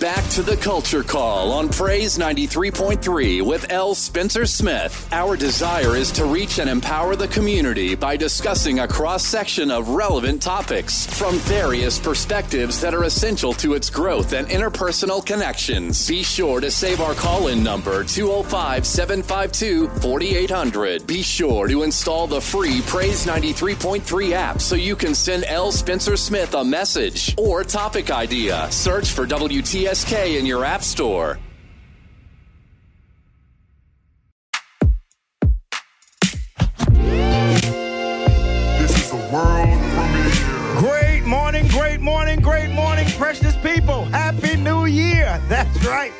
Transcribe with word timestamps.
back 0.00 0.28
to 0.30 0.42
the 0.42 0.56
Culture 0.56 1.02
Call 1.02 1.50
on 1.52 1.68
Praise 1.68 2.18
93.3 2.18 3.42
with 3.42 3.70
L. 3.72 3.96
Spencer 3.96 4.46
Smith. 4.46 5.08
Our 5.10 5.36
desire 5.36 5.96
is 5.96 6.12
to 6.12 6.24
reach 6.24 6.60
and 6.60 6.70
empower 6.70 7.16
the 7.16 7.26
community 7.28 7.96
by 7.96 8.16
discussing 8.16 8.78
a 8.78 8.86
cross 8.86 9.24
section 9.24 9.72
of 9.72 9.88
relevant 9.88 10.40
topics 10.40 11.06
from 11.18 11.36
various 11.38 11.98
perspectives 11.98 12.80
that 12.80 12.94
are 12.94 13.04
essential 13.04 13.52
to 13.54 13.74
its 13.74 13.90
growth 13.90 14.34
and 14.34 14.46
interpersonal 14.48 15.24
connections. 15.24 16.06
Be 16.06 16.22
sure 16.22 16.60
to 16.60 16.70
save 16.70 17.00
our 17.00 17.14
call 17.14 17.48
in 17.48 17.64
number 17.64 18.04
205 18.04 18.86
752 18.86 19.88
4800. 20.00 21.06
Be 21.06 21.22
sure 21.22 21.66
to 21.66 21.82
install 21.82 22.28
the 22.28 22.40
free 22.40 22.82
Praise 22.82 23.26
93.3 23.26 24.32
app 24.32 24.60
so 24.60 24.76
you 24.76 24.94
can 24.94 25.14
send 25.14 25.44
L. 25.44 25.72
Spencer 25.72 26.16
Smith 26.16 26.54
a 26.54 26.62
message 26.62 27.34
or 27.36 27.64
topic 27.64 28.10
idea. 28.10 28.70
Search 28.70 29.10
for 29.10 29.26
WTSK 29.88 30.38
in 30.38 30.44
your 30.44 30.66
App 30.66 30.82
Store. 30.82 31.38
This 38.78 38.94
is 38.98 39.12
a 39.12 39.16
world 39.32 39.80
premiere. 39.94 40.78
Great 40.78 41.24
morning, 41.24 41.66
great 41.68 42.00
morning, 42.00 42.40
great 42.40 42.70
morning, 42.70 43.06
precious 43.12 43.56
people. 43.56 44.04
Happy 44.06 44.56
New 44.56 44.84
Year. 44.84 45.40
That's 45.48 45.82
right. 45.86 46.12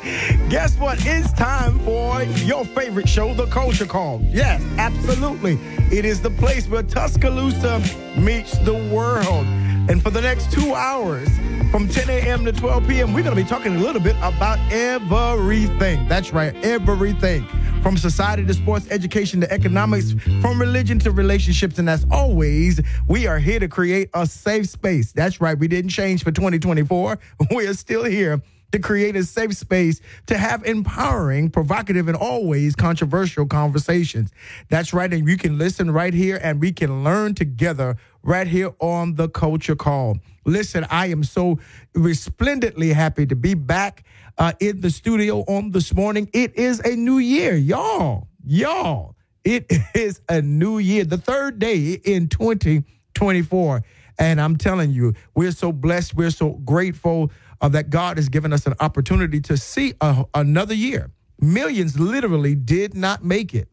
Guess 0.49 0.79
what? 0.79 0.99
It's 1.05 1.31
time 1.35 1.79
for 1.81 2.23
your 2.23 2.65
favorite 2.65 3.09
show, 3.09 3.35
The 3.35 3.47
Culture 3.49 3.85
Call. 3.85 4.23
Yes, 4.23 4.63
absolutely. 4.79 5.59
It 5.95 6.07
is 6.07 6.23
the 6.23 6.31
place 6.31 6.67
where 6.69 6.83
Tuscaloosa 6.85 7.83
meets 8.17 8.57
the 8.61 8.89
world. 8.91 9.47
And 9.91 10.03
for 10.03 10.09
the 10.11 10.23
next 10.23 10.51
two 10.53 10.75
hours, 10.75 11.29
from 11.71 11.89
10 11.89 12.09
a.m. 12.09 12.45
to 12.45 12.53
12 12.53 12.89
p.m., 12.89 13.13
we're 13.13 13.23
going 13.23 13.37
to 13.37 13.43
be 13.43 13.49
talking 13.49 13.77
a 13.77 13.79
little 13.79 14.01
bit 14.01 14.17
about 14.23 14.59
everything. 14.73 16.09
That's 16.09 16.33
right, 16.33 16.55
everything. 16.65 17.47
From 17.83 17.97
society 17.97 18.45
to 18.45 18.55
sports, 18.55 18.89
education 18.91 19.41
to 19.43 19.53
economics, 19.53 20.15
from 20.41 20.61
religion 20.61 20.99
to 21.01 21.11
relationships. 21.11 21.79
And 21.79 21.89
as 21.89 22.07
always, 22.11 22.81
we 23.07 23.27
are 23.27 23.39
here 23.39 23.61
to 23.61 23.69
create 23.69 24.11
a 24.15 24.27
safe 24.27 24.69
space. 24.69 25.13
That's 25.13 25.41
right, 25.41 25.59
we 25.59 25.69
didn't 25.69 25.91
change 25.91 26.25
for 26.25 26.33
2024. 26.33 27.19
We 27.55 27.67
are 27.67 27.75
still 27.75 28.05
here 28.05 28.43
to 28.73 28.79
create 28.79 29.17
a 29.17 29.25
safe 29.25 29.55
space 29.57 30.01
to 30.27 30.37
have 30.37 30.65
empowering, 30.65 31.51
provocative, 31.51 32.09
and 32.09 32.17
always 32.17 32.75
controversial 32.75 33.47
conversations. 33.47 34.31
That's 34.69 34.93
right. 34.93 35.13
And 35.13 35.27
you 35.27 35.37
can 35.37 35.59
listen 35.59 35.91
right 35.91 36.13
here 36.13 36.39
and 36.43 36.61
we 36.61 36.73
can 36.73 37.05
learn 37.05 37.35
together 37.35 37.97
right 38.23 38.47
here 38.47 38.71
on 38.81 39.15
the 39.15 39.29
Culture 39.29 39.77
Call. 39.77 40.19
Listen, 40.45 40.87
I 40.91 41.07
am 41.07 41.25
so 41.25 41.59
resplendently 41.95 42.93
happy 42.93 43.27
to 43.27 43.37
be 43.37 43.55
back 43.55 44.05
uh, 44.37 44.53
in 44.61 44.81
the 44.81 44.91
studio 44.91 45.41
on 45.49 45.71
this 45.71 45.95
morning. 45.95 46.29
It 46.33 46.55
is 46.57 46.81
a 46.81 46.95
new 46.95 47.19
year, 47.19 47.55
y'all. 47.55 48.29
Y'all, 48.45 49.17
it 49.45 49.67
is 49.95 50.21
a 50.29 50.41
new 50.43 50.79
year, 50.79 51.05
the 51.05 51.19
third 51.19 51.59
day 51.59 52.01
in 52.05 52.29
2024. 52.29 53.83
And 54.21 54.41
I'm 54.41 54.57
telling 54.57 54.91
you, 54.91 55.15
we're 55.35 55.53
so 55.53 55.71
blessed, 55.71 56.15
we're 56.15 56.31
so 56.31 56.51
grateful 56.51 57.31
uh, 57.61 57.69
that 57.69 57.91
God 57.91 58.17
has 58.17 58.29
given 58.29 58.53
us 58.53 58.67
an 58.67 58.75
opportunity 58.81 59.41
to 59.43 59.57
see 59.57 59.95
a, 60.01 60.25
another 60.35 60.75
year. 60.75 61.11
Millions 61.41 61.99
literally 61.99 62.55
did 62.55 62.95
not 62.95 63.25
make 63.25 63.55
it. 63.55 63.69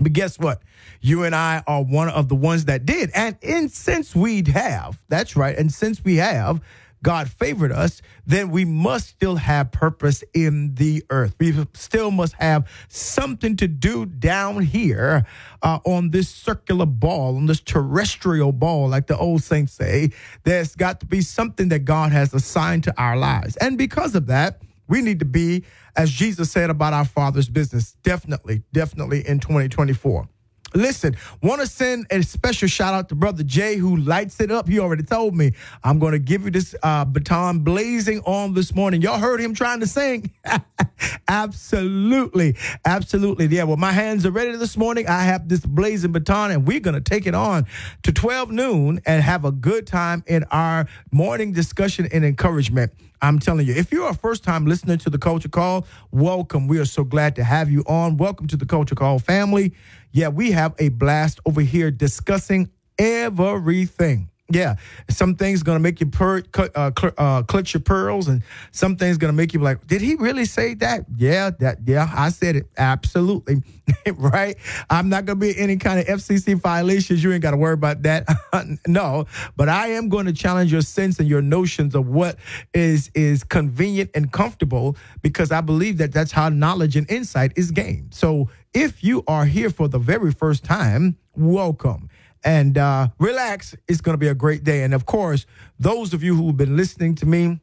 But 0.00 0.12
guess 0.12 0.38
what? 0.38 0.62
You 1.00 1.24
and 1.24 1.34
I 1.34 1.62
are 1.66 1.82
one 1.82 2.08
of 2.08 2.28
the 2.28 2.34
ones 2.34 2.66
that 2.66 2.84
did. 2.84 3.10
And 3.14 3.36
in, 3.40 3.68
since 3.68 4.14
we 4.14 4.42
have, 4.52 5.02
that's 5.08 5.36
right, 5.36 5.56
and 5.56 5.72
since 5.72 6.04
we 6.04 6.16
have, 6.16 6.60
God 7.02 7.30
favored 7.30 7.72
us, 7.72 8.02
then 8.26 8.50
we 8.50 8.64
must 8.64 9.08
still 9.08 9.36
have 9.36 9.70
purpose 9.70 10.24
in 10.34 10.74
the 10.74 11.04
earth. 11.10 11.34
We 11.38 11.54
still 11.74 12.10
must 12.10 12.34
have 12.34 12.68
something 12.88 13.56
to 13.56 13.68
do 13.68 14.06
down 14.06 14.62
here 14.62 15.26
uh, 15.62 15.78
on 15.84 16.10
this 16.10 16.28
circular 16.28 16.86
ball, 16.86 17.36
on 17.36 17.46
this 17.46 17.60
terrestrial 17.60 18.52
ball, 18.52 18.88
like 18.88 19.06
the 19.06 19.16
old 19.16 19.42
saints 19.42 19.72
say. 19.72 20.10
There's 20.44 20.74
got 20.74 21.00
to 21.00 21.06
be 21.06 21.20
something 21.20 21.68
that 21.68 21.80
God 21.80 22.12
has 22.12 22.34
assigned 22.34 22.84
to 22.84 22.94
our 23.00 23.16
lives. 23.16 23.56
And 23.56 23.78
because 23.78 24.14
of 24.14 24.26
that, 24.26 24.62
we 24.88 25.02
need 25.02 25.18
to 25.18 25.24
be, 25.24 25.64
as 25.96 26.10
Jesus 26.10 26.50
said 26.50 26.70
about 26.70 26.92
our 26.92 27.04
Father's 27.04 27.48
business, 27.48 27.96
definitely, 28.02 28.62
definitely 28.72 29.26
in 29.26 29.40
2024. 29.40 30.28
Listen, 30.76 31.16
want 31.42 31.62
to 31.62 31.66
send 31.66 32.06
a 32.10 32.22
special 32.22 32.68
shout 32.68 32.92
out 32.92 33.08
to 33.08 33.14
Brother 33.14 33.42
Jay 33.42 33.76
who 33.76 33.96
lights 33.96 34.38
it 34.40 34.50
up. 34.50 34.68
He 34.68 34.78
already 34.78 35.04
told 35.04 35.34
me 35.34 35.52
I'm 35.82 35.98
going 35.98 36.12
to 36.12 36.18
give 36.18 36.44
you 36.44 36.50
this 36.50 36.74
uh, 36.82 37.06
baton 37.06 37.60
blazing 37.60 38.20
on 38.26 38.52
this 38.52 38.74
morning. 38.74 39.00
Y'all 39.00 39.18
heard 39.18 39.40
him 39.40 39.54
trying 39.54 39.80
to 39.80 39.86
sing? 39.86 40.30
absolutely. 41.28 42.56
Absolutely. 42.84 43.46
Yeah, 43.46 43.64
well, 43.64 43.78
my 43.78 43.92
hands 43.92 44.26
are 44.26 44.30
ready 44.30 44.54
this 44.56 44.76
morning. 44.76 45.08
I 45.08 45.22
have 45.22 45.48
this 45.48 45.64
blazing 45.64 46.12
baton 46.12 46.50
and 46.50 46.66
we're 46.66 46.80
going 46.80 46.94
to 46.94 47.00
take 47.00 47.26
it 47.26 47.34
on 47.34 47.66
to 48.02 48.12
12 48.12 48.50
noon 48.50 49.00
and 49.06 49.22
have 49.22 49.46
a 49.46 49.52
good 49.52 49.86
time 49.86 50.24
in 50.26 50.44
our 50.50 50.86
morning 51.10 51.52
discussion 51.52 52.06
and 52.12 52.22
encouragement. 52.22 52.92
I'm 53.22 53.38
telling 53.38 53.66
you, 53.66 53.74
if 53.74 53.92
you're 53.92 54.10
a 54.10 54.14
first 54.14 54.44
time 54.44 54.66
listener 54.66 54.98
to 54.98 55.10
the 55.10 55.18
Culture 55.18 55.48
Call, 55.48 55.86
welcome. 56.10 56.68
We 56.68 56.78
are 56.78 56.84
so 56.84 57.02
glad 57.02 57.34
to 57.36 57.44
have 57.44 57.70
you 57.70 57.82
on. 57.86 58.18
Welcome 58.18 58.46
to 58.48 58.58
the 58.58 58.66
Culture 58.66 58.94
Call 58.94 59.18
family. 59.18 59.72
Yeah, 60.16 60.28
we 60.28 60.52
have 60.52 60.74
a 60.78 60.88
blast 60.88 61.40
over 61.44 61.60
here 61.60 61.90
discussing 61.90 62.70
everything. 62.98 64.30
Yeah, 64.48 64.76
some 65.10 65.34
things 65.34 65.64
gonna 65.64 65.80
make 65.80 65.98
you 65.98 66.06
pur- 66.06 66.44
uh, 66.54 66.92
cl- 66.96 67.12
uh, 67.18 67.42
clutch 67.42 67.74
your 67.74 67.80
pearls, 67.80 68.28
and 68.28 68.44
some 68.70 68.94
things 68.96 69.18
gonna 69.18 69.32
make 69.32 69.52
you 69.52 69.58
like, 69.58 69.84
did 69.88 70.00
he 70.00 70.14
really 70.14 70.44
say 70.44 70.74
that? 70.74 71.04
Yeah, 71.16 71.50
that 71.58 71.78
yeah, 71.84 72.08
I 72.14 72.28
said 72.28 72.54
it 72.54 72.66
absolutely, 72.78 73.62
right? 74.16 74.56
I'm 74.88 75.08
not 75.08 75.24
gonna 75.24 75.40
be 75.40 75.58
any 75.58 75.78
kind 75.78 75.98
of 75.98 76.06
FCC 76.06 76.54
violations. 76.60 77.24
You 77.24 77.32
ain't 77.32 77.42
got 77.42 77.50
to 77.52 77.56
worry 77.56 77.74
about 77.74 78.02
that. 78.02 78.28
no, 78.86 79.26
but 79.56 79.68
I 79.68 79.88
am 79.88 80.08
going 80.08 80.26
to 80.26 80.32
challenge 80.32 80.70
your 80.70 80.82
sense 80.82 81.18
and 81.18 81.28
your 81.28 81.42
notions 81.42 81.96
of 81.96 82.06
what 82.06 82.36
is 82.72 83.10
is 83.14 83.42
convenient 83.42 84.10
and 84.14 84.30
comfortable, 84.30 84.96
because 85.22 85.50
I 85.50 85.60
believe 85.60 85.98
that 85.98 86.12
that's 86.12 86.30
how 86.30 86.50
knowledge 86.50 86.94
and 86.94 87.10
insight 87.10 87.52
is 87.56 87.72
gained. 87.72 88.14
So 88.14 88.48
if 88.72 89.02
you 89.02 89.24
are 89.26 89.44
here 89.46 89.70
for 89.70 89.88
the 89.88 89.98
very 89.98 90.30
first 90.30 90.62
time, 90.62 91.16
welcome 91.34 92.10
and 92.46 92.78
uh, 92.78 93.08
relax. 93.18 93.74
It's 93.88 94.00
going 94.00 94.14
to 94.14 94.18
be 94.18 94.28
a 94.28 94.34
great 94.34 94.64
day. 94.64 94.84
And 94.84 94.94
of 94.94 95.04
course, 95.04 95.44
those 95.78 96.14
of 96.14 96.22
you 96.22 96.36
who've 96.36 96.56
been 96.56 96.76
listening 96.76 97.16
to 97.16 97.26
me 97.26 97.60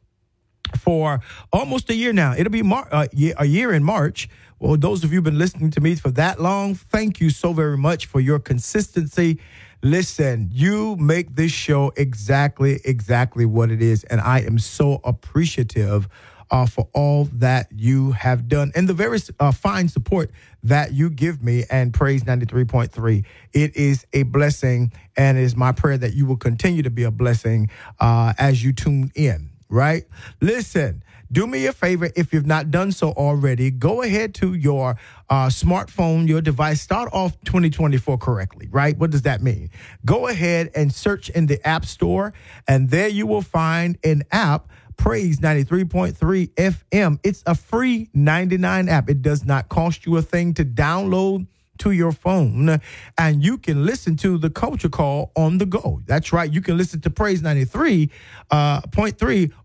for 0.78 1.20
almost 1.52 1.88
a 1.90 1.94
year 1.94 2.12
now, 2.12 2.34
it'll 2.36 2.52
be 2.52 2.62
Mar- 2.62 2.88
uh, 2.92 3.06
a 3.38 3.46
year 3.46 3.72
in 3.72 3.82
March. 3.82 4.28
Well, 4.60 4.76
those 4.76 5.02
of 5.02 5.10
you 5.10 5.16
who've 5.16 5.24
been 5.24 5.38
listening 5.38 5.70
to 5.72 5.80
me 5.80 5.94
for 5.96 6.10
that 6.12 6.40
long, 6.40 6.74
thank 6.74 7.18
you 7.18 7.30
so 7.30 7.52
very 7.54 7.78
much 7.78 8.06
for 8.06 8.20
your 8.20 8.38
consistency. 8.38 9.40
Listen, 9.82 10.48
you 10.52 10.96
make 10.96 11.34
this 11.34 11.52
show 11.52 11.92
exactly, 11.96 12.80
exactly 12.84 13.46
what 13.46 13.70
it 13.70 13.82
is. 13.82 14.04
And 14.04 14.20
I 14.20 14.40
am 14.40 14.58
so 14.58 15.00
appreciative 15.02 16.08
uh, 16.50 16.66
for 16.66 16.88
all 16.92 17.24
that 17.32 17.68
you 17.74 18.12
have 18.12 18.48
done 18.48 18.72
and 18.74 18.88
the 18.88 18.94
very 18.94 19.18
uh, 19.40 19.52
fine 19.52 19.88
support 19.88 20.30
that 20.62 20.92
you 20.92 21.10
give 21.10 21.42
me 21.42 21.64
and 21.70 21.92
praise 21.92 22.24
93.3 22.24 23.24
it 23.52 23.76
is 23.76 24.06
a 24.12 24.22
blessing 24.24 24.92
and 25.16 25.38
it 25.38 25.42
is 25.42 25.56
my 25.56 25.72
prayer 25.72 25.98
that 25.98 26.14
you 26.14 26.26
will 26.26 26.36
continue 26.36 26.82
to 26.82 26.90
be 26.90 27.04
a 27.04 27.10
blessing 27.10 27.70
uh, 28.00 28.32
as 28.38 28.64
you 28.64 28.72
tune 28.72 29.10
in 29.14 29.50
right? 29.68 30.04
Listen 30.40 31.02
do 31.32 31.46
me 31.48 31.66
a 31.66 31.72
favor. 31.72 32.10
If 32.14 32.32
you've 32.32 32.46
not 32.46 32.70
done 32.70 32.92
so 32.92 33.10
already 33.10 33.70
go 33.70 34.02
ahead 34.02 34.34
to 34.36 34.54
your 34.54 34.96
uh, 35.28 35.46
smartphone 35.46 36.28
your 36.28 36.40
device 36.40 36.80
start 36.80 37.08
off 37.12 37.32
2024 37.44 38.18
correctly 38.18 38.68
right? 38.70 38.96
What 38.96 39.10
does 39.10 39.22
that 39.22 39.42
mean? 39.42 39.70
Go 40.04 40.28
ahead 40.28 40.70
and 40.74 40.92
search 40.92 41.30
in 41.30 41.46
the 41.46 41.66
app 41.66 41.86
store 41.86 42.32
and 42.68 42.90
there 42.90 43.08
you 43.08 43.26
will 43.26 43.42
find 43.42 43.98
an 44.04 44.22
app 44.30 44.68
Praise 44.96 45.38
93.3 45.40 46.54
FM. 46.54 47.18
It's 47.22 47.42
a 47.46 47.54
free 47.54 48.08
99 48.14 48.88
app. 48.88 49.08
It 49.10 49.22
does 49.22 49.44
not 49.44 49.68
cost 49.68 50.06
you 50.06 50.16
a 50.16 50.22
thing 50.22 50.54
to 50.54 50.64
download 50.64 51.46
to 51.78 51.90
your 51.90 52.12
phone 52.12 52.80
and 53.18 53.44
you 53.44 53.58
can 53.58 53.84
listen 53.84 54.16
to 54.16 54.38
the 54.38 54.50
culture 54.50 54.88
call 54.88 55.32
on 55.34 55.58
the 55.58 55.66
go. 55.66 56.00
That's 56.06 56.32
right. 56.32 56.50
You 56.50 56.60
can 56.60 56.76
listen 56.76 57.00
to 57.02 57.10
Praise 57.10 57.42
93.3 57.42 58.10
uh, 58.50 58.80
point 58.92 59.22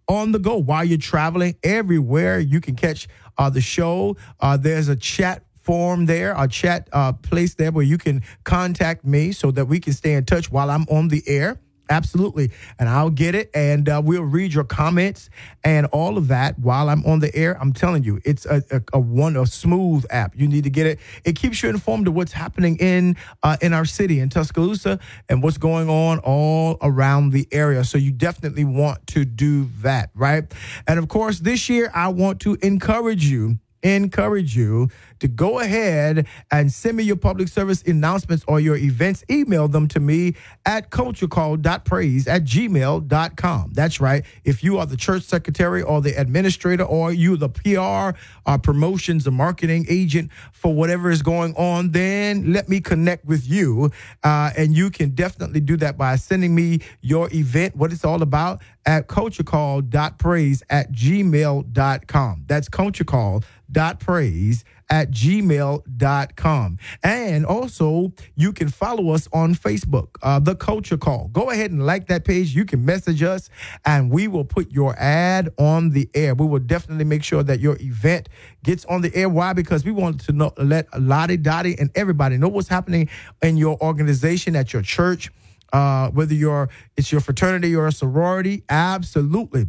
on 0.08 0.32
the 0.32 0.40
go 0.40 0.58
while 0.58 0.84
you're 0.84 0.98
traveling 0.98 1.56
everywhere. 1.64 2.40
You 2.40 2.62
can 2.62 2.76
catch 2.76 3.08
uh, 3.38 3.50
the 3.50 3.62
show. 3.62 4.18
Uh, 4.40 4.58
there's 4.58 4.88
a 4.88 4.96
chat 4.96 5.44
form 5.62 6.08
there, 6.08 6.34
a 6.38 6.48
chat 6.48 6.90
uh, 6.92 7.14
place 7.14 7.56
there 7.56 7.72
where 7.72 7.86
you 7.86 7.98
can 7.98 8.24
contact 8.44 9.06
me 9.06 9.32
so 9.32 9.52
that 9.52 9.66
we 9.66 9.80
can 9.80 9.94
stay 9.94 10.14
in 10.14 10.26
touch 10.26 10.52
while 10.52 10.72
I'm 10.72 10.86
on 10.90 11.10
the 11.10 11.22
air 11.28 11.60
absolutely. 11.90 12.52
And 12.78 12.88
I'll 12.88 13.10
get 13.10 13.36
it, 13.36 13.50
and 13.54 13.88
uh, 13.90 14.02
we'll 14.04 14.24
read 14.24 14.54
your 14.54 14.64
comments 14.64 15.30
and 15.64 15.88
all 15.88 16.18
of 16.18 16.28
that 16.30 16.58
while 16.60 16.90
I'm 16.90 17.06
on 17.06 17.20
the 17.20 17.36
air. 17.36 17.58
I'm 17.60 17.74
telling 17.74 18.04
you, 18.04 18.22
it's 18.24 18.46
a, 18.46 18.64
a, 18.72 18.82
a 18.94 19.00
one 19.00 19.36
a 19.36 19.46
smooth 19.46 20.06
app. 20.10 20.36
You 20.36 20.48
need 20.48 20.64
to 20.64 20.70
get 20.70 20.86
it. 20.86 21.00
It 21.24 21.36
keeps 21.36 21.62
you 21.62 21.70
informed 21.70 22.08
of 22.08 22.14
what's 22.14 22.32
happening 22.32 22.78
in 22.78 23.18
uh, 23.44 23.58
in 23.62 23.74
our 23.74 23.86
city 23.86 24.20
in 24.20 24.30
Tuscaloosa 24.30 25.00
and 25.28 25.44
what's 25.44 25.58
going 25.58 25.90
on 25.90 26.20
all 26.20 26.78
around 26.82 27.32
the 27.32 27.48
area. 27.52 27.84
So 27.84 27.98
you 27.98 28.12
definitely 28.12 28.66
want 28.66 29.06
to 29.08 29.26
do 29.26 29.70
that, 29.82 30.12
right? 30.16 30.44
And 30.88 31.00
of 31.00 31.08
course, 31.08 31.40
this 31.40 31.70
year 31.70 31.92
I 31.94 32.10
want 32.10 32.40
to 32.42 32.58
encourage 32.62 33.26
you 33.26 33.60
encourage 33.84 34.56
you 34.56 34.90
to 35.20 35.28
go 35.28 35.60
ahead 35.60 36.28
and 36.52 36.72
send 36.72 36.98
me 36.98 37.04
your 37.04 37.16
public 37.16 37.48
service 37.48 37.82
announcements 37.84 38.44
or 38.48 38.60
your 38.60 38.78
events. 38.78 39.24
Email 39.30 39.68
them 39.68 39.88
to 39.90 40.00
me 40.00 40.36
at 40.66 40.90
culturecall.praise 40.90 42.28
at 42.28 42.44
gmail.com. 42.44 43.72
That's 43.74 44.00
right. 44.00 44.26
If 44.44 44.64
you 44.64 44.78
are 44.78 44.86
the 44.86 44.98
church 44.98 45.24
secretary 45.24 45.82
or 45.82 46.02
the 46.02 46.20
administrator 46.20 46.84
or 46.84 47.12
you 47.12 47.38
the 47.38 47.50
PR 47.50 48.18
or 48.50 48.58
promotions 48.58 49.28
or 49.28 49.32
marketing 49.32 49.86
agent 49.90 50.32
for 50.52 50.74
whatever 50.74 51.10
is 51.10 51.22
going 51.22 51.56
on, 51.56 51.92
then 51.92 52.54
let 52.54 52.70
me 52.70 52.80
connect 52.80 53.26
with 53.26 53.48
you. 53.48 53.92
Uh, 54.24 54.52
and 54.58 54.76
you 54.76 54.90
can 54.90 55.12
definitely 55.12 55.60
do 55.60 55.78
that 55.78 55.98
by 55.98 56.16
sending 56.16 56.56
me 56.56 56.80
your 57.02 57.30
event, 57.34 57.76
what 57.76 57.92
it's 57.92 58.06
all 58.06 58.22
about 58.22 58.62
at 58.86 59.08
culturecall.praise 59.08 60.64
at 60.70 60.92
gmail.com. 60.92 62.44
That's 62.48 62.70
culturecall.praise 62.70 64.64
at 64.90 65.12
gmail.com. 65.12 66.78
And 67.04 67.46
also, 67.46 68.14
you 68.36 68.54
can 68.54 68.70
follow 68.70 69.12
us 69.12 69.28
on 69.32 69.56
Facebook, 69.56 70.10
uh, 70.24 70.40
The 70.40 70.56
Culture 70.56 70.98
Call. 70.98 71.30
Go 71.30 71.50
ahead 71.50 71.72
and 71.72 71.86
like 71.86 72.08
that 72.08 72.26
page. 72.26 72.56
You 72.56 72.66
can 72.66 72.86
message 72.86 73.22
us, 73.24 73.50
and 73.86 74.10
we 74.10 74.28
will 74.28 74.46
put 74.46 74.72
your 74.72 74.96
ad 74.98 75.50
on 75.58 75.92
the 75.92 76.10
air. 76.14 76.34
We 76.34 76.48
will 76.48 76.60
definitely 76.60 77.06
make 77.06 77.24
sure 77.24 77.44
that 77.44 77.60
your 77.60 77.78
event 77.80 78.30
gets 78.64 78.86
on 78.86 79.02
the 79.02 79.16
air. 79.16 79.30
Why? 79.30 79.54
Because 79.54 79.86
we 79.86 79.92
want 79.92 80.22
to 80.22 80.32
know, 80.32 80.54
let 80.58 80.88
Lottie 81.00 81.38
Dottie 81.38 81.78
and 81.80 81.92
everybody 81.96 82.38
know 82.38 82.50
what's 82.50 82.68
happening 82.68 83.10
in 83.42 83.58
your 83.58 83.78
organization, 83.82 84.56
at 84.56 84.74
your 84.74 84.82
church. 84.82 85.32
Uh, 85.72 86.10
whether 86.10 86.34
you're 86.34 86.68
it's 86.98 87.12
your 87.12 87.22
fraternity 87.22 87.76
or 87.76 87.86
a 87.86 87.92
sorority, 87.92 88.64
absolutely. 88.70 89.68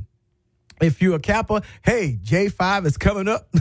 If 0.80 1.02
you're 1.02 1.16
a 1.16 1.20
Kappa, 1.20 1.62
hey, 1.84 2.18
J5 2.22 2.86
is 2.86 2.96
coming 2.96 3.28
up. 3.28 3.52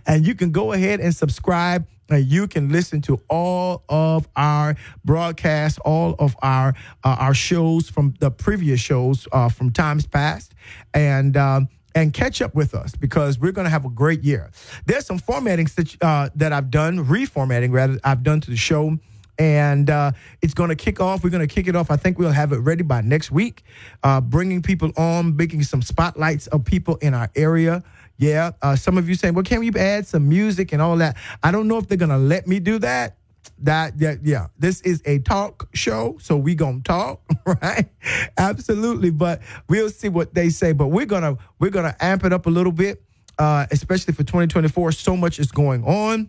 and 0.06 0.26
you 0.26 0.34
can 0.34 0.50
go 0.50 0.72
ahead 0.72 1.00
and 1.00 1.14
subscribe 1.14 1.86
and 2.08 2.24
you 2.24 2.48
can 2.48 2.70
listen 2.70 3.00
to 3.02 3.20
all 3.28 3.82
of 3.88 4.28
our 4.36 4.76
broadcasts, 5.04 5.78
all 5.84 6.14
of 6.18 6.36
our 6.42 6.74
uh, 7.04 7.16
our 7.18 7.34
shows 7.34 7.88
from 7.88 8.14
the 8.20 8.30
previous 8.30 8.80
shows 8.80 9.28
uh, 9.32 9.48
from 9.48 9.70
times 9.70 10.06
past, 10.06 10.54
and. 10.94 11.36
Um, 11.36 11.68
and 11.94 12.12
catch 12.12 12.40
up 12.42 12.54
with 12.54 12.74
us 12.74 12.94
because 12.94 13.40
we're 13.40 13.50
going 13.50 13.64
to 13.64 13.70
have 13.70 13.84
a 13.84 13.88
great 13.88 14.22
year. 14.22 14.50
There's 14.86 15.04
some 15.04 15.18
formatting 15.18 15.66
uh, 16.00 16.28
that 16.36 16.52
I've 16.52 16.70
done, 16.70 17.04
reformatting 17.04 17.72
rather, 17.72 17.98
I've 18.04 18.22
done 18.22 18.40
to 18.42 18.50
the 18.50 18.56
show 18.56 18.98
and 19.38 19.88
uh, 19.88 20.12
it's 20.42 20.54
going 20.54 20.70
to 20.70 20.76
kick 20.76 21.00
off. 21.00 21.22
We're 21.22 21.30
going 21.30 21.46
to 21.46 21.52
kick 21.52 21.68
it 21.68 21.76
off. 21.76 21.90
I 21.90 21.96
think 21.96 22.18
we'll 22.18 22.32
have 22.32 22.52
it 22.52 22.58
ready 22.58 22.82
by 22.82 23.00
next 23.00 23.30
week. 23.30 23.62
Uh, 24.02 24.20
bringing 24.20 24.62
people 24.62 24.90
on, 24.96 25.36
making 25.36 25.62
some 25.62 25.82
spotlights 25.82 26.46
of 26.48 26.64
people 26.64 26.96
in 26.96 27.14
our 27.14 27.30
area. 27.36 27.82
Yeah, 28.18 28.50
uh, 28.62 28.74
some 28.76 28.98
of 28.98 29.08
you 29.08 29.14
saying, 29.14 29.34
"Well, 29.34 29.44
can 29.44 29.60
we 29.60 29.70
add 29.74 30.06
some 30.06 30.28
music 30.28 30.72
and 30.72 30.82
all 30.82 30.96
that?" 30.96 31.16
I 31.42 31.52
don't 31.52 31.68
know 31.68 31.78
if 31.78 31.86
they're 31.86 31.96
to 31.98 32.18
let 32.18 32.46
me 32.46 32.58
do 32.58 32.78
that. 32.80 33.16
That, 33.60 33.98
that 33.98 34.24
yeah, 34.24 34.48
this 34.58 34.80
is 34.82 35.02
a 35.04 35.20
talk 35.20 35.68
show, 35.72 36.18
so 36.20 36.36
we 36.36 36.54
gonna 36.54 36.80
talk, 36.80 37.22
right? 37.62 37.88
Absolutely, 38.36 39.10
but 39.10 39.40
we'll 39.68 39.90
see 39.90 40.08
what 40.08 40.34
they 40.34 40.48
say. 40.50 40.72
But 40.72 40.88
we're 40.88 41.06
gonna 41.06 41.38
we're 41.58 41.70
gonna 41.70 41.96
amp 42.00 42.24
it 42.24 42.32
up 42.32 42.46
a 42.46 42.50
little 42.50 42.72
bit, 42.72 43.02
uh, 43.38 43.66
especially 43.70 44.14
for 44.14 44.24
2024. 44.24 44.92
So 44.92 45.16
much 45.16 45.38
is 45.38 45.50
going 45.52 45.84
on. 45.84 46.28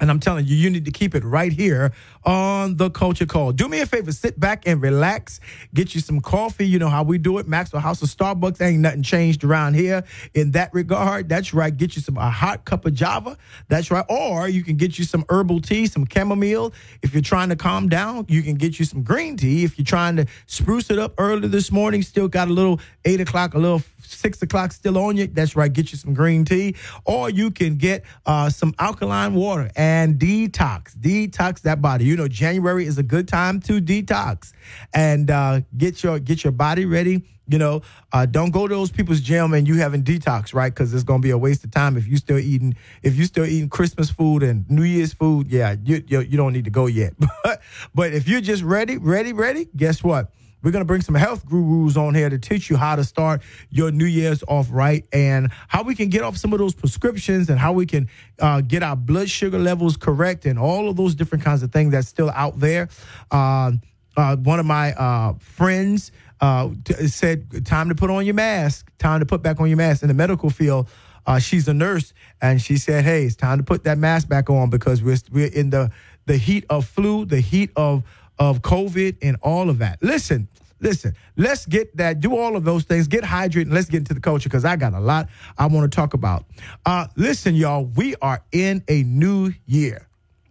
And 0.00 0.10
I'm 0.10 0.18
telling 0.18 0.46
you, 0.46 0.56
you 0.56 0.70
need 0.70 0.86
to 0.86 0.90
keep 0.90 1.14
it 1.14 1.22
right 1.24 1.52
here 1.52 1.92
on 2.24 2.76
the 2.76 2.90
Culture 2.90 3.26
Call. 3.26 3.52
Do 3.52 3.68
me 3.68 3.80
a 3.80 3.86
favor, 3.86 4.12
sit 4.12 4.40
back 4.40 4.66
and 4.66 4.80
relax. 4.80 5.40
Get 5.74 5.94
you 5.94 6.00
some 6.00 6.20
coffee. 6.20 6.66
You 6.66 6.78
know 6.78 6.88
how 6.88 7.02
we 7.02 7.18
do 7.18 7.38
it. 7.38 7.46
Maxwell 7.46 7.82
House 7.82 8.02
of 8.02 8.08
Starbucks 8.08 8.60
ain't 8.60 8.80
nothing 8.80 9.02
changed 9.02 9.44
around 9.44 9.74
here 9.74 10.04
in 10.34 10.52
that 10.52 10.72
regard. 10.72 11.28
That's 11.28 11.52
right. 11.52 11.74
Get 11.74 11.96
you 11.96 12.02
some 12.02 12.16
a 12.16 12.30
hot 12.30 12.64
cup 12.64 12.86
of 12.86 12.94
Java. 12.94 13.36
That's 13.68 13.90
right. 13.90 14.04
Or 14.08 14.48
you 14.48 14.64
can 14.64 14.76
get 14.76 14.98
you 14.98 15.04
some 15.04 15.24
herbal 15.28 15.60
tea, 15.60 15.86
some 15.86 16.06
chamomile. 16.10 16.72
If 17.02 17.12
you're 17.12 17.22
trying 17.22 17.50
to 17.50 17.56
calm 17.56 17.88
down, 17.88 18.26
you 18.28 18.42
can 18.42 18.54
get 18.54 18.78
you 18.78 18.84
some 18.84 19.02
green 19.02 19.36
tea. 19.36 19.64
If 19.64 19.78
you're 19.78 19.84
trying 19.84 20.16
to 20.16 20.26
spruce 20.46 20.90
it 20.90 20.98
up 20.98 21.14
early 21.18 21.48
this 21.48 21.70
morning, 21.70 22.02
still 22.02 22.28
got 22.28 22.48
a 22.48 22.52
little 22.52 22.80
eight 23.04 23.20
o'clock, 23.20 23.54
a 23.54 23.58
little 23.58 23.82
six 24.12 24.40
o'clock 24.42 24.72
still 24.72 24.98
on 24.98 25.16
you, 25.16 25.26
that's 25.26 25.56
right. 25.56 25.72
Get 25.72 25.92
you 25.92 25.98
some 25.98 26.14
green 26.14 26.44
tea, 26.44 26.76
or 27.04 27.30
you 27.30 27.50
can 27.50 27.76
get 27.76 28.04
uh, 28.26 28.50
some 28.50 28.74
alkaline 28.78 29.34
water 29.34 29.70
and 29.76 30.18
detox. 30.18 30.96
Detox 30.96 31.62
that 31.62 31.80
body. 31.80 32.04
You 32.04 32.16
know, 32.16 32.28
January 32.28 32.86
is 32.86 32.98
a 32.98 33.02
good 33.02 33.28
time 33.28 33.60
to 33.62 33.80
detox 33.80 34.52
and 34.92 35.30
uh, 35.30 35.60
get 35.76 36.02
your 36.02 36.18
get 36.18 36.44
your 36.44 36.52
body 36.52 36.84
ready. 36.84 37.24
You 37.46 37.58
know, 37.58 37.82
uh, 38.12 38.26
don't 38.26 38.52
go 38.52 38.68
to 38.68 38.74
those 38.74 38.92
people's 38.92 39.20
gym 39.20 39.54
and 39.54 39.66
you 39.66 39.74
haven't 39.74 40.04
detox, 40.04 40.54
right? 40.54 40.72
Because 40.72 40.94
it's 40.94 41.02
gonna 41.02 41.18
be 41.20 41.30
a 41.30 41.38
waste 41.38 41.64
of 41.64 41.72
time 41.72 41.96
if 41.96 42.06
you 42.06 42.16
still 42.16 42.38
eating 42.38 42.76
if 43.02 43.16
you 43.16 43.24
still 43.24 43.44
eating 43.44 43.68
Christmas 43.68 44.08
food 44.08 44.44
and 44.44 44.70
New 44.70 44.84
Year's 44.84 45.12
food. 45.12 45.48
Yeah, 45.48 45.74
you 45.82 46.04
you, 46.06 46.20
you 46.20 46.36
don't 46.36 46.52
need 46.52 46.64
to 46.66 46.70
go 46.70 46.86
yet. 46.86 47.14
But 47.42 47.62
but 47.94 48.12
if 48.12 48.28
you're 48.28 48.42
just 48.42 48.62
ready, 48.62 48.98
ready, 48.98 49.32
ready, 49.32 49.68
guess 49.74 50.04
what? 50.04 50.32
We're 50.62 50.70
going 50.70 50.82
to 50.82 50.86
bring 50.86 51.02
some 51.02 51.14
health 51.14 51.46
gurus 51.46 51.96
on 51.96 52.14
here 52.14 52.28
to 52.28 52.38
teach 52.38 52.68
you 52.70 52.76
how 52.76 52.96
to 52.96 53.04
start 53.04 53.42
your 53.70 53.90
New 53.90 54.04
Year's 54.04 54.42
off 54.46 54.68
right 54.70 55.04
and 55.12 55.50
how 55.68 55.82
we 55.82 55.94
can 55.94 56.08
get 56.08 56.22
off 56.22 56.36
some 56.36 56.52
of 56.52 56.58
those 56.58 56.74
prescriptions 56.74 57.48
and 57.48 57.58
how 57.58 57.72
we 57.72 57.86
can 57.86 58.08
uh, 58.38 58.60
get 58.60 58.82
our 58.82 58.96
blood 58.96 59.30
sugar 59.30 59.58
levels 59.58 59.96
correct 59.96 60.46
and 60.46 60.58
all 60.58 60.88
of 60.88 60.96
those 60.96 61.14
different 61.14 61.44
kinds 61.44 61.62
of 61.62 61.72
things 61.72 61.92
that's 61.92 62.08
still 62.08 62.30
out 62.30 62.58
there. 62.58 62.88
Uh, 63.30 63.72
uh, 64.16 64.36
one 64.36 64.58
of 64.58 64.66
my 64.66 64.92
uh, 64.94 65.34
friends 65.38 66.12
uh, 66.40 66.68
t- 66.84 67.06
said, 67.06 67.64
Time 67.64 67.88
to 67.88 67.94
put 67.94 68.10
on 68.10 68.24
your 68.24 68.34
mask, 68.34 68.90
time 68.98 69.20
to 69.20 69.26
put 69.26 69.42
back 69.42 69.60
on 69.60 69.68
your 69.68 69.76
mask 69.76 70.02
in 70.02 70.08
the 70.08 70.14
medical 70.14 70.50
field. 70.50 70.88
Uh, 71.26 71.38
she's 71.38 71.68
a 71.68 71.74
nurse, 71.74 72.12
and 72.40 72.60
she 72.62 72.78
said, 72.78 73.04
"Hey, 73.04 73.24
it's 73.24 73.36
time 73.36 73.58
to 73.58 73.64
put 73.64 73.84
that 73.84 73.98
mask 73.98 74.28
back 74.28 74.48
on 74.48 74.70
because 74.70 75.02
we're 75.02 75.18
we're 75.30 75.52
in 75.52 75.70
the 75.70 75.90
the 76.26 76.36
heat 76.36 76.64
of 76.70 76.86
flu, 76.86 77.24
the 77.24 77.40
heat 77.40 77.70
of 77.76 78.04
of 78.40 78.62
COVID 78.62 79.18
and 79.22 79.36
all 79.42 79.70
of 79.70 79.78
that. 79.78 80.02
Listen, 80.02 80.48
listen, 80.80 81.14
let's 81.36 81.66
get 81.66 81.96
that, 81.98 82.20
do 82.20 82.36
all 82.36 82.56
of 82.56 82.64
those 82.64 82.84
things, 82.84 83.06
get 83.06 83.22
hydrated, 83.22 83.62
and 83.62 83.74
let's 83.74 83.88
get 83.88 83.98
into 83.98 84.14
the 84.14 84.20
culture 84.20 84.48
because 84.48 84.64
I 84.64 84.76
got 84.76 84.94
a 84.94 85.00
lot 85.00 85.28
I 85.58 85.66
want 85.66 85.90
to 85.90 85.94
talk 85.94 86.14
about. 86.14 86.44
Uh, 86.84 87.06
listen, 87.16 87.54
y'all, 87.54 87.84
we 87.84 88.16
are 88.16 88.42
in 88.50 88.82
a 88.88 89.02
new 89.02 89.52
year. 89.66 90.08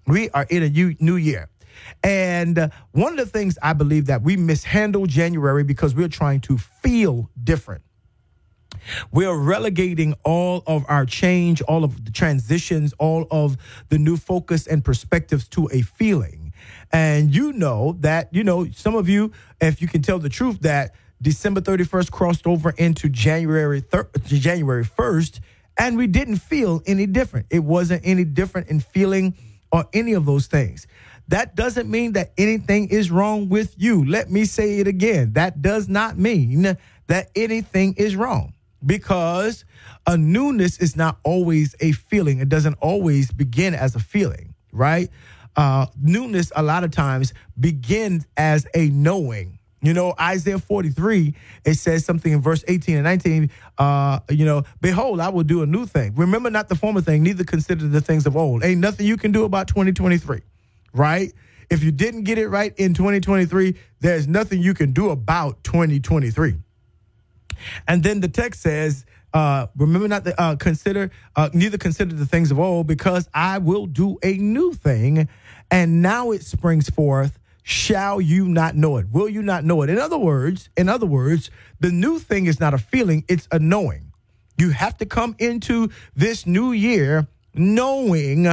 We 0.07 0.29
are 0.29 0.45
in 0.49 0.63
a 0.63 0.69
new, 0.69 0.95
new 0.99 1.15
year. 1.15 1.49
And 2.03 2.57
uh, 2.59 2.69
one 2.91 3.13
of 3.13 3.25
the 3.25 3.25
things 3.25 3.57
I 3.61 3.73
believe 3.73 4.05
that 4.05 4.21
we 4.21 4.37
mishandle 4.37 5.07
January 5.07 5.63
because 5.63 5.95
we're 5.95 6.07
trying 6.09 6.41
to 6.41 6.57
feel 6.57 7.29
different. 7.43 7.83
We're 9.11 9.37
relegating 9.37 10.13
all 10.23 10.63
of 10.67 10.85
our 10.87 11.05
change, 11.05 11.61
all 11.63 11.83
of 11.83 12.05
the 12.05 12.11
transitions, 12.11 12.93
all 12.93 13.27
of 13.31 13.57
the 13.89 13.97
new 13.97 14.17
focus 14.17 14.67
and 14.67 14.83
perspectives 14.83 15.47
to 15.49 15.69
a 15.71 15.81
feeling. 15.81 16.38
And 16.91 17.33
you 17.33 17.53
know 17.53 17.97
that, 17.99 18.33
you 18.33 18.43
know, 18.43 18.67
some 18.71 18.95
of 18.95 19.07
you, 19.07 19.31
if 19.61 19.81
you 19.81 19.87
can 19.87 20.01
tell 20.01 20.19
the 20.19 20.29
truth, 20.29 20.61
that 20.61 20.95
December 21.21 21.61
31st 21.61 22.11
crossed 22.11 22.47
over 22.47 22.71
into 22.71 23.09
January 23.09 23.81
thir- 23.81 24.09
January 24.25 24.85
1st, 24.85 25.39
and 25.77 25.97
we 25.97 26.07
didn't 26.07 26.37
feel 26.37 26.81
any 26.85 27.05
different. 27.05 27.47
It 27.49 27.63
wasn't 27.63 28.01
any 28.05 28.23
different 28.25 28.69
in 28.69 28.79
feeling 28.79 29.35
or 29.71 29.85
any 29.93 30.13
of 30.13 30.25
those 30.25 30.47
things. 30.47 30.87
That 31.27 31.55
doesn't 31.55 31.89
mean 31.89 32.13
that 32.13 32.31
anything 32.37 32.89
is 32.89 33.11
wrong 33.11 33.49
with 33.49 33.75
you. 33.77 34.03
Let 34.03 34.31
me 34.31 34.45
say 34.45 34.79
it 34.79 34.87
again. 34.87 35.33
That 35.33 35.61
does 35.61 35.87
not 35.87 36.17
mean 36.17 36.75
that 37.07 37.29
anything 37.35 37.93
is 37.97 38.15
wrong 38.15 38.53
because 38.83 39.63
a 40.07 40.17
newness 40.17 40.79
is 40.79 40.95
not 40.95 41.19
always 41.23 41.75
a 41.81 41.91
feeling. 41.91 42.39
It 42.39 42.49
doesn't 42.49 42.77
always 42.81 43.31
begin 43.31 43.75
as 43.75 43.95
a 43.95 43.99
feeling, 43.99 44.55
right? 44.71 45.09
Uh, 45.59 45.85
newness 46.01 46.53
a 46.55 46.63
lot 46.63 46.85
of 46.85 46.91
times 46.91 47.33
begins 47.59 48.25
as 48.37 48.65
a 48.73 48.87
knowing. 48.91 49.59
You 49.81 49.93
know, 49.93 50.13
Isaiah 50.17 50.57
43, 50.57 51.35
it 51.65 51.73
says 51.73 52.05
something 52.05 52.31
in 52.31 52.39
verse 52.39 52.63
18 52.69 52.95
and 52.95 53.03
19, 53.03 53.51
uh, 53.77 54.19
you 54.29 54.45
know, 54.45 54.63
behold, 54.79 55.19
I 55.19 55.27
will 55.27 55.43
do 55.43 55.61
a 55.61 55.65
new 55.65 55.85
thing. 55.85 56.15
Remember 56.15 56.49
not 56.49 56.69
the 56.69 56.75
former 56.75 57.01
thing, 57.01 57.23
neither 57.23 57.43
consider 57.43 57.89
the 57.89 57.99
things 57.99 58.25
of 58.25 58.37
old. 58.37 58.63
Ain't 58.63 58.79
nothing 58.79 59.05
you 59.05 59.17
can 59.17 59.33
do 59.33 59.43
about 59.43 59.67
2023, 59.67 60.39
right? 60.93 61.33
If 61.69 61.83
you 61.83 61.91
didn't 61.91 62.23
get 62.23 62.37
it 62.37 62.47
right 62.47 62.73
in 62.77 62.93
2023, 62.93 63.75
there's 63.99 64.29
nothing 64.29 64.61
you 64.61 64.73
can 64.73 64.93
do 64.93 65.09
about 65.09 65.61
2023. 65.65 66.55
And 67.85 68.01
then 68.01 68.21
the 68.21 68.29
text 68.29 68.61
says, 68.61 69.05
uh, 69.33 69.67
remember 69.77 70.07
not 70.07 70.25
to 70.25 70.41
uh, 70.41 70.55
consider, 70.55 71.11
uh, 71.35 71.49
neither 71.53 71.77
consider 71.77 72.15
the 72.15 72.25
things 72.25 72.51
of 72.51 72.59
old, 72.59 72.87
because 72.87 73.29
I 73.33 73.59
will 73.59 73.85
do 73.85 74.17
a 74.23 74.33
new 74.37 74.73
thing, 74.73 75.29
and 75.71 76.01
now 76.01 76.31
it 76.31 76.43
springs 76.43 76.89
forth. 76.89 77.39
Shall 77.63 78.19
you 78.19 78.47
not 78.47 78.75
know 78.75 78.97
it? 78.97 79.07
Will 79.11 79.29
you 79.29 79.43
not 79.43 79.63
know 79.63 79.83
it? 79.83 79.89
In 79.89 79.99
other 79.99 80.17
words, 80.17 80.69
in 80.75 80.89
other 80.89 81.05
words, 81.05 81.51
the 81.79 81.91
new 81.91 82.17
thing 82.17 82.47
is 82.47 82.59
not 82.59 82.73
a 82.73 82.79
feeling; 82.79 83.23
it's 83.27 83.47
a 83.51 83.59
knowing. 83.59 84.11
You 84.57 84.71
have 84.71 84.97
to 84.97 85.05
come 85.05 85.35
into 85.39 85.89
this 86.15 86.45
new 86.45 86.71
year 86.71 87.27
knowing 87.53 88.43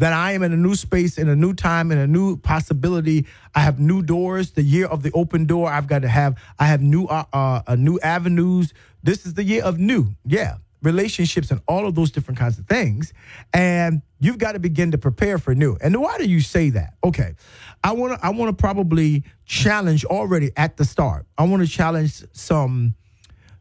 that 0.00 0.12
I 0.14 0.32
am 0.32 0.42
in 0.42 0.52
a 0.52 0.56
new 0.56 0.74
space, 0.74 1.18
in 1.18 1.28
a 1.28 1.36
new 1.36 1.52
time, 1.52 1.92
in 1.92 1.98
a 1.98 2.06
new 2.06 2.38
possibility. 2.38 3.26
I 3.54 3.60
have 3.60 3.78
new 3.78 4.02
doors. 4.02 4.52
The 4.52 4.62
year 4.62 4.86
of 4.86 5.02
the 5.02 5.10
open 5.12 5.44
door. 5.44 5.70
I've 5.70 5.86
got 5.86 6.02
to 6.02 6.08
have. 6.08 6.38
I 6.58 6.66
have 6.66 6.80
new 6.80 7.04
uh, 7.04 7.24
uh, 7.32 7.76
new 7.76 7.98
avenues. 8.00 8.72
This 9.02 9.26
is 9.26 9.34
the 9.34 9.44
year 9.44 9.62
of 9.62 9.78
new. 9.78 10.14
Yeah, 10.24 10.56
relationships 10.82 11.50
and 11.50 11.60
all 11.68 11.86
of 11.86 11.94
those 11.94 12.10
different 12.10 12.38
kinds 12.38 12.58
of 12.58 12.66
things. 12.66 13.12
And 13.52 14.02
you've 14.18 14.38
got 14.38 14.52
to 14.52 14.58
begin 14.58 14.90
to 14.92 14.98
prepare 14.98 15.38
for 15.38 15.54
new. 15.54 15.76
And 15.80 16.00
why 16.00 16.18
do 16.18 16.24
you 16.24 16.40
say 16.40 16.70
that? 16.70 16.94
Okay, 17.04 17.34
I 17.82 17.92
want 17.92 18.18
to. 18.18 18.26
I 18.26 18.30
want 18.30 18.56
to 18.56 18.60
probably 18.60 19.24
challenge 19.44 20.04
already 20.04 20.50
at 20.56 20.76
the 20.76 20.84
start. 20.84 21.26
I 21.36 21.44
want 21.44 21.62
to 21.62 21.68
challenge 21.68 22.24
some 22.32 22.94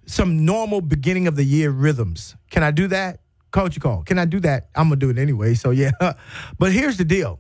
some 0.05 0.45
normal 0.45 0.81
beginning 0.81 1.27
of 1.27 1.35
the 1.35 1.43
year 1.43 1.69
rhythms. 1.69 2.35
Can 2.49 2.63
I 2.63 2.71
do 2.71 2.87
that? 2.87 3.19
Culture 3.51 3.79
Call. 3.79 4.03
Can 4.03 4.19
I 4.19 4.25
do 4.25 4.39
that? 4.41 4.69
I'm 4.75 4.85
gonna 4.85 4.97
do 4.97 5.09
it 5.09 5.17
anyway. 5.17 5.53
So 5.53 5.71
yeah. 5.71 5.91
but 6.59 6.71
here's 6.71 6.97
the 6.97 7.05
deal. 7.05 7.39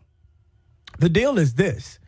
The 0.99 1.09
deal 1.09 1.37
is 1.37 1.53
this. 1.53 1.99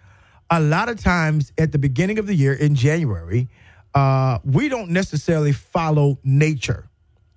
A 0.50 0.60
lot 0.60 0.90
of 0.90 1.00
times 1.00 1.54
at 1.58 1.72
the 1.72 1.78
beginning 1.78 2.20
of 2.20 2.28
the 2.28 2.36
year 2.36 2.54
in 2.54 2.76
January, 2.76 3.50
uh, 3.94 4.40
we 4.44 4.70
don't 4.70 4.90
necessarily 4.90 5.54
follow 5.54 6.20
nature. 6.24 6.90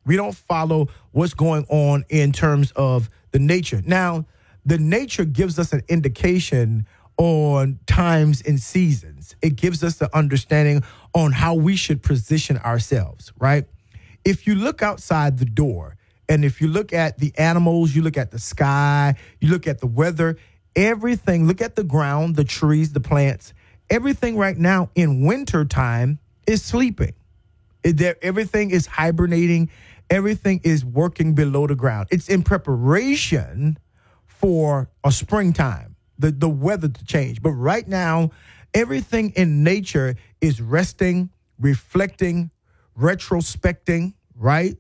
We 0.05 0.17
don't 0.17 0.35
follow 0.35 0.89
what's 1.13 1.35
going 1.35 1.67
on 1.69 2.05
in 2.09 2.33
terms 2.33 2.73
of 2.73 3.09
the 3.31 3.39
nature. 3.39 3.83
Now, 3.85 4.27
the 4.65 4.79
nature 4.79 5.25
gives 5.25 5.59
us 5.59 5.73
an 5.73 5.83
indication 5.89 6.87
on 7.17 7.79
times 7.87 8.43
and 8.43 8.59
seasons. 8.61 9.37
It 9.41 9.57
gives 9.57 9.85
us 9.85 9.97
the 9.97 10.15
understanding 10.17 10.83
on 11.15 11.33
how 11.33 11.55
we 11.55 11.77
should 11.77 12.03
position 12.03 12.59
ourselves, 12.59 13.33
right? 13.39 13.67
If 14.25 14.47
you 14.47 14.55
look 14.55 14.83
outside 14.83 15.39
the 15.39 15.45
door, 15.45 15.97
and 16.29 16.45
if 16.45 16.61
you 16.61 16.69
look 16.69 16.93
at 16.93 17.19
the 17.19 17.33
animals, 17.37 17.95
you 17.95 18.01
look 18.01 18.17
at 18.17 18.31
the 18.31 18.39
sky, 18.39 19.15
you 19.41 19.51
look 19.51 19.67
at 19.67 19.81
the 19.81 19.87
weather, 19.87 20.39
everything, 20.75 21.47
look 21.47 21.61
at 21.61 21.77
the 21.77 21.85
ground, 21.85 22.37
the 22.37 22.45
trees, 22.45 22.95
the 22.95 23.01
plants, 23.01 23.53
everything 23.91 24.37
right 24.39 24.57
now 24.57 24.89
in 24.95 25.25
winter 25.27 25.67
time 25.67 26.19
is 26.47 26.63
sleeping. 26.63 27.13
Everything 27.85 28.71
is 28.71 28.87
hibernating, 28.87 29.69
everything 30.15 30.61
is 30.63 30.85
working 30.85 31.35
below 31.35 31.67
the 31.67 31.75
ground. 31.75 32.07
It's 32.13 32.29
in 32.29 32.45
preparation 32.45 33.77
for 34.27 34.89
a 35.03 35.11
springtime, 35.11 35.97
the, 36.17 36.31
the 36.31 36.49
weather 36.49 36.89
to 36.89 37.05
change. 37.05 37.43
But 37.43 37.51
right 37.51 37.87
now, 37.89 38.31
everything 38.73 39.33
in 39.35 39.65
nature 39.65 40.15
is 40.41 40.61
resting, 40.61 41.31
reflecting, 41.59 42.53
retrospecting, 42.97 44.15
right? 44.37 44.77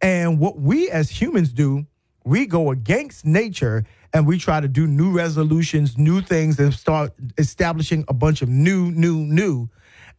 And 0.00 0.38
what 0.38 0.60
we 0.60 0.88
as 0.88 1.10
humans 1.10 1.52
do, 1.52 1.84
we 2.24 2.46
go 2.46 2.70
against 2.70 3.26
nature 3.26 3.84
and 4.12 4.24
we 4.24 4.38
try 4.38 4.60
to 4.60 4.68
do 4.68 4.86
new 4.86 5.10
resolutions, 5.10 5.98
new 5.98 6.20
things, 6.20 6.60
and 6.60 6.72
start 6.72 7.12
establishing 7.38 8.04
a 8.06 8.14
bunch 8.14 8.40
of 8.40 8.48
new, 8.48 8.92
new, 8.92 9.18
new, 9.18 9.68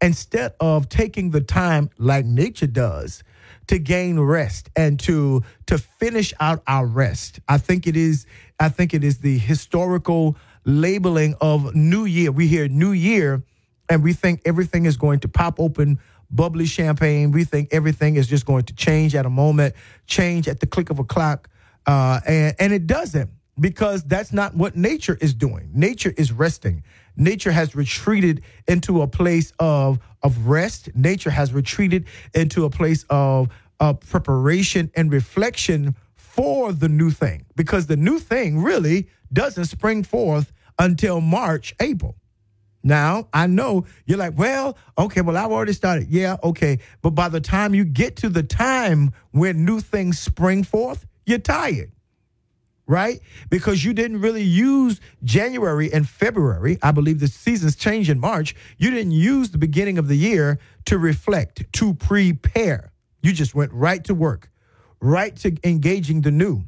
instead 0.01 0.55
of 0.59 0.89
taking 0.89 1.31
the 1.31 1.41
time 1.41 1.89
like 1.97 2.25
nature 2.25 2.67
does 2.67 3.24
to 3.67 3.79
gain 3.79 4.19
rest 4.19 4.69
and 4.75 5.00
to 5.01 5.43
to 5.67 5.77
finish 5.77 6.33
out 6.39 6.63
our 6.67 6.86
rest. 6.86 7.39
I 7.47 7.57
think 7.57 7.88
it 7.88 7.95
is 7.95 8.25
I 8.59 8.69
think 8.69 8.93
it 8.93 9.03
is 9.03 9.19
the 9.19 9.38
historical 9.38 10.38
labeling 10.65 11.36
of 11.39 11.75
new 11.75 12.05
year. 12.05 12.31
We 12.31 12.47
hear 12.47 12.67
new 12.67 12.91
year 12.91 13.43
and 13.89 14.03
we 14.03 14.13
think 14.13 14.41
everything 14.45 14.86
is 14.86 14.97
going 14.97 15.19
to 15.21 15.27
pop 15.27 15.59
open 15.59 16.00
bubbly 16.29 16.65
champagne. 16.65 17.31
We 17.31 17.45
think 17.45 17.69
everything 17.71 18.15
is 18.15 18.27
just 18.27 18.45
going 18.45 18.65
to 18.65 18.75
change 18.75 19.15
at 19.15 19.25
a 19.25 19.29
moment, 19.29 19.75
change 20.07 20.47
at 20.47 20.59
the 20.59 20.67
click 20.67 20.89
of 20.89 21.00
a 21.00 21.03
clock. 21.03 21.50
Uh, 21.86 22.19
and, 22.27 22.55
and 22.59 22.74
it 22.74 22.86
doesn't 22.86 23.29
because 23.59 24.03
that's 24.03 24.33
not 24.33 24.55
what 24.55 24.75
nature 24.75 25.17
is 25.21 25.33
doing. 25.33 25.69
Nature 25.74 26.13
is 26.17 26.31
resting. 26.31 26.83
Nature 27.17 27.51
has 27.51 27.75
retreated 27.75 28.43
into 28.67 29.01
a 29.01 29.07
place 29.07 29.51
of, 29.59 30.00
of 30.24 30.47
rest. 30.47 30.89
Nature 30.95 31.31
has 31.31 31.51
retreated 31.51 32.05
into 32.33 32.63
a 32.63 32.69
place 32.69 33.05
of, 33.09 33.50
of 33.79 34.00
preparation 34.00 34.91
and 34.95 35.12
reflection 35.12 35.95
for 36.15 36.71
the 36.71 36.88
new 36.88 37.09
thing 37.09 37.45
because 37.55 37.88
the 37.88 37.97
new 37.97 38.19
thing 38.19 38.62
really 38.62 39.07
doesn't 39.33 39.65
spring 39.65 40.03
forth 40.03 40.53
until 40.79 41.19
March, 41.19 41.74
April. 41.79 42.15
Now, 42.83 43.27
I 43.33 43.47
know 43.47 43.86
you're 44.05 44.17
like, 44.17 44.38
well, 44.38 44.77
okay, 44.97 45.21
well, 45.21 45.36
I've 45.36 45.51
already 45.51 45.74
started. 45.74 46.09
Yeah, 46.09 46.38
okay. 46.43 46.79
But 47.01 47.12
by 47.12 47.27
the 47.27 47.41
time 47.41 47.74
you 47.74 47.83
get 47.83 48.15
to 48.17 48.29
the 48.29 48.43
time 48.43 49.12
when 49.31 49.65
new 49.65 49.79
things 49.79 50.19
spring 50.19 50.63
forth, 50.63 51.05
you're 51.25 51.39
tired, 51.39 51.91
right? 52.88 53.20
Because 53.50 53.84
you 53.84 53.94
didn't 53.94 54.22
really 54.22 54.44
use 54.44 55.00
January 55.24 55.91
and 55.91 56.08
February. 56.08 56.79
I 56.82 56.91
believe 56.91 57.20
the 57.20 57.27
seasons 57.27 57.75
change 57.75 58.10
in 58.10 58.20
March. 58.20 58.56
You 58.77 58.91
didn't 58.91 59.12
use 59.12 59.51
the 59.51 59.58
beginning 59.58 59.98
of 59.98 60.08
the 60.08 60.17
year 60.17 60.58
to 60.86 60.98
reflect, 60.98 61.72
to 61.74 61.94
prepare. 61.94 62.91
You 63.22 63.34
just 63.34 63.53
went 63.53 63.74
right 63.74 64.03
to 64.06 64.13
work, 64.13 64.50
right 65.01 65.36
to 65.38 65.58
engaging 65.63 66.22
the 66.22 66.32
new. 66.32 66.63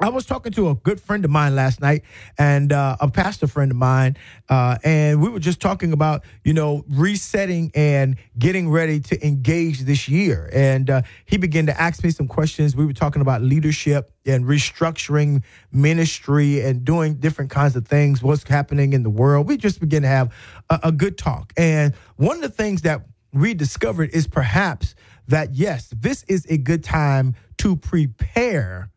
I 0.00 0.08
was 0.08 0.26
talking 0.26 0.52
to 0.52 0.68
a 0.70 0.74
good 0.74 1.00
friend 1.00 1.24
of 1.24 1.30
mine 1.30 1.54
last 1.54 1.80
night 1.80 2.02
and 2.38 2.72
uh, 2.72 2.96
a 3.00 3.10
pastor 3.10 3.46
friend 3.46 3.70
of 3.70 3.76
mine, 3.76 4.16
uh, 4.48 4.78
and 4.84 5.20
we 5.20 5.28
were 5.28 5.40
just 5.40 5.60
talking 5.60 5.92
about, 5.92 6.24
you 6.44 6.52
know, 6.52 6.84
resetting 6.88 7.70
and 7.74 8.16
getting 8.38 8.70
ready 8.70 9.00
to 9.00 9.26
engage 9.26 9.80
this 9.80 10.08
year. 10.08 10.48
And 10.52 10.88
uh, 10.88 11.02
he 11.26 11.36
began 11.36 11.66
to 11.66 11.80
ask 11.80 12.02
me 12.04 12.10
some 12.10 12.28
questions. 12.28 12.74
We 12.74 12.86
were 12.86 12.92
talking 12.92 13.22
about 13.22 13.42
leadership 13.42 14.12
and 14.26 14.44
restructuring 14.44 15.42
ministry 15.72 16.60
and 16.60 16.84
doing 16.84 17.14
different 17.14 17.50
kinds 17.50 17.76
of 17.76 17.86
things, 17.86 18.22
what's 18.22 18.48
happening 18.48 18.92
in 18.92 19.02
the 19.02 19.10
world. 19.10 19.48
We 19.48 19.56
just 19.56 19.80
began 19.80 20.02
to 20.02 20.08
have 20.08 20.32
a, 20.68 20.80
a 20.84 20.92
good 20.92 21.18
talk. 21.18 21.52
And 21.56 21.94
one 22.16 22.36
of 22.36 22.42
the 22.42 22.48
things 22.48 22.82
that 22.82 23.02
we 23.32 23.54
discovered 23.54 24.10
is 24.10 24.26
perhaps 24.26 24.94
that, 25.28 25.54
yes, 25.54 25.88
this 25.96 26.24
is 26.24 26.46
a 26.48 26.56
good 26.58 26.82
time 26.82 27.34
to 27.58 27.76
prepare 27.76 28.90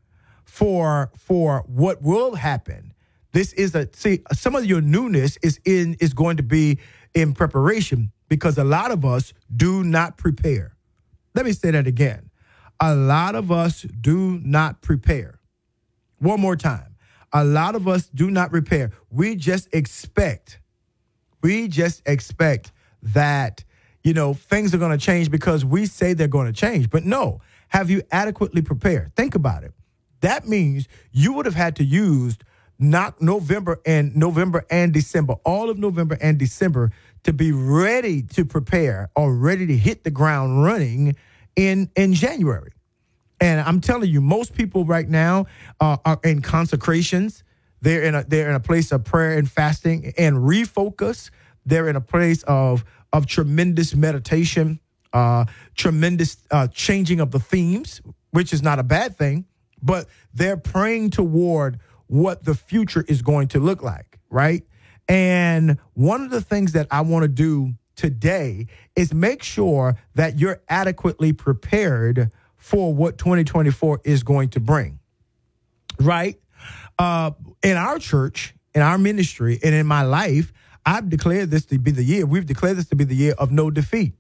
for 0.53 1.10
for 1.17 1.63
what 1.65 2.03
will 2.03 2.36
happen. 2.36 2.93
This 3.31 3.53
is 3.53 3.74
a 3.74 3.89
see 3.93 4.19
some 4.33 4.55
of 4.55 4.65
your 4.67 4.81
newness 4.81 5.36
is 5.41 5.60
in 5.65 5.95
is 6.00 6.13
going 6.13 6.38
to 6.38 6.43
be 6.43 6.77
in 7.15 7.33
preparation 7.33 8.12
because 8.29 8.60
a 8.60 8.63
lot 8.63 8.91
of 8.91 9.03
us 9.03 9.33
do 9.55 9.83
not 9.83 10.15
prepare. 10.17 10.75
Let 11.33 11.45
me 11.48 11.53
say 11.53 11.72
that 11.72 11.88
again. 11.88 12.29
A 12.79 12.93
lot 12.93 13.33
of 13.33 13.51
us 13.51 13.81
do 13.81 14.39
not 14.43 14.81
prepare. 14.81 15.39
One 16.19 16.39
more 16.39 16.55
time. 16.55 16.95
a 17.33 17.43
lot 17.43 17.75
of 17.75 17.88
us 17.88 18.07
do 18.13 18.29
not 18.29 18.51
repair. 18.51 18.91
We 19.10 19.36
just 19.36 19.67
expect, 19.74 20.60
we 21.41 21.67
just 21.67 22.01
expect 22.05 22.72
that, 23.01 23.63
you 24.03 24.13
know, 24.13 24.33
things 24.33 24.74
are 24.74 24.77
going 24.77 24.98
to 24.98 25.03
change 25.03 25.31
because 25.31 25.65
we 25.65 25.88
say 25.88 26.13
they're 26.13 26.27
going 26.27 26.45
to 26.48 26.53
change. 26.53 26.89
But 26.89 27.03
no, 27.03 27.41
have 27.69 27.89
you 27.89 28.03
adequately 28.12 28.62
prepared? 28.62 29.15
Think 29.15 29.33
about 29.36 29.63
it. 29.63 29.74
That 30.24 30.48
means 30.48 30.88
you 31.12 31.34
would 31.34 31.46
have 31.46 31.53
had 31.53 31.75
to 31.75 31.84
use 31.84 32.38
not 32.80 33.22
November 33.22 33.82
and 33.86 34.15
November 34.15 34.65
and 34.72 34.94
December, 34.94 35.34
all 35.44 35.70
of 35.70 35.77
November 35.77 36.18
and 36.22 36.38
December 36.38 36.92
to 37.24 37.34
be 37.34 37.51
ready 37.51 38.22
to 38.22 38.46
prepare 38.46 39.10
or 39.18 39.36
ready 39.36 39.68
to 39.68 39.75
hit 39.75 40.06
the 40.06 40.12
ground 40.12 40.63
running 40.63 41.18
in 41.58 41.92
in 41.98 42.13
January. 42.13 42.72
And 43.42 43.60
I'm 43.60 43.82
telling 43.82 44.10
you, 44.10 44.22
most 44.22 44.56
people 44.56 44.86
right 44.86 45.10
now 45.10 45.46
uh, 45.82 45.98
are 46.06 46.20
in 46.24 46.42
consecrations. 46.42 47.44
They're 47.82 48.03
in 48.03 48.15
a 48.15 48.24
they're 48.24 48.48
in 48.48 48.56
a 48.56 48.62
place 48.62 48.94
of 48.94 49.03
prayer 49.03 49.38
and 49.38 49.51
fasting 49.51 50.13
and 50.18 50.38
refocus. 50.38 51.32
They're 51.65 51.89
in 51.89 51.98
a 51.98 52.01
place 52.01 52.44
of 52.44 52.86
of 53.12 53.27
tremendous 53.27 53.94
meditation, 53.94 54.80
uh, 55.12 55.44
tremendous 55.75 56.38
uh, 56.50 56.68
changing 56.68 57.20
of 57.20 57.32
the 57.32 57.39
themes, 57.39 58.01
which 58.32 58.53
is 58.53 58.62
not 58.62 58.80
a 58.80 58.84
bad 58.84 59.18
thing. 59.18 59.48
But 59.84 60.08
they're 60.34 60.58
praying 60.58 61.12
toward 61.12 61.80
what 62.08 62.44
the 62.44 62.56
future 62.56 63.06
is 63.08 63.22
going 63.22 63.50
to 63.50 63.60
look 63.60 63.84
like, 63.84 64.20
right? 64.30 64.63
And 65.08 65.78
one 65.94 66.22
of 66.22 66.30
the 66.30 66.42
things 66.42 66.72
that 66.72 66.88
I 66.90 67.02
want 67.02 67.24
to 67.24 67.28
do 67.28 67.74
today 67.96 68.68
is 68.96 69.13
make 69.13 69.44
sure 69.44 69.96
that 70.16 70.40
you're 70.40 70.62
adequately 70.70 71.34
prepared 71.34 72.32
for 72.56 72.94
what 72.94 73.18
2024 73.18 74.02
is 74.06 74.24
going 74.24 74.50
to 74.50 74.60
bring, 74.60 75.00
right? 76.00 76.40
Uh, 76.98 77.32
in 77.62 77.75
our 77.75 78.00
church, 78.00 78.56
in 78.74 78.82
our 78.82 78.98
ministry, 78.98 79.60
and 79.63 79.75
in 79.75 79.86
my 79.86 80.04
life, 80.04 80.54
I've 80.86 81.10
declared 81.10 81.52
this 81.52 81.66
to 81.68 81.78
be 81.78 81.92
the 81.92 82.04
year. 82.04 82.25
We've 82.25 82.46
declared 82.46 82.78
this 82.78 82.88
to 82.90 82.96
be 82.96 83.04
the 83.04 83.16
year 83.16 83.34
of 83.38 83.52
no 83.52 83.70
defeat, 83.70 84.13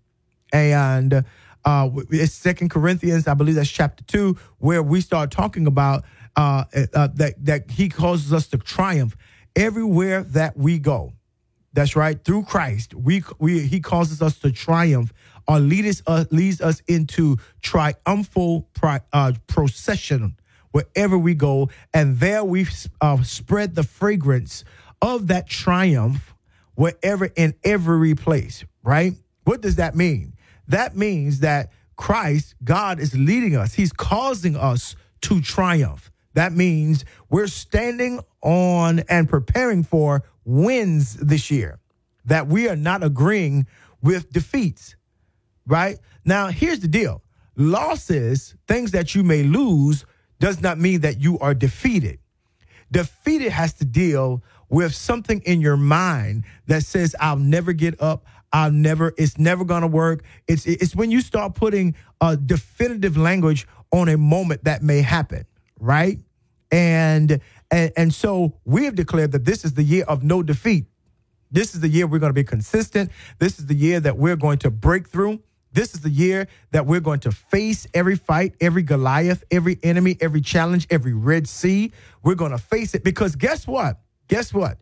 and 0.51 1.25
uh, 1.65 1.89
it's 2.09 2.33
Second 2.33 2.69
Corinthians, 2.69 3.27
I 3.27 3.33
believe 3.33 3.55
that's 3.55 3.69
chapter 3.69 4.03
two, 4.03 4.37
where 4.57 4.83
we 4.83 5.01
start 5.01 5.31
talking 5.31 5.67
about 5.67 6.03
uh, 6.35 6.65
uh, 6.93 7.07
that 7.15 7.33
that 7.45 7.71
He 7.71 7.89
causes 7.89 8.33
us 8.33 8.47
to 8.47 8.57
triumph 8.57 9.15
everywhere 9.55 10.23
that 10.23 10.57
we 10.57 10.79
go. 10.79 11.13
That's 11.73 11.95
right. 11.95 12.23
Through 12.23 12.43
Christ, 12.43 12.93
we 12.93 13.23
we 13.39 13.61
He 13.61 13.79
causes 13.79 14.21
us 14.21 14.39
to 14.39 14.51
triumph 14.51 15.13
or 15.47 15.59
lead 15.59 15.85
us 15.85 16.01
uh, 16.07 16.25
leads 16.31 16.61
us 16.61 16.81
into 16.87 17.37
triumphal 17.61 18.67
uh, 18.81 19.33
procession 19.47 20.35
wherever 20.71 21.17
we 21.17 21.35
go, 21.35 21.69
and 21.93 22.19
there 22.19 22.43
we 22.43 22.67
uh, 22.99 23.21
spread 23.23 23.75
the 23.75 23.83
fragrance 23.83 24.63
of 25.01 25.27
that 25.27 25.47
triumph 25.47 26.33
wherever 26.75 27.25
in 27.25 27.53
every 27.63 28.15
place. 28.15 28.65
Right? 28.83 29.13
What 29.43 29.61
does 29.61 29.75
that 29.75 29.95
mean? 29.95 30.33
That 30.67 30.95
means 30.95 31.39
that 31.39 31.71
Christ, 31.95 32.55
God, 32.63 32.99
is 32.99 33.15
leading 33.15 33.55
us. 33.55 33.73
He's 33.73 33.93
causing 33.93 34.55
us 34.55 34.95
to 35.21 35.41
triumph. 35.41 36.11
That 36.33 36.51
means 36.51 37.05
we're 37.29 37.47
standing 37.47 38.19
on 38.41 38.99
and 39.09 39.29
preparing 39.29 39.83
for 39.83 40.23
wins 40.45 41.13
this 41.15 41.51
year, 41.51 41.79
that 42.25 42.47
we 42.47 42.67
are 42.67 42.75
not 42.75 43.03
agreeing 43.03 43.67
with 44.01 44.31
defeats, 44.31 44.95
right? 45.67 45.97
Now, 46.25 46.47
here's 46.47 46.79
the 46.79 46.87
deal 46.87 47.21
losses, 47.55 48.55
things 48.67 48.91
that 48.91 49.13
you 49.13 49.23
may 49.23 49.43
lose, 49.43 50.05
does 50.39 50.59
not 50.59 50.79
mean 50.79 51.01
that 51.01 51.21
you 51.21 51.37
are 51.39 51.53
defeated. 51.53 52.19
Defeated 52.91 53.51
has 53.51 53.73
to 53.73 53.85
deal 53.85 54.43
with 54.69 54.93
something 54.93 55.41
in 55.45 55.61
your 55.61 55.77
mind 55.77 56.45
that 56.67 56.83
says, 56.83 57.15
I'll 57.19 57.37
never 57.37 57.73
get 57.73 58.01
up. 58.01 58.25
I'll 58.53 58.71
never, 58.71 59.13
it's 59.17 59.37
never 59.37 59.65
gonna 59.65 59.87
work. 59.87 60.23
It's 60.47 60.65
it's 60.65 60.95
when 60.95 61.09
you 61.11 61.21
start 61.21 61.55
putting 61.55 61.95
a 62.21 62.37
definitive 62.37 63.17
language 63.17 63.67
on 63.91 64.07
a 64.07 64.17
moment 64.17 64.63
that 64.65 64.83
may 64.83 65.01
happen, 65.01 65.45
right? 65.79 66.19
And 66.71 67.41
and, 67.71 67.91
and 67.97 68.13
so 68.13 68.59
we 68.63 68.85
have 68.85 68.95
declared 68.95 69.31
that 69.31 69.45
this 69.45 69.65
is 69.65 69.73
the 69.73 69.83
year 69.83 70.05
of 70.07 70.23
no 70.23 70.43
defeat. 70.43 70.85
This 71.51 71.73
is 71.75 71.81
the 71.81 71.87
year 71.87 72.07
we're 72.07 72.19
to 72.19 72.33
be 72.33 72.43
consistent. 72.43 73.11
This 73.39 73.59
is 73.59 73.65
the 73.65 73.75
year 73.75 73.99
that 73.99 74.17
we're 74.17 74.35
going 74.35 74.59
to 74.59 74.71
break 74.71 75.09
through. 75.09 75.41
This 75.71 75.95
is 75.95 76.01
the 76.01 76.09
year 76.09 76.47
that 76.71 76.85
we're 76.85 76.99
going 76.99 77.19
to 77.21 77.31
face 77.31 77.87
every 77.93 78.15
fight, 78.15 78.55
every 78.61 78.83
Goliath, 78.83 79.43
every 79.49 79.79
enemy, 79.81 80.17
every 80.21 80.41
challenge, 80.41 80.85
every 80.91 81.13
Red 81.13 81.47
Sea. 81.47 81.91
We're 82.23 82.35
going 82.35 82.51
to 82.51 82.59
face 82.59 82.93
it 82.93 83.03
because 83.03 83.35
guess 83.35 83.67
what? 83.67 83.99
Guess 84.27 84.53
what? 84.53 84.77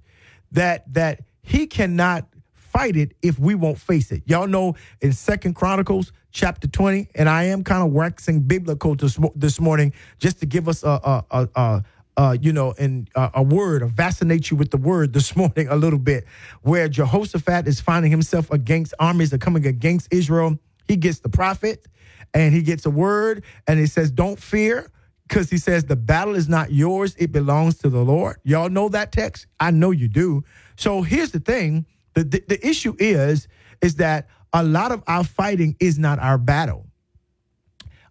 That 0.52 0.94
that 0.94 1.22
he 1.42 1.68
cannot 1.68 2.28
fight 2.72 2.96
it 2.96 3.14
if 3.22 3.38
we 3.38 3.56
won't 3.56 3.78
face 3.78 4.12
it. 4.12 4.24
Y'all 4.26 4.48
know 4.48 4.76
in 5.02 5.14
Second 5.14 5.56
Chronicles 5.56 6.12
chapter 6.32 6.68
20, 6.68 7.10
and 7.16 7.28
I 7.28 7.44
am 7.46 7.64
kind 7.64 7.84
of 7.84 7.92
waxing 7.92 8.42
biblical 8.42 8.96
this, 8.96 9.20
this 9.36 9.60
morning 9.60 9.94
just 10.20 10.40
to 10.40 10.46
give 10.46 10.68
us 10.68 10.84
a, 10.84 11.24
a, 11.32 11.50
a, 11.56 11.84
a 12.18 12.38
you 12.40 12.54
know, 12.54 12.74
and 12.80 13.10
a 13.16 13.44
word, 13.44 13.84
or 13.84 13.88
vaccinate 13.88 14.50
you 14.50 14.58
with 14.58 14.72
the 14.72 14.78
word 14.78 15.14
this 15.14 15.36
morning 15.36 15.68
a 15.68 15.76
little 15.76 16.00
bit, 16.00 16.26
where 16.62 16.88
Jehoshaphat 16.88 17.68
is 17.68 17.82
finding 17.82 18.12
himself 18.12 18.50
against 18.52 18.94
armies 19.00 19.32
that 19.32 19.36
are 19.36 19.46
coming 19.46 19.66
against 19.66 20.08
Israel. 20.12 20.58
He 20.88 20.96
gets 20.96 21.20
the 21.20 21.30
prophet 21.30 21.88
and 22.34 22.54
he 22.54 22.62
gets 22.62 22.86
a 22.86 22.90
word 22.90 23.44
and 23.68 23.80
he 23.80 23.88
says, 23.88 24.12
Don't 24.12 24.40
fear, 24.40 24.92
because 25.28 25.50
he 25.50 25.58
says, 25.58 25.86
The 25.86 25.96
battle 25.96 26.36
is 26.36 26.48
not 26.48 26.72
yours, 26.72 27.16
it 27.18 27.32
belongs 27.32 27.78
to 27.80 27.90
the 27.90 28.04
Lord. 28.04 28.38
Y'all 28.44 28.70
know 28.70 28.90
that 28.90 29.12
text? 29.12 29.48
I 29.60 29.72
know 29.72 29.92
you 29.92 30.08
do. 30.08 30.44
So 30.76 31.02
here's 31.02 31.32
the 31.32 31.40
thing 31.40 31.86
the, 32.14 32.24
the, 32.24 32.44
the 32.48 32.68
issue 32.68 32.96
is, 33.00 33.48
is 33.82 33.96
that 33.96 34.28
a 34.54 34.64
lot 34.64 34.92
of 34.92 35.04
our 35.08 35.24
fighting 35.24 35.76
is 35.80 35.98
not 35.98 36.20
our 36.20 36.38
battle. 36.38 36.88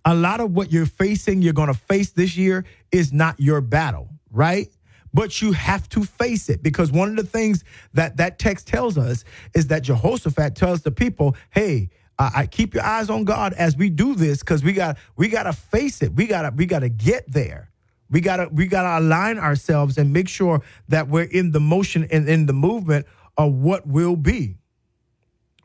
A 0.05 0.15
lot 0.15 0.41
of 0.41 0.53
what 0.53 0.73
you're 0.73 0.87
facing, 0.87 1.43
you're 1.43 1.53
going 1.53 1.73
to 1.73 1.79
face 1.79 2.13
this 2.13 2.37
year 2.37 2.65
is 2.91 3.13
not 3.13 3.39
your 3.39 3.61
battle, 3.61 4.09
right? 4.31 4.69
But 5.13 5.43
you 5.43 5.53
have 5.53 5.89
to 5.91 6.05
face 6.05 6.49
it 6.49 6.63
because 6.63 6.91
one 6.91 7.11
of 7.11 7.17
the 7.17 7.25
things 7.25 7.65
that 7.95 8.17
that 8.17 8.39
text 8.39 8.67
tells 8.67 8.97
us 8.97 9.25
is 9.55 9.67
that 9.67 9.83
Jehoshaphat 9.83 10.55
tells 10.55 10.83
the 10.83 10.93
people, 10.93 11.37
"Hey, 11.51 11.91
uh, 12.21 12.31
I 12.35 12.47
keep 12.47 12.75
your 12.75 12.85
eyes 12.85 13.11
on 13.11 13.25
God 13.25 13.53
as 13.55 13.77
we 13.77 13.91
do 13.91 14.15
this 14.15 14.39
because 14.39 14.63
we 14.63 14.73
got 14.73 14.99
we 15.17 15.29
got 15.29 15.45
to 15.45 15.53
face 15.53 16.01
it. 16.01 16.15
We 16.15 16.27
got 16.27 16.43
to 16.43 16.53
we 16.55 16.65
got 16.67 16.81
to 16.81 16.89
get 16.89 17.31
there. 17.31 17.71
We 18.11 18.21
got 18.21 18.37
to 18.37 18.49
we 18.53 18.67
got 18.67 18.83
to 18.83 19.05
align 19.05 19.39
ourselves 19.39 19.99
and 19.99 20.13
make 20.13 20.29
sure 20.29 20.63
that 20.89 21.09
we're 21.09 21.25
in 21.25 21.53
the 21.53 21.61
motion 21.61 22.07
and 22.11 22.29
in 22.29 22.47
the 22.47 22.53
movement 22.53 23.07
what 23.49 23.87
will 23.87 24.17
be. 24.17 24.57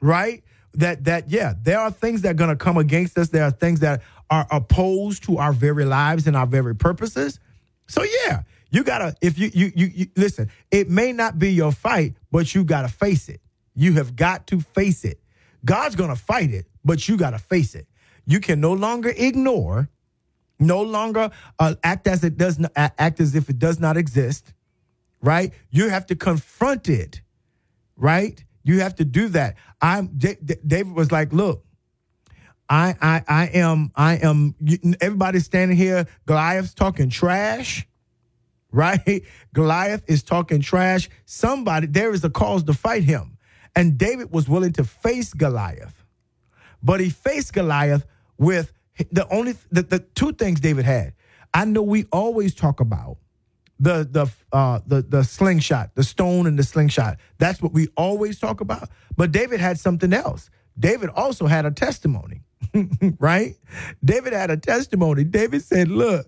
Right? 0.01 0.43
That 0.73 1.05
that 1.05 1.29
yeah, 1.29 1.53
there 1.61 1.79
are 1.79 1.91
things 1.91 2.21
that 2.21 2.31
are 2.31 2.35
going 2.35 2.49
to 2.49 2.55
come 2.55 2.77
against 2.77 3.17
us. 3.17 3.29
There 3.29 3.43
are 3.43 3.51
things 3.51 3.79
that 3.79 4.01
are 4.29 4.47
opposed 4.51 5.23
to 5.23 5.38
our 5.38 5.53
very 5.53 5.85
lives 5.85 6.27
and 6.27 6.35
our 6.35 6.47
very 6.47 6.75
purposes. 6.75 7.39
So 7.88 8.03
yeah, 8.03 8.41
you 8.71 8.83
gotta 8.83 9.15
if 9.21 9.38
you 9.38 9.51
you 9.53 9.71
you, 9.75 9.88
you 9.88 10.07
listen, 10.15 10.49
it 10.71 10.89
may 10.89 11.13
not 11.13 11.39
be 11.39 11.53
your 11.53 11.71
fight, 11.71 12.15
but 12.31 12.53
you 12.53 12.63
gotta 12.63 12.88
face 12.88 13.29
it. 13.29 13.41
You 13.75 13.93
have 13.93 14.15
got 14.15 14.47
to 14.47 14.59
face 14.59 15.05
it. 15.05 15.19
God's 15.63 15.95
gonna 15.95 16.15
fight 16.15 16.51
it, 16.51 16.65
but 16.83 17.07
you 17.07 17.17
gotta 17.17 17.39
face 17.39 17.75
it. 17.75 17.88
You 18.25 18.39
can 18.39 18.59
no 18.59 18.73
longer 18.73 19.13
ignore, 19.15 19.89
no 20.59 20.81
longer 20.81 21.29
uh, 21.59 21.75
act 21.83 22.07
as 22.07 22.23
it 22.23 22.38
does 22.38 22.57
not 22.59 22.71
act 22.75 23.19
as 23.19 23.35
if 23.35 23.49
it 23.49 23.59
does 23.59 23.79
not 23.79 23.97
exist. 23.97 24.53
Right? 25.21 25.53
You 25.69 25.89
have 25.89 26.05
to 26.07 26.15
confront 26.15 26.89
it. 26.89 27.21
Right? 27.97 28.43
You 28.63 28.79
have 28.81 28.95
to 28.95 29.05
do 29.05 29.29
that. 29.29 29.55
I'm 29.81 30.08
David 30.17 30.93
was 30.93 31.12
like, 31.12 31.31
look, 31.31 31.65
I, 32.69 32.95
I, 32.99 33.23
I 33.27 33.45
am, 33.53 33.91
I 33.95 34.15
am. 34.17 34.55
Everybody's 34.99 35.45
standing 35.45 35.77
here. 35.77 36.08
Goliath's 36.25 36.73
talking 36.73 37.10
trash, 37.10 37.88
right? 38.71 39.23
Goliath 39.53 40.03
is 40.08 40.23
talking 40.23 40.62
trash. 40.62 41.10
Somebody, 41.25 41.88
there 41.88 42.12
is 42.12 42.23
a 42.23 42.29
cause 42.29 42.63
to 42.63 42.73
fight 42.73 43.03
him, 43.03 43.38
and 43.75 43.97
David 43.97 44.31
was 44.31 44.49
willing 44.49 44.73
to 44.73 44.84
face 44.84 45.34
Goliath, 45.34 46.03
but 46.81 46.99
he 46.99 47.10
faced 47.10 47.53
Goliath 47.53 48.05
with 48.38 48.73
the 49.12 49.27
only 49.29 49.55
the, 49.71 49.84
the 49.84 49.99
two 49.99 50.34
things 50.34 50.60
David 50.60 50.86
had. 50.86 51.13
I 51.53 51.65
know 51.65 51.84
we 51.84 52.05
always 52.12 52.55
talk 52.55 52.79
about 52.79 53.17
the 53.79 54.07
the 54.09 54.31
uh 54.51 54.79
the 54.85 55.01
the 55.01 55.23
slingshot, 55.23 55.95
the 55.95 56.03
stone 56.03 56.47
and 56.47 56.57
the 56.57 56.63
slingshot. 56.63 57.17
That's 57.38 57.61
what 57.61 57.73
we 57.73 57.88
always 57.97 58.39
talk 58.39 58.61
about. 58.61 58.89
But 59.17 59.31
David 59.31 59.59
had 59.59 59.79
something 59.79 60.13
else. 60.13 60.49
David 60.77 61.09
also 61.09 61.47
had 61.47 61.65
a 61.65 61.71
testimony. 61.71 62.41
right? 63.19 63.55
David 64.03 64.33
had 64.33 64.51
a 64.51 64.57
testimony. 64.57 65.23
David 65.23 65.63
said, 65.63 65.88
Look, 65.89 66.27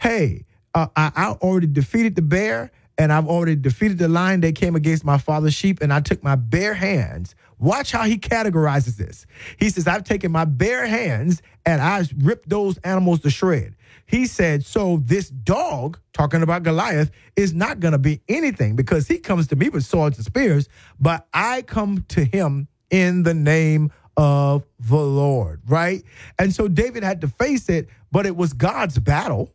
hey, 0.00 0.44
uh, 0.74 0.88
I, 0.96 1.12
I 1.14 1.26
already 1.32 1.66
defeated 1.66 2.16
the 2.16 2.22
bear 2.22 2.70
and 2.96 3.12
I've 3.12 3.26
already 3.26 3.56
defeated 3.56 3.98
the 3.98 4.08
lion 4.08 4.40
that 4.42 4.54
came 4.54 4.76
against 4.76 5.04
my 5.04 5.18
father's 5.18 5.52
sheep, 5.52 5.80
and 5.82 5.92
I 5.92 5.98
took 5.98 6.22
my 6.22 6.36
bare 6.36 6.74
hands 6.74 7.34
Watch 7.58 7.92
how 7.92 8.04
he 8.04 8.18
categorizes 8.18 8.96
this. 8.96 9.26
He 9.58 9.70
says, 9.70 9.86
I've 9.86 10.04
taken 10.04 10.32
my 10.32 10.44
bare 10.44 10.86
hands 10.86 11.40
and 11.64 11.80
I 11.80 12.04
ripped 12.18 12.48
those 12.48 12.78
animals 12.78 13.20
to 13.20 13.30
shred. 13.30 13.76
He 14.06 14.26
said, 14.26 14.64
So 14.64 14.98
this 15.04 15.30
dog, 15.30 15.98
talking 16.12 16.42
about 16.42 16.62
Goliath, 16.62 17.10
is 17.36 17.54
not 17.54 17.80
going 17.80 17.92
to 17.92 17.98
be 17.98 18.20
anything 18.28 18.76
because 18.76 19.08
he 19.08 19.18
comes 19.18 19.46
to 19.48 19.56
me 19.56 19.68
with 19.68 19.84
swords 19.84 20.16
and 20.18 20.24
spears, 20.24 20.68
but 21.00 21.26
I 21.32 21.62
come 21.62 22.04
to 22.08 22.24
him 22.24 22.68
in 22.90 23.22
the 23.22 23.34
name 23.34 23.90
of 24.16 24.64
the 24.78 24.96
Lord, 24.96 25.62
right? 25.66 26.02
And 26.38 26.54
so 26.54 26.68
David 26.68 27.02
had 27.02 27.20
to 27.22 27.28
face 27.28 27.68
it, 27.68 27.88
but 28.12 28.26
it 28.26 28.36
was 28.36 28.52
God's 28.52 28.98
battle. 28.98 29.52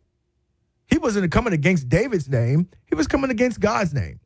He 0.88 0.98
wasn't 0.98 1.32
coming 1.32 1.54
against 1.54 1.88
David's 1.88 2.28
name, 2.28 2.68
he 2.86 2.96
was 2.96 3.08
coming 3.08 3.30
against 3.30 3.60
God's 3.60 3.94
name. 3.94 4.20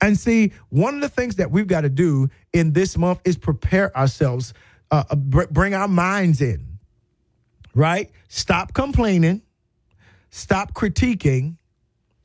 And 0.00 0.18
see, 0.18 0.52
one 0.68 0.94
of 0.94 1.00
the 1.00 1.08
things 1.08 1.36
that 1.36 1.50
we've 1.50 1.66
got 1.66 1.82
to 1.82 1.88
do 1.88 2.28
in 2.52 2.72
this 2.72 2.98
month 2.98 3.20
is 3.24 3.38
prepare 3.38 3.96
ourselves, 3.96 4.52
uh, 4.90 5.04
uh 5.10 5.16
bring 5.16 5.74
our 5.74 5.88
minds 5.88 6.40
in, 6.40 6.71
right? 7.74 8.10
Stop 8.28 8.74
complaining, 8.74 9.42
stop 10.30 10.74
critiquing, 10.74 11.56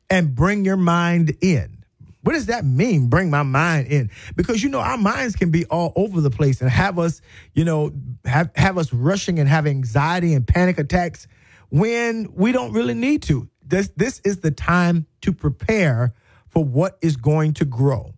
and 0.09 0.33
bring 0.35 0.65
your 0.65 0.77
mind 0.77 1.35
in. 1.41 1.77
What 2.21 2.33
does 2.33 2.47
that 2.47 2.65
mean? 2.65 3.07
Bring 3.07 3.29
my 3.29 3.43
mind 3.43 3.87
in 3.87 4.09
because 4.35 4.61
you 4.61 4.69
know 4.69 4.79
our 4.79 4.97
minds 4.97 5.35
can 5.35 5.49
be 5.49 5.65
all 5.67 5.93
over 5.95 6.19
the 6.19 6.29
place 6.29 6.59
and 6.59 6.69
have 6.69 6.99
us, 6.99 7.21
you 7.53 7.63
know, 7.63 7.93
have 8.25 8.51
have 8.55 8.77
us 8.77 8.91
rushing 8.91 9.39
and 9.39 9.47
have 9.47 9.65
anxiety 9.65 10.33
and 10.33 10.45
panic 10.45 10.77
attacks 10.77 11.27
when 11.69 12.29
we 12.33 12.51
don't 12.51 12.73
really 12.73 12.93
need 12.93 13.23
to. 13.23 13.47
This 13.65 13.91
this 13.95 14.19
is 14.25 14.41
the 14.41 14.51
time 14.51 15.07
to 15.21 15.31
prepare 15.31 16.13
for 16.49 16.65
what 16.65 16.97
is 17.01 17.15
going 17.15 17.53
to 17.53 17.65
grow. 17.65 18.13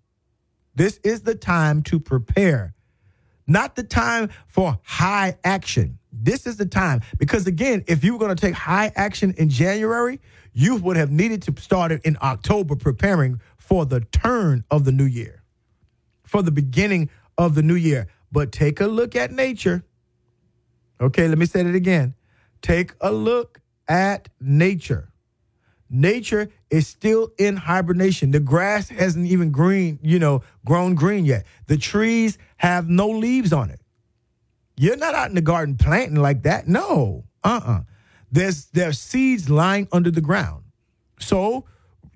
This 0.74 1.00
is 1.04 1.22
the 1.22 1.36
time 1.36 1.84
to 1.84 2.00
prepare, 2.00 2.74
not 3.46 3.76
the 3.76 3.84
time 3.84 4.30
for 4.48 4.80
high 4.82 5.38
action. 5.44 5.99
This 6.22 6.46
is 6.46 6.58
the 6.58 6.66
time 6.66 7.02
because 7.18 7.48
again, 7.48 7.84
if 7.88 8.04
you 8.04 8.14
were 8.14 8.20
going 8.20 8.36
to 8.36 8.42
take 8.42 8.54
high 8.54 8.92
action 8.96 9.34
in 9.38 9.50
January, 9.50 10.20
you 10.54 10.76
would 10.76 10.98
have 10.98 11.12
needed 11.12 11.42
to 11.44 11.62
start 11.62 11.92
it 11.92 12.02
in 12.04 12.18
October 12.22 12.76
preparing 12.76 13.40
for 13.58 13.86
the 13.86 14.02
turn 14.02 14.64
of 14.70 14.84
the 14.84 14.92
new 14.92 15.06
year, 15.06 15.44
for 16.24 16.42
the 16.42 16.52
beginning 16.52 17.10
of 17.38 17.56
the 17.56 17.62
new 17.62 17.76
year. 17.76 18.08
But 18.32 18.52
take 18.52 18.80
a 18.82 18.88
look 18.88 19.16
at 19.16 19.32
nature. 19.32 19.84
Okay, 21.00 21.28
let 21.28 21.38
me 21.38 21.46
say 21.46 21.62
it 21.62 21.76
again. 21.76 22.14
Take 22.62 22.94
a 23.00 23.12
look 23.12 23.62
at 23.88 24.30
nature. 24.40 25.10
Nature 25.90 26.50
is 26.70 26.88
still 26.88 27.32
in 27.40 27.56
hibernation. 27.56 28.32
The 28.32 28.40
grass 28.40 28.90
hasn't 28.90 29.28
even 29.28 29.50
green, 29.52 29.98
you 30.04 30.20
know, 30.20 30.44
grown 30.66 30.94
green 30.94 31.26
yet. 31.26 31.46
The 31.68 31.78
trees 31.78 32.38
have 32.58 32.88
no 32.88 33.10
leaves 33.10 33.54
on 33.54 33.72
it. 33.72 33.80
You're 34.82 34.96
not 34.96 35.14
out 35.14 35.28
in 35.28 35.36
the 35.36 35.42
garden 35.42 35.76
planting 35.76 36.16
like 36.16 36.44
that. 36.44 36.66
No. 36.66 37.26
Uh-uh. 37.44 37.82
There's 38.32 38.68
there's 38.68 38.98
seeds 38.98 39.50
lying 39.50 39.90
under 39.92 40.10
the 40.10 40.22
ground. 40.22 40.64
So 41.20 41.66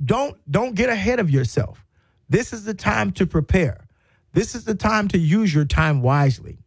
don't 0.02 0.38
don't 0.50 0.74
get 0.74 0.88
ahead 0.88 1.20
of 1.20 1.30
yourself. 1.30 1.86
This 2.30 2.54
is 2.54 2.64
the 2.64 2.74
time 2.74 3.12
to 3.14 3.28
prepare. 3.28 3.86
This 4.32 4.56
is 4.56 4.64
the 4.64 4.76
time 4.76 5.10
to 5.10 5.18
use 5.18 5.54
your 5.54 5.66
time 5.66 6.02
wisely. 6.02 6.60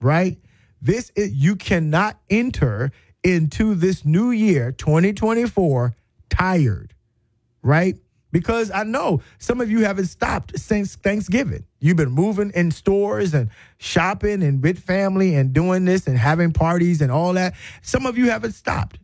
Right? 0.00 0.38
This 0.82 1.12
is 1.14 1.32
you 1.32 1.54
cannot 1.54 2.18
enter 2.28 2.90
into 3.22 3.76
this 3.76 4.04
new 4.04 4.32
year 4.32 4.72
2024 4.72 5.94
tired. 6.28 6.94
Right? 7.62 7.96
Because 8.30 8.70
I 8.70 8.82
know 8.82 9.22
some 9.38 9.60
of 9.60 9.70
you 9.70 9.84
haven't 9.84 10.06
stopped 10.06 10.58
since 10.58 10.96
Thanksgiving. 10.96 11.64
You've 11.80 11.96
been 11.96 12.10
moving 12.10 12.50
in 12.54 12.70
stores 12.70 13.32
and 13.32 13.48
shopping 13.78 14.42
and 14.42 14.62
with 14.62 14.78
family 14.78 15.34
and 15.34 15.52
doing 15.52 15.86
this 15.86 16.06
and 16.06 16.18
having 16.18 16.52
parties 16.52 17.00
and 17.00 17.10
all 17.10 17.32
that. 17.34 17.54
Some 17.80 18.04
of 18.04 18.18
you 18.18 18.30
haven't 18.30 18.52
stopped. 18.52 18.98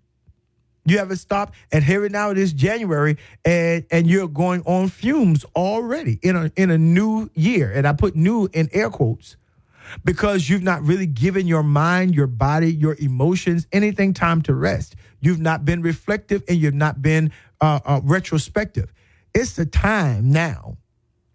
You 0.86 0.98
haven't 0.98 1.16
stopped, 1.16 1.54
and 1.72 1.82
here 1.82 2.04
it 2.04 2.12
now 2.12 2.28
it 2.28 2.36
is 2.36 2.52
January, 2.52 3.16
and 3.42 3.86
and 3.90 4.06
you're 4.06 4.28
going 4.28 4.60
on 4.66 4.88
fumes 4.88 5.42
already 5.56 6.18
in 6.20 6.36
a 6.36 6.52
in 6.56 6.70
a 6.70 6.76
new 6.76 7.30
year. 7.34 7.72
And 7.72 7.88
I 7.88 7.94
put 7.94 8.14
new 8.14 8.50
in 8.52 8.68
air 8.70 8.90
quotes 8.90 9.36
because 10.04 10.50
you've 10.50 10.62
not 10.62 10.82
really 10.82 11.06
given 11.06 11.46
your 11.46 11.62
mind, 11.62 12.14
your 12.14 12.26
body, 12.26 12.70
your 12.70 12.96
emotions 12.98 13.66
anything 13.72 14.12
time 14.12 14.42
to 14.42 14.54
rest. 14.54 14.94
You've 15.20 15.40
not 15.40 15.64
been 15.64 15.80
reflective, 15.80 16.42
and 16.48 16.58
you've 16.58 16.74
not 16.74 17.00
been 17.00 17.32
uh, 17.62 17.80
uh, 17.86 18.00
retrospective. 18.04 18.92
It's 19.34 19.56
the 19.56 19.66
time 19.66 20.30
now 20.30 20.78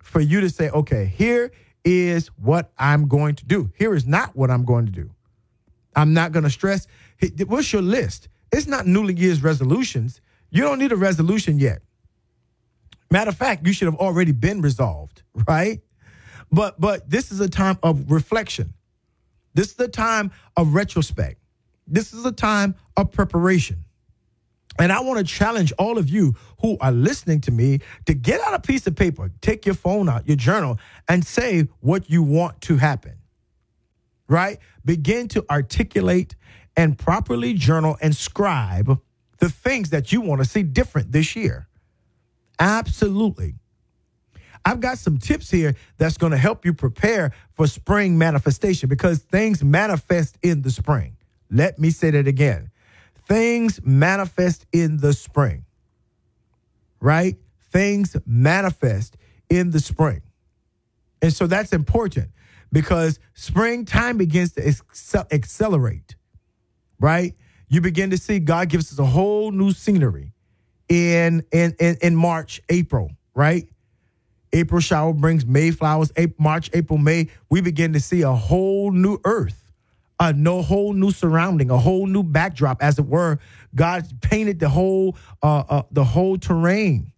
for 0.02 0.22
you 0.22 0.42
to 0.42 0.50
say, 0.50 0.70
okay, 0.70 1.06
here 1.06 1.52
is 1.84 2.28
what 2.38 2.72
I'm 2.78 3.08
going 3.08 3.36
to 3.36 3.46
do. 3.46 3.72
Here 3.76 3.94
is 3.94 4.06
not 4.06 4.36
what 4.36 4.50
I'm 4.50 4.66
going 4.66 4.86
to 4.86 4.92
do. 4.92 5.12
I'm 5.96 6.14
not 6.14 6.32
going 6.32 6.44
to 6.44 6.50
stress. 6.50 6.88
What's 7.46 7.74
your 7.74 7.82
list? 7.82 8.30
It's 8.52 8.68
not 8.68 8.88
New 8.88 9.08
Year's 9.10 9.44
resolutions. 9.44 10.22
You 10.50 10.64
don't 10.64 10.80
need 10.80 10.92
a 10.92 10.96
resolution 10.96 11.60
yet. 11.60 11.82
Matter 13.12 13.30
of 13.30 13.38
fact, 13.38 13.66
you 13.66 13.74
should 13.74 13.88
have 13.88 13.96
already 13.96 14.32
been 14.32 14.62
resolved, 14.62 15.24
right? 15.48 15.82
But 16.52 16.80
but 16.80 17.10
this 17.10 17.32
is 17.32 17.40
a 17.40 17.50
time 17.50 17.78
of 17.84 18.10
reflection. 18.12 18.74
This 19.54 19.72
is 19.72 19.80
a 19.80 19.88
time 19.88 20.32
of 20.56 20.74
retrospect. 20.74 21.40
This 21.86 22.14
is 22.14 22.26
a 22.26 22.32
time 22.32 22.76
of 22.96 23.12
preparation. 23.12 23.86
And 24.80 24.94
I 24.94 25.02
want 25.02 25.20
to 25.20 25.26
challenge 25.26 25.74
all 25.78 25.98
of 25.98 26.10
you 26.10 26.36
who 26.62 26.78
are 26.80 26.92
listening 26.92 27.42
to 27.42 27.52
me 27.52 27.80
to 28.06 28.14
get 28.14 28.40
out 28.40 28.54
a 28.54 28.60
piece 28.60 28.88
of 28.88 28.96
paper, 28.96 29.30
take 29.42 29.66
your 29.66 29.76
phone 29.76 30.08
out, 30.08 30.26
your 30.26 30.38
journal, 30.38 30.80
and 31.10 31.26
say 31.26 31.68
what 31.82 32.10
you 32.10 32.24
want 32.24 32.62
to 32.62 32.78
happen. 32.78 33.16
Right? 34.30 34.58
Begin 34.86 35.28
to 35.30 35.46
articulate 35.50 36.36
and 36.78 36.98
properly 36.98 37.54
journal 37.54 37.98
and 38.02 38.16
scribe 38.16 39.02
the 39.40 39.50
things 39.50 39.90
that 39.90 40.14
you 40.14 40.22
want 40.22 40.42
to 40.42 40.48
see 40.48 40.64
different 40.64 41.12
this 41.12 41.36
year. 41.36 41.68
Absolutely. 42.58 43.56
I've 44.64 44.80
got 44.80 44.98
some 44.98 45.18
tips 45.18 45.50
here 45.50 45.76
that's 45.98 46.18
going 46.18 46.32
to 46.32 46.38
help 46.38 46.66
you 46.66 46.74
prepare 46.74 47.34
for 47.52 47.68
spring 47.68 48.18
manifestation 48.18 48.88
because 48.88 49.20
things 49.20 49.64
manifest 49.64 50.38
in 50.42 50.62
the 50.62 50.72
spring. 50.72 51.18
Let 51.50 51.80
me 51.80 51.90
say 51.90 52.12
that 52.12 52.28
again. 52.28 52.70
Things 53.30 53.80
manifest 53.86 54.66
in 54.74 54.98
the 54.98 55.14
spring, 55.14 55.66
right? 57.00 57.38
Things 57.72 58.18
manifest 58.26 59.16
in 59.50 59.72
the 59.72 59.80
spring. 59.80 60.22
And 61.22 61.32
so 61.34 61.48
that's 61.48 61.72
important 61.72 62.30
because 62.74 63.20
springtime 63.34 64.18
begins 64.18 64.54
to 64.54 65.28
accelerate 65.32 66.16
right? 67.00 67.36
You 67.70 67.82
begin 67.82 68.10
to 68.12 68.18
see 68.18 68.40
God 68.40 68.70
gives 68.70 68.92
us 68.92 69.00
a 69.00 69.06
whole 69.06 69.52
new 69.52 69.72
scenery 69.72 70.34
in 70.88 71.44
in 71.52 71.76
in, 71.80 71.98
in 72.02 72.16
March, 72.16 72.62
April, 72.70 73.12
right? 73.34 73.68
April 74.52 74.82
shower 74.82 75.14
brings 75.14 75.46
May 75.46 75.72
flowers. 75.72 76.12
April, 76.18 76.44
March, 76.44 76.70
April, 76.74 76.98
May. 76.98 77.30
We 77.50 77.62
begin 77.62 77.94
to 77.94 78.00
see 78.00 78.24
a 78.24 78.32
whole 78.32 78.92
new 78.92 79.20
earth, 79.24 79.69
a 80.20 80.34
no 80.34 80.62
whole 80.62 80.94
new 80.94 81.12
surrounding, 81.12 81.72
a 81.72 81.78
whole 81.78 82.06
new 82.06 82.24
backdrop, 82.24 82.84
as 82.84 83.00
it 83.00 83.06
were. 83.06 83.40
God 83.74 84.06
painted 84.22 84.60
the 84.60 84.70
whole 84.70 85.18
uh, 85.42 85.64
uh, 85.70 85.84
the 85.92 86.04
whole 86.04 86.38
terrain 86.38 87.14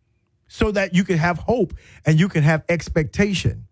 so 0.47 0.71
that 0.71 0.93
you 0.93 1.03
can 1.03 1.17
have 1.17 1.37
hope 1.39 1.73
and 2.05 2.19
you 2.19 2.27
can 2.27 2.43
have 2.43 2.63
expectation. 2.69 3.67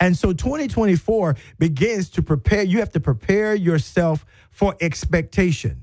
And 0.00 0.16
so 0.16 0.32
2024 0.32 1.36
begins 1.58 2.10
to 2.10 2.22
prepare. 2.22 2.62
You 2.62 2.78
have 2.78 2.92
to 2.92 3.00
prepare 3.00 3.54
yourself 3.54 4.24
for 4.50 4.76
expectation. 4.80 5.82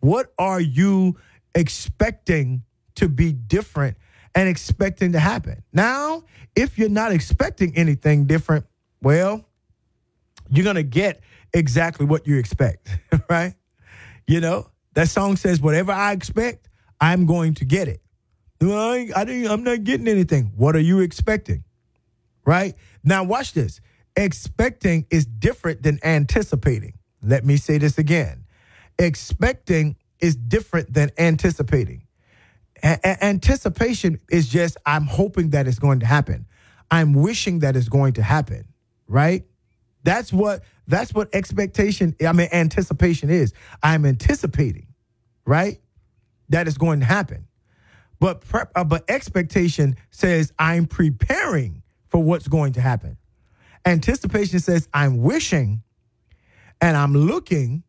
What 0.00 0.32
are 0.38 0.60
you 0.60 1.18
expecting 1.54 2.62
to 2.96 3.08
be 3.08 3.32
different 3.32 3.96
and 4.34 4.48
expecting 4.48 5.12
to 5.12 5.18
happen? 5.18 5.62
Now, 5.72 6.24
if 6.54 6.78
you're 6.78 6.88
not 6.88 7.12
expecting 7.12 7.76
anything 7.76 8.26
different, 8.26 8.66
well, 9.02 9.44
you're 10.50 10.64
going 10.64 10.76
to 10.76 10.82
get 10.82 11.20
exactly 11.56 12.06
what 12.06 12.26
you 12.26 12.38
expect, 12.38 12.88
right? 13.28 13.54
You 14.26 14.40
know, 14.40 14.70
that 14.94 15.08
song 15.08 15.36
says, 15.36 15.60
whatever 15.60 15.92
I 15.92 16.12
expect, 16.12 16.68
I'm 17.00 17.26
going 17.26 17.54
to 17.54 17.64
get 17.64 17.88
it. 17.88 18.00
I, 18.62 19.10
I 19.14 19.22
I'm 19.48 19.64
not 19.64 19.84
getting 19.84 20.08
anything. 20.08 20.52
What 20.56 20.76
are 20.76 20.80
you 20.80 21.00
expecting? 21.00 21.64
Right? 22.44 22.74
Now, 23.02 23.24
watch 23.24 23.52
this. 23.52 23.80
Expecting 24.16 25.06
is 25.10 25.26
different 25.26 25.82
than 25.82 25.98
anticipating. 26.04 26.94
Let 27.22 27.44
me 27.44 27.56
say 27.56 27.78
this 27.78 27.98
again. 27.98 28.44
Expecting 28.98 29.96
is 30.20 30.36
different 30.36 30.92
than 30.92 31.10
anticipating. 31.18 32.06
A- 32.82 33.24
anticipation 33.24 34.20
is 34.30 34.48
just, 34.48 34.76
I'm 34.86 35.04
hoping 35.04 35.50
that 35.50 35.66
it's 35.66 35.78
going 35.78 36.00
to 36.00 36.06
happen. 36.06 36.46
I'm 36.90 37.12
wishing 37.14 37.58
that 37.60 37.76
it's 37.76 37.88
going 37.88 38.14
to 38.14 38.22
happen, 38.22 38.68
right? 39.08 39.44
That's 40.04 40.32
what 40.32 40.62
that's 40.86 41.12
what 41.12 41.28
expectation, 41.34 42.14
I 42.26 42.32
mean 42.32 42.48
anticipation 42.52 43.30
is. 43.30 43.52
I'm 43.82 44.06
anticipating, 44.06 44.86
right? 45.44 45.80
That 46.48 46.68
is 46.68 46.78
going 46.78 47.00
to 47.00 47.06
happen. 47.06 47.46
But 48.18 48.40
prep, 48.40 48.72
uh, 48.74 48.84
but 48.84 49.04
expectation 49.10 49.96
says 50.10 50.52
I'm 50.58 50.86
preparing 50.86 51.82
for 52.08 52.22
what's 52.22 52.48
going 52.48 52.72
to 52.74 52.80
happen. 52.80 53.18
Anticipation 53.84 54.58
says, 54.58 54.88
I'm 54.92 55.22
wishing 55.22 55.82
and 56.80 56.96
I'm 56.96 57.14
looking, 57.14 57.84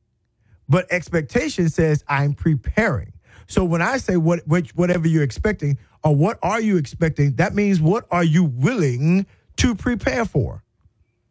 but 0.67 0.91
expectation 0.91 1.69
says, 1.69 2.03
I'm 2.07 2.33
preparing. 2.33 3.13
So 3.47 3.63
when 3.63 3.81
I 3.81 3.97
say 3.97 4.17
what, 4.17 4.45
which, 4.47 4.75
whatever 4.75 5.07
you're 5.07 5.23
expecting 5.23 5.77
or 6.03 6.15
what 6.15 6.37
are 6.43 6.61
you 6.61 6.77
expecting, 6.77 7.35
that 7.35 7.55
means 7.55 7.79
what 7.79 8.05
are 8.11 8.23
you 8.23 8.43
willing 8.43 9.25
to 9.57 9.75
prepare 9.75 10.25
for? 10.25 10.63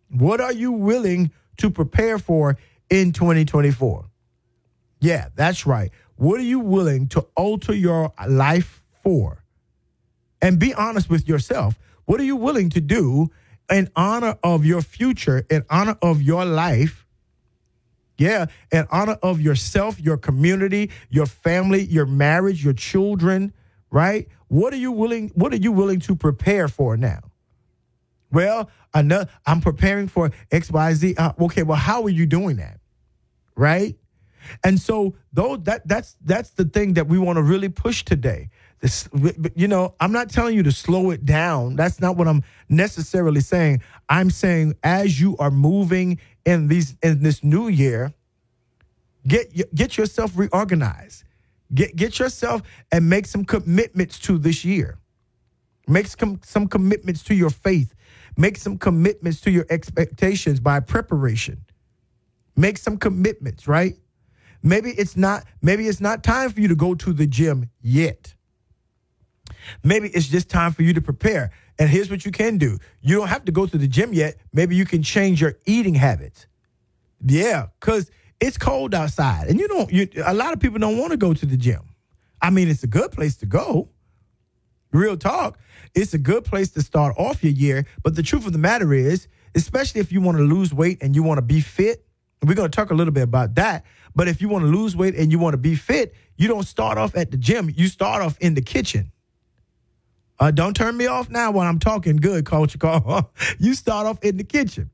What 0.09 0.41
are 0.41 0.53
you 0.53 0.73
willing 0.73 1.31
to 1.59 1.71
prepare 1.71 2.19
for 2.19 2.57
in 2.91 3.13
2024? 3.13 4.07
Yeah, 5.01 5.29
that's 5.35 5.67
right. 5.67 5.91
What 6.17 6.41
are 6.41 6.45
you 6.45 6.61
willing 6.61 7.09
to 7.09 7.27
alter 7.37 7.75
your 7.75 8.13
life 8.27 8.83
for? 9.03 9.45
And 10.41 10.59
be 10.59 10.73
honest 10.75 11.11
with 11.11 11.29
yourself. 11.29 11.79
What 12.05 12.21
are 12.21 12.25
you 12.25 12.37
willing 12.37 12.71
to 12.71 12.81
do 12.81 13.31
in 13.71 13.91
honor 13.97 14.39
of 14.43 14.65
your 14.65 14.81
future, 14.81 15.45
in 15.51 15.65
honor 15.69 15.97
of 16.01 16.23
your 16.23 16.45
life? 16.45 17.07
Yeah, 18.19 18.47
in 18.73 18.87
honor 18.91 19.19
of 19.23 19.41
yourself, 19.41 20.01
your 20.01 20.17
community, 20.17 20.91
your 21.11 21.27
family, 21.27 21.85
your 21.85 22.07
marriage, 22.07 22.65
your 22.65 22.73
children, 22.73 23.53
right? 23.91 24.29
What 24.49 24.73
are 24.73 24.79
you 24.79 24.93
willing 24.93 25.31
what 25.35 25.53
are 25.53 25.57
you 25.57 25.73
willing 25.73 26.01
to 26.01 26.17
prepare 26.17 26.69
for 26.69 26.97
now? 26.97 27.21
Well, 28.37 28.69
another, 28.93 29.31
I'm 29.47 29.63
preparing 29.63 30.09
for 30.09 30.29
XYZ. 30.51 31.19
Uh, 31.19 31.33
okay, 31.41 31.63
well, 31.63 31.79
how 31.79 32.03
are 32.03 32.11
you 32.11 32.27
doing 32.27 32.57
that? 32.57 32.81
Right? 33.57 33.97
And 34.63 34.79
so 34.79 35.15
though 35.33 35.57
that 35.57 35.89
that's 35.89 36.17
that's 36.23 36.51
the 36.51 36.67
thing 36.67 36.93
that 36.95 37.07
we 37.09 37.19
want 37.19 37.39
to 37.39 37.43
really 37.43 37.71
push 37.71 38.05
today. 38.05 38.51
This, 38.81 39.09
you 39.55 39.67
know, 39.69 39.95
I'm 40.01 40.13
not 40.13 40.29
telling 40.29 40.55
you 40.55 40.63
to 40.65 40.71
slow 40.71 41.13
it 41.13 41.25
down. 41.25 41.77
That's 41.77 41.99
not 41.99 42.19
what 42.19 42.29
I'm 42.29 42.43
necessarily 42.69 43.41
saying. 43.41 43.81
I'm 44.11 44.29
saying 44.29 44.75
as 44.83 45.19
you 45.19 45.39
are 45.39 45.51
moving 45.51 46.21
in 46.45 46.69
these 46.69 46.95
in 47.03 47.23
this 47.23 47.43
new 47.43 47.69
year, 47.69 48.13
get 49.27 49.75
get 49.75 49.97
yourself 49.97 50.33
reorganized. 50.37 51.25
Get 51.73 51.97
get 51.97 52.19
yourself 52.19 52.61
and 52.93 53.09
make 53.09 53.25
some 53.25 53.47
commitments 53.47 54.19
to 54.21 54.37
this 54.37 54.63
year. 54.63 54.99
Make 55.89 56.07
some 56.09 56.39
some 56.45 56.69
commitments 56.69 57.23
to 57.25 57.35
your 57.35 57.51
faith. 57.51 57.95
Make 58.37 58.59
some 58.59 58.77
commitments 58.77 59.41
to 59.43 59.51
your 59.51 59.67
expectations 59.71 60.61
by 60.61 60.81
preparation. 60.81 61.65
Make 62.55 62.79
some 62.79 62.99
commitments, 62.99 63.67
right? 63.67 63.97
Maybe 64.63 64.91
it's 64.91 65.17
not 65.17 65.45
maybe 65.63 65.87
it's 65.87 66.01
not 66.01 66.23
time 66.23 66.51
for 66.51 66.61
you 66.61 66.69
to 66.69 66.75
go 66.75 66.95
to 66.95 67.13
the 67.13 67.27
gym 67.27 67.71
yet. 67.81 68.35
Maybe 69.83 70.09
it's 70.09 70.29
just 70.29 70.49
time 70.49 70.73
for 70.73 70.83
you 70.83 70.93
to 70.95 71.01
prepare. 71.01 71.51
And 71.79 71.89
here's 71.89 72.11
what 72.11 72.25
you 72.25 72.33
can 72.33 72.59
do. 72.59 72.79
You 73.01 73.17
don't 73.17 73.29
have 73.29 73.45
to 73.45 73.53
go 73.53 73.67
to 73.67 73.79
the 73.79 73.87
gym 73.87 74.13
yet. 74.13 74.37
Maybe 74.53 74.75
you 74.77 74.85
can 74.85 75.03
change 75.03 75.41
your 75.41 75.55
eating 75.67 75.95
habits. 75.95 76.47
Yeah, 77.25 77.69
cuz 77.81 78.11
it's 78.41 78.59
cold 78.59 78.95
outside. 78.95 79.49
And 79.49 79.59
you 79.59 79.69
don't 79.69 79.91
you, 79.93 80.09
a 80.25 80.35
lot 80.35 80.53
of 80.53 80.61
people 80.61 80.79
don't 80.79 80.99
want 80.99 81.13
to 81.13 81.17
go 81.17 81.33
to 81.33 81.47
the 81.47 81.57
gym. 81.57 81.83
I 82.41 82.51
mean, 82.51 82.69
it's 82.69 82.83
a 82.83 82.89
good 82.89 83.13
place 83.13 83.37
to 83.37 83.47
go. 83.47 83.89
Real 84.93 85.17
talk. 85.17 85.59
It's 85.97 86.13
a 86.13 86.19
good 86.19 86.45
place 86.45 86.69
to 86.73 86.83
start 86.83 87.15
off 87.17 87.43
your 87.43 87.55
year, 87.55 87.87
but 88.03 88.15
the 88.15 88.23
truth 88.23 88.47
of 88.47 88.53
the 88.53 88.59
matter 88.59 88.93
is, 88.93 89.29
especially 89.55 90.03
if 90.03 90.13
you 90.13 90.21
want 90.21 90.37
to 90.37 90.45
lose 90.45 90.73
weight 90.73 90.99
and 91.01 91.17
you 91.17 91.23
want 91.23 91.39
to 91.39 91.43
be 91.43 91.61
fit, 91.63 92.05
we're 92.45 92.55
going 92.55 92.71
to 92.71 92.77
talk 92.77 92.91
a 92.91 92.95
little 92.95 93.15
bit 93.15 93.23
about 93.23 93.55
that. 93.55 93.85
But 94.15 94.29
if 94.29 94.43
you 94.43 94.51
want 94.51 94.65
to 94.65 94.69
lose 94.69 94.95
weight 94.95 95.15
and 95.15 95.33
you 95.33 95.39
want 95.39 95.55
to 95.55 95.59
be 95.59 95.75
fit, 95.75 96.15
you 96.37 96.49
don't 96.49 96.67
start 96.67 96.99
off 96.99 97.17
at 97.17 97.31
the 97.31 97.39
gym. 97.39 97.73
You 97.75 97.89
start 97.89 98.23
off 98.23 98.37
in 98.41 98.53
the 98.53 98.61
kitchen. 98.61 99.11
Uh, 100.39 100.51
don't 100.51 100.77
turn 100.77 100.99
me 100.99 101.07
off 101.07 101.31
now 101.31 101.51
when 101.51 101.67
I'm 101.67 101.79
talking 101.79 102.17
good, 102.17 102.45
Culture 102.45 102.77
Call. 102.77 103.33
you 103.59 103.73
start 103.73 104.07
off 104.07 104.23
in 104.23 104.37
the 104.37 104.45
kitchen. 104.45 104.91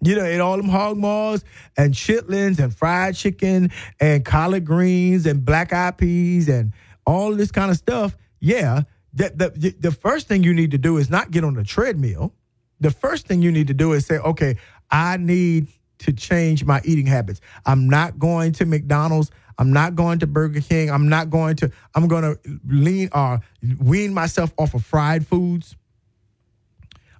You 0.00 0.16
know, 0.16 0.24
in 0.24 0.40
all 0.40 0.56
them 0.56 0.68
hog 0.68 0.96
maws 0.96 1.44
and 1.76 1.92
chitlins 1.92 2.58
and 2.58 2.74
fried 2.74 3.14
chicken 3.14 3.70
and 4.00 4.24
collard 4.24 4.64
greens 4.64 5.26
and 5.26 5.44
black 5.44 5.74
eyed 5.74 5.98
peas 5.98 6.48
and 6.48 6.72
all 7.06 7.34
this 7.36 7.52
kind 7.52 7.70
of 7.70 7.76
stuff. 7.76 8.16
Yeah, 8.40 8.82
the, 9.12 9.52
the, 9.54 9.74
the 9.78 9.92
first 9.92 10.28
thing 10.28 10.42
you 10.42 10.54
need 10.54 10.70
to 10.70 10.78
do 10.78 10.96
is 10.96 11.10
not 11.10 11.30
get 11.30 11.44
on 11.44 11.54
the 11.54 11.64
treadmill. 11.64 12.32
The 12.80 12.90
first 12.90 13.26
thing 13.26 13.42
you 13.42 13.52
need 13.52 13.68
to 13.68 13.74
do 13.74 13.92
is 13.92 14.06
say, 14.06 14.18
okay, 14.18 14.56
I 14.90 15.16
need 15.16 15.68
to 15.98 16.12
change 16.12 16.64
my 16.64 16.80
eating 16.84 17.06
habits. 17.06 17.40
I'm 17.64 17.88
not 17.88 18.18
going 18.18 18.52
to 18.52 18.66
McDonald's. 18.66 19.30
I'm 19.58 19.72
not 19.72 19.94
going 19.94 20.18
to 20.20 20.26
Burger 20.26 20.60
King. 20.60 20.90
I'm 20.90 21.08
not 21.08 21.30
going 21.30 21.56
to, 21.56 21.70
I'm 21.94 22.08
going 22.08 22.22
to 22.22 22.38
lean 22.66 23.10
or 23.12 23.34
uh, 23.34 23.38
wean 23.78 24.12
myself 24.12 24.52
off 24.58 24.74
of 24.74 24.84
fried 24.84 25.26
foods. 25.26 25.76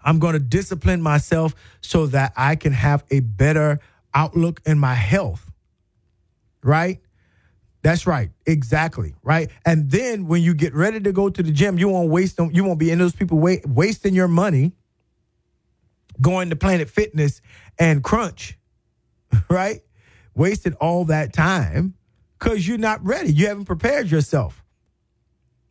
I'm 0.05 0.19
going 0.19 0.33
to 0.33 0.41
discipline 0.41 1.01
myself 1.01 1.55
so 1.81 2.07
that 2.07 2.33
I 2.37 2.57
can 2.57 2.73
have 2.73 3.05
a 3.11 3.21
better 3.21 3.79
outlook 4.15 4.61
in 4.67 4.79
my 4.79 4.95
health. 4.95 5.51
Right? 6.65 7.01
That's 7.83 8.07
right. 8.07 8.31
Exactly. 8.47 9.15
Right. 9.23 9.51
And 9.67 9.91
then 9.91 10.29
when 10.29 10.43
you 10.43 10.55
get 10.55 10.75
ready 10.75 11.01
to 11.01 11.13
go 11.13 11.29
to 11.29 11.43
the 11.43 11.51
gym, 11.51 11.79
you 11.79 11.89
won't 11.89 12.11
waste 12.11 12.37
them. 12.37 12.51
You 12.53 12.65
won't 12.65 12.79
be 12.79 12.91
in 12.91 12.99
those 12.99 13.15
people 13.15 13.39
wasting 13.39 14.15
your 14.15 14.29
money 14.29 14.73
going 16.21 16.51
to 16.51 16.57
Planet 16.57 16.89
Fitness 16.89 17.41
and 17.79 18.05
Crunch 18.05 18.57
right? 19.49 19.83
Wasted 20.35 20.75
all 20.81 21.05
that 21.07 21.33
time 21.33 21.95
because 22.39 22.67
you're 22.67 22.79
not 22.79 23.05
ready. 23.05 23.33
You 23.33 23.49
haven't 23.49 23.67
prepared 23.67 24.11
yourself. 24.11 24.65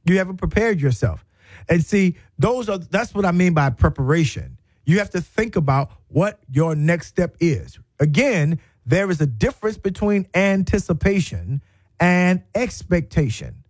You 0.05 0.17
haven't 0.17 0.37
prepared 0.37 0.81
yourself. 0.81 1.25
And 1.69 1.83
see, 1.83 2.17
those 2.37 2.69
are 2.69 2.77
that's 2.77 3.13
what 3.13 3.25
I 3.25 3.31
mean 3.31 3.53
by 3.53 3.69
preparation. 3.69 4.57
You 4.85 4.99
have 4.99 5.11
to 5.11 5.21
think 5.21 5.55
about 5.55 5.91
what 6.07 6.39
your 6.49 6.75
next 6.75 7.07
step 7.07 7.35
is. 7.39 7.79
Again, 7.99 8.59
there 8.85 9.11
is 9.11 9.21
a 9.21 9.27
difference 9.27 9.77
between 9.77 10.27
anticipation 10.33 11.61
and 12.01 12.43
expectation. 12.55 13.63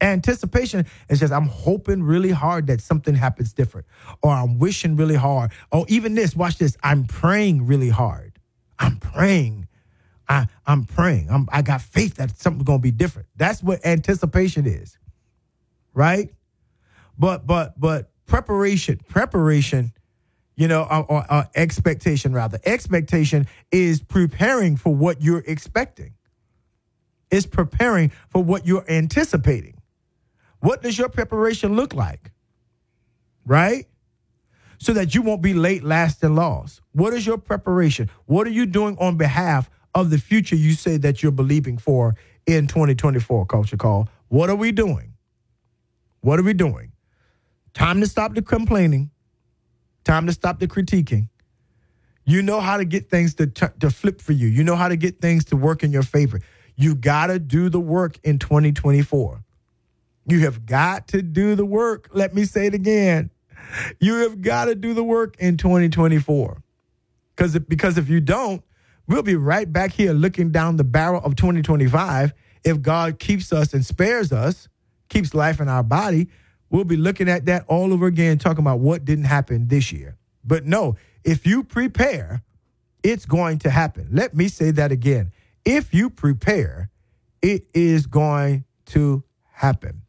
Anticipation 0.00 0.86
is 1.10 1.20
just 1.20 1.30
I'm 1.30 1.46
hoping 1.46 2.02
really 2.02 2.30
hard 2.30 2.68
that 2.68 2.80
something 2.80 3.14
happens 3.14 3.52
different, 3.52 3.86
or 4.22 4.30
I'm 4.30 4.58
wishing 4.58 4.96
really 4.96 5.16
hard, 5.16 5.52
or 5.70 5.84
even 5.88 6.14
this, 6.14 6.34
watch 6.34 6.56
this, 6.56 6.78
I'm 6.82 7.04
praying 7.04 7.66
really 7.66 7.90
hard. 7.90 8.38
I'm 8.78 8.96
praying. 8.96 9.68
I, 10.26 10.46
I'm 10.66 10.84
praying. 10.84 11.28
I'm, 11.28 11.48
I 11.52 11.60
got 11.60 11.82
faith 11.82 12.14
that 12.14 12.38
something's 12.38 12.64
to 12.64 12.78
be 12.78 12.92
different. 12.92 13.28
That's 13.36 13.62
what 13.62 13.84
anticipation 13.84 14.64
is, 14.64 14.96
right? 15.92 16.32
But 17.18 17.46
but 17.46 17.78
but 17.78 18.10
preparation, 18.24 19.00
preparation, 19.08 19.92
you 20.56 20.68
know, 20.68 20.82
or, 20.90 21.04
or, 21.12 21.26
or 21.30 21.48
expectation 21.54 22.32
rather. 22.32 22.58
Expectation 22.64 23.46
is 23.70 24.00
preparing 24.00 24.76
for 24.76 24.94
what 24.94 25.20
you're 25.20 25.44
expecting. 25.46 26.14
It's 27.30 27.46
preparing 27.46 28.12
for 28.28 28.42
what 28.42 28.66
you're 28.66 28.84
anticipating. 28.90 29.80
What 30.60 30.82
does 30.82 30.98
your 30.98 31.08
preparation 31.08 31.74
look 31.76 31.94
like? 31.94 32.32
Right? 33.46 33.86
so 34.80 34.94
that 34.94 35.14
you 35.14 35.22
won't 35.22 35.42
be 35.42 35.54
late, 35.54 35.84
last, 35.84 36.24
and 36.24 36.34
lost? 36.34 36.80
What 36.92 37.12
is 37.12 37.26
your 37.26 37.38
preparation? 37.38 38.10
What 38.26 38.46
are 38.46 38.50
you 38.50 38.66
doing 38.66 38.96
on 38.98 39.16
behalf 39.16 39.70
of 39.94 40.10
the 40.10 40.18
future 40.18 40.56
you 40.56 40.72
say 40.72 40.96
that 40.96 41.22
you're 41.22 41.32
believing 41.32 41.78
for 41.78 42.16
in 42.46 42.66
2024, 42.66 43.46
Culture 43.46 43.76
Call? 43.76 44.08
What 44.28 44.48
are 44.48 44.56
we 44.56 44.72
doing? 44.72 45.12
What 46.22 46.38
are 46.38 46.42
we 46.42 46.54
doing? 46.54 46.92
Time 47.74 48.00
to 48.00 48.06
stop 48.06 48.34
the 48.34 48.42
complaining. 48.42 49.10
Time 50.04 50.26
to 50.26 50.32
stop 50.32 50.58
the 50.58 50.66
critiquing. 50.66 51.28
You 52.24 52.42
know 52.42 52.60
how 52.60 52.78
to 52.78 52.84
get 52.84 53.10
things 53.10 53.34
to, 53.34 53.46
t- 53.46 53.66
to 53.80 53.90
flip 53.90 54.20
for 54.20 54.32
you. 54.32 54.48
You 54.48 54.64
know 54.64 54.76
how 54.76 54.88
to 54.88 54.96
get 54.96 55.20
things 55.20 55.44
to 55.46 55.56
work 55.56 55.82
in 55.82 55.92
your 55.92 56.02
favor. 56.02 56.40
You 56.80 56.94
got 56.94 57.26
to 57.26 57.38
do 57.38 57.68
the 57.68 57.78
work 57.78 58.18
in 58.24 58.38
2024. 58.38 59.44
You 60.26 60.40
have 60.40 60.64
got 60.64 61.08
to 61.08 61.20
do 61.20 61.54
the 61.54 61.66
work. 61.66 62.08
Let 62.14 62.34
me 62.34 62.46
say 62.46 62.66
it 62.66 62.74
again. 62.74 63.30
You 64.00 64.14
have 64.22 64.40
got 64.40 64.64
to 64.64 64.74
do 64.74 64.94
the 64.94 65.04
work 65.04 65.36
in 65.38 65.58
2024. 65.58 66.62
Because 67.36 67.58
because 67.58 67.98
if 67.98 68.08
you 68.08 68.22
don't, 68.22 68.64
we'll 69.06 69.22
be 69.22 69.36
right 69.36 69.70
back 69.70 69.92
here 69.92 70.14
looking 70.14 70.52
down 70.52 70.76
the 70.76 70.84
barrel 70.84 71.22
of 71.22 71.36
2025. 71.36 72.32
If 72.64 72.80
God 72.80 73.18
keeps 73.18 73.52
us 73.52 73.74
and 73.74 73.84
spares 73.84 74.32
us, 74.32 74.66
keeps 75.10 75.34
life 75.34 75.60
in 75.60 75.68
our 75.68 75.82
body, 75.82 76.28
we'll 76.70 76.84
be 76.84 76.96
looking 76.96 77.28
at 77.28 77.44
that 77.44 77.64
all 77.66 77.92
over 77.92 78.06
again, 78.06 78.38
talking 78.38 78.64
about 78.64 78.80
what 78.80 79.04
didn't 79.04 79.24
happen 79.24 79.68
this 79.68 79.92
year. 79.92 80.16
But 80.44 80.64
no, 80.64 80.96
if 81.24 81.46
you 81.46 81.62
prepare, 81.62 82.42
it's 83.02 83.26
going 83.26 83.58
to 83.58 83.70
happen. 83.70 84.08
Let 84.12 84.34
me 84.34 84.48
say 84.48 84.70
that 84.70 84.92
again. 84.92 85.32
If 85.72 85.94
you 85.94 86.10
prepare, 86.10 86.90
it 87.42 87.64
is 87.74 88.08
going 88.08 88.64
to 88.86 89.22
happen. 89.52 90.02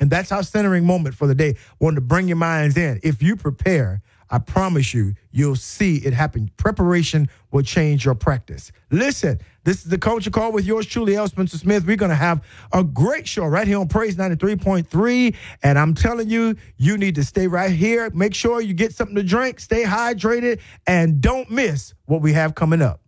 And 0.00 0.10
that's 0.10 0.32
our 0.32 0.42
centering 0.42 0.84
moment 0.84 1.14
for 1.14 1.28
the 1.28 1.36
day. 1.36 1.54
Wanted 1.78 1.94
to 1.94 2.00
bring 2.00 2.26
your 2.26 2.36
minds 2.36 2.76
in. 2.76 2.98
If 3.04 3.22
you 3.22 3.36
prepare, 3.36 4.02
I 4.28 4.40
promise 4.40 4.92
you, 4.92 5.14
you'll 5.30 5.54
see 5.54 5.98
it 5.98 6.14
happen. 6.14 6.50
Preparation 6.56 7.28
will 7.52 7.62
change 7.62 8.04
your 8.04 8.16
practice. 8.16 8.72
Listen, 8.90 9.40
this 9.62 9.84
is 9.84 9.84
the 9.84 9.98
Culture 9.98 10.32
Call 10.32 10.50
with 10.50 10.64
yours 10.64 10.84
truly, 10.84 11.14
L. 11.14 11.28
Spencer 11.28 11.58
Smith. 11.58 11.86
We're 11.86 11.94
going 11.94 12.08
to 12.08 12.16
have 12.16 12.44
a 12.72 12.82
great 12.82 13.28
show 13.28 13.44
right 13.44 13.68
here 13.68 13.78
on 13.78 13.86
Praise 13.86 14.16
93.3. 14.16 15.36
And 15.62 15.78
I'm 15.78 15.94
telling 15.94 16.28
you, 16.28 16.56
you 16.76 16.98
need 16.98 17.14
to 17.14 17.22
stay 17.22 17.46
right 17.46 17.70
here. 17.70 18.10
Make 18.10 18.34
sure 18.34 18.60
you 18.60 18.74
get 18.74 18.92
something 18.92 19.14
to 19.14 19.22
drink, 19.22 19.60
stay 19.60 19.84
hydrated, 19.84 20.58
and 20.88 21.20
don't 21.20 21.52
miss 21.52 21.94
what 22.06 22.20
we 22.20 22.32
have 22.32 22.56
coming 22.56 22.82
up. 22.82 23.00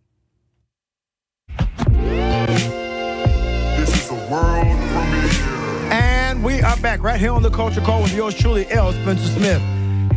Are 6.77 6.83
back 6.83 7.03
right 7.03 7.19
here 7.19 7.33
on 7.33 7.43
the 7.43 7.51
Culture 7.51 7.81
Call 7.81 8.03
with 8.03 8.15
yours 8.15 8.35
truly, 8.35 8.71
L. 8.71 8.93
Spencer 8.93 9.29
Smith. 9.29 9.62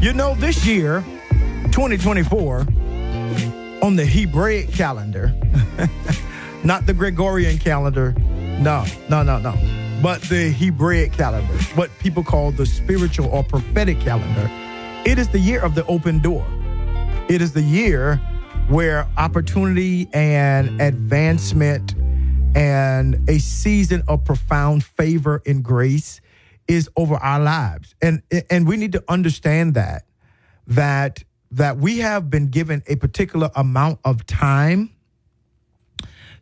You 0.02 0.12
know, 0.12 0.36
this 0.36 0.66
year, 0.66 1.04
2024, 1.72 2.68
on 3.82 3.96
the 3.96 4.06
Hebraic 4.06 4.70
calendar, 4.74 5.34
not 6.64 6.86
the 6.86 6.94
Gregorian 6.94 7.60
calendar, 7.60 8.12
no, 8.60 8.84
no, 9.10 9.24
no, 9.24 9.40
no, 9.40 9.54
but 10.04 10.22
the 10.24 10.50
Hebraic 10.52 11.14
calendar, 11.14 11.54
what 11.76 11.98
people 12.00 12.24
call 12.24 12.52
the 12.52 12.66
spiritual 12.66 13.28
or 13.28 13.42
prophetic 13.44 14.02
calendar, 14.02 14.50
it 15.10 15.18
is 15.18 15.30
the 15.30 15.40
year 15.40 15.62
of 15.62 15.76
the 15.76 15.86
open 15.86 16.20
door. 16.20 16.46
It 17.30 17.42
is 17.42 17.54
the 17.54 17.62
year 17.64 18.18
where 18.68 19.08
opportunity 19.18 20.10
and 20.14 20.82
advancement 20.82 21.96
and 22.54 23.30
a 23.30 23.40
season 23.40 24.04
of 24.10 24.26
profound 24.26 24.84
favor 24.84 25.42
and 25.46 25.64
grace 25.64 26.20
is 26.70 26.88
over 26.96 27.16
our 27.16 27.40
lives. 27.40 27.96
And 28.02 28.22
and 28.50 28.66
we 28.68 28.78
need 28.78 28.94
to 28.94 29.04
understand 29.10 29.74
that 29.74 30.04
that 30.68 31.24
that 31.52 31.78
we 31.78 31.98
have 31.98 32.30
been 32.30 32.48
given 32.48 32.84
a 32.88 32.96
particular 32.96 33.50
amount 33.56 34.00
of 34.06 34.26
time 34.26 34.92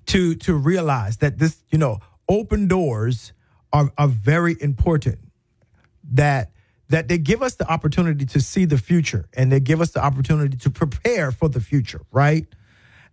to 0.07 0.35
to 0.35 0.53
realize 0.53 1.17
that 1.17 1.39
this, 1.39 1.63
you 1.71 1.79
know, 1.79 1.99
open 2.29 2.67
doors 2.67 3.31
are 3.71 3.91
are 3.97 4.09
very 4.09 4.55
important. 4.59 5.19
That 6.11 6.51
that 6.89 7.07
they 7.07 7.17
give 7.17 7.41
us 7.41 7.55
the 7.55 7.69
opportunity 7.71 8.25
to 8.25 8.41
see 8.41 8.65
the 8.65 8.77
future 8.77 9.27
and 9.33 9.51
they 9.51 9.59
give 9.61 9.81
us 9.81 9.91
the 9.91 10.03
opportunity 10.03 10.57
to 10.57 10.69
prepare 10.69 11.31
for 11.31 11.49
the 11.49 11.59
future, 11.59 12.01
right? 12.11 12.45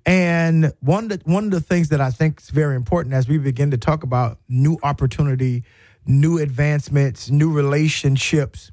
And 0.06 0.72
one 0.80 1.04
of 1.04 1.10
the, 1.10 1.20
one 1.24 1.44
of 1.44 1.50
the 1.50 1.60
things 1.60 1.88
that 1.88 2.00
I 2.00 2.10
think 2.10 2.40
is 2.40 2.50
very 2.50 2.76
important 2.76 3.14
as 3.14 3.26
we 3.26 3.38
begin 3.38 3.70
to 3.70 3.78
talk 3.78 4.02
about 4.02 4.38
new 4.48 4.78
opportunity, 4.82 5.64
new 6.06 6.38
advancements, 6.38 7.30
new 7.30 7.52
relationships, 7.52 8.70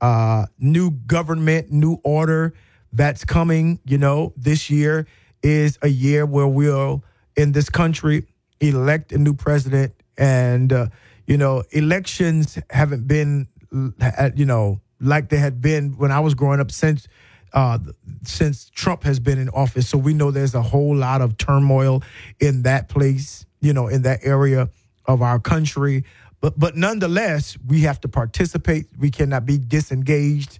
uh, 0.00 0.46
new 0.58 0.90
government, 0.90 1.70
new 1.70 1.98
order 2.04 2.54
that's 2.92 3.24
coming, 3.24 3.80
you 3.84 3.98
know, 3.98 4.32
this 4.36 4.70
year 4.70 5.06
is 5.42 5.78
a 5.82 5.88
year 5.88 6.24
where 6.24 6.46
we'll 6.46 7.04
in 7.36 7.52
this 7.52 7.68
country 7.68 8.26
elect 8.60 9.12
a 9.12 9.18
new 9.18 9.34
president 9.34 9.94
and 10.16 10.72
uh, 10.72 10.86
you 11.26 11.36
know, 11.36 11.62
elections 11.72 12.58
haven't 12.70 13.06
been 13.06 13.46
uh, 14.00 14.30
you 14.34 14.46
know, 14.46 14.80
like 15.00 15.28
they 15.28 15.36
had 15.36 15.60
been 15.60 15.92
when 15.98 16.10
I 16.10 16.20
was 16.20 16.34
growing 16.34 16.60
up 16.60 16.70
since 16.70 17.06
uh, 17.52 17.78
since 18.24 18.70
Trump 18.70 19.04
has 19.04 19.20
been 19.20 19.38
in 19.38 19.48
office. 19.50 19.88
So 19.88 19.98
we 19.98 20.14
know 20.14 20.30
there's 20.30 20.54
a 20.54 20.62
whole 20.62 20.94
lot 20.94 21.20
of 21.20 21.36
turmoil 21.38 22.02
in 22.40 22.62
that 22.62 22.88
place, 22.88 23.46
you 23.60 23.72
know, 23.72 23.88
in 23.88 24.02
that 24.02 24.20
area 24.22 24.68
of 25.06 25.22
our 25.22 25.38
country. 25.38 26.04
But 26.40 26.58
but 26.58 26.76
nonetheless, 26.76 27.56
we 27.66 27.80
have 27.82 28.00
to 28.02 28.08
participate. 28.08 28.86
We 28.98 29.10
cannot 29.10 29.44
be 29.46 29.58
disengaged. 29.58 30.58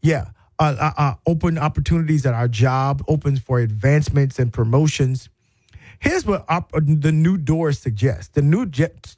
Yeah, 0.00 0.30
uh, 0.58 0.76
uh, 0.78 0.92
uh, 0.96 1.14
open 1.26 1.58
opportunities 1.58 2.24
at 2.24 2.34
our 2.34 2.48
job, 2.48 3.02
opens 3.08 3.40
for 3.40 3.60
advancements 3.60 4.38
and 4.38 4.52
promotions. 4.52 5.28
Here's 5.98 6.26
what 6.26 6.44
op- 6.48 6.72
the 6.72 7.12
new 7.12 7.36
door 7.36 7.72
suggests. 7.72 8.28
The 8.28 8.42
new 8.42 8.66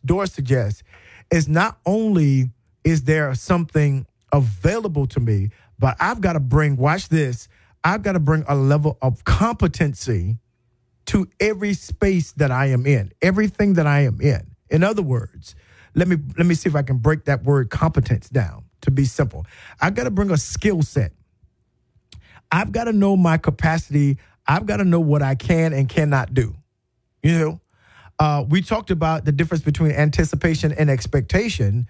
door 0.04 0.26
suggests 0.26 0.82
is 1.30 1.48
not 1.48 1.78
only 1.86 2.50
is 2.84 3.04
there 3.04 3.34
something 3.34 4.06
available 4.32 5.06
to 5.08 5.20
me, 5.20 5.50
but 5.78 5.96
I've 5.98 6.20
got 6.20 6.34
to 6.34 6.40
bring, 6.40 6.76
watch 6.76 7.08
this, 7.08 7.48
I've 7.82 8.02
got 8.02 8.12
to 8.12 8.20
bring 8.20 8.44
a 8.48 8.54
level 8.54 8.98
of 9.00 9.24
competency 9.24 10.38
to 11.06 11.28
every 11.40 11.74
space 11.74 12.32
that 12.32 12.50
I 12.50 12.66
am 12.66 12.86
in, 12.86 13.12
everything 13.22 13.74
that 13.74 13.86
I 13.86 14.00
am 14.00 14.20
in. 14.20 14.54
In 14.70 14.82
other 14.82 15.02
words, 15.02 15.54
let 15.94 16.08
me 16.08 16.16
let 16.36 16.46
me 16.46 16.54
see 16.54 16.68
if 16.68 16.76
I 16.76 16.82
can 16.82 16.98
break 16.98 17.24
that 17.24 17.44
word 17.44 17.70
competence 17.70 18.28
down 18.28 18.64
to 18.82 18.90
be 18.90 19.04
simple. 19.04 19.46
I've 19.80 19.94
got 19.94 20.04
to 20.04 20.10
bring 20.10 20.30
a 20.30 20.36
skill 20.36 20.82
set. 20.82 21.12
I've 22.50 22.72
got 22.72 22.84
to 22.84 22.92
know 22.92 23.16
my 23.16 23.38
capacity. 23.38 24.18
I've 24.46 24.66
got 24.66 24.76
to 24.78 24.84
know 24.84 25.00
what 25.00 25.22
I 25.22 25.34
can 25.34 25.72
and 25.72 25.88
cannot 25.88 26.34
do. 26.34 26.54
You 27.22 27.38
know, 27.38 27.60
uh, 28.18 28.44
we 28.46 28.62
talked 28.62 28.90
about 28.90 29.24
the 29.24 29.32
difference 29.32 29.62
between 29.64 29.92
anticipation 29.92 30.72
and 30.72 30.90
expectation, 30.90 31.88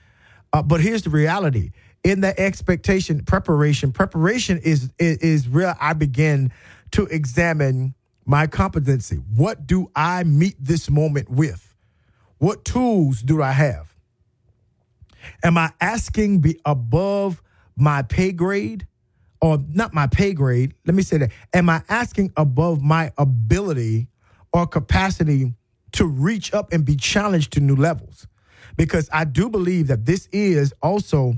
uh, 0.53 0.63
but 0.63 0.81
here's 0.81 1.03
the 1.03 1.11
reality: 1.11 1.71
in 2.05 2.21
that 2.21 2.39
expectation, 2.39 3.25
preparation, 3.25 3.93
preparation 3.93 4.59
is, 4.59 4.91
is 4.99 5.19
is 5.19 5.49
real. 5.49 5.75
I 5.81 5.95
begin 5.95 6.53
to 6.93 7.07
examine 7.07 7.95
my 8.25 8.47
competency. 8.47 9.17
What 9.17 9.67
do 9.67 9.91
I 9.97 10.25
meet 10.25 10.57
this 10.61 10.89
moment 10.89 11.29
with? 11.29 11.75
What 12.39 12.65
tools 12.65 13.23
do 13.23 13.43
I 13.43 13.53
have? 13.53 13.94
Am 15.43 15.59
I 15.59 15.73
asking 15.81 16.41
be 16.41 16.61
above 16.65 17.43
my 17.77 18.03
pay 18.03 18.33
grade? 18.33 18.87
Or 19.41 19.59
not 19.69 19.93
my 19.93 20.07
pay 20.07 20.33
grade. 20.33 20.75
Let 20.87 20.95
me 20.95 21.03
say 21.03 21.19
that. 21.19 21.31
Am 21.53 21.69
I 21.69 21.83
asking 21.89 22.33
above 22.37 22.83
my 22.83 23.13
ability 23.19 24.09
or 24.53 24.67
capacity 24.67 25.53
to 25.93 26.07
reach 26.07 26.55
up 26.55 26.73
and 26.73 26.85
be 26.85 26.97
challenged 26.97 27.53
to 27.55 27.61
new 27.61 27.77
levels? 27.77 28.27
Because 28.77 29.09
I 29.13 29.25
do 29.25 29.51
believe 29.51 29.89
that 29.89 30.07
this 30.07 30.29
is 30.33 30.73
also 30.83 31.35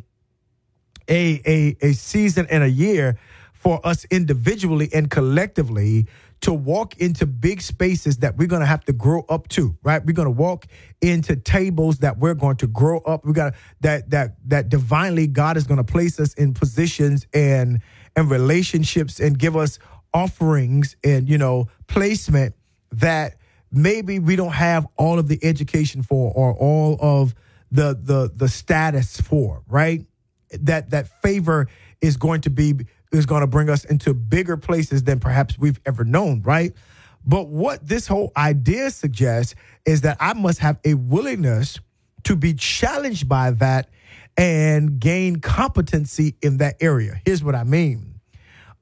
a, 1.09 1.41
a, 1.47 1.77
a 1.81 1.93
season 1.93 2.47
and 2.49 2.63
a 2.63 2.71
year 2.71 3.19
for 3.53 3.85
us 3.85 4.05
individually 4.11 4.89
and 4.95 5.11
collectively 5.11 6.07
to 6.43 6.53
walk 6.53 6.97
into 6.99 7.27
big 7.27 7.61
spaces 7.61 8.19
that 8.19 8.37
we're 8.37 8.47
going 8.47 8.61
to 8.61 8.67
have 8.67 8.85
to 8.85 8.93
grow 8.93 9.25
up 9.29 9.49
to 9.49 9.77
right? 9.83 10.05
We're 10.05 10.13
going 10.13 10.27
to 10.27 10.31
walk 10.31 10.67
into 11.01 11.37
tables 11.37 11.99
that 11.99 12.19
we're 12.19 12.35
going 12.35 12.57
to 12.57 12.67
grow 12.67 12.99
up. 13.01 13.25
We 13.25 13.33
got 13.33 13.55
that 13.81 14.11
that 14.11 14.37
that 14.47 14.69
divinely 14.69 15.27
god 15.27 15.57
is 15.57 15.67
going 15.67 15.79
to 15.79 15.85
place 15.85 16.21
us 16.21 16.35
in 16.35 16.55
positions 16.55 17.27
and 17.33 17.81
and 18.15 18.31
relationships 18.31 19.21
and 19.21 19.39
give 19.39 19.57
us 19.57 19.79
offerings 20.13 20.97
and 21.05 21.29
you 21.29 21.39
know 21.39 21.69
placement 21.87 22.55
that 22.93 23.37
maybe 23.73 24.19
we 24.19 24.37
don't 24.37 24.53
have 24.53 24.87
all 24.97 25.19
of 25.19 25.29
the 25.29 25.39
education 25.45 26.03
for 26.03 26.33
or 26.35 26.55
all 26.55 26.99
of 27.01 27.35
the 27.71 27.99
the 28.01 28.31
the 28.35 28.49
status 28.49 29.21
for 29.21 29.63
right? 29.69 30.07
That 30.61 30.91
that 30.91 31.09
favor 31.23 31.69
is 32.01 32.17
going 32.17 32.43
to 32.43 32.51
be 32.51 32.75
is 33.13 33.27
going 33.27 33.41
to 33.41 33.47
bring 33.47 33.69
us 33.69 33.85
into 33.85 34.15
bigger 34.15 34.57
places 34.57 35.05
than 35.05 35.21
perhaps 35.21 35.59
we've 35.59 35.81
ever 35.87 36.05
known, 36.05 36.43
right? 36.43 36.73
But 37.27 37.49
what 37.49 37.87
this 37.87 38.07
whole 38.07 38.33
idea 38.37 38.91
suggests 38.91 39.55
is 39.85 40.03
that 40.03 40.17
I 40.21 40.33
must 40.35 40.61
have 40.61 40.79
a 40.85 40.95
willingness 40.95 41.81
to 42.25 42.37
be 42.37 42.55
challenged 42.55 43.29
by 43.29 43.51
that 43.53 43.89
and 44.37 45.01
gain 45.01 45.41
competency 45.41 46.37
in 46.43 46.59
that 46.59 46.77
area. 46.81 47.21
Here's 47.25 47.43
what 47.43 47.55
I 47.55 47.65
mean. 47.65 48.21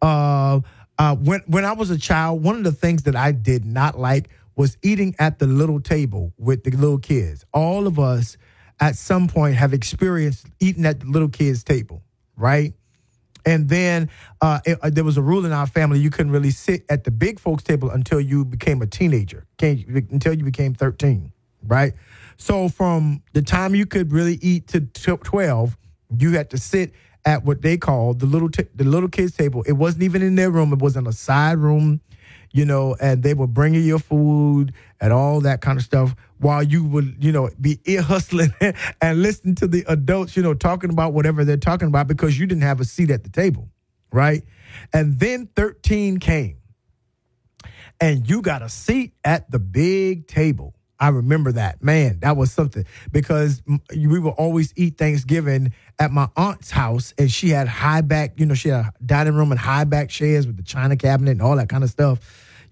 Uh, 0.03 0.61
uh, 0.99 1.17
when 1.17 1.41
when 1.47 1.65
I 1.65 1.73
was 1.73 1.91
a 1.91 1.99
child, 1.99 2.43
one 2.43 2.57
of 2.57 2.65
the 2.65 2.73
things 2.73 3.05
that 3.05 3.17
I 3.17 3.33
did 3.33 3.65
not 3.65 3.99
like 3.99 4.29
was 4.57 4.77
eating 4.83 5.15
at 5.19 5.39
the 5.39 5.47
little 5.47 5.81
table 5.81 6.33
with 6.39 6.65
the 6.65 6.71
little 6.71 6.99
kids. 6.99 7.45
All 7.53 7.87
of 7.87 7.99
us 7.99 8.37
at 8.81 8.97
some 8.97 9.29
point 9.29 9.57
have 9.57 9.73
experienced 9.73 10.47
eating 10.61 10.85
at 10.87 11.01
the 11.01 11.07
little 11.07 11.29
kids' 11.29 11.65
table, 11.65 12.03
right? 12.37 12.75
And 13.47 13.69
then 13.69 14.11
uh, 14.41 14.61
it, 14.65 14.79
uh, 14.83 14.91
there 14.91 15.05
was 15.05 15.17
a 15.17 15.23
rule 15.23 15.45
in 15.45 15.53
our 15.53 15.67
family 15.67 15.99
you 15.99 16.11
couldn't 16.11 16.33
really 16.33 16.51
sit 16.51 16.85
at 16.89 17.05
the 17.05 17.11
big 17.11 17.39
folks' 17.39 17.63
table 17.63 17.91
until 17.91 18.21
you 18.21 18.45
became 18.45 18.81
a 18.83 18.87
teenager, 18.87 19.47
until 19.61 20.35
you 20.35 20.45
became 20.45 20.75
13, 20.75 21.33
right? 21.67 21.93
So 22.37 22.69
from 22.69 23.23
the 23.33 23.43
time 23.43 23.75
you 23.75 23.87
could 23.87 24.13
really 24.13 24.39
eat 24.41 24.69
to 24.69 24.81
12, 24.81 25.77
you 26.19 26.33
had 26.33 26.51
to 26.51 26.59
sit 26.59 26.93
at 27.25 27.45
what 27.45 27.63
they 27.63 27.77
called 27.77 28.21
the 28.21 28.27
little 28.27 28.51
t- 28.51 28.67
the 28.75 28.85
little 28.85 29.09
kids' 29.09 29.33
table. 29.33 29.63
It 29.67 29.73
wasn't 29.73 30.03
even 30.03 30.23
in 30.23 30.35
their 30.35 30.51
room; 30.51 30.73
it 30.73 30.81
was 30.81 30.97
in 30.97 31.07
a 31.07 31.13
side 31.13 31.59
room 31.59 32.01
you 32.55 32.65
know, 32.65 32.97
and 33.01 33.25
they 33.25 33.35
would 33.35 33.53
bring 33.53 33.75
you 33.75 33.81
your 33.81 33.99
food 33.99 34.73
and 35.01 35.13
all 35.13 35.41
that 35.41 35.61
kind 35.61 35.77
of 35.77 35.85
stuff 35.85 36.15
while 36.39 36.63
you 36.63 36.85
would, 36.85 37.17
you 37.19 37.33
know, 37.33 37.51
be 37.61 37.81
ear 37.85 38.01
hustling 38.01 38.55
and 39.03 39.23
listen 39.23 39.57
to 39.57 39.67
the 39.67 39.85
adults, 39.89 40.37
you 40.37 40.43
know, 40.43 40.55
talking 40.55 40.91
about 40.91 41.13
whatever 41.13 41.45
they're 41.45 41.57
talking 41.57 41.89
about 41.89 42.07
because 42.07 42.39
you 42.39 42.47
didn't 42.47 42.63
have 42.63 42.81
a 42.81 42.85
seat 42.85 43.11
at 43.11 43.25
the 43.25 43.29
table, 43.29 43.69
right? 44.13 44.45
And 44.93 45.19
then 45.19 45.49
13 45.57 46.21
came 46.21 46.59
and 48.01 48.31
you 48.31 48.41
got 48.41 48.63
a 48.63 48.69
seat 48.69 49.15
at 49.25 49.51
the 49.51 49.59
big 49.59 50.29
table. 50.29 50.77
I 50.99 51.09
remember 51.09 51.53
that. 51.53 51.83
Man, 51.83 52.21
that 52.21 52.37
was 52.37 52.53
something 52.53 52.85
because 53.11 53.63
we 53.95 54.19
would 54.19 54.35
always 54.35 54.73
eat 54.77 54.97
Thanksgiving 54.97 55.73
at 55.99 56.11
my 56.11 56.29
aunt's 56.37 56.71
house, 56.71 57.13
and 57.19 57.31
she 57.31 57.51
had 57.51 57.69
high 57.69 58.01
back, 58.01 58.39
you 58.39 58.47
know, 58.47 58.55
she 58.55 58.69
had 58.69 58.87
a 58.87 58.93
dining 59.05 59.35
room 59.35 59.51
and 59.51 59.61
high 59.61 59.85
back 59.85 60.09
chairs 60.09 60.47
with 60.47 60.57
the 60.57 60.63
china 60.63 60.97
cabinet 60.97 61.33
and 61.33 61.43
all 61.43 61.57
that 61.57 61.69
kind 61.69 61.85
of 61.85 61.91
stuff, 61.91 62.21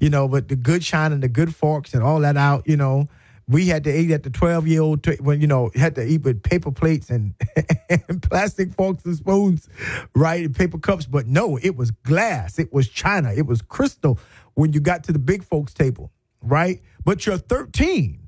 you 0.02 0.10
know, 0.10 0.26
but 0.26 0.48
the 0.48 0.56
good 0.56 0.82
china 0.82 1.14
and 1.14 1.22
the 1.22 1.28
good 1.28 1.54
forks 1.54 1.94
and 1.94 2.02
all 2.02 2.18
that 2.20 2.36
out, 2.36 2.66
you 2.66 2.76
know. 2.76 3.08
We 3.48 3.66
had 3.66 3.84
to 3.84 3.96
eat 3.96 4.10
at 4.10 4.24
the 4.24 4.30
12 4.30 4.66
year 4.66 4.82
old, 4.82 5.06
when, 5.20 5.40
you 5.40 5.46
know, 5.46 5.70
had 5.76 5.94
to 5.94 6.04
eat 6.04 6.22
with 6.22 6.42
paper 6.42 6.72
plates 6.72 7.08
and, 7.08 7.34
and 7.88 8.22
plastic 8.22 8.72
forks 8.74 9.04
and 9.04 9.16
spoons, 9.16 9.68
right? 10.14 10.44
And 10.44 10.56
paper 10.56 10.78
cups. 10.78 11.06
But 11.06 11.26
no, 11.26 11.56
it 11.56 11.76
was 11.76 11.90
glass, 11.90 12.58
it 12.58 12.72
was 12.72 12.88
china, 12.88 13.32
it 13.32 13.46
was 13.46 13.62
crystal 13.62 14.18
when 14.54 14.72
you 14.72 14.80
got 14.80 15.04
to 15.04 15.12
the 15.12 15.18
big 15.20 15.44
folks 15.44 15.72
table, 15.72 16.10
right? 16.40 16.80
But 17.04 17.24
you're 17.24 17.38
13 17.38 18.21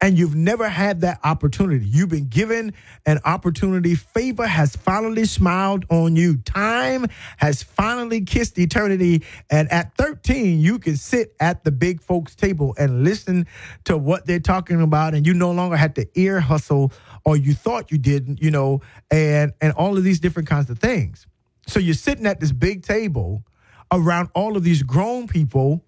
and 0.00 0.16
you've 0.16 0.34
never 0.34 0.68
had 0.68 1.00
that 1.00 1.18
opportunity. 1.24 1.84
You've 1.84 2.08
been 2.08 2.28
given 2.28 2.72
an 3.04 3.18
opportunity. 3.24 3.96
Favor 3.96 4.46
has 4.46 4.76
finally 4.76 5.24
smiled 5.24 5.86
on 5.90 6.14
you. 6.14 6.36
Time 6.38 7.06
has 7.38 7.64
finally 7.64 8.20
kissed 8.20 8.58
eternity. 8.58 9.24
And 9.50 9.70
at 9.72 9.96
13, 9.96 10.60
you 10.60 10.78
can 10.78 10.96
sit 10.96 11.34
at 11.40 11.64
the 11.64 11.72
big 11.72 12.00
folks 12.00 12.36
table 12.36 12.76
and 12.78 13.02
listen 13.02 13.46
to 13.84 13.98
what 13.98 14.24
they're 14.24 14.38
talking 14.38 14.80
about. 14.80 15.14
And 15.14 15.26
you 15.26 15.34
no 15.34 15.50
longer 15.50 15.76
have 15.76 15.94
to 15.94 16.06
ear 16.14 16.38
hustle 16.38 16.92
or 17.24 17.36
you 17.36 17.52
thought 17.52 17.90
you 17.90 17.98
didn't, 17.98 18.40
you 18.40 18.52
know, 18.52 18.80
and, 19.10 19.52
and 19.60 19.72
all 19.72 19.96
of 19.96 20.04
these 20.04 20.20
different 20.20 20.48
kinds 20.48 20.70
of 20.70 20.78
things. 20.78 21.26
So 21.66 21.80
you're 21.80 21.94
sitting 21.94 22.26
at 22.26 22.38
this 22.38 22.52
big 22.52 22.84
table 22.84 23.42
around 23.90 24.28
all 24.32 24.56
of 24.56 24.62
these 24.62 24.82
grown 24.82 25.26
people 25.26 25.84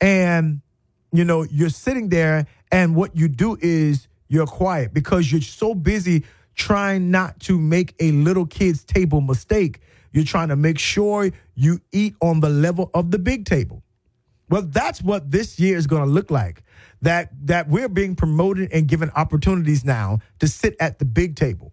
and 0.00 0.60
you 1.12 1.24
know, 1.24 1.42
you're 1.44 1.70
sitting 1.70 2.10
there 2.10 2.46
and 2.70 2.94
what 2.94 3.16
you 3.16 3.28
do 3.28 3.56
is 3.60 4.08
you're 4.28 4.46
quiet 4.46 4.92
because 4.92 5.30
you're 5.32 5.40
so 5.40 5.74
busy 5.74 6.24
trying 6.54 7.10
not 7.10 7.40
to 7.40 7.58
make 7.58 7.94
a 8.00 8.12
little 8.12 8.46
kid's 8.46 8.84
table 8.84 9.20
mistake. 9.20 9.80
You're 10.12 10.24
trying 10.24 10.48
to 10.48 10.56
make 10.56 10.78
sure 10.78 11.30
you 11.54 11.80
eat 11.92 12.14
on 12.20 12.40
the 12.40 12.48
level 12.48 12.90
of 12.94 13.10
the 13.10 13.18
big 13.18 13.44
table. 13.44 13.82
Well, 14.50 14.62
that's 14.62 15.02
what 15.02 15.30
this 15.30 15.58
year 15.58 15.76
is 15.76 15.86
going 15.86 16.02
to 16.02 16.10
look 16.10 16.30
like. 16.30 16.62
That 17.02 17.30
that 17.46 17.68
we're 17.68 17.88
being 17.88 18.16
promoted 18.16 18.72
and 18.72 18.88
given 18.88 19.10
opportunities 19.14 19.84
now 19.84 20.18
to 20.40 20.48
sit 20.48 20.74
at 20.80 20.98
the 20.98 21.04
big 21.04 21.36
table. 21.36 21.72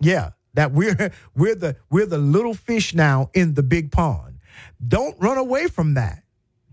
Yeah, 0.00 0.30
that 0.54 0.72
we're 0.72 1.12
we're 1.36 1.54
the 1.54 1.76
we're 1.90 2.06
the 2.06 2.18
little 2.18 2.54
fish 2.54 2.94
now 2.94 3.30
in 3.34 3.54
the 3.54 3.62
big 3.62 3.92
pond. 3.92 4.38
Don't 4.86 5.16
run 5.20 5.36
away 5.36 5.66
from 5.66 5.94
that. 5.94 6.22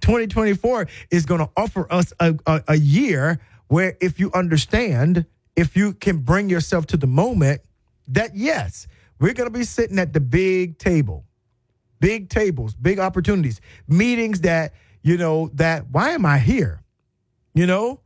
2024 0.02 0.88
is 1.12 1.26
going 1.26 1.39
to 1.39 1.50
offer 1.58 1.91
us 1.91 2.14
a, 2.20 2.36
a, 2.45 2.64
a 2.70 2.76
year 2.76 3.39
where 3.68 3.98
if 4.00 4.20
you 4.20 4.32
understand, 4.34 5.26
if 5.56 5.76
you 5.76 5.93
can 5.93 6.20
bring 6.20 6.50
yourself 6.50 6.86
to 6.88 6.98
the 6.98 7.08
moment, 7.08 7.62
that 8.08 8.36
yes, 8.36 8.88
we're 9.20 9.34
going 9.34 9.52
to 9.52 9.58
be 9.58 9.66
sitting 9.66 10.00
at 10.00 10.14
the 10.14 10.20
big 10.20 10.78
table, 10.78 11.26
big 12.00 12.30
tables, 12.30 12.74
big 12.76 13.00
opportunities, 13.00 13.60
meetings 13.88 14.41
that, 14.41 14.74
you 15.02 15.18
know, 15.18 15.50
that 15.54 15.89
why 15.89 16.12
am 16.12 16.26
I 16.26 16.38
here? 16.38 16.82
You 17.54 17.66
know, 17.66 18.02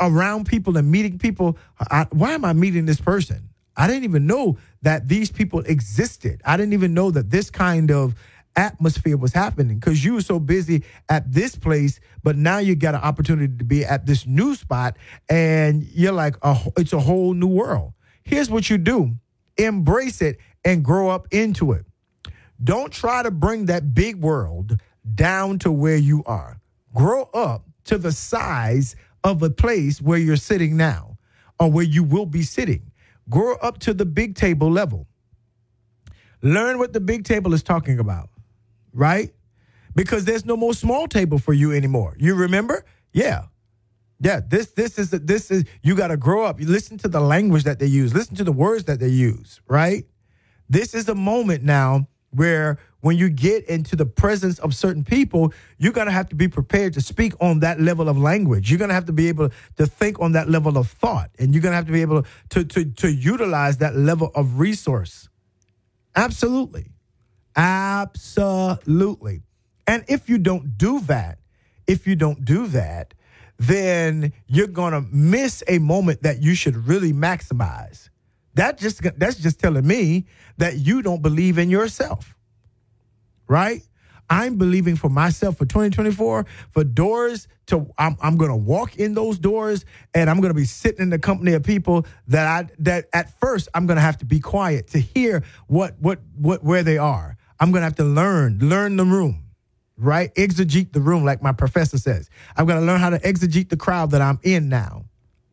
around 0.00 0.46
people 0.46 0.76
and 0.76 0.90
meeting 0.90 1.18
people. 1.18 1.56
I, 1.90 2.06
why 2.10 2.32
am 2.32 2.44
I 2.44 2.52
meeting 2.52 2.86
this 2.86 3.00
person? 3.00 3.48
I 3.76 3.86
didn't 3.86 4.04
even 4.04 4.26
know 4.26 4.58
that 4.82 5.08
these 5.08 5.30
people 5.30 5.60
existed. 5.60 6.42
I 6.44 6.56
didn't 6.56 6.74
even 6.74 6.92
know 6.92 7.10
that 7.10 7.30
this 7.30 7.50
kind 7.50 7.90
of 7.90 8.14
atmosphere 8.56 9.16
was 9.16 9.32
happening 9.32 9.78
because 9.78 10.04
you 10.04 10.14
were 10.14 10.20
so 10.20 10.38
busy 10.38 10.84
at 11.08 11.30
this 11.32 11.56
place, 11.56 12.00
but 12.22 12.36
now 12.36 12.58
you 12.58 12.74
got 12.74 12.94
an 12.94 13.00
opportunity 13.00 13.56
to 13.56 13.64
be 13.64 13.84
at 13.84 14.06
this 14.06 14.26
new 14.26 14.54
spot, 14.54 14.96
and 15.28 15.82
you're 15.84 16.12
like, 16.12 16.36
a, 16.42 16.56
it's 16.76 16.92
a 16.92 17.00
whole 17.00 17.34
new 17.34 17.46
world. 17.46 17.92
Here's 18.24 18.50
what 18.50 18.70
you 18.70 18.78
do: 18.78 19.16
embrace 19.56 20.22
it 20.22 20.38
and 20.64 20.84
grow 20.84 21.08
up 21.08 21.26
into 21.30 21.72
it. 21.72 21.86
Don't 22.62 22.92
try 22.92 23.22
to 23.22 23.30
bring 23.30 23.66
that 23.66 23.94
big 23.94 24.16
world 24.16 24.78
down 25.14 25.58
to 25.60 25.72
where 25.72 25.96
you 25.96 26.22
are. 26.26 26.60
Grow 26.94 27.24
up 27.34 27.66
to 27.84 27.98
the 27.98 28.12
size 28.12 28.94
of 29.24 29.42
a 29.42 29.50
place 29.50 30.00
where 30.00 30.18
you're 30.18 30.36
sitting 30.36 30.76
now, 30.76 31.18
or 31.58 31.70
where 31.70 31.84
you 31.84 32.04
will 32.04 32.26
be 32.26 32.42
sitting. 32.42 32.92
Grow 33.28 33.56
up 33.56 33.78
to 33.80 33.94
the 33.94 34.04
big 34.04 34.36
table 34.36 34.70
level. 34.70 35.06
Learn 36.42 36.78
what 36.78 36.92
the 36.92 37.00
big 37.00 37.24
table 37.24 37.54
is 37.54 37.62
talking 37.62 37.98
about 38.00 38.28
right? 38.92 39.32
Because 39.94 40.24
there's 40.24 40.44
no 40.44 40.56
more 40.56 40.74
small 40.74 41.06
table 41.06 41.38
for 41.38 41.52
you 41.52 41.72
anymore. 41.72 42.16
You 42.18 42.34
remember? 42.34 42.84
Yeah. 43.12 43.46
Yeah, 44.20 44.40
this 44.46 44.68
this 44.70 45.00
is 45.00 45.10
this 45.10 45.50
is 45.50 45.64
you 45.82 45.96
got 45.96 46.08
to 46.08 46.16
grow 46.16 46.44
up. 46.44 46.60
You 46.60 46.68
listen 46.68 46.96
to 46.98 47.08
the 47.08 47.20
language 47.20 47.64
that 47.64 47.80
they 47.80 47.86
use. 47.86 48.14
Listen 48.14 48.36
to 48.36 48.44
the 48.44 48.52
words 48.52 48.84
that 48.84 49.00
they 49.00 49.08
use, 49.08 49.60
right? 49.66 50.04
This 50.68 50.94
is 50.94 51.08
a 51.08 51.14
moment 51.14 51.64
now 51.64 52.06
where 52.30 52.78
when 53.00 53.16
you 53.18 53.28
get 53.28 53.64
into 53.64 53.96
the 53.96 54.06
presence 54.06 54.60
of 54.60 54.74
certain 54.76 55.02
people, 55.02 55.52
you're 55.76 55.92
going 55.92 56.06
to 56.06 56.12
have 56.12 56.28
to 56.28 56.36
be 56.36 56.46
prepared 56.46 56.94
to 56.94 57.00
speak 57.00 57.34
on 57.40 57.60
that 57.60 57.80
level 57.80 58.08
of 58.08 58.16
language. 58.16 58.70
You're 58.70 58.78
going 58.78 58.90
to 58.90 58.94
have 58.94 59.06
to 59.06 59.12
be 59.12 59.28
able 59.28 59.50
to 59.76 59.86
think 59.86 60.20
on 60.20 60.32
that 60.32 60.48
level 60.48 60.78
of 60.78 60.88
thought, 60.88 61.30
and 61.40 61.52
you're 61.52 61.60
going 61.60 61.72
to 61.72 61.76
have 61.76 61.86
to 61.86 61.92
be 61.92 62.02
able 62.02 62.24
to 62.50 62.64
to 62.64 62.84
to 62.84 63.12
utilize 63.12 63.78
that 63.78 63.96
level 63.96 64.30
of 64.36 64.60
resource. 64.60 65.28
Absolutely. 66.14 66.91
Absolutely. 67.56 69.42
And 69.86 70.04
if 70.08 70.28
you 70.28 70.38
don't 70.38 70.78
do 70.78 71.00
that, 71.00 71.38
if 71.86 72.06
you 72.06 72.16
don't 72.16 72.44
do 72.44 72.66
that, 72.68 73.14
then 73.58 74.32
you're 74.46 74.66
going 74.66 74.92
to 74.92 75.02
miss 75.12 75.62
a 75.68 75.78
moment 75.78 76.22
that 76.22 76.42
you 76.42 76.54
should 76.54 76.76
really 76.88 77.12
maximize. 77.12 78.08
That 78.54 78.78
just 78.78 79.02
that's 79.18 79.36
just 79.36 79.60
telling 79.60 79.86
me 79.86 80.26
that 80.58 80.78
you 80.78 81.02
don't 81.02 81.22
believe 81.22 81.58
in 81.58 81.70
yourself. 81.70 82.34
Right? 83.48 83.82
I'm 84.28 84.56
believing 84.56 84.96
for 84.96 85.10
myself 85.10 85.58
for 85.58 85.66
2024 85.66 86.46
for 86.70 86.84
doors 86.84 87.48
to 87.66 87.86
I'm, 87.98 88.16
I'm 88.22 88.36
going 88.36 88.50
to 88.50 88.56
walk 88.56 88.96
in 88.96 89.14
those 89.14 89.38
doors 89.38 89.84
and 90.14 90.30
I'm 90.30 90.40
going 90.40 90.50
to 90.50 90.58
be 90.58 90.64
sitting 90.64 91.02
in 91.02 91.10
the 91.10 91.18
company 91.18 91.52
of 91.52 91.62
people 91.62 92.06
that 92.28 92.46
I 92.46 92.72
that 92.78 93.08
at 93.12 93.38
first 93.40 93.68
I'm 93.74 93.86
going 93.86 93.96
to 93.96 94.02
have 94.02 94.18
to 94.18 94.24
be 94.24 94.40
quiet 94.40 94.88
to 94.88 94.98
hear 94.98 95.44
what 95.66 95.96
what 96.00 96.20
what 96.34 96.64
where 96.64 96.82
they 96.82 96.98
are. 96.98 97.36
I'm 97.62 97.70
going 97.70 97.82
to 97.82 97.84
have 97.84 97.94
to 97.96 98.04
learn, 98.04 98.58
learn 98.58 98.96
the 98.96 99.04
room, 99.04 99.44
right? 99.96 100.34
Exegete 100.34 100.92
the 100.92 101.00
room, 101.00 101.24
like 101.24 101.44
my 101.44 101.52
professor 101.52 101.96
says. 101.96 102.28
I'm 102.56 102.66
going 102.66 102.80
to 102.80 102.84
learn 102.84 102.98
how 102.98 103.10
to 103.10 103.20
exegete 103.20 103.68
the 103.68 103.76
crowd 103.76 104.10
that 104.10 104.20
I'm 104.20 104.40
in 104.42 104.68
now 104.68 105.04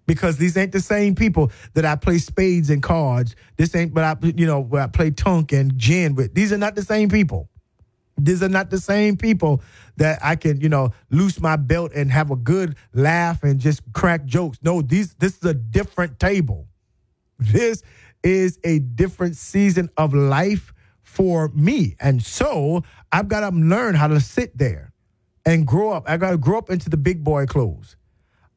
because 0.07 0.37
these 0.37 0.57
ain't 0.57 0.71
the 0.71 0.79
same 0.79 1.13
people 1.13 1.51
that 1.75 1.85
I 1.85 1.95
play 1.95 2.17
spades 2.17 2.71
and 2.71 2.81
cards. 2.81 3.35
This 3.57 3.75
ain't, 3.75 3.93
but 3.93 4.03
I, 4.03 4.15
you 4.25 4.47
know, 4.47 4.59
where 4.59 4.81
I 4.81 4.87
play 4.87 5.11
tunk 5.11 5.51
and 5.51 5.77
gin 5.77 6.15
with. 6.15 6.33
These 6.33 6.51
are 6.51 6.57
not 6.57 6.73
the 6.73 6.81
same 6.81 7.09
people. 7.09 7.47
These 8.17 8.41
are 8.41 8.49
not 8.49 8.71
the 8.71 8.79
same 8.79 9.15
people 9.15 9.61
that 9.97 10.17
I 10.23 10.35
can, 10.35 10.59
you 10.61 10.69
know, 10.69 10.93
loose 11.11 11.39
my 11.39 11.57
belt 11.57 11.91
and 11.93 12.11
have 12.11 12.31
a 12.31 12.35
good 12.35 12.75
laugh 12.91 13.43
and 13.43 13.59
just 13.59 13.83
crack 13.93 14.25
jokes. 14.25 14.57
No, 14.63 14.81
these 14.81 15.13
this 15.13 15.37
is 15.37 15.45
a 15.45 15.53
different 15.53 16.19
table. 16.19 16.65
This 17.37 17.83
is 18.23 18.57
a 18.63 18.79
different 18.79 19.37
season 19.37 19.91
of 19.95 20.15
life 20.15 20.73
for 21.09 21.49
me. 21.49 21.95
And 21.99 22.23
so 22.23 22.83
I've 23.11 23.27
got 23.27 23.41
to 23.41 23.49
learn 23.55 23.95
how 23.95 24.07
to 24.07 24.19
sit 24.19 24.57
there 24.57 24.93
and 25.43 25.65
grow 25.65 25.91
up. 25.91 26.07
I 26.07 26.17
got 26.17 26.31
to 26.31 26.37
grow 26.37 26.59
up 26.59 26.69
into 26.69 26.89
the 26.89 26.97
big 26.97 27.23
boy 27.23 27.47
clothes. 27.47 27.95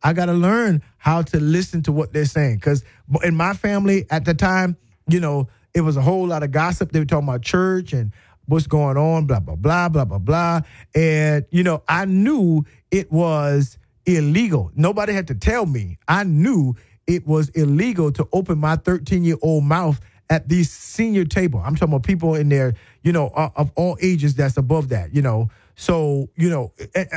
I 0.02 0.12
got 0.12 0.26
to 0.26 0.34
learn 0.34 0.82
how 0.98 1.22
to 1.22 1.40
listen 1.40 1.82
to 1.84 1.92
what 1.92 2.12
they're 2.12 2.26
saying. 2.26 2.56
Because 2.56 2.84
in 3.24 3.34
my 3.34 3.54
family 3.54 4.04
at 4.10 4.26
the 4.26 4.34
time, 4.34 4.76
you 5.08 5.18
know, 5.18 5.48
it 5.74 5.80
was 5.80 5.96
a 5.96 6.02
whole 6.02 6.26
lot 6.26 6.42
of 6.42 6.50
gossip. 6.50 6.92
They 6.92 6.98
were 6.98 7.06
talking 7.06 7.26
about 7.26 7.42
church 7.42 7.94
and 7.94 8.12
what's 8.44 8.66
going 8.66 8.98
on, 8.98 9.26
blah, 9.26 9.40
blah, 9.40 9.56
blah, 9.56 9.88
blah, 9.88 10.04
blah, 10.04 10.18
blah. 10.18 10.60
And, 10.94 11.46
you 11.50 11.62
know, 11.62 11.82
I 11.88 12.04
knew 12.04 12.66
it 12.90 13.10
was 13.10 13.78
illegal. 14.04 14.70
Nobody 14.74 15.14
had 15.14 15.28
to 15.28 15.34
tell 15.34 15.64
me. 15.64 15.98
I 16.06 16.24
knew 16.24 16.76
it 17.06 17.26
was 17.26 17.48
illegal 17.50 18.12
to 18.12 18.28
open 18.32 18.58
my 18.58 18.76
13 18.76 19.24
year 19.24 19.36
old 19.40 19.64
mouth 19.64 20.00
at 20.32 20.48
these 20.48 20.70
senior 20.70 21.26
table. 21.26 21.60
I'm 21.62 21.76
talking 21.76 21.92
about 21.92 22.04
people 22.04 22.34
in 22.34 22.48
there, 22.48 22.72
you 23.02 23.12
know, 23.12 23.28
uh, 23.28 23.50
of 23.54 23.70
all 23.76 23.98
ages 24.00 24.34
that's 24.34 24.56
above 24.56 24.88
that, 24.88 25.14
you 25.14 25.20
know. 25.20 25.50
So, 25.74 26.30
you 26.36 26.48
know, 26.48 26.72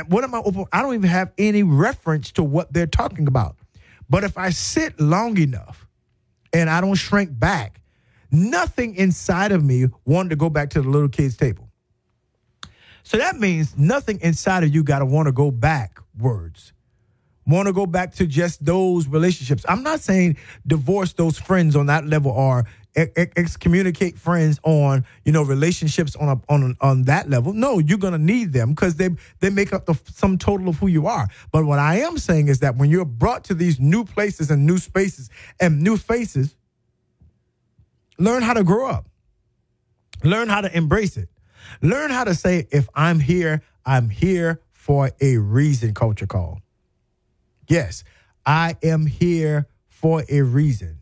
what 0.08 0.22
am 0.22 0.34
I 0.34 0.38
open? 0.44 0.66
I 0.70 0.82
don't 0.82 0.92
even 0.92 1.08
have 1.08 1.32
any 1.38 1.62
reference 1.62 2.30
to 2.32 2.44
what 2.44 2.74
they're 2.74 2.86
talking 2.86 3.26
about. 3.26 3.56
But 4.10 4.22
if 4.22 4.36
I 4.36 4.50
sit 4.50 5.00
long 5.00 5.38
enough 5.38 5.86
and 6.52 6.68
I 6.68 6.82
don't 6.82 6.94
shrink 6.94 7.30
back, 7.32 7.80
nothing 8.30 8.94
inside 8.96 9.50
of 9.50 9.64
me 9.64 9.86
wanted 10.04 10.28
to 10.28 10.36
go 10.36 10.50
back 10.50 10.68
to 10.70 10.82
the 10.82 10.88
little 10.88 11.08
kids' 11.08 11.38
table. 11.38 11.70
So 13.02 13.16
that 13.16 13.36
means 13.36 13.78
nothing 13.78 14.20
inside 14.20 14.62
of 14.62 14.74
you 14.74 14.82
got 14.82 14.98
to 14.98 15.06
want 15.06 15.24
to 15.24 15.32
go 15.32 15.50
backwards 15.50 16.74
want 17.46 17.66
to 17.66 17.72
go 17.72 17.86
back 17.86 18.12
to 18.14 18.26
just 18.26 18.64
those 18.64 19.06
relationships. 19.06 19.64
I'm 19.68 19.82
not 19.82 20.00
saying 20.00 20.36
divorce 20.66 21.12
those 21.12 21.38
friends 21.38 21.76
on 21.76 21.86
that 21.86 22.04
level 22.04 22.32
or 22.32 22.66
excommunicate 22.96 24.18
friends 24.18 24.58
on 24.62 25.04
you 25.24 25.32
know 25.32 25.42
relationships 25.42 26.16
on 26.16 26.28
a, 26.28 26.52
on 26.52 26.76
on 26.80 27.02
that 27.04 27.28
level. 27.28 27.52
No, 27.52 27.78
you're 27.78 27.98
gonna 27.98 28.18
need 28.18 28.52
them 28.52 28.70
because 28.70 28.96
they 28.96 29.10
they 29.40 29.50
make 29.50 29.72
up 29.72 29.86
the 29.86 29.94
sum 30.12 30.38
total 30.38 30.68
of 30.68 30.76
who 30.76 30.86
you 30.86 31.06
are. 31.06 31.28
But 31.52 31.66
what 31.66 31.78
I 31.78 31.96
am 32.00 32.18
saying 32.18 32.48
is 32.48 32.60
that 32.60 32.76
when 32.76 32.90
you're 32.90 33.04
brought 33.04 33.44
to 33.44 33.54
these 33.54 33.78
new 33.78 34.04
places 34.04 34.50
and 34.50 34.66
new 34.66 34.78
spaces 34.78 35.30
and 35.60 35.82
new 35.82 35.96
faces, 35.96 36.54
learn 38.18 38.42
how 38.42 38.54
to 38.54 38.64
grow 38.64 38.88
up. 38.88 39.06
Learn 40.24 40.48
how 40.48 40.62
to 40.62 40.74
embrace 40.74 41.16
it. 41.16 41.28
Learn 41.82 42.10
how 42.10 42.24
to 42.24 42.34
say, 42.34 42.66
if 42.70 42.88
I'm 42.94 43.20
here, 43.20 43.62
I'm 43.84 44.08
here 44.08 44.60
for 44.72 45.10
a 45.20 45.36
reason, 45.36 45.94
culture 45.94 46.26
call. 46.26 46.60
Yes, 47.68 48.04
I 48.44 48.76
am 48.82 49.06
here 49.06 49.66
for 49.88 50.24
a 50.28 50.42
reason. 50.42 50.95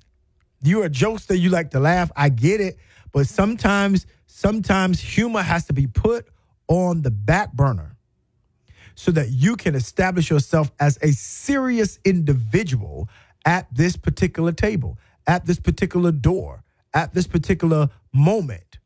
You're 0.64 0.86
a 0.86 0.90
jokester, 0.90 1.38
you 1.38 1.50
like 1.50 1.70
to 1.72 1.80
laugh. 1.80 2.10
I 2.16 2.30
get 2.30 2.60
it. 2.60 2.78
But 3.12 3.26
sometimes, 3.26 4.06
sometimes 4.26 5.00
humor 5.00 5.42
has 5.42 5.66
to 5.66 5.72
be 5.72 5.86
put 5.86 6.26
on 6.68 7.02
the 7.02 7.10
back 7.10 7.52
burner 7.52 7.96
so 8.94 9.10
that 9.10 9.30
you 9.30 9.56
can 9.56 9.74
establish 9.74 10.30
yourself 10.30 10.70
as 10.80 10.98
a 11.02 11.12
serious 11.12 11.98
individual 12.04 13.08
at 13.44 13.66
this 13.74 13.96
particular 13.96 14.52
table, 14.52 14.98
at 15.26 15.44
this 15.44 15.58
particular 15.58 16.10
door, 16.10 16.64
at 16.94 17.12
this 17.12 17.26
particular 17.26 17.90
moment. 18.12 18.78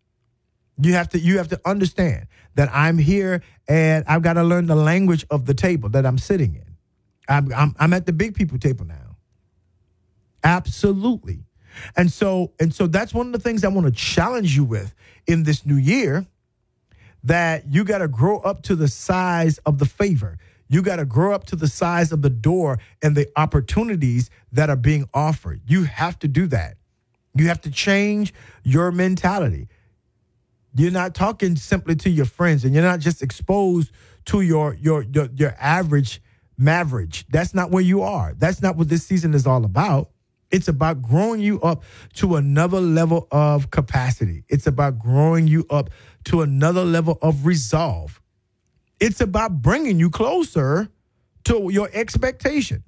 You 0.80 0.94
have 0.94 1.08
to 1.10 1.18
you 1.18 1.38
have 1.38 1.48
to 1.48 1.60
understand 1.64 2.26
that 2.54 2.70
I'm 2.72 2.98
here 2.98 3.42
and 3.68 4.04
I've 4.08 4.22
got 4.22 4.34
to 4.34 4.42
learn 4.42 4.66
the 4.66 4.76
language 4.76 5.24
of 5.30 5.46
the 5.46 5.54
table 5.54 5.88
that 5.90 6.06
I'm 6.06 6.18
sitting 6.18 6.54
in. 6.54 6.76
I'm, 7.28 7.52
I'm, 7.52 7.76
I'm 7.78 7.92
at 7.92 8.06
the 8.06 8.12
big 8.12 8.34
people 8.34 8.58
table 8.58 8.86
now. 8.86 9.16
Absolutely. 10.42 11.44
And 11.96 12.12
so 12.12 12.52
and 12.60 12.74
so 12.74 12.86
that's 12.86 13.14
one 13.14 13.26
of 13.26 13.32
the 13.32 13.38
things 13.38 13.64
I 13.64 13.68
want 13.68 13.86
to 13.86 13.92
challenge 13.92 14.56
you 14.56 14.64
with 14.64 14.94
in 15.26 15.44
this 15.44 15.64
new 15.64 15.76
year 15.76 16.26
that 17.24 17.66
you 17.68 17.84
got 17.84 17.98
to 17.98 18.08
grow 18.08 18.38
up 18.38 18.62
to 18.62 18.76
the 18.76 18.88
size 18.88 19.58
of 19.58 19.78
the 19.78 19.86
favor. 19.86 20.38
You 20.68 20.82
got 20.82 20.96
to 20.96 21.04
grow 21.04 21.34
up 21.34 21.44
to 21.46 21.56
the 21.56 21.68
size 21.68 22.12
of 22.12 22.22
the 22.22 22.30
door 22.30 22.78
and 23.02 23.16
the 23.16 23.28
opportunities 23.36 24.30
that 24.52 24.68
are 24.70 24.76
being 24.76 25.08
offered. 25.14 25.60
You 25.66 25.84
have 25.84 26.18
to 26.20 26.28
do 26.28 26.46
that. 26.48 26.76
You 27.34 27.48
have 27.48 27.60
to 27.62 27.70
change 27.70 28.34
your 28.62 28.92
mentality. 28.92 29.68
You're 30.74 30.90
not 30.90 31.14
talking 31.14 31.56
simply 31.56 31.96
to 31.96 32.10
your 32.10 32.26
friends 32.26 32.64
and 32.64 32.74
you're 32.74 32.82
not 32.82 33.00
just 33.00 33.22
exposed 33.22 33.90
to 34.26 34.42
your 34.42 34.74
your 34.74 35.02
your, 35.02 35.28
your 35.34 35.56
average 35.58 36.20
maverick. 36.58 37.24
That's 37.30 37.54
not 37.54 37.70
where 37.70 37.82
you 37.82 38.02
are. 38.02 38.34
That's 38.36 38.60
not 38.60 38.76
what 38.76 38.88
this 38.88 39.04
season 39.06 39.34
is 39.34 39.46
all 39.46 39.64
about. 39.64 40.10
It's 40.50 40.68
about 40.68 41.02
growing 41.02 41.40
you 41.40 41.60
up 41.60 41.82
to 42.14 42.36
another 42.36 42.80
level 42.80 43.28
of 43.30 43.70
capacity. 43.70 44.44
It's 44.48 44.66
about 44.66 44.98
growing 44.98 45.46
you 45.46 45.66
up 45.68 45.90
to 46.24 46.42
another 46.42 46.84
level 46.84 47.18
of 47.20 47.44
resolve. 47.44 48.20
It's 49.00 49.20
about 49.20 49.60
bringing 49.60 49.98
you 49.98 50.10
closer 50.10 50.88
to 51.44 51.68
your 51.70 51.90
expectation. 51.92 52.82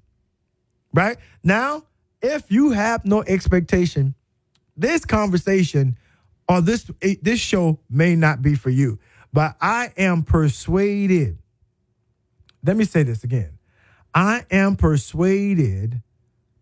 Right? 0.93 1.19
Now, 1.45 1.85
if 2.23 2.51
you 2.51 2.71
have 2.73 3.05
no 3.05 3.23
expectation, 3.23 4.15
this 4.77 5.05
conversation 5.05 5.97
or 6.49 6.61
this 6.61 6.91
eh, 7.03 7.15
this 7.23 7.39
show 7.39 7.79
may 7.89 8.17
not 8.17 8.43
be 8.43 8.55
for 8.55 8.71
you. 8.71 8.99
But 9.33 9.57
I 9.61 9.93
am 9.97 10.23
persuaded. 10.23 11.39
Let 12.65 12.77
me 12.77 12.85
say 12.85 13.05
this 13.05 13.23
again. 13.23 13.59
I 14.13 14.45
am 14.51 14.75
persuaded 14.75 16.03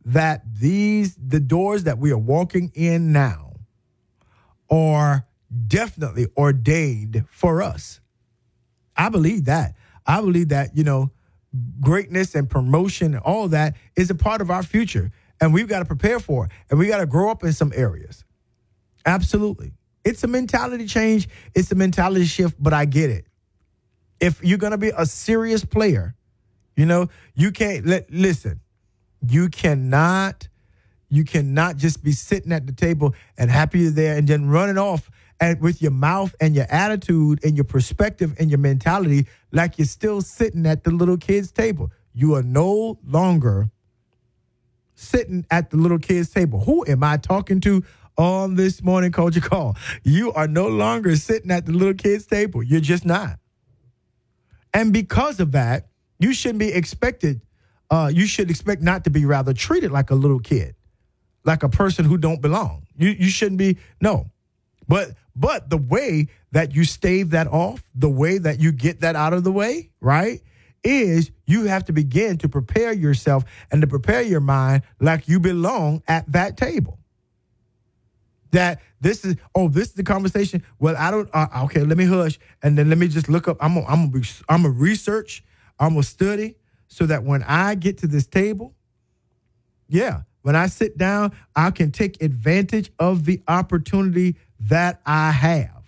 that 0.08 0.42
these 0.58 1.16
the 1.16 1.38
doors 1.38 1.84
that 1.84 1.98
we 1.98 2.10
are 2.12 2.18
walking 2.18 2.72
in 2.74 3.12
now 3.12 3.52
are 4.70 5.26
definitely 5.66 6.26
ordained 6.36 7.24
for 7.30 7.62
us. 7.62 8.00
I 8.96 9.10
believe 9.10 9.44
that. 9.44 9.74
I 10.06 10.20
believe 10.20 10.48
that, 10.48 10.74
you 10.74 10.82
know, 10.82 11.10
greatness 11.80 12.34
and 12.34 12.48
promotion 12.48 13.14
and 13.14 13.22
all 13.22 13.48
that 13.48 13.76
is 13.96 14.10
a 14.10 14.14
part 14.14 14.40
of 14.40 14.50
our 14.50 14.62
future 14.62 15.10
and 15.40 15.52
we've 15.52 15.68
got 15.68 15.80
to 15.80 15.84
prepare 15.84 16.20
for 16.20 16.46
it 16.46 16.52
and 16.70 16.78
we 16.78 16.86
got 16.88 16.98
to 16.98 17.06
grow 17.06 17.30
up 17.30 17.44
in 17.44 17.52
some 17.52 17.72
areas. 17.74 18.24
Absolutely. 19.04 19.72
It's 20.04 20.24
a 20.24 20.26
mentality 20.26 20.86
change, 20.86 21.28
it's 21.54 21.70
a 21.70 21.74
mentality 21.74 22.24
shift, 22.24 22.56
but 22.58 22.72
I 22.72 22.86
get 22.86 23.10
it. 23.10 23.26
If 24.20 24.42
you're 24.42 24.58
going 24.58 24.72
to 24.72 24.78
be 24.78 24.90
a 24.96 25.04
serious 25.04 25.64
player, 25.64 26.14
you 26.76 26.86
know, 26.86 27.08
you 27.34 27.50
can't 27.50 27.84
let 27.84 28.10
listen. 28.10 28.60
You 29.26 29.48
cannot 29.48 30.48
you 31.10 31.24
cannot 31.24 31.76
just 31.76 32.04
be 32.04 32.12
sitting 32.12 32.52
at 32.52 32.66
the 32.66 32.72
table 32.72 33.14
and 33.38 33.50
happy 33.50 33.80
you're 33.80 33.90
there 33.90 34.16
and 34.16 34.28
then 34.28 34.48
running 34.48 34.76
off 34.76 35.10
with 35.60 35.80
your 35.80 35.90
mouth 35.90 36.34
and 36.40 36.54
your 36.54 36.66
attitude 36.68 37.42
and 37.44 37.56
your 37.56 37.64
perspective 37.64 38.34
and 38.38 38.50
your 38.50 38.58
mentality 38.58 39.26
like 39.52 39.78
you're 39.78 39.86
still 39.86 40.20
sitting 40.20 40.66
at 40.66 40.84
the 40.84 40.90
little 40.90 41.16
kids 41.16 41.50
table. 41.50 41.90
You 42.12 42.34
are 42.34 42.42
no 42.42 42.98
longer 43.06 43.70
sitting 44.96 45.46
at 45.50 45.70
the 45.70 45.76
little 45.76 45.98
kids 45.98 46.30
table. 46.30 46.60
Who 46.60 46.84
am 46.86 47.04
I 47.04 47.16
talking 47.16 47.60
to 47.60 47.84
on 48.16 48.56
this 48.56 48.82
morning 48.82 49.12
culture 49.12 49.40
call? 49.40 49.76
You 50.02 50.32
are 50.32 50.48
no 50.48 50.66
longer 50.66 51.14
sitting 51.16 51.50
at 51.50 51.66
the 51.66 51.72
little 51.72 51.94
kids 51.94 52.26
table. 52.26 52.62
You're 52.62 52.80
just 52.80 53.04
not. 53.04 53.38
And 54.74 54.92
because 54.92 55.40
of 55.40 55.52
that, 55.52 55.88
you 56.18 56.34
shouldn't 56.34 56.58
be 56.58 56.72
expected 56.72 57.40
uh, 57.90 58.10
you 58.12 58.26
should 58.26 58.50
expect 58.50 58.82
not 58.82 59.04
to 59.04 59.10
be 59.10 59.24
rather 59.24 59.52
treated 59.52 59.90
like 59.90 60.10
a 60.10 60.14
little 60.14 60.40
kid, 60.40 60.74
like 61.44 61.62
a 61.62 61.68
person 61.68 62.04
who 62.04 62.18
don't 62.18 62.42
belong. 62.42 62.86
You 62.96 63.10
you 63.10 63.28
shouldn't 63.28 63.58
be 63.58 63.78
no. 64.00 64.30
But 64.86 65.12
but 65.34 65.70
the 65.70 65.76
way 65.76 66.28
that 66.52 66.74
you 66.74 66.84
stave 66.84 67.30
that 67.30 67.46
off, 67.46 67.82
the 67.94 68.08
way 68.08 68.38
that 68.38 68.60
you 68.60 68.72
get 68.72 69.00
that 69.00 69.16
out 69.16 69.32
of 69.32 69.44
the 69.44 69.52
way, 69.52 69.90
right? 70.00 70.42
Is 70.84 71.30
you 71.46 71.64
have 71.64 71.84
to 71.86 71.92
begin 71.92 72.38
to 72.38 72.48
prepare 72.48 72.92
yourself 72.92 73.44
and 73.70 73.80
to 73.80 73.86
prepare 73.86 74.22
your 74.22 74.40
mind 74.40 74.82
like 75.00 75.28
you 75.28 75.40
belong 75.40 76.02
at 76.06 76.30
that 76.32 76.56
table. 76.56 76.98
That 78.52 78.80
this 79.00 79.24
is 79.24 79.36
oh 79.54 79.68
this 79.68 79.88
is 79.88 79.94
the 79.94 80.04
conversation. 80.04 80.62
Well, 80.78 80.96
I 80.98 81.10
don't. 81.10 81.28
Uh, 81.32 81.46
okay, 81.64 81.82
let 81.82 81.96
me 81.96 82.04
hush 82.04 82.38
and 82.62 82.76
then 82.76 82.88
let 82.88 82.98
me 82.98 83.08
just 83.08 83.28
look 83.28 83.48
up. 83.48 83.56
I'm 83.60 83.76
a, 83.76 83.84
I'm 83.84 84.12
a, 84.14 84.22
I'm 84.48 84.64
a 84.64 84.70
research. 84.70 85.44
I'm 85.78 85.96
a 85.96 86.02
study 86.02 86.56
so 86.88 87.06
that 87.06 87.22
when 87.22 87.42
I 87.44 87.74
get 87.74 87.98
to 87.98 88.06
this 88.06 88.26
table, 88.26 88.74
yeah, 89.88 90.22
when 90.42 90.56
I 90.56 90.66
sit 90.66 90.98
down, 90.98 91.32
I 91.54 91.70
can 91.70 91.92
take 91.92 92.22
advantage 92.22 92.90
of 92.98 93.24
the 93.24 93.42
opportunity 93.46 94.36
that 94.60 95.00
I 95.06 95.30
have. 95.30 95.84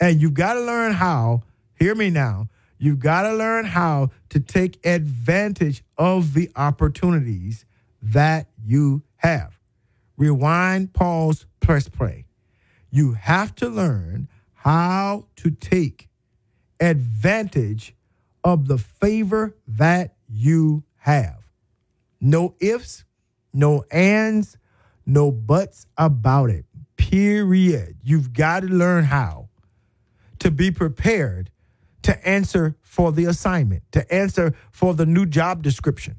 And 0.00 0.20
you've 0.20 0.34
got 0.34 0.54
to 0.54 0.60
learn 0.60 0.92
how, 0.92 1.42
hear 1.74 1.94
me 1.94 2.10
now, 2.10 2.48
you've 2.78 2.98
got 3.00 3.22
to 3.22 3.34
learn 3.34 3.64
how 3.64 4.10
to 4.30 4.40
take 4.40 4.84
advantage 4.86 5.82
of 5.96 6.34
the 6.34 6.50
opportunities 6.56 7.64
that 8.02 8.48
you 8.64 9.02
have. 9.16 9.58
Rewind, 10.16 10.92
pause, 10.92 11.46
press 11.60 11.88
play. 11.88 12.26
You 12.90 13.12
have 13.14 13.54
to 13.56 13.68
learn 13.68 14.28
how 14.54 15.26
to 15.36 15.50
take 15.50 16.08
advantage 16.80 17.94
of 18.46 18.68
the 18.68 18.78
favor 18.78 19.56
that 19.66 20.14
you 20.28 20.84
have. 20.98 21.48
No 22.20 22.54
ifs, 22.60 23.04
no 23.52 23.82
ands, 23.90 24.56
no 25.04 25.32
buts 25.32 25.88
about 25.98 26.50
it. 26.50 26.64
Period. 26.96 27.96
You've 28.04 28.32
got 28.32 28.60
to 28.60 28.68
learn 28.68 29.02
how 29.02 29.48
to 30.38 30.52
be 30.52 30.70
prepared 30.70 31.50
to 32.02 32.28
answer 32.28 32.76
for 32.82 33.10
the 33.10 33.24
assignment, 33.24 33.82
to 33.90 34.14
answer 34.14 34.54
for 34.70 34.94
the 34.94 35.06
new 35.06 35.26
job 35.26 35.64
description. 35.64 36.14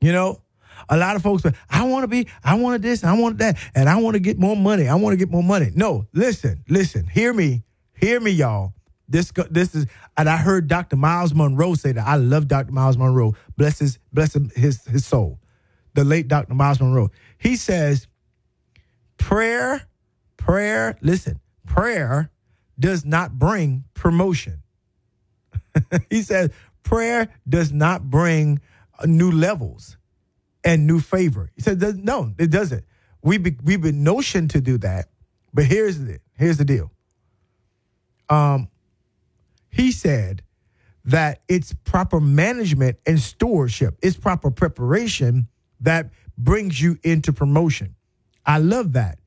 You 0.00 0.12
know, 0.12 0.40
a 0.88 0.96
lot 0.96 1.14
of 1.14 1.22
folks 1.22 1.42
I 1.68 1.84
want 1.84 2.04
to 2.04 2.08
be, 2.08 2.26
I 2.42 2.54
want 2.54 2.80
this, 2.80 3.04
I 3.04 3.12
want 3.18 3.36
that, 3.38 3.58
and 3.74 3.90
I 3.90 4.00
want 4.00 4.14
to 4.14 4.20
get 4.20 4.38
more 4.38 4.56
money. 4.56 4.88
I 4.88 4.94
want 4.94 5.12
to 5.12 5.18
get 5.18 5.30
more 5.30 5.42
money. 5.42 5.72
No, 5.74 6.06
listen, 6.14 6.64
listen, 6.70 7.06
hear 7.06 7.34
me, 7.34 7.64
hear 7.92 8.18
me, 8.18 8.30
y'all. 8.30 8.72
This 9.08 9.32
this 9.50 9.74
is, 9.74 9.86
and 10.16 10.28
I 10.28 10.36
heard 10.36 10.68
Dr. 10.68 10.96
Myles 10.96 11.34
Munroe 11.34 11.74
say 11.74 11.92
that. 11.92 12.06
I 12.06 12.16
love 12.16 12.48
Dr. 12.48 12.72
Myles 12.72 12.98
Munroe. 12.98 13.34
Bless 13.56 13.78
his 13.78 13.98
bless 14.12 14.34
his 14.54 14.84
his 14.84 15.06
soul. 15.06 15.38
The 15.94 16.04
late 16.04 16.28
Dr. 16.28 16.54
Myles 16.54 16.80
Munroe. 16.80 17.10
He 17.38 17.56
says, 17.56 18.06
prayer, 19.16 19.86
prayer. 20.36 20.98
Listen, 21.00 21.40
prayer 21.66 22.30
does 22.78 23.04
not 23.04 23.38
bring 23.38 23.84
promotion. 23.94 24.62
he 26.10 26.22
says 26.22 26.50
prayer 26.82 27.28
does 27.48 27.72
not 27.72 28.10
bring 28.10 28.60
uh, 28.98 29.06
new 29.06 29.30
levels 29.30 29.96
and 30.64 30.86
new 30.86 31.00
favor. 31.00 31.50
He 31.54 31.62
said, 31.62 31.80
no, 32.04 32.32
it 32.38 32.50
doesn't. 32.50 32.84
We 33.22 33.38
be, 33.38 33.56
we've 33.62 33.80
been 33.80 34.04
notioned 34.04 34.50
to 34.50 34.60
do 34.60 34.78
that, 34.78 35.08
but 35.52 35.64
here's 35.64 35.98
the 35.98 36.20
here's 36.34 36.58
the 36.58 36.64
deal. 36.64 36.92
Um, 38.28 38.68
he 39.76 39.92
said 39.92 40.42
that 41.04 41.42
it's 41.48 41.74
proper 41.84 42.18
management 42.18 42.98
and 43.06 43.20
stewardship, 43.20 43.98
it's 44.02 44.16
proper 44.16 44.50
preparation 44.50 45.48
that 45.80 46.10
brings 46.38 46.80
you 46.80 46.98
into 47.02 47.32
promotion. 47.32 47.94
I 48.44 48.58
love 48.58 48.94
that 48.94 49.18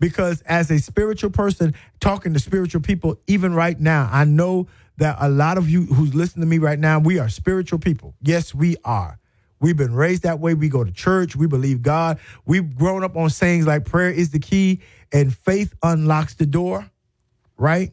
because 0.00 0.42
as 0.42 0.70
a 0.70 0.78
spiritual 0.78 1.30
person 1.30 1.74
talking 2.00 2.34
to 2.34 2.40
spiritual 2.40 2.80
people, 2.80 3.20
even 3.26 3.54
right 3.54 3.78
now, 3.78 4.08
I 4.10 4.24
know 4.24 4.66
that 4.96 5.16
a 5.20 5.28
lot 5.28 5.58
of 5.58 5.70
you 5.70 5.86
who's 5.86 6.14
listening 6.14 6.42
to 6.42 6.50
me 6.50 6.58
right 6.58 6.78
now, 6.78 6.98
we 6.98 7.18
are 7.18 7.28
spiritual 7.28 7.78
people. 7.78 8.14
Yes, 8.20 8.54
we 8.54 8.76
are. 8.84 9.18
We've 9.60 9.76
been 9.76 9.94
raised 9.94 10.24
that 10.24 10.40
way. 10.40 10.54
We 10.54 10.68
go 10.68 10.84
to 10.84 10.92
church. 10.92 11.36
We 11.36 11.46
believe 11.46 11.82
God. 11.82 12.18
We've 12.44 12.76
grown 12.76 13.02
up 13.04 13.16
on 13.16 13.30
sayings 13.30 13.66
like 13.66 13.84
prayer 13.84 14.10
is 14.10 14.30
the 14.30 14.40
key 14.40 14.80
and 15.12 15.34
faith 15.34 15.72
unlocks 15.82 16.34
the 16.34 16.46
door, 16.46 16.90
right? 17.56 17.92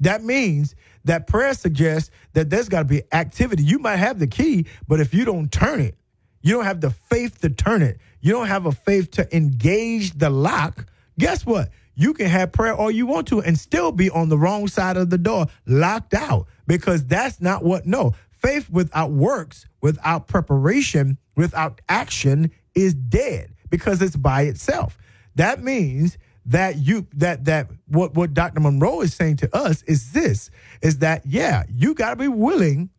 That 0.00 0.24
means 0.24 0.74
that 1.06 1.26
prayer 1.26 1.54
suggests 1.54 2.10
that 2.34 2.50
there's 2.50 2.68
got 2.68 2.80
to 2.80 2.84
be 2.84 3.02
activity. 3.12 3.62
You 3.62 3.78
might 3.78 3.96
have 3.96 4.18
the 4.18 4.26
key, 4.26 4.66
but 4.86 5.00
if 5.00 5.14
you 5.14 5.24
don't 5.24 5.50
turn 5.50 5.80
it, 5.80 5.96
you 6.42 6.54
don't 6.54 6.64
have 6.64 6.80
the 6.80 6.90
faith 6.90 7.40
to 7.40 7.50
turn 7.50 7.82
it, 7.82 7.98
you 8.20 8.32
don't 8.32 8.46
have 8.46 8.66
a 8.66 8.72
faith 8.72 9.10
to 9.12 9.36
engage 9.36 10.18
the 10.18 10.30
lock, 10.30 10.86
guess 11.18 11.44
what? 11.46 11.70
You 11.94 12.12
can 12.12 12.26
have 12.26 12.52
prayer 12.52 12.74
all 12.74 12.90
you 12.90 13.06
want 13.06 13.28
to 13.28 13.40
and 13.40 13.58
still 13.58 13.90
be 13.90 14.10
on 14.10 14.28
the 14.28 14.36
wrong 14.36 14.68
side 14.68 14.96
of 14.96 15.10
the 15.10 15.18
door, 15.18 15.46
locked 15.64 16.12
out, 16.12 16.46
because 16.66 17.06
that's 17.06 17.40
not 17.40 17.64
what, 17.64 17.86
no. 17.86 18.14
Faith 18.30 18.68
without 18.68 19.12
works, 19.12 19.66
without 19.80 20.28
preparation, 20.28 21.18
without 21.36 21.80
action 21.88 22.50
is 22.74 22.94
dead 22.94 23.54
because 23.70 24.02
it's 24.02 24.16
by 24.16 24.42
itself. 24.42 24.98
That 25.36 25.62
means 25.62 26.18
that 26.46 26.78
you 26.78 27.06
that 27.14 27.44
that 27.44 27.68
what 27.88 28.14
what 28.14 28.32
Dr. 28.32 28.60
Munroe 28.60 29.00
is 29.00 29.12
saying 29.12 29.36
to 29.38 29.56
us 29.56 29.82
is 29.82 30.12
this 30.12 30.50
is 30.80 30.98
that 30.98 31.26
yeah, 31.26 31.64
you 31.68 31.94
got 31.94 32.10
to 32.10 32.16
be 32.16 32.28
willing 32.28 32.90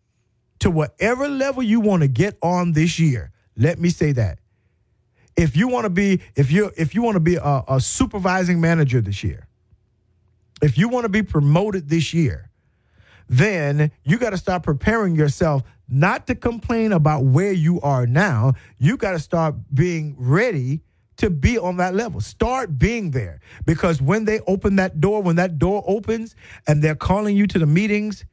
to 0.59 0.69
whatever 0.69 1.27
level 1.27 1.63
you 1.63 1.79
want 1.79 2.01
to 2.01 2.07
get 2.07 2.37
on 2.41 2.73
this 2.73 2.99
year. 2.99 3.31
Let 3.55 3.79
me 3.79 3.89
say 3.89 4.11
that. 4.13 4.39
If 5.35 5.55
you 5.55 5.67
want 5.67 5.85
to 5.85 5.89
be 5.89 6.21
if 6.35 6.51
you 6.51 6.71
if 6.75 6.93
you 6.93 7.01
want 7.01 7.15
to 7.15 7.21
be 7.21 7.35
a, 7.35 7.63
a 7.67 7.79
supervising 7.79 8.59
manager 8.59 8.99
this 8.99 9.23
year, 9.23 9.47
if 10.61 10.77
you 10.77 10.89
want 10.89 11.05
to 11.05 11.09
be 11.09 11.23
promoted 11.23 11.87
this 11.87 12.13
year, 12.13 12.49
then 13.29 13.91
you 14.03 14.17
got 14.17 14.31
to 14.31 14.37
start 14.37 14.63
preparing 14.63 15.15
yourself 15.15 15.63
not 15.87 16.27
to 16.27 16.35
complain 16.35 16.91
about 16.91 17.23
where 17.23 17.53
you 17.53 17.79
are 17.79 18.05
now. 18.05 18.53
You 18.77 18.97
got 18.97 19.11
to 19.11 19.19
start 19.19 19.55
being 19.73 20.15
ready 20.17 20.81
to 21.17 21.29
be 21.29 21.57
on 21.57 21.77
that 21.77 21.93
level. 21.95 22.21
Start 22.21 22.77
being 22.77 23.11
there 23.11 23.39
because 23.65 24.01
when 24.01 24.25
they 24.25 24.39
open 24.41 24.77
that 24.77 25.01
door, 25.01 25.21
when 25.21 25.35
that 25.35 25.59
door 25.59 25.83
opens 25.87 26.35
and 26.67 26.83
they're 26.83 26.95
calling 26.95 27.35
you 27.35 27.47
to 27.47 27.59
the 27.59 27.65
meetings, 27.65 28.25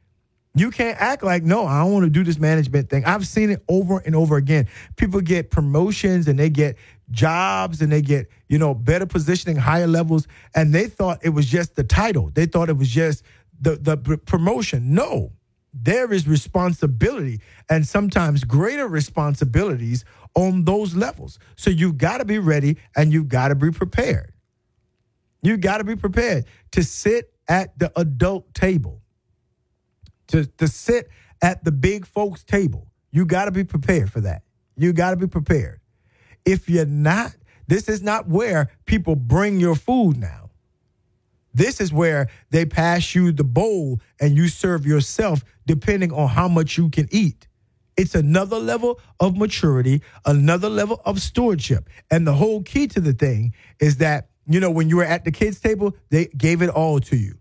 you 0.57 0.71
can't 0.71 0.99
act 1.01 1.21
like, 1.21 1.43
no, 1.43 1.65
I 1.65 1.81
don't 1.81 1.91
want 1.91 2.05
to 2.05 2.09
do 2.09 2.23
this 2.23 2.39
management 2.39 2.89
thing. 2.89 3.03
I've 3.03 3.27
seen 3.27 3.49
it 3.49 3.61
over 3.67 3.99
and 3.99 4.15
over 4.15 4.37
again. 4.37 4.67
People 4.95 5.19
get 5.19 5.51
promotions 5.51 6.27
and 6.29 6.39
they 6.39 6.49
get 6.49 6.77
jobs 7.11 7.81
and 7.81 7.91
they 7.91 8.01
get, 8.01 8.29
you 8.47 8.57
know, 8.57 8.73
better 8.73 9.05
positioning, 9.05 9.57
higher 9.57 9.87
levels, 9.87 10.27
and 10.55 10.73
they 10.73 10.87
thought 10.87 11.19
it 11.23 11.29
was 11.29 11.45
just 11.45 11.75
the 11.75 11.83
title. 11.83 12.31
They 12.33 12.45
thought 12.45 12.69
it 12.69 12.77
was 12.77 12.89
just 12.89 13.23
the 13.59 13.75
the 13.75 13.97
promotion. 13.97 14.93
No. 14.93 15.33
There 15.77 16.13
is 16.13 16.25
responsibility 16.25 17.41
and 17.69 17.85
sometimes 17.85 18.45
greater 18.45 18.87
responsibilities 18.87 20.05
on 20.33 20.63
those 20.63 20.95
levels. 20.95 21.37
So 21.57 21.69
you 21.69 21.91
got 21.91 22.19
to 22.19 22.25
be 22.25 22.39
ready 22.39 22.77
and 22.95 23.11
you 23.11 23.25
got 23.25 23.49
to 23.49 23.55
be 23.55 23.71
prepared. 23.71 24.33
You 25.41 25.57
got 25.57 25.79
to 25.79 25.83
be 25.83 25.95
prepared 25.95 26.45
to 26.71 26.83
sit 26.83 27.33
at 27.47 27.77
the 27.77 27.91
adult 27.99 28.53
table, 28.53 29.01
to, 30.27 30.45
to 30.45 30.67
sit 30.67 31.09
at 31.41 31.63
the 31.63 31.71
big 31.71 32.05
folks' 32.07 32.43
table. 32.43 32.87
You 33.11 33.25
got 33.25 33.45
to 33.45 33.51
be 33.51 33.63
prepared 33.63 34.11
for 34.11 34.21
that. 34.21 34.43
You 34.77 34.93
got 34.93 35.11
to 35.11 35.17
be 35.17 35.27
prepared. 35.27 35.81
If 36.45 36.69
you're 36.69 36.85
not, 36.85 37.35
this 37.67 37.89
is 37.89 38.01
not 38.01 38.27
where 38.27 38.71
people 38.85 39.15
bring 39.15 39.59
your 39.59 39.75
food 39.75 40.17
now. 40.17 40.44
This 41.55 41.79
is 41.79 41.93
where 41.93 42.27
they 42.51 42.65
pass 42.65 43.15
you 43.15 43.31
the 43.31 43.45
bowl 43.45 44.01
and 44.19 44.35
you 44.35 44.49
serve 44.49 44.85
yourself 44.85 45.43
depending 45.65 46.11
on 46.11 46.27
how 46.27 46.49
much 46.49 46.77
you 46.77 46.89
can 46.89 47.07
eat. 47.11 47.47
It's 47.95 48.13
another 48.13 48.59
level 48.59 48.99
of 49.21 49.37
maturity, 49.37 50.03
another 50.25 50.67
level 50.67 51.01
of 51.05 51.21
stewardship. 51.21 51.89
And 52.11 52.27
the 52.27 52.33
whole 52.33 52.61
key 52.61 52.87
to 52.87 52.99
the 52.99 53.13
thing 53.13 53.53
is 53.79 53.97
that, 53.97 54.27
you 54.45 54.59
know, 54.59 54.69
when 54.69 54.89
you 54.89 54.97
were 54.97 55.05
at 55.05 55.23
the 55.23 55.31
kids' 55.31 55.61
table, 55.61 55.95
they 56.09 56.25
gave 56.25 56.61
it 56.61 56.69
all 56.69 56.99
to 56.99 57.15
you. 57.15 57.35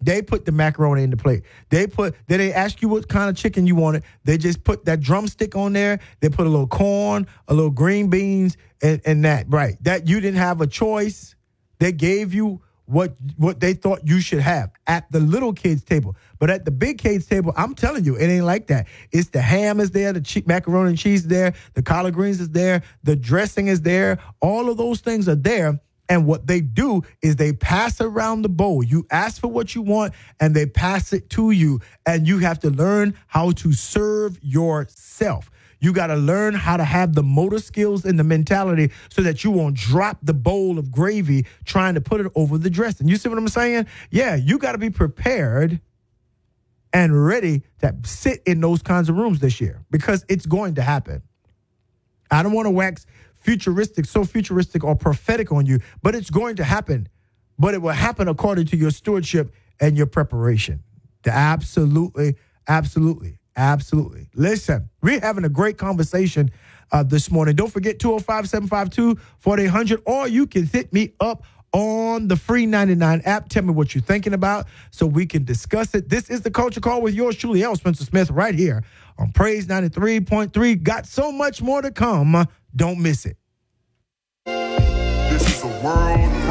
They 0.00 0.20
put 0.20 0.44
the 0.44 0.52
macaroni 0.52 1.04
in 1.04 1.10
the 1.10 1.16
plate. 1.16 1.44
They 1.70 1.86
put 1.86 2.16
they 2.26 2.36
didn't 2.36 2.56
ask 2.56 2.82
you 2.82 2.88
what 2.88 3.08
kind 3.08 3.30
of 3.30 3.36
chicken 3.36 3.66
you 3.66 3.76
wanted. 3.76 4.02
They 4.24 4.38
just 4.38 4.64
put 4.64 4.84
that 4.86 5.00
drumstick 5.00 5.54
on 5.54 5.72
there. 5.72 6.00
They 6.20 6.28
put 6.28 6.46
a 6.46 6.50
little 6.50 6.68
corn, 6.68 7.28
a 7.46 7.54
little 7.54 7.70
green 7.70 8.08
beans, 8.08 8.56
and, 8.82 9.00
and 9.04 9.24
that. 9.24 9.46
Right. 9.48 9.76
That 9.82 10.08
you 10.08 10.20
didn't 10.20 10.38
have 10.38 10.60
a 10.60 10.66
choice. 10.66 11.36
They 11.78 11.92
gave 11.92 12.34
you 12.34 12.60
what 12.88 13.14
what 13.36 13.60
they 13.60 13.74
thought 13.74 14.00
you 14.04 14.20
should 14.20 14.40
have 14.40 14.70
at 14.86 15.10
the 15.12 15.20
little 15.20 15.52
kids 15.52 15.84
table. 15.84 16.16
But 16.38 16.48
at 16.48 16.64
the 16.64 16.70
big 16.70 16.98
kids 16.98 17.26
table, 17.26 17.52
I'm 17.56 17.74
telling 17.74 18.04
you, 18.04 18.16
it 18.16 18.26
ain't 18.26 18.46
like 18.46 18.68
that. 18.68 18.86
It's 19.12 19.28
the 19.28 19.42
ham 19.42 19.78
is 19.78 19.90
there, 19.90 20.12
the 20.12 20.22
che- 20.22 20.44
macaroni 20.46 20.90
and 20.90 20.98
cheese 20.98 21.22
is 21.22 21.28
there, 21.28 21.52
the 21.74 21.82
collard 21.82 22.14
greens 22.14 22.40
is 22.40 22.50
there, 22.50 22.82
the 23.02 23.14
dressing 23.14 23.66
is 23.66 23.82
there. 23.82 24.18
All 24.40 24.70
of 24.70 24.78
those 24.78 25.00
things 25.00 25.28
are 25.28 25.34
there. 25.36 25.80
And 26.08 26.26
what 26.26 26.46
they 26.46 26.62
do 26.62 27.02
is 27.20 27.36
they 27.36 27.52
pass 27.52 28.00
around 28.00 28.40
the 28.40 28.48
bowl. 28.48 28.82
You 28.82 29.06
ask 29.10 29.38
for 29.38 29.48
what 29.48 29.74
you 29.74 29.82
want 29.82 30.14
and 30.40 30.56
they 30.56 30.64
pass 30.64 31.12
it 31.12 31.28
to 31.30 31.50
you. 31.50 31.80
And 32.06 32.26
you 32.26 32.38
have 32.38 32.58
to 32.60 32.70
learn 32.70 33.14
how 33.26 33.50
to 33.50 33.74
serve 33.74 34.38
yourself. 34.42 35.50
You 35.80 35.92
got 35.92 36.08
to 36.08 36.16
learn 36.16 36.54
how 36.54 36.76
to 36.76 36.84
have 36.84 37.14
the 37.14 37.22
motor 37.22 37.58
skills 37.58 38.04
and 38.04 38.18
the 38.18 38.24
mentality 38.24 38.90
so 39.10 39.22
that 39.22 39.44
you 39.44 39.50
won't 39.50 39.76
drop 39.76 40.18
the 40.22 40.34
bowl 40.34 40.78
of 40.78 40.90
gravy 40.90 41.46
trying 41.64 41.94
to 41.94 42.00
put 42.00 42.20
it 42.20 42.32
over 42.34 42.58
the 42.58 42.70
dressing. 42.70 43.08
You 43.08 43.16
see 43.16 43.28
what 43.28 43.38
I'm 43.38 43.48
saying? 43.48 43.86
Yeah, 44.10 44.34
you 44.34 44.58
got 44.58 44.72
to 44.72 44.78
be 44.78 44.90
prepared 44.90 45.80
and 46.92 47.26
ready 47.26 47.62
to 47.80 47.94
sit 48.04 48.42
in 48.44 48.60
those 48.60 48.82
kinds 48.82 49.08
of 49.08 49.16
rooms 49.16 49.40
this 49.40 49.60
year 49.60 49.84
because 49.90 50.24
it's 50.28 50.46
going 50.46 50.74
to 50.76 50.82
happen. 50.82 51.22
I 52.30 52.42
don't 52.42 52.52
want 52.52 52.66
to 52.66 52.70
wax 52.70 53.06
futuristic, 53.34 54.04
so 54.04 54.24
futuristic 54.24 54.84
or 54.84 54.96
prophetic 54.96 55.52
on 55.52 55.66
you, 55.66 55.80
but 56.02 56.14
it's 56.14 56.30
going 56.30 56.56
to 56.56 56.64
happen. 56.64 57.08
But 57.58 57.74
it 57.74 57.82
will 57.82 57.92
happen 57.92 58.28
according 58.28 58.66
to 58.66 58.76
your 58.76 58.90
stewardship 58.90 59.52
and 59.80 59.96
your 59.96 60.06
preparation. 60.06 60.82
The 61.22 61.30
Absolutely, 61.30 62.36
absolutely. 62.66 63.37
Absolutely. 63.58 64.28
Listen, 64.34 64.88
we're 65.02 65.18
having 65.18 65.44
a 65.44 65.48
great 65.48 65.78
conversation 65.78 66.52
uh, 66.92 67.02
this 67.02 67.28
morning. 67.28 67.56
Don't 67.56 67.72
forget 67.72 67.98
205 67.98 68.48
752 68.48 69.20
4800, 69.40 70.00
or 70.06 70.28
you 70.28 70.46
can 70.46 70.64
hit 70.64 70.92
me 70.92 71.12
up 71.18 71.42
on 71.72 72.28
the 72.28 72.36
free 72.36 72.66
99 72.66 73.20
app. 73.24 73.48
Tell 73.48 73.64
me 73.64 73.72
what 73.72 73.96
you're 73.96 74.02
thinking 74.02 74.32
about 74.32 74.66
so 74.92 75.06
we 75.06 75.26
can 75.26 75.44
discuss 75.44 75.92
it. 75.96 76.08
This 76.08 76.30
is 76.30 76.42
the 76.42 76.52
Culture 76.52 76.80
Call 76.80 77.02
with 77.02 77.14
yours 77.14 77.36
truly, 77.36 77.64
L. 77.64 77.74
Spencer 77.74 78.04
Smith, 78.04 78.30
right 78.30 78.54
here 78.54 78.84
on 79.18 79.32
Praise 79.32 79.66
93.3. 79.66 80.80
Got 80.80 81.06
so 81.06 81.32
much 81.32 81.60
more 81.60 81.82
to 81.82 81.90
come. 81.90 82.46
Don't 82.76 83.00
miss 83.00 83.26
it. 83.26 83.36
This 84.46 85.56
is 85.56 85.64
a 85.64 85.84
world 85.84 86.47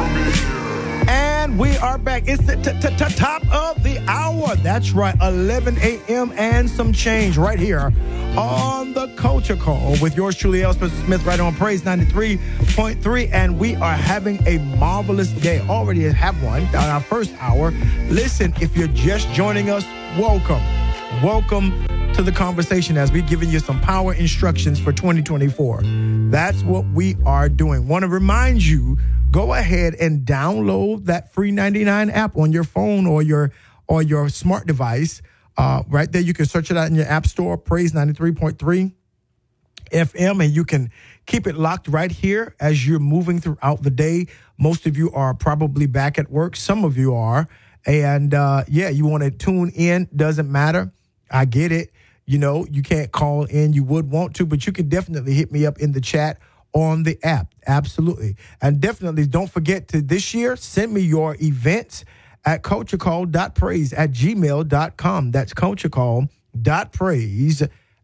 we 1.58 1.76
are 1.78 1.98
back. 1.98 2.22
It's 2.26 2.44
the 2.46 2.54
t- 2.56 2.72
t- 2.80 2.96
t- 2.96 3.14
top 3.16 3.42
of 3.52 3.82
the 3.82 3.98
hour. 4.06 4.54
That's 4.56 4.92
right, 4.92 5.14
11 5.20 5.76
a.m. 5.78 6.32
and 6.36 6.70
some 6.70 6.92
change 6.92 7.36
right 7.36 7.58
here 7.58 7.92
on 8.36 8.92
the 8.92 9.08
Culture 9.16 9.56
Call 9.56 9.96
with 10.00 10.16
yours 10.16 10.36
truly. 10.36 10.60
Spencer 10.60 10.88
Smith, 11.04 11.24
right 11.24 11.40
on 11.40 11.54
Praise 11.54 11.82
93.3. 11.82 13.30
And 13.32 13.58
we 13.58 13.74
are 13.76 13.94
having 13.94 14.40
a 14.46 14.58
marvelous 14.76 15.30
day. 15.30 15.60
Already 15.68 16.02
have 16.04 16.40
one 16.42 16.64
on 16.66 16.74
our 16.88 17.00
first 17.00 17.34
hour. 17.40 17.72
Listen, 18.08 18.54
if 18.60 18.76
you're 18.76 18.88
just 18.88 19.28
joining 19.30 19.68
us, 19.68 19.84
welcome. 20.16 20.62
Welcome 21.22 21.72
to 22.14 22.22
the 22.22 22.32
conversation 22.32 22.96
as 22.96 23.10
we're 23.10 23.22
giving 23.22 23.48
you 23.48 23.58
some 23.58 23.80
power 23.80 24.14
instructions 24.14 24.78
for 24.78 24.92
2024. 24.92 25.82
That's 26.30 26.62
what 26.62 26.84
we 26.86 27.16
are 27.26 27.48
doing. 27.48 27.88
Want 27.88 28.02
to 28.02 28.08
remind 28.08 28.64
you 28.64 28.98
go 29.30 29.52
ahead 29.54 29.94
and 29.94 30.26
download 30.26 31.04
that 31.06 31.32
free 31.32 31.50
99 31.50 32.10
app 32.10 32.36
on 32.36 32.52
your 32.52 32.64
phone 32.64 33.06
or 33.06 33.22
your 33.22 33.52
or 33.86 34.02
your 34.02 34.28
smart 34.28 34.66
device. 34.66 35.22
Uh, 35.56 35.82
right 35.88 36.10
there, 36.12 36.22
you 36.22 36.34
can 36.34 36.46
search 36.46 36.70
it 36.70 36.76
out 36.76 36.88
in 36.88 36.94
your 36.94 37.06
app 37.06 37.26
store, 37.26 37.56
Praise 37.58 37.92
93.3 37.92 38.92
FM, 39.90 40.44
and 40.44 40.54
you 40.54 40.64
can 40.64 40.90
keep 41.26 41.46
it 41.46 41.56
locked 41.56 41.88
right 41.88 42.12
here 42.12 42.54
as 42.60 42.86
you're 42.86 42.98
moving 42.98 43.40
throughout 43.40 43.82
the 43.82 43.90
day. 43.90 44.26
Most 44.58 44.86
of 44.86 44.96
you 44.96 45.10
are 45.12 45.34
probably 45.34 45.86
back 45.86 46.18
at 46.18 46.30
work. 46.30 46.54
Some 46.54 46.84
of 46.84 46.96
you 46.96 47.14
are. 47.14 47.48
And 47.86 48.34
uh, 48.34 48.64
yeah, 48.68 48.88
you 48.90 49.06
want 49.06 49.24
to 49.24 49.30
tune 49.30 49.70
in, 49.74 50.08
doesn't 50.14 50.50
matter. 50.50 50.92
I 51.30 51.44
get 51.44 51.72
it. 51.72 51.92
You 52.26 52.38
know, 52.38 52.66
you 52.70 52.82
can't 52.82 53.10
call 53.10 53.44
in. 53.44 53.72
You 53.72 53.84
would 53.84 54.10
want 54.10 54.36
to, 54.36 54.46
but 54.46 54.66
you 54.66 54.72
can 54.72 54.88
definitely 54.88 55.32
hit 55.32 55.50
me 55.50 55.64
up 55.64 55.78
in 55.78 55.92
the 55.92 56.00
chat 56.00 56.38
on 56.78 57.02
the 57.02 57.18
app. 57.24 57.52
Absolutely. 57.66 58.36
And 58.62 58.80
definitely 58.80 59.26
don't 59.26 59.50
forget 59.50 59.88
to 59.88 60.00
this 60.00 60.32
year 60.32 60.54
send 60.56 60.94
me 60.94 61.00
your 61.00 61.36
events 61.40 62.04
at 62.44 62.62
culturecall.praise 62.62 63.92
at 63.92 64.12
gmail.com. 64.12 65.32
That's 65.32 65.54
culturecall.praise 65.54 67.62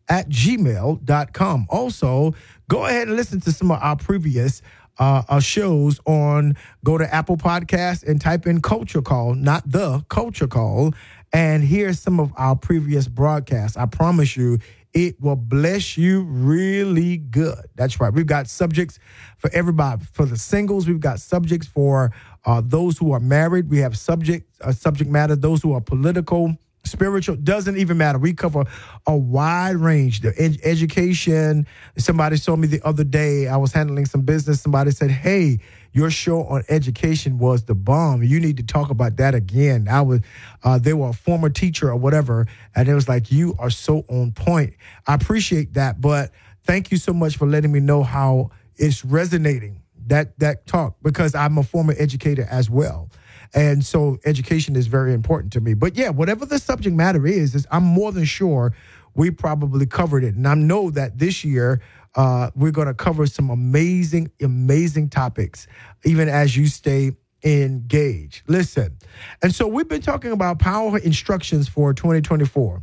at 0.08 0.28
gmail.com. 0.28 1.66
Also, 1.70 2.34
go 2.68 2.86
ahead 2.86 3.06
and 3.08 3.16
listen 3.16 3.40
to 3.42 3.52
some 3.52 3.70
of 3.70 3.78
our 3.80 3.96
previous 3.96 4.60
uh, 4.98 5.22
uh, 5.28 5.40
shows 5.40 6.00
on 6.06 6.56
go 6.84 6.98
to 6.98 7.14
Apple 7.14 7.36
Podcast 7.36 8.06
and 8.06 8.20
type 8.20 8.46
in 8.46 8.60
Culture 8.60 9.02
Call, 9.02 9.34
not 9.34 9.68
the 9.70 10.04
Culture 10.08 10.46
Call, 10.46 10.94
and 11.32 11.64
hear 11.64 11.92
some 11.92 12.20
of 12.20 12.32
our 12.36 12.54
previous 12.54 13.08
broadcasts. 13.08 13.76
I 13.76 13.86
promise 13.86 14.36
you, 14.36 14.58
it 14.94 15.20
will 15.20 15.36
bless 15.36 15.98
you 15.98 16.22
really 16.22 17.16
good. 17.16 17.58
That's 17.74 18.00
right. 18.00 18.12
We've 18.12 18.26
got 18.26 18.46
subjects 18.46 19.00
for 19.36 19.50
everybody. 19.52 20.04
For 20.12 20.24
the 20.24 20.38
singles, 20.38 20.86
we've 20.86 21.00
got 21.00 21.18
subjects 21.20 21.66
for 21.66 22.12
uh, 22.44 22.62
those 22.64 22.96
who 22.96 23.12
are 23.12 23.20
married. 23.20 23.68
We 23.68 23.78
have 23.78 23.98
subject 23.98 24.48
uh, 24.60 24.72
subject 24.72 25.10
matter. 25.10 25.34
Those 25.34 25.62
who 25.62 25.72
are 25.72 25.80
political 25.80 26.56
spiritual 26.84 27.34
doesn't 27.36 27.78
even 27.78 27.96
matter 27.96 28.18
we 28.18 28.34
cover 28.34 28.62
a 29.06 29.16
wide 29.16 29.76
range 29.76 30.20
the 30.20 30.34
ed- 30.38 30.58
education 30.64 31.66
somebody 31.96 32.36
told 32.36 32.58
me 32.58 32.66
the 32.66 32.80
other 32.86 33.04
day 33.04 33.48
i 33.48 33.56
was 33.56 33.72
handling 33.72 34.04
some 34.04 34.20
business 34.20 34.60
somebody 34.60 34.90
said 34.90 35.10
hey 35.10 35.58
your 35.94 36.10
show 36.10 36.44
on 36.44 36.62
education 36.68 37.38
was 37.38 37.64
the 37.64 37.74
bomb 37.74 38.22
you 38.22 38.38
need 38.38 38.58
to 38.58 38.62
talk 38.62 38.90
about 38.90 39.16
that 39.16 39.34
again 39.34 39.86
i 39.90 40.00
was 40.00 40.20
uh, 40.64 40.78
they 40.78 40.92
were 40.92 41.08
a 41.08 41.12
former 41.14 41.48
teacher 41.48 41.88
or 41.88 41.96
whatever 41.96 42.46
and 42.74 42.88
it 42.88 42.94
was 42.94 43.08
like 43.08 43.32
you 43.32 43.54
are 43.58 43.70
so 43.70 44.04
on 44.08 44.30
point 44.32 44.74
i 45.06 45.14
appreciate 45.14 45.72
that 45.74 46.00
but 46.00 46.30
thank 46.64 46.90
you 46.90 46.98
so 46.98 47.12
much 47.12 47.36
for 47.38 47.46
letting 47.46 47.72
me 47.72 47.80
know 47.80 48.02
how 48.02 48.50
it's 48.76 49.04
resonating 49.04 49.80
that 50.06 50.38
that 50.38 50.66
talk 50.66 50.96
because 51.02 51.34
i'm 51.34 51.56
a 51.56 51.62
former 51.62 51.94
educator 51.96 52.46
as 52.50 52.68
well 52.68 53.08
and 53.54 53.84
so 53.84 54.18
education 54.24 54.74
is 54.74 54.88
very 54.88 55.14
important 55.14 55.52
to 55.52 55.60
me. 55.60 55.74
But 55.74 55.96
yeah, 55.96 56.10
whatever 56.10 56.44
the 56.44 56.58
subject 56.58 56.94
matter 56.94 57.26
is, 57.26 57.54
is 57.54 57.66
I'm 57.70 57.84
more 57.84 58.10
than 58.10 58.24
sure 58.24 58.74
we 59.14 59.30
probably 59.30 59.86
covered 59.86 60.24
it. 60.24 60.34
And 60.34 60.46
I 60.46 60.54
know 60.54 60.90
that 60.90 61.18
this 61.18 61.44
year 61.44 61.80
uh, 62.14 62.50
we're 62.54 62.70
going 62.70 62.88
to 62.88 62.94
cover 62.94 63.26
some 63.26 63.50
amazing, 63.50 64.30
amazing 64.40 65.08
topics, 65.08 65.66
even 66.04 66.28
as 66.28 66.56
you 66.56 66.66
stay 66.66 67.12
engaged. 67.44 68.42
Listen. 68.46 68.96
And 69.42 69.54
so 69.54 69.66
we've 69.66 69.88
been 69.88 70.02
talking 70.02 70.32
about 70.32 70.58
power 70.58 70.98
instructions 70.98 71.68
for 71.68 71.92
2024 71.92 72.82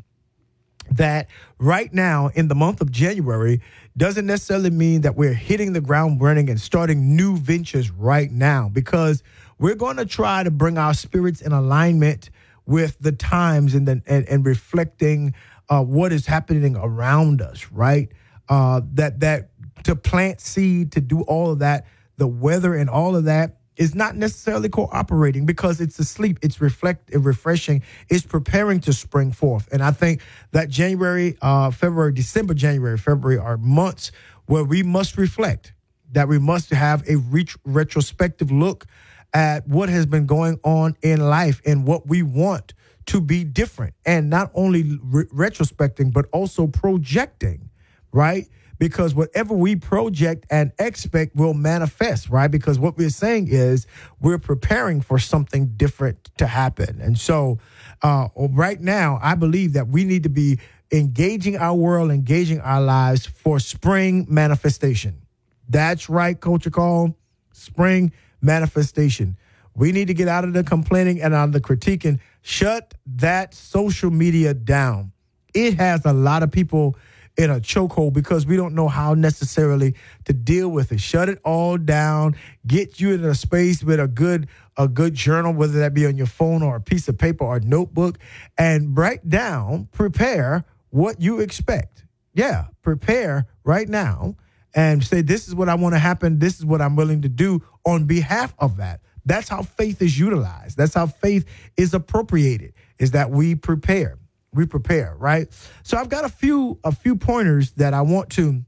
that 0.91 1.27
right 1.57 1.93
now 1.93 2.27
in 2.35 2.47
the 2.47 2.55
month 2.55 2.81
of 2.81 2.91
January 2.91 3.61
doesn't 3.95 4.25
necessarily 4.25 4.69
mean 4.69 5.01
that 5.01 5.15
we're 5.15 5.33
hitting 5.33 5.73
the 5.73 5.81
ground 5.81 6.21
running 6.21 6.49
and 6.49 6.59
starting 6.59 7.15
new 7.15 7.37
ventures 7.37 7.89
right 7.91 8.31
now 8.31 8.69
because 8.69 9.23
we're 9.57 9.75
going 9.75 9.97
to 9.97 10.05
try 10.05 10.43
to 10.43 10.51
bring 10.51 10.77
our 10.77 10.93
spirits 10.93 11.41
in 11.41 11.51
alignment 11.51 12.29
with 12.65 12.97
the 12.99 13.11
times 13.11 13.73
and 13.73 13.87
then 13.87 14.03
and, 14.05 14.27
and 14.27 14.45
reflecting 14.45 15.33
uh, 15.69 15.81
what 15.81 16.11
is 16.11 16.25
happening 16.25 16.75
around 16.75 17.41
us, 17.41 17.71
right? 17.71 18.11
Uh, 18.49 18.81
that 18.93 19.19
that 19.21 19.49
to 19.83 19.95
plant 19.95 20.41
seed, 20.41 20.91
to 20.93 21.01
do 21.01 21.21
all 21.21 21.51
of 21.51 21.59
that, 21.59 21.85
the 22.17 22.27
weather 22.27 22.75
and 22.75 22.89
all 22.89 23.15
of 23.15 23.25
that 23.25 23.57
is 23.77 23.95
not 23.95 24.15
necessarily 24.15 24.69
cooperating 24.69 25.45
because 25.45 25.81
it's 25.81 25.97
asleep. 25.97 26.37
It's 26.41 26.61
reflect, 26.61 27.09
refreshing. 27.15 27.81
It's 28.09 28.25
preparing 28.25 28.79
to 28.81 28.93
spring 28.93 29.31
forth. 29.31 29.69
And 29.71 29.81
I 29.81 29.91
think 29.91 30.21
that 30.51 30.69
January, 30.69 31.37
uh, 31.41 31.71
February, 31.71 32.13
December, 32.13 32.53
January, 32.53 32.97
February 32.97 33.39
are 33.39 33.57
months 33.57 34.11
where 34.45 34.63
we 34.63 34.83
must 34.83 35.17
reflect. 35.17 35.73
That 36.11 36.27
we 36.27 36.37
must 36.37 36.69
have 36.71 37.07
a 37.09 37.15
reach, 37.15 37.57
retrospective 37.63 38.51
look 38.51 38.85
at 39.33 39.67
what 39.67 39.89
has 39.89 40.05
been 40.05 40.25
going 40.25 40.59
on 40.63 40.95
in 41.01 41.21
life 41.21 41.61
and 41.65 41.87
what 41.87 42.05
we 42.05 42.21
want 42.21 42.73
to 43.07 43.21
be 43.21 43.43
different 43.43 43.95
and 44.05 44.29
not 44.29 44.51
only 44.53 44.99
re- 45.01 45.25
retrospecting 45.25 46.13
but 46.13 46.25
also 46.31 46.67
projecting 46.67 47.70
right 48.11 48.47
because 48.77 49.13
whatever 49.13 49.53
we 49.53 49.75
project 49.75 50.45
and 50.49 50.71
expect 50.79 51.35
will 51.35 51.53
manifest 51.53 52.29
right 52.29 52.49
because 52.49 52.79
what 52.79 52.97
we're 52.97 53.09
saying 53.09 53.47
is 53.49 53.87
we're 54.19 54.39
preparing 54.39 55.01
for 55.01 55.19
something 55.19 55.67
different 55.77 56.31
to 56.37 56.47
happen 56.47 56.99
and 57.01 57.17
so 57.17 57.59
uh, 58.01 58.27
right 58.35 58.81
now 58.81 59.19
i 59.21 59.35
believe 59.35 59.73
that 59.73 59.87
we 59.87 60.03
need 60.03 60.23
to 60.23 60.29
be 60.29 60.59
engaging 60.91 61.55
our 61.57 61.75
world 61.75 62.11
engaging 62.11 62.59
our 62.61 62.81
lives 62.81 63.25
for 63.25 63.59
spring 63.59 64.25
manifestation 64.29 65.21
that's 65.69 66.09
right 66.09 66.39
culture 66.39 66.69
call 66.69 67.15
spring 67.53 68.11
manifestation. 68.41 69.37
We 69.75 69.91
need 69.91 70.07
to 70.07 70.13
get 70.13 70.27
out 70.27 70.43
of 70.43 70.53
the 70.53 70.63
complaining 70.63 71.21
and 71.21 71.33
out 71.33 71.45
of 71.45 71.53
the 71.53 71.61
critiquing. 71.61 72.19
Shut 72.41 72.93
that 73.17 73.53
social 73.53 74.11
media 74.11 74.53
down. 74.53 75.11
It 75.53 75.75
has 75.75 76.05
a 76.05 76.13
lot 76.13 76.43
of 76.43 76.51
people 76.51 76.95
in 77.37 77.49
a 77.49 77.59
chokehold 77.59 78.13
because 78.13 78.45
we 78.45 78.55
don't 78.55 78.75
know 78.75 78.87
how 78.87 79.13
necessarily 79.13 79.95
to 80.25 80.33
deal 80.33 80.69
with 80.69 80.91
it. 80.91 80.99
Shut 80.99 81.29
it 81.29 81.39
all 81.43 81.77
down. 81.77 82.35
Get 82.67 82.99
you 82.99 83.13
in 83.13 83.23
a 83.23 83.35
space 83.35 83.83
with 83.83 83.99
a 83.99 84.07
good 84.07 84.47
a 84.77 84.87
good 84.87 85.13
journal, 85.13 85.53
whether 85.53 85.79
that 85.79 85.93
be 85.93 86.05
on 86.05 86.17
your 86.17 86.27
phone 86.27 86.63
or 86.63 86.77
a 86.77 86.81
piece 86.81 87.07
of 87.07 87.17
paper 87.17 87.43
or 87.43 87.59
notebook, 87.59 88.17
and 88.57 88.97
write 88.97 89.29
down, 89.29 89.89
prepare 89.91 90.63
what 90.89 91.21
you 91.21 91.39
expect. 91.39 92.05
Yeah, 92.33 92.65
prepare 92.81 93.47
right 93.63 93.87
now 93.87 94.35
and 94.73 95.03
say, 95.03 95.21
This 95.21 95.47
is 95.47 95.55
what 95.55 95.69
I 95.69 95.75
want 95.75 95.95
to 95.95 95.99
happen. 95.99 96.39
This 96.39 96.57
is 96.57 96.65
what 96.65 96.81
I'm 96.81 96.95
willing 96.95 97.21
to 97.23 97.29
do 97.29 97.61
on 97.85 98.05
behalf 98.05 98.53
of 98.59 98.77
that. 98.77 99.01
That's 99.25 99.49
how 99.49 99.61
faith 99.61 100.01
is 100.01 100.17
utilized. 100.17 100.77
That's 100.77 100.93
how 100.93 101.07
faith 101.07 101.45
is 101.77 101.93
appropriated, 101.93 102.73
is 102.97 103.11
that 103.11 103.29
we 103.29 103.55
prepare. 103.55 104.17
We 104.53 104.65
prepare, 104.65 105.15
right? 105.17 105.47
So 105.83 105.97
I've 105.97 106.09
got 106.09 106.25
a 106.25 106.29
few 106.29 106.79
a 106.83 106.91
few 106.91 107.15
pointers 107.15 107.71
that 107.73 107.93
I 107.93 108.01
want 108.01 108.29
to 108.31 108.63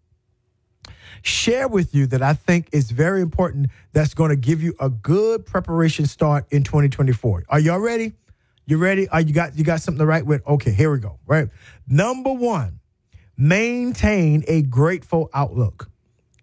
share 1.23 1.67
with 1.67 1.93
you 1.93 2.05
that 2.07 2.21
I 2.21 2.33
think 2.33 2.69
is 2.71 2.91
very 2.91 3.21
important 3.21 3.67
that's 3.91 4.13
going 4.13 4.29
to 4.29 4.35
give 4.35 4.61
you 4.61 4.75
a 4.79 4.89
good 4.89 5.45
preparation 5.45 6.05
start 6.05 6.45
in 6.51 6.63
2024. 6.63 7.43
Are 7.49 7.59
y'all 7.59 7.79
ready? 7.79 8.13
You 8.65 8.77
ready? 8.77 9.09
Are 9.09 9.19
you 9.19 9.33
got 9.33 9.57
you 9.57 9.65
got 9.65 9.81
something 9.81 9.99
to 9.99 10.05
write 10.05 10.25
with? 10.25 10.45
Okay, 10.47 10.71
here 10.71 10.91
we 10.91 10.99
go. 10.99 11.19
Right. 11.25 11.49
Number 11.87 12.31
1, 12.31 12.79
maintain 13.35 14.45
a 14.47 14.61
grateful 14.61 15.29
outlook. 15.33 15.89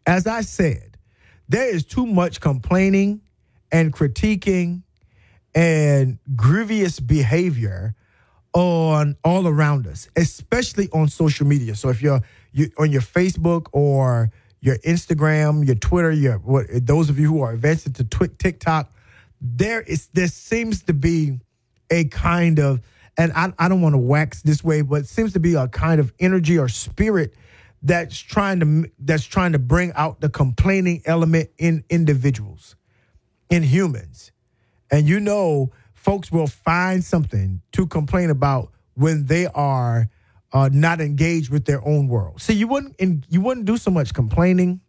As 0.07 0.27
I 0.27 0.43
said, 0.43 0.99
there 1.49 1.69
is 1.69 1.85
too 1.85 2.07
much 2.07 2.41
complaining 2.41 3.23
and 3.73 3.93
critiquing 3.93 4.83
and 5.55 6.19
grievous 6.37 7.01
behavior 7.01 7.95
on 8.53 9.17
all 9.25 9.47
around 9.47 9.87
us, 9.87 10.09
especially 10.17 10.89
on 10.93 11.09
social 11.09 11.47
media. 11.47 11.75
So 11.75 11.89
if 11.89 12.03
you're 12.03 12.21
you, 12.53 12.71
on 12.79 12.91
your 12.91 13.03
Facebook 13.03 13.67
or 13.73 14.31
your 14.61 14.77
Instagram, 14.79 15.67
your 15.67 15.77
Twitter, 15.77 16.11
your 16.11 16.39
what, 16.39 16.67
those 16.71 17.11
of 17.11 17.19
you 17.19 17.29
who 17.29 17.43
are 17.43 17.53
advanced 17.53 17.87
into 17.87 18.05
tw- 18.05 18.39
TikTok, 18.39 18.93
there 19.41 19.81
is 19.83 20.09
there 20.13 20.29
seems 20.29 20.83
to 20.85 20.93
be 20.93 21.39
a 21.91 22.05
kind 22.05 22.59
of, 22.59 22.81
and 23.17 23.33
I, 23.33 23.53
I 23.59 23.69
don't 23.69 23.81
want 23.81 23.95
to 23.95 23.99
wax 23.99 24.43
this 24.43 24.63
way, 24.63 24.83
but 24.83 25.07
seems 25.07 25.33
to 25.33 25.41
be 25.41 25.55
a 25.55 25.69
kind 25.69 26.01
of 26.01 26.13
energy 26.21 26.59
or 26.59 26.69
spirit 26.69 27.35
that's 27.83 28.19
trying 28.19 28.61
to 28.61 28.91
that's 28.99 29.25
trying 29.25 29.53
to 29.53 29.59
bring 29.59 29.93
out 29.95 30.21
the 30.21 30.29
complaining 30.29 31.03
element 31.07 31.51
in 31.59 31.85
individuals, 31.89 32.77
in 33.49 33.63
humans. 33.63 34.33
And 34.91 35.09
you 35.09 35.21
know, 35.21 35.71
folks 36.01 36.33
will 36.33 36.47
find 36.47 37.05
something 37.05 37.61
to 37.73 37.87
complain 37.87 38.31
about 38.31 38.73
when 38.95 39.27
they 39.27 39.47
are 39.49 40.09
uh, 40.53 40.71
not 40.73 41.01
engaged 41.01 41.51
with 41.51 41.67
their 41.67 41.87
own 41.87 42.09
world. 42.09 42.41
See, 42.41 42.55
you 42.55 42.67
wouldn't 42.67 42.97
in, 42.99 43.23
you 43.29 43.43
wouldn't 43.43 43.67
do 43.67 43.77
so 43.77 43.91
much 43.91 44.15
complaining 44.15 44.81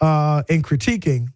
uh, 0.00 0.42
and 0.50 0.62
critiquing 0.62 1.28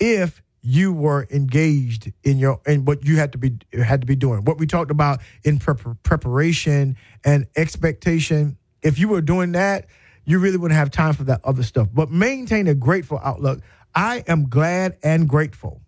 if 0.00 0.42
you 0.62 0.92
were 0.92 1.26
engaged 1.30 2.10
in 2.24 2.38
your 2.38 2.60
in 2.66 2.86
what 2.86 3.04
you 3.04 3.16
had 3.16 3.32
to 3.32 3.38
be 3.38 3.58
had 3.84 4.00
to 4.00 4.06
be 4.06 4.16
doing. 4.16 4.44
What 4.44 4.58
we 4.58 4.66
talked 4.66 4.90
about 4.90 5.20
in 5.44 5.58
prep- 5.58 6.02
preparation 6.02 6.96
and 7.24 7.46
expectation 7.56 8.56
if 8.82 8.98
you 8.98 9.08
were 9.08 9.20
doing 9.20 9.52
that, 9.52 9.86
you 10.24 10.38
really 10.38 10.56
wouldn't 10.56 10.78
have 10.78 10.90
time 10.90 11.12
for 11.12 11.24
that 11.24 11.40
other 11.44 11.62
stuff. 11.62 11.88
But 11.92 12.10
maintain 12.10 12.66
a 12.68 12.74
grateful 12.74 13.20
outlook. 13.22 13.60
I 13.94 14.24
am 14.26 14.48
glad 14.48 14.96
and 15.02 15.28
grateful 15.28 15.81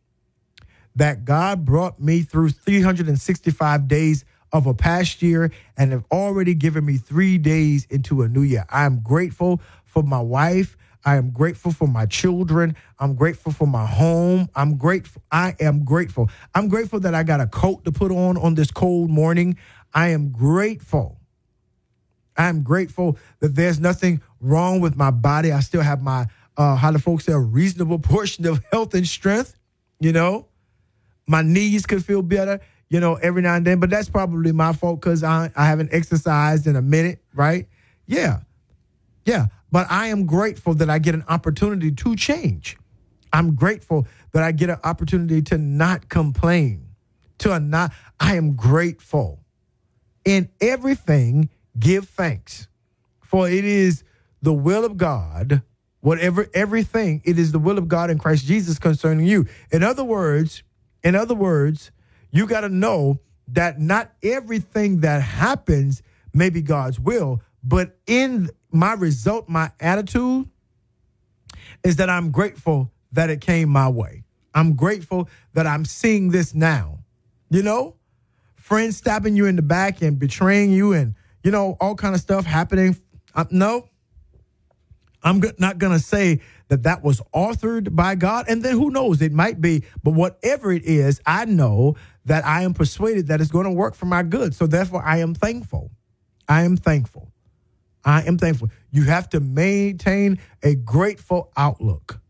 that 0.96 1.24
God 1.24 1.64
brought 1.64 2.00
me 2.00 2.22
through 2.22 2.50
365 2.50 3.88
days 3.88 4.24
of 4.52 4.66
a 4.66 4.74
past 4.74 5.22
year 5.22 5.50
and 5.76 5.92
have 5.92 6.04
already 6.12 6.54
given 6.54 6.84
me 6.84 6.96
three 6.96 7.38
days 7.38 7.86
into 7.90 8.22
a 8.22 8.28
new 8.28 8.42
year. 8.42 8.64
I 8.70 8.84
am 8.84 9.00
grateful 9.00 9.60
for 9.84 10.02
my 10.02 10.20
wife. 10.20 10.76
I 11.04 11.16
am 11.16 11.30
grateful 11.30 11.72
for 11.72 11.88
my 11.88 12.06
children. 12.06 12.76
I'm 12.98 13.14
grateful 13.14 13.52
for 13.52 13.66
my 13.66 13.86
home. 13.86 14.48
I'm 14.54 14.76
grateful. 14.76 15.22
I 15.30 15.54
am 15.60 15.84
grateful. 15.84 16.30
I'm 16.54 16.68
grateful 16.68 17.00
that 17.00 17.14
I 17.14 17.24
got 17.24 17.40
a 17.40 17.46
coat 17.46 17.84
to 17.84 17.92
put 17.92 18.10
on 18.10 18.36
on 18.38 18.54
this 18.54 18.70
cold 18.70 19.10
morning. 19.10 19.58
I 19.92 20.08
am 20.08 20.30
grateful 20.30 21.18
I'm 22.36 22.62
grateful 22.62 23.18
that 23.40 23.54
there's 23.54 23.78
nothing 23.78 24.20
wrong 24.40 24.80
with 24.80 24.96
my 24.96 25.10
body. 25.10 25.52
I 25.52 25.60
still 25.60 25.82
have 25.82 26.02
my, 26.02 26.26
uh, 26.56 26.76
how 26.76 26.90
the 26.90 26.98
folks 26.98 27.24
say, 27.26 27.32
a 27.32 27.38
reasonable 27.38 27.98
portion 28.00 28.46
of 28.46 28.62
health 28.72 28.94
and 28.94 29.06
strength. 29.06 29.54
You 30.00 30.12
know, 30.12 30.48
my 31.26 31.42
knees 31.42 31.86
could 31.86 32.04
feel 32.04 32.22
better, 32.22 32.60
you 32.88 33.00
know, 33.00 33.14
every 33.14 33.42
now 33.42 33.54
and 33.54 33.66
then, 33.66 33.80
but 33.80 33.90
that's 33.90 34.08
probably 34.08 34.52
my 34.52 34.72
fault 34.72 35.00
because 35.00 35.24
I, 35.24 35.50
I 35.56 35.66
haven't 35.66 35.92
exercised 35.92 36.66
in 36.66 36.76
a 36.76 36.82
minute, 36.82 37.20
right? 37.34 37.66
Yeah. 38.06 38.40
Yeah. 39.24 39.46
But 39.72 39.86
I 39.90 40.08
am 40.08 40.26
grateful 40.26 40.74
that 40.74 40.90
I 40.90 40.98
get 40.98 41.14
an 41.14 41.24
opportunity 41.28 41.90
to 41.90 42.16
change. 42.16 42.76
I'm 43.32 43.54
grateful 43.54 44.06
that 44.32 44.42
I 44.42 44.52
get 44.52 44.70
an 44.70 44.78
opportunity 44.84 45.42
to 45.42 45.58
not 45.58 46.08
complain, 46.08 46.86
to 47.38 47.52
a 47.52 47.58
not, 47.58 47.92
I 48.20 48.36
am 48.36 48.54
grateful. 48.54 49.40
In 50.24 50.48
everything, 50.60 51.50
give 51.78 52.08
thanks, 52.08 52.68
for 53.20 53.48
it 53.48 53.64
is 53.64 54.04
the 54.40 54.52
will 54.52 54.84
of 54.84 54.96
God, 54.96 55.62
whatever, 56.00 56.48
everything, 56.54 57.22
it 57.24 57.38
is 57.38 57.50
the 57.50 57.58
will 57.58 57.78
of 57.78 57.88
God 57.88 58.10
in 58.10 58.18
Christ 58.18 58.46
Jesus 58.46 58.78
concerning 58.78 59.26
you. 59.26 59.46
In 59.72 59.82
other 59.82 60.04
words, 60.04 60.62
in 61.04 61.14
other 61.14 61.34
words, 61.34 61.92
you 62.30 62.46
got 62.46 62.62
to 62.62 62.68
know 62.68 63.20
that 63.48 63.78
not 63.78 64.10
everything 64.22 65.00
that 65.00 65.22
happens 65.22 66.02
may 66.32 66.50
be 66.50 66.62
God's 66.62 66.98
will, 66.98 67.42
but 67.62 67.98
in 68.06 68.50
my 68.72 68.94
result, 68.94 69.48
my 69.48 69.70
attitude 69.78 70.48
is 71.84 71.96
that 71.96 72.10
I'm 72.10 72.30
grateful 72.30 72.90
that 73.12 73.30
it 73.30 73.40
came 73.40 73.68
my 73.68 73.88
way. 73.88 74.24
I'm 74.54 74.74
grateful 74.74 75.28
that 75.52 75.66
I'm 75.66 75.84
seeing 75.84 76.30
this 76.30 76.54
now. 76.54 76.98
You 77.50 77.62
know, 77.62 77.96
friends 78.56 78.96
stabbing 78.96 79.36
you 79.36 79.46
in 79.46 79.56
the 79.56 79.62
back 79.62 80.02
and 80.02 80.18
betraying 80.18 80.72
you 80.72 80.92
and, 80.92 81.14
you 81.42 81.50
know, 81.50 81.76
all 81.80 81.94
kind 81.94 82.14
of 82.14 82.20
stuff 82.20 82.44
happening. 82.46 82.96
Uh, 83.34 83.44
no, 83.50 83.88
I'm 85.22 85.42
not 85.58 85.78
going 85.78 85.92
to 85.92 85.98
say 85.98 86.40
that 86.68 86.84
that 86.84 87.02
was 87.02 87.20
authored 87.34 87.94
by 87.94 88.14
God. 88.14 88.46
And 88.48 88.62
then 88.62 88.74
who 88.74 88.90
knows? 88.90 89.20
It 89.20 89.32
might 89.32 89.60
be. 89.60 89.84
But 90.02 90.12
whatever 90.12 90.72
it 90.72 90.84
is, 90.84 91.20
I 91.26 91.44
know 91.44 91.96
that 92.24 92.46
I 92.46 92.62
am 92.62 92.74
persuaded 92.74 93.28
that 93.28 93.40
it's 93.40 93.50
going 93.50 93.66
to 93.66 93.70
work 93.70 93.94
for 93.94 94.06
my 94.06 94.22
good. 94.22 94.54
So 94.54 94.66
therefore, 94.66 95.02
I 95.04 95.18
am 95.18 95.34
thankful. 95.34 95.90
I 96.48 96.62
am 96.62 96.76
thankful. 96.76 97.32
I 98.04 98.22
am 98.22 98.38
thankful. 98.38 98.70
You 98.90 99.04
have 99.04 99.28
to 99.30 99.40
maintain 99.40 100.38
a 100.62 100.74
grateful 100.74 101.52
outlook. 101.56 102.20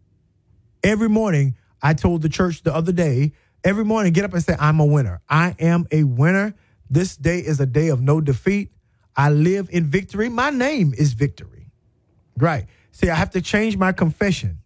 Every 0.83 1.09
morning, 1.09 1.57
I 1.83 1.95
told 1.95 2.23
the 2.23 2.29
church 2.29 2.63
the 2.63 2.75
other 2.75 2.93
day, 2.93 3.33
every 3.65 3.85
morning, 3.85 4.13
get 4.13 4.25
up 4.25 4.33
and 4.33 4.43
say, 4.43 4.57
I'm 4.59 4.81
a 4.81 4.85
winner. 4.85 5.21
I 5.29 5.55
am 5.59 5.87
a 5.91 6.05
winner. 6.05 6.55
This 6.91 7.17
day 7.17 7.39
is 7.39 7.61
a 7.61 7.67
day 7.67 7.89
of 7.89 8.01
no 8.01 8.21
defeat. 8.21 8.71
I 9.17 9.31
live 9.31 9.69
in 9.71 9.87
victory. 9.87 10.29
My 10.29 10.51
name 10.51 10.93
is 10.97 11.13
victory. 11.13 11.71
Right. 12.37 12.67
See, 12.95 13.11
I 13.11 13.17
have 13.17 13.31
to 13.31 13.43
change 13.43 13.77
my 13.77 13.91
confession, 13.91 14.61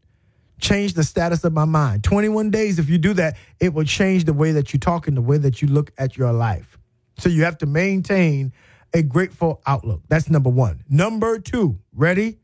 change 0.60 0.92
the 0.92 1.02
status 1.02 1.44
of 1.44 1.54
my 1.54 1.64
mind. 1.64 2.04
21 2.04 2.50
days, 2.50 2.78
if 2.78 2.90
you 2.90 2.98
do 2.98 3.14
that, 3.14 3.38
it 3.58 3.72
will 3.72 3.86
change 3.86 4.24
the 4.24 4.34
way 4.34 4.52
that 4.52 4.74
you 4.74 4.78
talk 4.78 5.08
and 5.08 5.16
the 5.16 5.22
way 5.22 5.38
that 5.38 5.62
you 5.62 5.68
look 5.68 5.92
at 5.96 6.18
your 6.18 6.30
life. 6.34 6.76
So 7.16 7.30
you 7.30 7.44
have 7.44 7.56
to 7.58 7.66
maintain 7.66 8.52
a 8.92 9.00
grateful 9.00 9.62
outlook. 9.66 10.02
That's 10.08 10.28
number 10.28 10.50
one. 10.50 10.84
Number 10.90 11.38
two, 11.38 11.78
ready? 11.94 12.36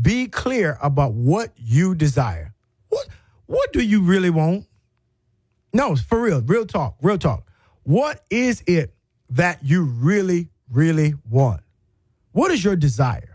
Be 0.00 0.28
clear 0.28 0.78
about 0.80 1.14
what 1.14 1.50
you 1.56 1.96
desire. 1.96 2.54
What 2.88 3.08
what 3.46 3.72
do 3.72 3.82
you 3.82 4.02
really 4.02 4.30
want? 4.30 4.66
No, 5.72 5.96
for 5.96 6.20
real, 6.20 6.42
real 6.42 6.64
talk, 6.64 6.94
real 7.02 7.18
talk. 7.18 7.50
What 7.82 8.24
is 8.30 8.62
it 8.68 8.94
that 9.30 9.64
you 9.64 9.82
really, 9.82 10.50
really 10.70 11.14
want? 11.28 11.60
What 12.30 12.52
is 12.52 12.62
your 12.62 12.76
desire? 12.76 13.33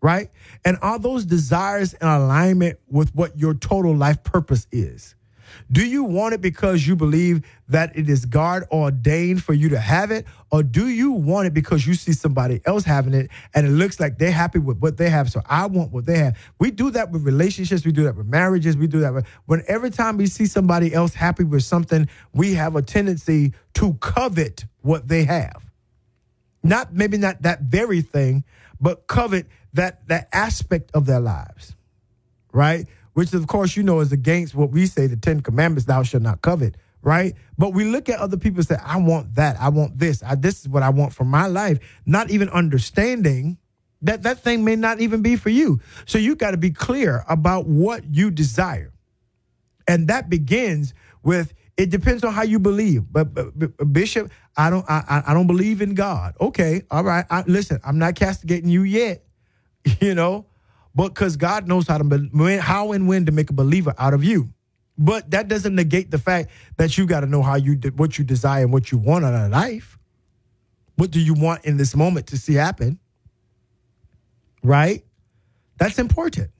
Right? 0.00 0.30
And 0.64 0.78
are 0.80 0.98
those 0.98 1.24
desires 1.24 1.94
in 1.94 2.06
alignment 2.06 2.78
with 2.88 3.14
what 3.14 3.38
your 3.38 3.54
total 3.54 3.94
life 3.94 4.22
purpose 4.22 4.66
is? 4.70 5.16
Do 5.70 5.84
you 5.84 6.04
want 6.04 6.34
it 6.34 6.40
because 6.40 6.86
you 6.86 6.96
believe 6.96 7.44
that 7.68 7.96
it 7.96 8.08
is 8.08 8.24
God 8.24 8.64
ordained 8.70 9.42
for 9.42 9.52
you 9.52 9.70
to 9.70 9.78
have 9.78 10.10
it? 10.10 10.26
Or 10.50 10.62
do 10.62 10.88
you 10.88 11.12
want 11.12 11.46
it 11.46 11.54
because 11.54 11.86
you 11.86 11.94
see 11.94 12.12
somebody 12.12 12.60
else 12.64 12.84
having 12.84 13.14
it 13.14 13.30
and 13.54 13.66
it 13.66 13.70
looks 13.70 14.00
like 14.00 14.18
they're 14.18 14.30
happy 14.30 14.58
with 14.58 14.78
what 14.78 14.96
they 14.96 15.10
have? 15.10 15.30
So 15.30 15.42
I 15.46 15.66
want 15.66 15.92
what 15.92 16.06
they 16.06 16.18
have. 16.18 16.38
We 16.58 16.70
do 16.70 16.90
that 16.92 17.10
with 17.10 17.22
relationships. 17.24 17.84
We 17.84 17.92
do 17.92 18.04
that 18.04 18.16
with 18.16 18.26
marriages. 18.26 18.76
We 18.76 18.86
do 18.86 19.00
that 19.00 19.12
with, 19.12 19.26
when 19.46 19.62
every 19.68 19.90
time 19.90 20.16
we 20.16 20.26
see 20.26 20.46
somebody 20.46 20.94
else 20.94 21.14
happy 21.14 21.44
with 21.44 21.64
something, 21.64 22.08
we 22.32 22.54
have 22.54 22.76
a 22.76 22.82
tendency 22.82 23.52
to 23.74 23.94
covet 23.94 24.64
what 24.80 25.08
they 25.08 25.24
have. 25.24 25.70
Not 26.62 26.94
maybe 26.94 27.18
not 27.18 27.42
that 27.42 27.62
very 27.62 28.00
thing, 28.00 28.44
but 28.80 29.06
covet 29.06 29.46
that 29.74 30.06
that 30.08 30.28
aspect 30.32 30.90
of 30.94 31.06
their 31.06 31.20
lives. 31.20 31.74
Right? 32.52 32.86
which 33.18 33.34
of 33.34 33.48
course 33.48 33.76
you 33.76 33.82
know 33.82 33.98
is 33.98 34.12
against 34.12 34.54
what 34.54 34.70
we 34.70 34.86
say 34.86 35.08
the 35.08 35.16
Ten 35.16 35.40
Commandments, 35.40 35.86
thou 35.86 36.04
shalt 36.04 36.22
not 36.22 36.40
covet, 36.40 36.76
right? 37.02 37.34
But 37.58 37.74
we 37.74 37.82
look 37.82 38.08
at 38.08 38.20
other 38.20 38.36
people 38.36 38.60
and 38.60 38.68
say, 38.68 38.76
I 38.80 38.96
want 38.98 39.34
that, 39.34 39.60
I 39.60 39.70
want 39.70 39.98
this, 39.98 40.22
I, 40.22 40.36
this 40.36 40.60
is 40.60 40.68
what 40.68 40.84
I 40.84 40.90
want 40.90 41.12
for 41.12 41.24
my 41.24 41.48
life, 41.48 41.80
not 42.06 42.30
even 42.30 42.48
understanding 42.50 43.58
that 44.02 44.22
that 44.22 44.38
thing 44.44 44.64
may 44.64 44.76
not 44.76 45.00
even 45.00 45.20
be 45.20 45.34
for 45.34 45.48
you. 45.48 45.80
So 46.06 46.16
you 46.16 46.36
got 46.36 46.52
to 46.52 46.56
be 46.58 46.70
clear 46.70 47.24
about 47.28 47.66
what 47.66 48.04
you 48.04 48.30
desire. 48.30 48.92
And 49.88 50.06
that 50.06 50.30
begins 50.30 50.94
with 51.24 51.54
it 51.76 51.90
depends 51.90 52.22
on 52.22 52.32
how 52.32 52.42
you 52.42 52.60
believe. 52.60 53.12
But, 53.12 53.34
but, 53.34 53.58
but 53.58 53.92
Bishop, 53.92 54.30
I 54.56 54.70
don't 54.70 54.84
I, 54.88 55.24
I 55.26 55.34
don't 55.34 55.48
believe 55.48 55.82
in 55.82 55.94
God. 55.94 56.36
Okay, 56.40 56.82
all 56.88 57.02
right. 57.02 57.24
I, 57.30 57.42
listen, 57.48 57.80
I'm 57.84 57.98
not 57.98 58.14
castigating 58.14 58.70
you 58.70 58.82
yet. 58.82 59.24
You 60.00 60.14
know, 60.14 60.46
but 60.94 61.08
because 61.08 61.36
God 61.36 61.66
knows 61.66 61.86
how 61.88 61.98
to 61.98 62.58
how 62.60 62.92
and 62.92 63.08
when 63.08 63.26
to 63.26 63.32
make 63.32 63.50
a 63.50 63.52
believer 63.52 63.94
out 63.98 64.14
of 64.14 64.22
you. 64.22 64.52
But 64.98 65.30
that 65.30 65.46
doesn't 65.46 65.74
negate 65.74 66.10
the 66.10 66.18
fact 66.18 66.50
that 66.76 66.98
you 66.98 67.06
got 67.06 67.20
to 67.20 67.26
know 67.26 67.42
how 67.42 67.54
you 67.54 67.74
what 67.96 68.18
you 68.18 68.24
desire 68.24 68.64
and 68.64 68.72
what 68.72 68.90
you 68.90 68.98
want 68.98 69.24
out 69.24 69.34
of 69.34 69.50
life. 69.50 69.98
What 70.96 71.12
do 71.12 71.20
you 71.20 71.34
want 71.34 71.64
in 71.64 71.76
this 71.76 71.94
moment 71.94 72.26
to 72.28 72.36
see 72.36 72.54
happen? 72.54 72.98
Right? 74.64 75.04
That's 75.78 76.00
important. 76.00 76.50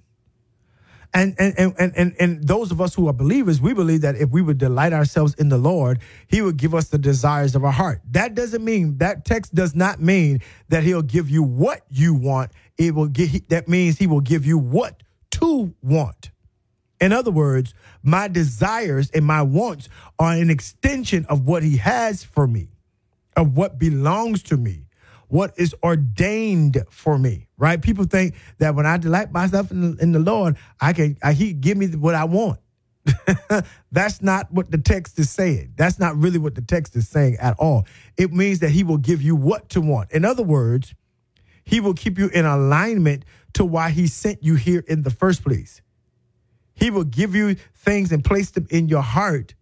And 1.12 1.34
and, 1.38 1.74
and 1.78 1.92
and 1.96 2.14
and 2.20 2.46
those 2.46 2.70
of 2.70 2.80
us 2.80 2.94
who 2.94 3.08
are 3.08 3.12
believers, 3.12 3.60
we 3.60 3.72
believe 3.74 4.02
that 4.02 4.14
if 4.16 4.30
we 4.30 4.42
would 4.42 4.58
delight 4.58 4.92
ourselves 4.92 5.34
in 5.34 5.48
the 5.48 5.58
Lord, 5.58 5.98
He 6.28 6.42
would 6.42 6.58
give 6.58 6.74
us 6.74 6.88
the 6.88 6.98
desires 6.98 7.56
of 7.56 7.64
our 7.64 7.72
heart. 7.72 8.02
That 8.10 8.34
doesn't 8.34 8.62
mean 8.62 8.98
that 8.98 9.24
text 9.24 9.54
does 9.54 9.74
not 9.74 10.00
mean 10.00 10.42
that 10.68 10.84
He'll 10.84 11.02
give 11.02 11.28
you 11.30 11.42
what 11.42 11.80
you 11.88 12.14
want. 12.14 12.52
It 12.78 12.94
will 12.94 13.08
get 13.08 13.48
that 13.50 13.68
means 13.68 13.98
He 13.98 14.06
will 14.06 14.20
give 14.20 14.46
you 14.46 14.58
what 14.58 15.02
to 15.32 15.74
want. 15.82 16.30
In 17.00 17.12
other 17.12 17.30
words, 17.30 17.74
my 18.02 18.28
desires 18.28 19.10
and 19.10 19.24
my 19.24 19.42
wants 19.42 19.88
are 20.18 20.32
an 20.32 20.50
extension 20.50 21.26
of 21.28 21.46
what 21.46 21.62
He 21.62 21.76
has 21.76 22.24
for 22.24 22.46
me, 22.46 22.68
of 23.36 23.56
what 23.56 23.78
belongs 23.78 24.42
to 24.44 24.56
me 24.56 24.84
what 25.28 25.52
is 25.56 25.74
ordained 25.82 26.82
for 26.90 27.18
me, 27.18 27.48
right? 27.56 27.80
People 27.80 28.04
think 28.04 28.34
that 28.58 28.74
when 28.74 28.86
I 28.86 28.96
delight 28.96 29.30
myself 29.30 29.70
in 29.70 29.96
the, 29.96 30.02
in 30.02 30.12
the 30.12 30.18
Lord, 30.18 30.56
I 30.80 30.92
can 30.92 31.16
I, 31.22 31.32
He 31.32 31.52
give 31.52 31.76
me 31.76 31.86
what 31.88 32.14
I 32.14 32.24
want. 32.24 32.58
That's 33.92 34.20
not 34.20 34.52
what 34.52 34.70
the 34.70 34.78
text 34.78 35.18
is 35.18 35.30
saying. 35.30 35.74
That's 35.76 35.98
not 35.98 36.16
really 36.16 36.38
what 36.38 36.54
the 36.54 36.62
text 36.62 36.96
is 36.96 37.08
saying 37.08 37.36
at 37.40 37.54
all. 37.58 37.86
It 38.16 38.32
means 38.32 38.60
that 38.60 38.70
He 38.70 38.82
will 38.82 38.98
give 38.98 39.22
you 39.22 39.36
what 39.36 39.68
to 39.70 39.80
want. 39.80 40.12
In 40.12 40.24
other 40.24 40.42
words, 40.42 40.94
He 41.68 41.80
will 41.80 41.92
keep 41.92 42.18
you 42.18 42.28
in 42.28 42.46
alignment 42.46 43.26
to 43.52 43.64
why 43.64 43.90
He 43.90 44.06
sent 44.06 44.42
you 44.42 44.54
here 44.54 44.82
in 44.88 45.02
the 45.02 45.10
first 45.10 45.44
place. 45.44 45.82
He 46.72 46.90
will 46.90 47.04
give 47.04 47.34
you 47.34 47.56
things 47.74 48.10
and 48.10 48.24
place 48.24 48.50
them 48.52 48.66
in 48.70 48.88
your 48.88 49.02
heart 49.02 49.54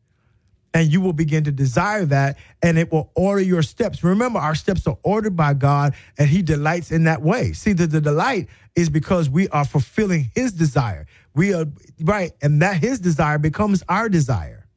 and 0.72 0.92
you 0.92 1.00
will 1.00 1.12
begin 1.12 1.42
to 1.42 1.50
desire 1.50 2.04
that 2.04 2.38
and 2.62 2.78
it 2.78 2.92
will 2.92 3.10
order 3.16 3.40
your 3.40 3.62
steps. 3.62 4.04
Remember, 4.04 4.38
our 4.38 4.54
steps 4.54 4.86
are 4.86 4.98
ordered 5.02 5.34
by 5.34 5.52
God 5.54 5.94
and 6.16 6.28
He 6.28 6.42
delights 6.42 6.92
in 6.92 7.04
that 7.04 7.22
way. 7.22 7.52
See, 7.54 7.72
the, 7.72 7.88
the 7.88 8.00
delight 8.00 8.48
is 8.76 8.88
because 8.88 9.28
we 9.28 9.48
are 9.48 9.64
fulfilling 9.64 10.30
His 10.32 10.52
desire. 10.52 11.08
We 11.34 11.54
are, 11.54 11.66
right, 12.02 12.30
and 12.40 12.62
that 12.62 12.76
His 12.76 13.00
desire 13.00 13.38
becomes 13.38 13.82
our 13.88 14.08
desire, 14.08 14.68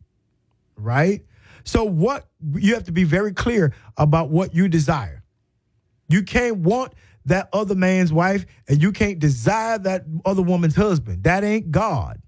right? 0.78 1.22
So, 1.64 1.84
what 1.84 2.26
you 2.56 2.74
have 2.74 2.86
to 2.86 2.92
be 2.92 3.04
very 3.04 3.34
clear 3.34 3.76
about 3.98 4.30
what 4.30 4.56
you 4.56 4.68
desire. 4.68 5.22
You 6.08 6.24
can't 6.24 6.58
want 6.58 6.94
that 7.30 7.50
other 7.54 7.76
man's 7.76 8.12
wife 8.14 8.46
and 8.68 8.82
you 8.82 8.92
can't 8.92 9.20
desire 9.20 9.78
that 9.80 10.04
other 10.26 10.42
woman's 10.42 10.76
husband. 10.76 11.24
That 11.24 11.44
ain't 11.44 11.72
God. 11.72 12.22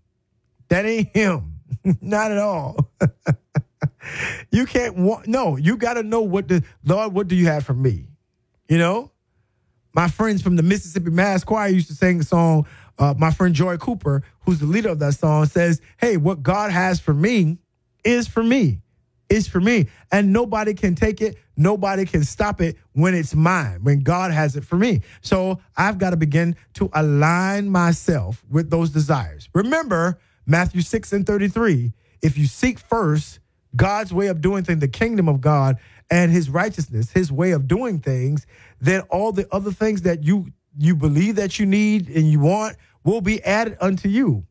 That 0.69 0.85
ain't 0.85 1.09
Him. 1.09 1.59
Not 2.01 2.31
at 2.31 2.37
all. 2.37 2.89
you 4.51 4.65
can't 4.65 4.95
want 4.95 5.27
no, 5.27 5.57
you 5.57 5.77
gotta 5.77 6.03
know 6.03 6.21
what 6.21 6.47
the 6.47 6.63
Lord, 6.83 7.13
what 7.13 7.27
do 7.27 7.35
you 7.35 7.47
have 7.47 7.65
for 7.65 7.73
me? 7.73 8.07
You 8.69 8.77
know? 8.77 9.11
My 9.93 10.07
friends 10.07 10.41
from 10.41 10.55
the 10.55 10.63
Mississippi 10.63 11.09
Mass 11.09 11.43
Choir 11.43 11.67
used 11.67 11.87
to 11.89 11.95
sing 11.95 12.19
the 12.19 12.23
song. 12.23 12.65
Uh, 12.97 13.13
my 13.17 13.31
friend 13.31 13.53
Joy 13.53 13.77
Cooper, 13.77 14.23
who's 14.45 14.59
the 14.59 14.65
leader 14.65 14.89
of 14.89 14.99
that 14.99 15.15
song, 15.15 15.45
says, 15.47 15.81
Hey, 15.97 16.15
what 16.15 16.41
God 16.41 16.71
has 16.71 16.99
for 16.99 17.13
me 17.13 17.57
is 18.05 18.27
for 18.27 18.43
me. 18.43 18.79
Is 19.31 19.47
for 19.47 19.61
me. 19.61 19.87
And 20.11 20.33
nobody 20.33 20.73
can 20.73 20.93
take 20.93 21.21
it. 21.21 21.37
Nobody 21.55 22.05
can 22.05 22.25
stop 22.25 22.59
it 22.59 22.75
when 22.91 23.13
it's 23.13 23.33
mine, 23.33 23.79
when 23.81 24.01
God 24.01 24.31
has 24.31 24.57
it 24.57 24.65
for 24.65 24.75
me. 24.75 25.03
So 25.21 25.61
I've 25.77 25.97
got 25.97 26.09
to 26.09 26.17
begin 26.17 26.57
to 26.73 26.89
align 26.93 27.69
myself 27.69 28.43
with 28.49 28.69
those 28.69 28.89
desires. 28.89 29.47
Remember, 29.53 30.19
Matthew 30.45 30.81
6 30.81 31.13
and 31.13 31.25
33. 31.25 31.93
If 32.21 32.37
you 32.37 32.45
seek 32.45 32.77
first 32.77 33.39
God's 33.73 34.13
way 34.13 34.27
of 34.27 34.41
doing 34.41 34.65
things, 34.65 34.81
the 34.81 34.89
kingdom 34.89 35.29
of 35.29 35.39
God 35.39 35.77
and 36.09 36.29
his 36.29 36.49
righteousness, 36.49 37.11
his 37.11 37.31
way 37.31 37.51
of 37.51 37.69
doing 37.69 37.99
things, 37.99 38.45
then 38.81 38.99
all 39.09 39.31
the 39.31 39.47
other 39.53 39.71
things 39.71 40.01
that 40.01 40.23
you 40.23 40.47
you 40.77 40.95
believe 40.95 41.35
that 41.35 41.57
you 41.57 41.65
need 41.65 42.09
and 42.09 42.29
you 42.29 42.39
want 42.39 42.75
will 43.05 43.21
be 43.21 43.41
added 43.43 43.77
unto 43.79 44.09
you. 44.09 44.45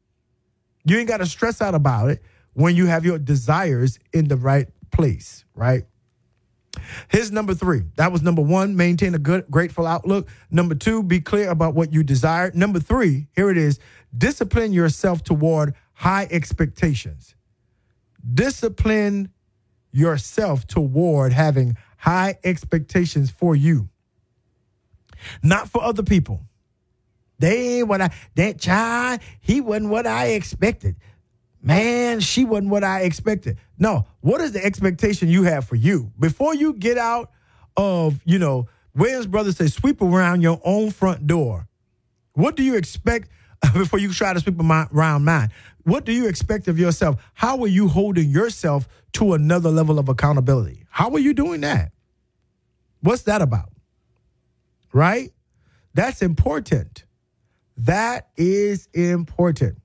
You 0.85 0.99
ain't 0.99 1.09
got 1.09 1.19
to 1.19 1.27
stress 1.27 1.61
out 1.61 1.75
about 1.75 2.11
it 2.11 2.23
when 2.61 2.77
you 2.77 2.87
have 2.87 3.05
your 3.05 3.19
desires 3.19 3.99
in 4.13 4.29
the 4.29 4.37
right 4.37 4.69
place, 4.91 5.45
right? 5.55 5.85
His 7.09 7.33
number 7.33 7.55
three. 7.55 7.83
That 7.97 8.13
was 8.13 8.23
number 8.23 8.43
one, 8.43 8.77
maintain 8.77 9.15
a 9.15 9.19
good, 9.19 9.47
grateful 9.51 9.87
outlook. 9.87 10.29
Number 10.51 10.75
two, 10.75 11.03
be 11.03 11.21
clear 11.21 11.51
about 11.51 11.75
what 11.75 11.93
you 11.93 12.03
desire. 12.03 12.51
Number 12.55 12.79
three, 12.79 13.27
here 13.35 13.51
it 13.51 13.57
is 13.57 13.79
discipline 14.17 14.73
yourself 14.73 15.23
toward 15.23 15.75
high 15.95 16.29
expectations. 16.31 17.35
Discipline 18.35 19.31
yourself 19.93 20.67
toward 20.67 21.33
having 21.33 21.77
high 21.97 22.39
expectations 22.45 23.31
for 23.31 23.57
you, 23.57 23.89
not 25.43 25.69
for 25.69 25.83
other 25.83 26.03
people. 26.03 26.43
They 27.39 27.79
ain't 27.79 27.89
what 27.89 28.01
I, 28.01 28.11
that 28.35 28.61
child, 28.61 29.21
he 29.41 29.61
wasn't 29.61 29.91
what 29.91 30.07
I 30.07 30.29
expected. 30.29 30.97
Man, 31.63 32.21
she 32.21 32.45
wasn't 32.45 32.71
what 32.71 32.85
I 32.85 33.01
expected. 33.03 33.59
No, 33.79 34.07
what 34.21 34.41
is 34.41 34.53
the 34.53 34.65
expectation 34.65 35.29
you 35.29 35.43
have 35.43 35.67
for 35.67 35.77
you? 35.77 36.11
Before 36.19 36.55
you 36.55 36.73
get 36.73 36.97
out 36.97 37.31
of, 37.77 38.21
you 38.25 38.39
know, 38.39 38.69
Williams 38.95 39.27
Brothers 39.27 39.57
say 39.57 39.67
sweep 39.67 40.01
around 40.01 40.41
your 40.41 40.61
own 40.65 40.91
front 40.91 41.27
door. 41.27 41.69
What 42.33 42.57
do 42.57 42.63
you 42.63 42.77
expect 42.77 43.29
before 43.75 43.99
you 43.99 44.13
try 44.13 44.33
to 44.33 44.41
sweep 44.41 44.59
around 44.59 45.25
mine? 45.25 45.51
What 45.85 46.05
do 46.05 46.13
you 46.13 46.29
expect 46.29 46.69
of 46.69 46.79
yourself? 46.79 47.23
How 47.35 47.61
are 47.63 47.69
you 47.69 47.89
holding 47.89 48.29
yourself 48.31 48.89
to 49.15 49.35
another 49.35 49.71
level 49.71 49.99
of 49.99 50.09
accountability? 50.09 50.87
How 50.91 51.11
are 51.11 51.19
you 51.19 51.35
doing 51.35 51.61
that? 51.63 51.93
What's 53.01 53.23
that 53.23 53.43
about? 53.43 53.71
Right? 54.93 55.33
That's 55.95 56.23
important. 56.23 57.05
That 57.77 58.29
is 58.37 58.89
important. 58.93 59.79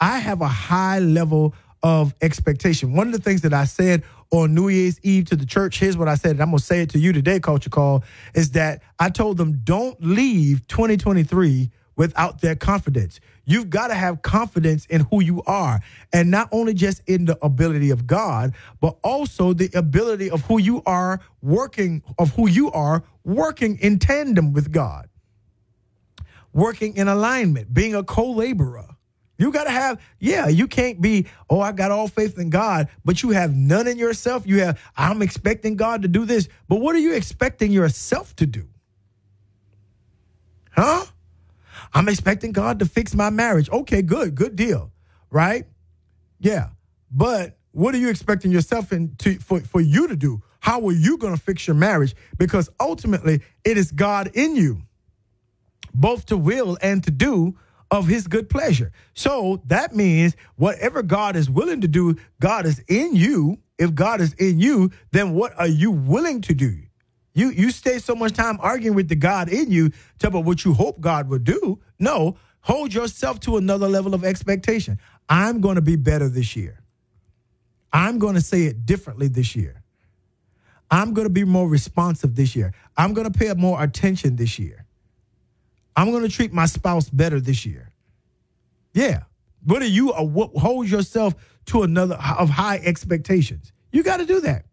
I 0.00 0.18
have 0.18 0.40
a 0.40 0.48
high 0.48 0.98
level 0.98 1.54
of 1.82 2.14
expectation. 2.22 2.94
One 2.94 3.08
of 3.08 3.12
the 3.12 3.20
things 3.20 3.42
that 3.42 3.52
I 3.52 3.66
said 3.66 4.02
on 4.30 4.54
New 4.54 4.68
Year's 4.68 4.98
Eve 5.02 5.26
to 5.26 5.36
the 5.36 5.46
church, 5.46 5.78
here's 5.78 5.96
what 5.96 6.08
I 6.08 6.14
said, 6.14 6.32
and 6.32 6.42
I'm 6.42 6.50
to 6.50 6.58
say 6.58 6.80
it 6.80 6.90
to 6.90 6.98
you 6.98 7.12
today, 7.12 7.38
Culture 7.38 7.70
Call, 7.70 8.02
is 8.34 8.52
that 8.52 8.82
I 8.98 9.10
told 9.10 9.36
them 9.36 9.60
don't 9.64 10.02
leave 10.02 10.66
2023 10.66 11.70
without 11.96 12.40
their 12.40 12.56
confidence. 12.56 13.20
You've 13.44 13.70
got 13.70 13.88
to 13.88 13.94
have 13.94 14.22
confidence 14.22 14.86
in 14.86 15.02
who 15.02 15.22
you 15.22 15.42
are, 15.46 15.80
and 16.12 16.30
not 16.30 16.48
only 16.50 16.74
just 16.74 17.02
in 17.06 17.26
the 17.26 17.38
ability 17.44 17.90
of 17.90 18.06
God, 18.06 18.54
but 18.80 18.96
also 19.04 19.52
the 19.52 19.70
ability 19.74 20.30
of 20.30 20.40
who 20.42 20.58
you 20.58 20.82
are 20.86 21.20
working, 21.42 22.02
of 22.18 22.34
who 22.34 22.48
you 22.48 22.70
are 22.72 23.04
working 23.24 23.78
in 23.78 23.98
tandem 23.98 24.52
with 24.52 24.72
God, 24.72 25.08
working 26.52 26.96
in 26.96 27.08
alignment, 27.08 27.72
being 27.72 27.94
a 27.94 28.02
co 28.02 28.30
laborer. 28.30 28.93
You 29.36 29.50
got 29.50 29.64
to 29.64 29.70
have, 29.70 30.00
yeah, 30.20 30.48
you 30.48 30.68
can't 30.68 31.00
be, 31.00 31.26
oh, 31.50 31.60
I 31.60 31.72
got 31.72 31.90
all 31.90 32.06
faith 32.06 32.38
in 32.38 32.50
God, 32.50 32.88
but 33.04 33.22
you 33.22 33.30
have 33.30 33.54
none 33.54 33.88
in 33.88 33.98
yourself. 33.98 34.46
You 34.46 34.60
have, 34.60 34.80
I'm 34.96 35.22
expecting 35.22 35.76
God 35.76 36.02
to 36.02 36.08
do 36.08 36.24
this. 36.24 36.48
But 36.68 36.76
what 36.76 36.94
are 36.94 37.00
you 37.00 37.14
expecting 37.14 37.72
yourself 37.72 38.36
to 38.36 38.46
do? 38.46 38.68
Huh? 40.70 41.04
I'm 41.92 42.08
expecting 42.08 42.52
God 42.52 42.78
to 42.78 42.86
fix 42.86 43.14
my 43.14 43.30
marriage. 43.30 43.68
Okay, 43.70 44.02
good, 44.02 44.34
good 44.34 44.54
deal, 44.54 44.92
right? 45.30 45.66
Yeah. 46.38 46.68
But 47.10 47.56
what 47.72 47.94
are 47.94 47.98
you 47.98 48.08
expecting 48.08 48.52
yourself 48.52 48.92
in 48.92 49.16
to, 49.16 49.38
for, 49.38 49.60
for 49.60 49.80
you 49.80 50.06
to 50.08 50.16
do? 50.16 50.42
How 50.60 50.84
are 50.86 50.92
you 50.92 51.18
going 51.18 51.34
to 51.34 51.40
fix 51.40 51.66
your 51.66 51.76
marriage? 51.76 52.14
Because 52.38 52.70
ultimately, 52.80 53.42
it 53.64 53.76
is 53.76 53.90
God 53.90 54.30
in 54.34 54.56
you, 54.56 54.82
both 55.92 56.26
to 56.26 56.36
will 56.36 56.78
and 56.80 57.02
to 57.04 57.10
do 57.10 57.56
of 57.94 58.06
his 58.06 58.26
good 58.26 58.50
pleasure. 58.50 58.92
So 59.14 59.62
that 59.66 59.94
means 59.94 60.36
whatever 60.56 61.02
God 61.02 61.36
is 61.36 61.48
willing 61.48 61.80
to 61.82 61.88
do, 61.88 62.16
God 62.40 62.66
is 62.66 62.80
in 62.88 63.14
you. 63.14 63.58
If 63.78 63.94
God 63.94 64.20
is 64.20 64.34
in 64.34 64.58
you, 64.58 64.90
then 65.12 65.34
what 65.34 65.52
are 65.58 65.66
you 65.66 65.90
willing 65.90 66.40
to 66.42 66.54
do? 66.54 66.76
You 67.34 67.50
you 67.50 67.70
stay 67.70 67.98
so 67.98 68.14
much 68.14 68.32
time 68.32 68.58
arguing 68.60 68.94
with 68.94 69.08
the 69.08 69.16
God 69.16 69.48
in 69.48 69.70
you 69.70 69.90
to 70.20 70.28
about 70.28 70.44
what 70.44 70.64
you 70.64 70.74
hope 70.74 71.00
God 71.00 71.28
would 71.28 71.44
do. 71.44 71.80
No, 71.98 72.36
hold 72.60 72.94
yourself 72.94 73.40
to 73.40 73.56
another 73.56 73.88
level 73.88 74.14
of 74.14 74.24
expectation. 74.24 74.98
I'm 75.28 75.60
going 75.60 75.74
to 75.76 75.82
be 75.82 75.96
better 75.96 76.28
this 76.28 76.54
year. 76.54 76.80
I'm 77.92 78.18
going 78.18 78.34
to 78.34 78.40
say 78.40 78.64
it 78.64 78.86
differently 78.86 79.28
this 79.28 79.56
year. 79.56 79.82
I'm 80.90 81.12
going 81.12 81.26
to 81.26 81.32
be 81.32 81.44
more 81.44 81.68
responsive 81.68 82.36
this 82.36 82.54
year. 82.54 82.72
I'm 82.96 83.14
going 83.14 83.30
to 83.30 83.36
pay 83.36 83.52
more 83.54 83.82
attention 83.82 84.36
this 84.36 84.58
year. 84.58 84.83
I'm 85.96 86.10
going 86.10 86.22
to 86.22 86.28
treat 86.28 86.52
my 86.52 86.66
spouse 86.66 87.08
better 87.08 87.40
this 87.40 87.64
year. 87.64 87.92
Yeah. 88.92 89.22
Are 89.70 89.84
you 89.84 90.08
what, 90.12 90.50
hold 90.56 90.88
yourself 90.88 91.34
to 91.66 91.82
another 91.82 92.16
of 92.16 92.50
high 92.50 92.80
expectations? 92.84 93.72
You 93.92 94.02
got 94.02 94.18
to 94.18 94.26
do 94.26 94.40
that. 94.40 94.64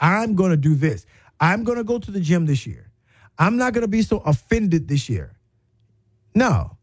I'm 0.00 0.34
going 0.34 0.50
to 0.50 0.56
do 0.56 0.74
this. 0.74 1.06
I'm 1.40 1.64
going 1.64 1.78
to 1.78 1.84
go 1.84 1.98
to 1.98 2.10
the 2.10 2.20
gym 2.20 2.46
this 2.46 2.66
year. 2.66 2.90
I'm 3.38 3.56
not 3.56 3.72
going 3.72 3.82
to 3.82 3.88
be 3.88 4.02
so 4.02 4.18
offended 4.18 4.88
this 4.88 5.08
year. 5.08 5.34
No. 6.34 6.76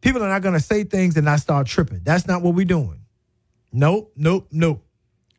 People 0.00 0.22
are 0.22 0.28
not 0.28 0.42
going 0.42 0.54
to 0.54 0.60
say 0.60 0.84
things 0.84 1.16
and 1.16 1.28
I 1.28 1.36
start 1.36 1.66
tripping. 1.66 2.00
That's 2.02 2.26
not 2.26 2.42
what 2.42 2.54
we're 2.54 2.66
doing. 2.66 3.00
Nope, 3.72 4.12
nope, 4.16 4.48
nope. 4.50 4.84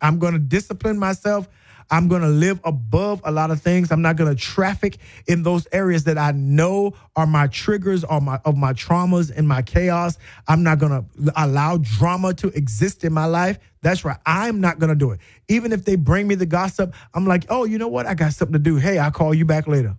I'm 0.01 0.19
going 0.19 0.33
to 0.33 0.39
discipline 0.39 0.97
myself. 0.97 1.47
I'm 1.89 2.07
going 2.07 2.21
to 2.21 2.27
live 2.27 2.59
above 2.63 3.21
a 3.23 3.31
lot 3.31 3.51
of 3.51 3.61
things. 3.61 3.91
I'm 3.91 4.01
not 4.01 4.17
going 4.17 4.33
to 4.33 4.39
traffic 4.39 4.97
in 5.25 5.43
those 5.43 5.67
areas 5.71 6.03
that 6.05 6.17
I 6.17 6.31
know 6.31 6.93
are 7.15 7.25
my 7.25 7.47
triggers 7.47 8.03
or 8.03 8.19
my 8.19 8.39
of 8.43 8.57
my 8.57 8.73
traumas 8.73 9.31
and 9.35 9.47
my 9.47 9.61
chaos. 9.61 10.17
I'm 10.47 10.63
not 10.63 10.79
going 10.79 10.91
to 10.91 11.33
allow 11.35 11.77
drama 11.77 12.33
to 12.35 12.49
exist 12.49 13.03
in 13.03 13.13
my 13.13 13.25
life. 13.25 13.57
That's 13.81 14.03
right. 14.03 14.17
I'm 14.25 14.59
not 14.59 14.79
going 14.79 14.89
to 14.89 14.95
do 14.95 15.11
it. 15.11 15.19
Even 15.47 15.71
if 15.71 15.85
they 15.85 15.95
bring 15.95 16.27
me 16.27 16.35
the 16.35 16.45
gossip, 16.45 16.93
I'm 17.13 17.25
like, 17.25 17.45
"Oh, 17.49 17.63
you 17.63 17.77
know 17.77 17.87
what? 17.87 18.05
I 18.05 18.15
got 18.15 18.33
something 18.33 18.53
to 18.53 18.59
do. 18.59 18.75
Hey, 18.75 18.97
I'll 18.97 19.11
call 19.11 19.33
you 19.33 19.45
back 19.45 19.67
later." 19.67 19.95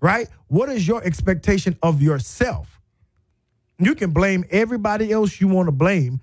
Right? 0.00 0.28
What 0.48 0.70
is 0.70 0.88
your 0.88 1.04
expectation 1.04 1.76
of 1.82 2.02
yourself? 2.02 2.80
You 3.78 3.94
can 3.94 4.10
blame 4.10 4.44
everybody 4.50 5.12
else 5.12 5.40
you 5.40 5.48
want 5.48 5.68
to 5.68 5.72
blame, 5.72 6.20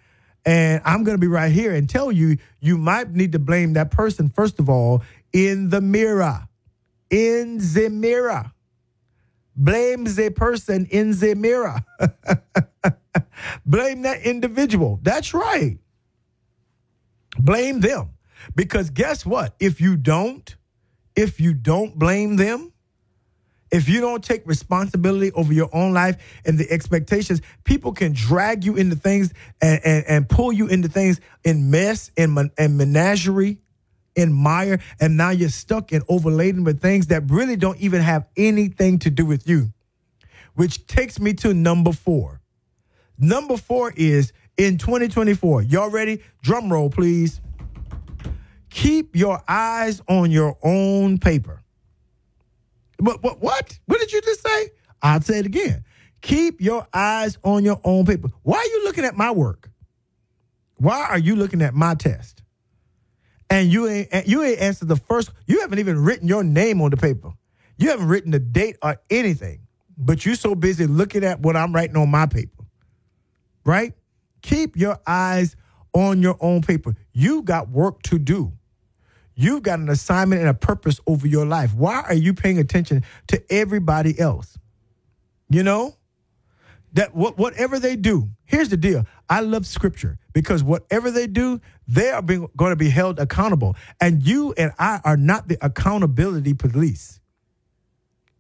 and 0.48 0.82
I'm 0.86 1.04
going 1.04 1.16
to 1.18 1.20
be 1.20 1.28
right 1.28 1.52
here 1.52 1.76
and 1.76 1.90
tell 1.90 2.10
you, 2.10 2.38
you 2.62 2.78
might 2.78 3.12
need 3.12 3.34
to 3.34 3.40
blame 3.40 3.74
that 3.74 3.92
person, 3.92 4.30
first 4.30 4.60
of 4.60 4.70
all, 4.70 5.04
in 5.34 5.70
the 5.70 5.82
mirror. 5.82 6.48
In 7.10 7.58
the 7.58 7.90
mirror. 7.92 8.54
Blame 9.58 10.06
the 10.06 10.30
person 10.30 10.88
in 10.90 11.20
the 11.20 11.36
mirror. 11.36 11.84
blame 13.66 14.04
that 14.04 14.22
individual. 14.22 15.02
That's 15.04 15.34
right. 15.34 15.80
Blame 17.38 17.82
them. 17.82 18.12
Because 18.56 18.90
guess 18.90 19.26
what? 19.26 19.54
If 19.60 19.82
you 19.82 19.98
don't, 19.98 20.56
if 21.14 21.42
you 21.42 21.54
don't 21.54 22.00
blame 22.00 22.38
them, 22.38 22.72
if 23.72 23.90
you 23.90 24.00
don't 24.00 24.24
take 24.24 24.48
responsibility 24.48 25.32
over 25.34 25.52
your 25.54 25.70
own 25.74 25.94
life 25.94 26.18
and 26.46 26.58
the 26.58 26.70
expectations, 26.72 27.42
people 27.64 27.92
can 27.92 28.14
drag 28.14 28.64
you 28.64 28.76
into 28.76 28.96
things 28.96 29.34
and, 29.62 29.82
and, 29.84 30.06
and 30.08 30.30
pull 30.30 30.54
you 30.54 30.68
into 30.68 30.88
things 30.88 31.20
in 31.44 31.70
mess 31.70 32.12
and, 32.18 32.52
and 32.58 32.78
menagerie, 32.78 33.60
in 34.16 34.32
mire, 34.34 34.80
and 35.00 35.18
now 35.18 35.30
you're 35.30 35.50
stuck 35.50 35.92
and 35.92 36.04
overladen 36.08 36.64
with 36.64 36.82
things 36.82 37.08
that 37.08 37.30
really 37.30 37.56
don't 37.56 37.80
even 37.80 38.02
have 38.02 38.26
anything 38.36 39.00
to 39.00 39.10
do 39.10 39.26
with 39.26 39.48
you. 39.48 39.72
Which 40.56 40.88
takes 40.88 41.20
me 41.20 41.34
to 41.36 41.54
number 41.54 41.92
four. 41.92 42.42
Number 43.20 43.58
four 43.58 43.94
is 43.96 44.34
in 44.58 44.78
2024. 44.78 45.64
Y'all 45.64 45.90
ready? 45.90 46.22
Drum 46.42 46.72
roll, 46.72 46.90
please. 46.90 47.42
Keep 48.70 49.16
your 49.16 49.42
eyes 49.48 50.02
on 50.08 50.32
your 50.32 50.58
own 50.64 51.18
paper. 51.18 51.62
But 52.98 53.24
what? 53.24 53.42
What? 53.42 53.80
What 53.86 54.00
did 54.00 54.12
you 54.12 54.22
just 54.22 54.46
say? 54.46 54.70
I'll 55.02 55.22
say 55.22 55.40
it 55.40 55.46
again. 55.46 55.84
Keep 56.22 56.62
your 56.62 56.88
eyes 56.94 57.38
on 57.44 57.64
your 57.64 57.80
own 57.84 58.06
paper. 58.06 58.30
Why 58.44 58.58
are 58.58 58.66
you 58.66 58.84
looking 58.86 59.06
at 59.06 59.16
my 59.16 59.32
work? 59.32 59.70
Why 60.76 61.08
are 61.10 61.18
you 61.18 61.36
looking 61.36 61.62
at 61.62 61.74
my 61.74 61.96
test? 61.96 62.44
And 63.50 63.72
you 63.72 63.88
ain't 63.88 64.28
you 64.28 64.44
ain't 64.44 64.60
answered 64.60 64.90
the 64.90 64.96
first. 64.96 65.32
You 65.46 65.62
haven't 65.62 65.80
even 65.80 66.04
written 66.04 66.28
your 66.28 66.44
name 66.44 66.82
on 66.82 66.92
the 66.92 66.98
paper. 66.98 67.32
You 67.78 67.90
haven't 67.90 68.08
written 68.08 68.32
the 68.32 68.40
date 68.40 68.78
or 68.82 69.00
anything. 69.10 69.62
But 69.98 70.26
you're 70.26 70.36
so 70.36 70.54
busy 70.54 70.86
looking 70.86 71.24
at 71.24 71.40
what 71.40 71.56
I'm 71.56 71.74
writing 71.74 71.98
on 71.98 72.10
my 72.10 72.26
paper. 72.26 72.66
Right? 73.64 73.94
Keep 74.42 74.76
your 74.76 75.00
eyes 75.08 75.56
on 75.94 76.22
your 76.22 76.38
own 76.40 76.62
paper. 76.62 76.96
You 77.14 77.42
got 77.42 77.70
work 77.70 78.02
to 78.04 78.20
do. 78.20 78.54
You've 79.40 79.62
got 79.62 79.78
an 79.78 79.88
assignment 79.88 80.42
and 80.42 80.50
a 80.50 80.54
purpose 80.56 81.00
over 81.06 81.28
your 81.28 81.46
life. 81.46 81.76
Why 81.76 82.02
are 82.02 82.16
you 82.16 82.34
paying 82.34 82.58
attention 82.58 83.04
to 83.28 83.42
everybody 83.54 84.20
else? 84.20 84.58
You 85.48 85.62
know? 85.62 85.96
That 86.94 87.14
what 87.14 87.38
whatever 87.38 87.78
they 87.80 87.96
do, 87.96 88.30
here's 88.46 88.70
the 88.70 88.78
deal. 88.78 89.06
I 89.30 89.42
love 89.42 89.68
scripture 89.68 90.18
because 90.34 90.64
whatever 90.64 91.12
they 91.12 91.28
do, 91.28 91.62
they 91.88 92.10
are 92.10 92.24
being, 92.24 92.48
going 92.58 92.72
to 92.72 92.76
be 92.78 92.90
held 92.90 93.20
accountable. 93.20 93.76
And 94.02 94.26
you 94.26 94.54
and 94.58 94.72
I 94.80 95.02
are 95.04 95.18
not 95.18 95.48
the 95.48 95.58
accountability 95.62 96.56
police. 96.56 97.20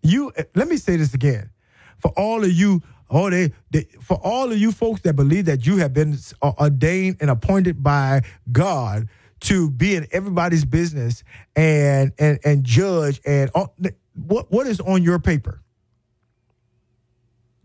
You 0.01 0.31
let 0.55 0.67
me 0.67 0.77
say 0.77 0.95
this 0.95 1.13
again. 1.13 1.51
For 1.99 2.11
all 2.17 2.43
of 2.43 2.51
you 2.51 2.81
oh, 3.09 3.29
they, 3.29 3.51
they 3.69 3.83
for 4.01 4.17
all 4.23 4.51
of 4.51 4.57
you 4.57 4.71
folks 4.71 5.01
that 5.01 5.15
believe 5.15 5.45
that 5.45 5.67
you 5.67 5.77
have 5.77 5.93
been 5.93 6.17
ordained 6.41 7.17
and 7.19 7.29
appointed 7.29 7.83
by 7.83 8.21
God 8.51 9.07
to 9.41 9.69
be 9.69 9.95
in 9.95 10.07
everybody's 10.11 10.65
business 10.65 11.23
and 11.55 12.11
and 12.17 12.39
and 12.43 12.63
judge 12.63 13.21
and 13.25 13.51
what 14.13 14.51
what 14.51 14.67
is 14.67 14.79
on 14.79 15.03
your 15.03 15.19
paper? 15.19 15.61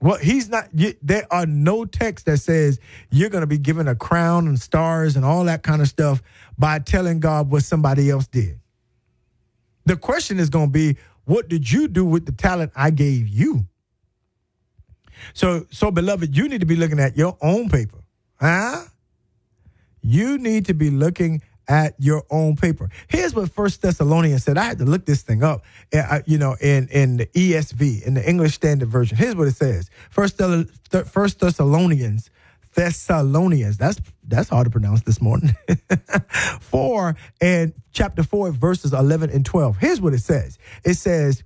Well, 0.00 0.18
he's 0.18 0.48
not. 0.48 0.68
There 0.72 1.26
are 1.30 1.46
no 1.46 1.84
texts 1.84 2.26
that 2.26 2.38
says 2.38 2.80
you're 3.10 3.30
going 3.30 3.42
to 3.42 3.46
be 3.46 3.58
given 3.58 3.86
a 3.86 3.94
crown 3.94 4.48
and 4.48 4.60
stars 4.60 5.14
and 5.14 5.24
all 5.24 5.44
that 5.44 5.62
kind 5.62 5.80
of 5.80 5.88
stuff 5.88 6.20
by 6.58 6.80
telling 6.80 7.20
God 7.20 7.50
what 7.50 7.62
somebody 7.62 8.10
else 8.10 8.26
did. 8.26 8.58
The 9.84 9.96
question 9.96 10.40
is 10.40 10.50
going 10.50 10.66
to 10.66 10.72
be, 10.72 10.96
what 11.24 11.48
did 11.48 11.70
you 11.70 11.86
do 11.86 12.04
with 12.04 12.26
the 12.26 12.32
talent 12.32 12.72
I 12.74 12.90
gave 12.90 13.28
you? 13.28 13.66
So, 15.34 15.66
so 15.70 15.92
beloved, 15.92 16.36
you 16.36 16.48
need 16.48 16.60
to 16.60 16.66
be 16.66 16.76
looking 16.76 16.98
at 16.98 17.16
your 17.16 17.36
own 17.40 17.68
paper, 17.68 18.02
huh? 18.40 18.84
You 20.00 20.36
need 20.36 20.66
to 20.66 20.74
be 20.74 20.90
looking 20.90 21.42
at 21.68 21.94
your 21.98 22.24
own 22.30 22.56
paper. 22.56 22.90
Here's 23.08 23.34
what 23.34 23.50
First 23.50 23.82
Thessalonians 23.82 24.44
said. 24.44 24.58
I 24.58 24.64
had 24.64 24.78
to 24.78 24.84
look 24.84 25.06
this 25.06 25.22
thing 25.22 25.42
up, 25.42 25.64
uh, 25.94 26.20
you 26.26 26.38
know, 26.38 26.56
in 26.60 26.88
in 26.88 27.16
the 27.18 27.26
ESV, 27.26 28.02
in 28.02 28.14
the 28.14 28.28
English 28.28 28.54
Standard 28.54 28.88
Version. 28.88 29.16
Here's 29.16 29.36
what 29.36 29.48
it 29.48 29.56
says: 29.56 29.90
First, 30.10 30.40
First 31.06 31.40
Thessalonians, 31.40 32.30
Thessalonians. 32.74 33.78
That's 33.78 34.00
that's 34.24 34.48
hard 34.48 34.66
to 34.66 34.70
pronounce 34.70 35.02
this 35.02 35.20
morning. 35.20 35.54
four 36.60 37.16
and 37.40 37.72
chapter 37.92 38.22
four, 38.22 38.50
verses 38.52 38.92
eleven 38.92 39.30
and 39.30 39.44
twelve. 39.44 39.76
Here's 39.78 40.00
what 40.00 40.14
it 40.14 40.20
says. 40.20 40.58
It 40.84 40.94
says, 40.94 41.42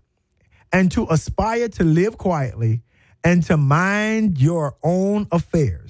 "And 0.73 0.91
to 0.93 1.07
aspire 1.11 1.69
to 1.71 1.85
live 1.85 2.19
quietly, 2.19 2.83
and 3.23 3.43
to 3.45 3.57
mind 3.57 4.39
your 4.39 4.77
own 4.83 5.27
affairs." 5.31 5.86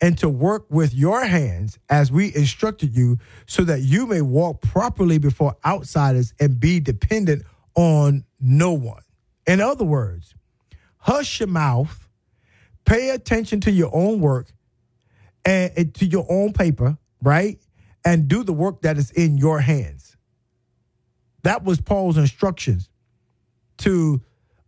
And 0.00 0.16
to 0.18 0.28
work 0.28 0.66
with 0.70 0.94
your 0.94 1.24
hands 1.24 1.78
as 1.88 2.12
we 2.12 2.34
instructed 2.34 2.96
you, 2.96 3.18
so 3.46 3.64
that 3.64 3.80
you 3.82 4.06
may 4.06 4.20
walk 4.20 4.60
properly 4.60 5.18
before 5.18 5.56
outsiders 5.64 6.32
and 6.38 6.60
be 6.60 6.80
dependent 6.80 7.42
on 7.74 8.24
no 8.40 8.72
one. 8.72 9.02
In 9.46 9.60
other 9.60 9.84
words, 9.84 10.34
hush 10.98 11.40
your 11.40 11.48
mouth, 11.48 12.08
pay 12.84 13.10
attention 13.10 13.60
to 13.62 13.70
your 13.70 13.90
own 13.92 14.20
work 14.20 14.52
and, 15.44 15.94
to 15.94 16.06
your 16.06 16.26
own 16.28 16.52
paper, 16.52 16.98
right? 17.22 17.58
And 18.04 18.28
do 18.28 18.44
the 18.44 18.52
work 18.52 18.82
that 18.82 18.98
is 18.98 19.10
in 19.10 19.38
your 19.38 19.60
hands. 19.60 20.16
That 21.42 21.64
was 21.64 21.80
Paul's 21.80 22.18
instructions 22.18 22.90
to 23.78 24.20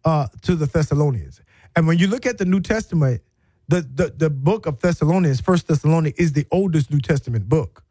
uh, 0.05 0.29
to 0.43 0.55
the 0.55 0.67
Thessalonians. 0.67 1.43
And 1.77 1.87
when 1.87 1.99
you 1.99 2.07
look 2.07 2.27
at 2.27 2.39
the 2.39 2.45
New 2.45 2.61
Testament, 2.61 3.23
the, 3.71 3.83
the, 3.83 4.13
the 4.17 4.31
book 4.31 4.67
of 4.67 4.81
Thessalonians, 4.81 5.41
First 5.41 5.69
Thessalonians, 5.69 6.19
is 6.19 6.33
the 6.33 6.47
oldest 6.51 6.91
New 6.91 7.01
Testament 7.01 7.49
book. 7.49 7.85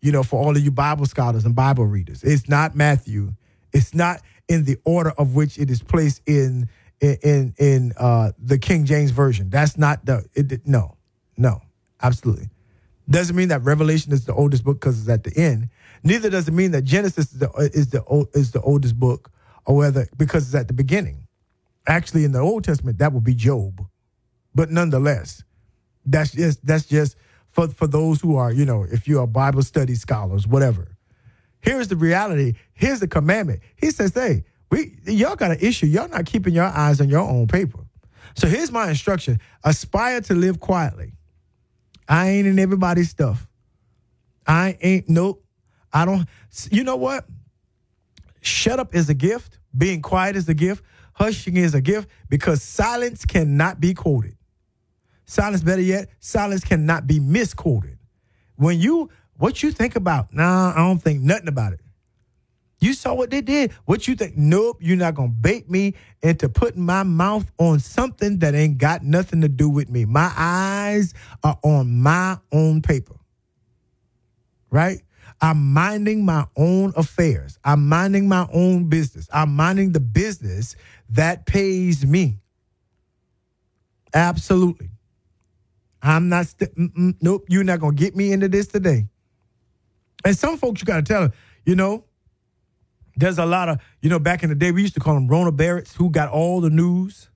You 0.00 0.12
know, 0.12 0.22
for 0.22 0.40
all 0.40 0.56
of 0.56 0.62
you 0.62 0.70
Bible 0.70 1.06
scholars 1.06 1.44
and 1.44 1.54
Bible 1.54 1.84
readers, 1.84 2.22
it's 2.22 2.48
not 2.48 2.76
Matthew. 2.76 3.32
It's 3.72 3.92
not 3.92 4.22
in 4.46 4.64
the 4.64 4.78
order 4.84 5.10
of 5.10 5.34
which 5.34 5.58
it 5.58 5.68
is 5.68 5.82
placed 5.82 6.22
in 6.26 6.68
in 7.00 7.54
in 7.58 7.92
uh, 7.98 8.32
the 8.38 8.58
King 8.58 8.84
James 8.84 9.10
version. 9.10 9.50
That's 9.50 9.76
not 9.76 10.06
the 10.06 10.24
it, 10.34 10.66
no, 10.66 10.96
no, 11.36 11.60
absolutely. 12.00 12.48
Doesn't 13.10 13.34
mean 13.34 13.48
that 13.48 13.64
Revelation 13.64 14.12
is 14.12 14.26
the 14.26 14.34
oldest 14.34 14.64
book 14.64 14.80
because 14.80 15.00
it's 15.00 15.08
at 15.08 15.24
the 15.24 15.36
end. 15.36 15.70
Neither 16.04 16.30
does 16.30 16.46
it 16.46 16.52
mean 16.52 16.70
that 16.70 16.82
Genesis 16.82 17.32
is 17.32 17.38
the 17.40 17.50
is 17.74 17.90
the 17.90 18.28
is 18.32 18.52
the 18.52 18.60
oldest 18.60 18.98
book, 19.00 19.32
or 19.64 19.76
whether 19.76 20.06
because 20.16 20.46
it's 20.46 20.54
at 20.54 20.68
the 20.68 20.74
beginning. 20.74 21.26
Actually, 21.88 22.24
in 22.24 22.32
the 22.32 22.40
Old 22.40 22.62
Testament, 22.62 22.98
that 22.98 23.12
would 23.12 23.24
be 23.24 23.34
Job. 23.34 23.86
But 24.56 24.70
nonetheless, 24.70 25.44
that's 26.06 26.32
just 26.32 26.66
that's 26.66 26.86
just 26.86 27.14
for, 27.46 27.68
for 27.68 27.86
those 27.86 28.22
who 28.22 28.36
are, 28.36 28.50
you 28.50 28.64
know, 28.64 28.86
if 28.90 29.06
you 29.06 29.20
are 29.20 29.26
Bible 29.26 29.62
study 29.62 29.94
scholars, 29.94 30.46
whatever. 30.46 30.96
Here's 31.60 31.88
the 31.88 31.96
reality. 31.96 32.54
Here's 32.72 33.00
the 33.00 33.06
commandment. 33.06 33.60
He 33.76 33.90
says, 33.90 34.14
hey, 34.14 34.44
we 34.70 34.98
y'all 35.04 35.36
got 35.36 35.50
an 35.50 35.58
issue. 35.60 35.84
Y'all 35.86 36.08
not 36.08 36.24
keeping 36.24 36.54
your 36.54 36.64
eyes 36.64 37.02
on 37.02 37.10
your 37.10 37.20
own 37.20 37.48
paper. 37.48 37.80
So 38.34 38.48
here's 38.48 38.72
my 38.72 38.88
instruction. 38.88 39.40
Aspire 39.62 40.22
to 40.22 40.34
live 40.34 40.58
quietly. 40.58 41.12
I 42.08 42.30
ain't 42.30 42.46
in 42.46 42.58
everybody's 42.58 43.10
stuff. 43.10 43.46
I 44.46 44.78
ain't 44.80 45.06
nope. 45.06 45.44
I 45.92 46.06
don't 46.06 46.26
you 46.70 46.82
know 46.82 46.96
what? 46.96 47.26
Shut 48.40 48.80
up 48.80 48.94
is 48.94 49.10
a 49.10 49.14
gift. 49.14 49.58
Being 49.76 50.00
quiet 50.00 50.34
is 50.34 50.48
a 50.48 50.54
gift. 50.54 50.82
Hushing 51.12 51.58
is 51.58 51.74
a 51.74 51.82
gift 51.82 52.08
because 52.30 52.62
silence 52.62 53.26
cannot 53.26 53.80
be 53.80 53.92
quoted. 53.92 54.35
Silence, 55.26 55.62
better 55.62 55.82
yet, 55.82 56.08
silence 56.20 56.64
cannot 56.64 57.06
be 57.06 57.20
misquoted. 57.20 57.98
When 58.56 58.80
you, 58.80 59.10
what 59.36 59.62
you 59.62 59.72
think 59.72 59.96
about? 59.96 60.32
Nah, 60.32 60.72
I 60.72 60.78
don't 60.78 61.02
think 61.02 61.20
nothing 61.20 61.48
about 61.48 61.72
it. 61.72 61.80
You 62.78 62.92
saw 62.92 63.14
what 63.14 63.30
they 63.30 63.40
did. 63.40 63.72
What 63.86 64.06
you 64.06 64.14
think? 64.14 64.36
Nope, 64.36 64.78
you're 64.80 64.96
not 64.96 65.14
gonna 65.14 65.28
bait 65.28 65.68
me 65.68 65.94
into 66.22 66.48
putting 66.48 66.82
my 66.82 67.02
mouth 67.02 67.50
on 67.58 67.80
something 67.80 68.38
that 68.40 68.54
ain't 68.54 68.78
got 68.78 69.02
nothing 69.02 69.40
to 69.40 69.48
do 69.48 69.68
with 69.68 69.88
me. 69.88 70.04
My 70.04 70.32
eyes 70.36 71.14
are 71.42 71.58
on 71.62 72.02
my 72.02 72.38
own 72.52 72.82
paper. 72.82 73.16
Right? 74.70 75.00
I'm 75.40 75.72
minding 75.72 76.24
my 76.24 76.46
own 76.56 76.92
affairs. 76.96 77.58
I'm 77.64 77.88
minding 77.88 78.28
my 78.28 78.46
own 78.52 78.88
business. 78.88 79.28
I'm 79.32 79.54
minding 79.54 79.92
the 79.92 80.00
business 80.00 80.76
that 81.10 81.46
pays 81.46 82.06
me. 82.06 82.38
Absolutely. 84.14 84.90
I'm 86.06 86.28
not, 86.28 86.46
st- 86.46 86.70
nope, 87.20 87.46
you're 87.48 87.64
not 87.64 87.80
to 87.80 87.92
get 87.92 88.14
me 88.14 88.32
into 88.32 88.48
this 88.48 88.68
today. 88.68 89.08
And 90.24 90.36
some 90.36 90.56
folks, 90.56 90.80
you 90.80 90.86
got 90.86 90.96
to 90.96 91.02
tell 91.02 91.22
them, 91.22 91.32
you 91.64 91.74
know, 91.74 92.04
there's 93.16 93.38
a 93.38 93.46
lot 93.46 93.68
of, 93.68 93.80
you 94.02 94.10
know, 94.10 94.18
back 94.18 94.42
in 94.42 94.48
the 94.48 94.54
day, 94.54 94.70
we 94.70 94.82
used 94.82 94.94
to 94.94 95.00
call 95.00 95.14
them 95.14 95.26
Rona 95.26 95.50
Barretts, 95.50 95.94
who 95.94 96.10
got 96.10 96.28
all 96.28 96.60
the 96.60 96.70
news. 96.70 97.28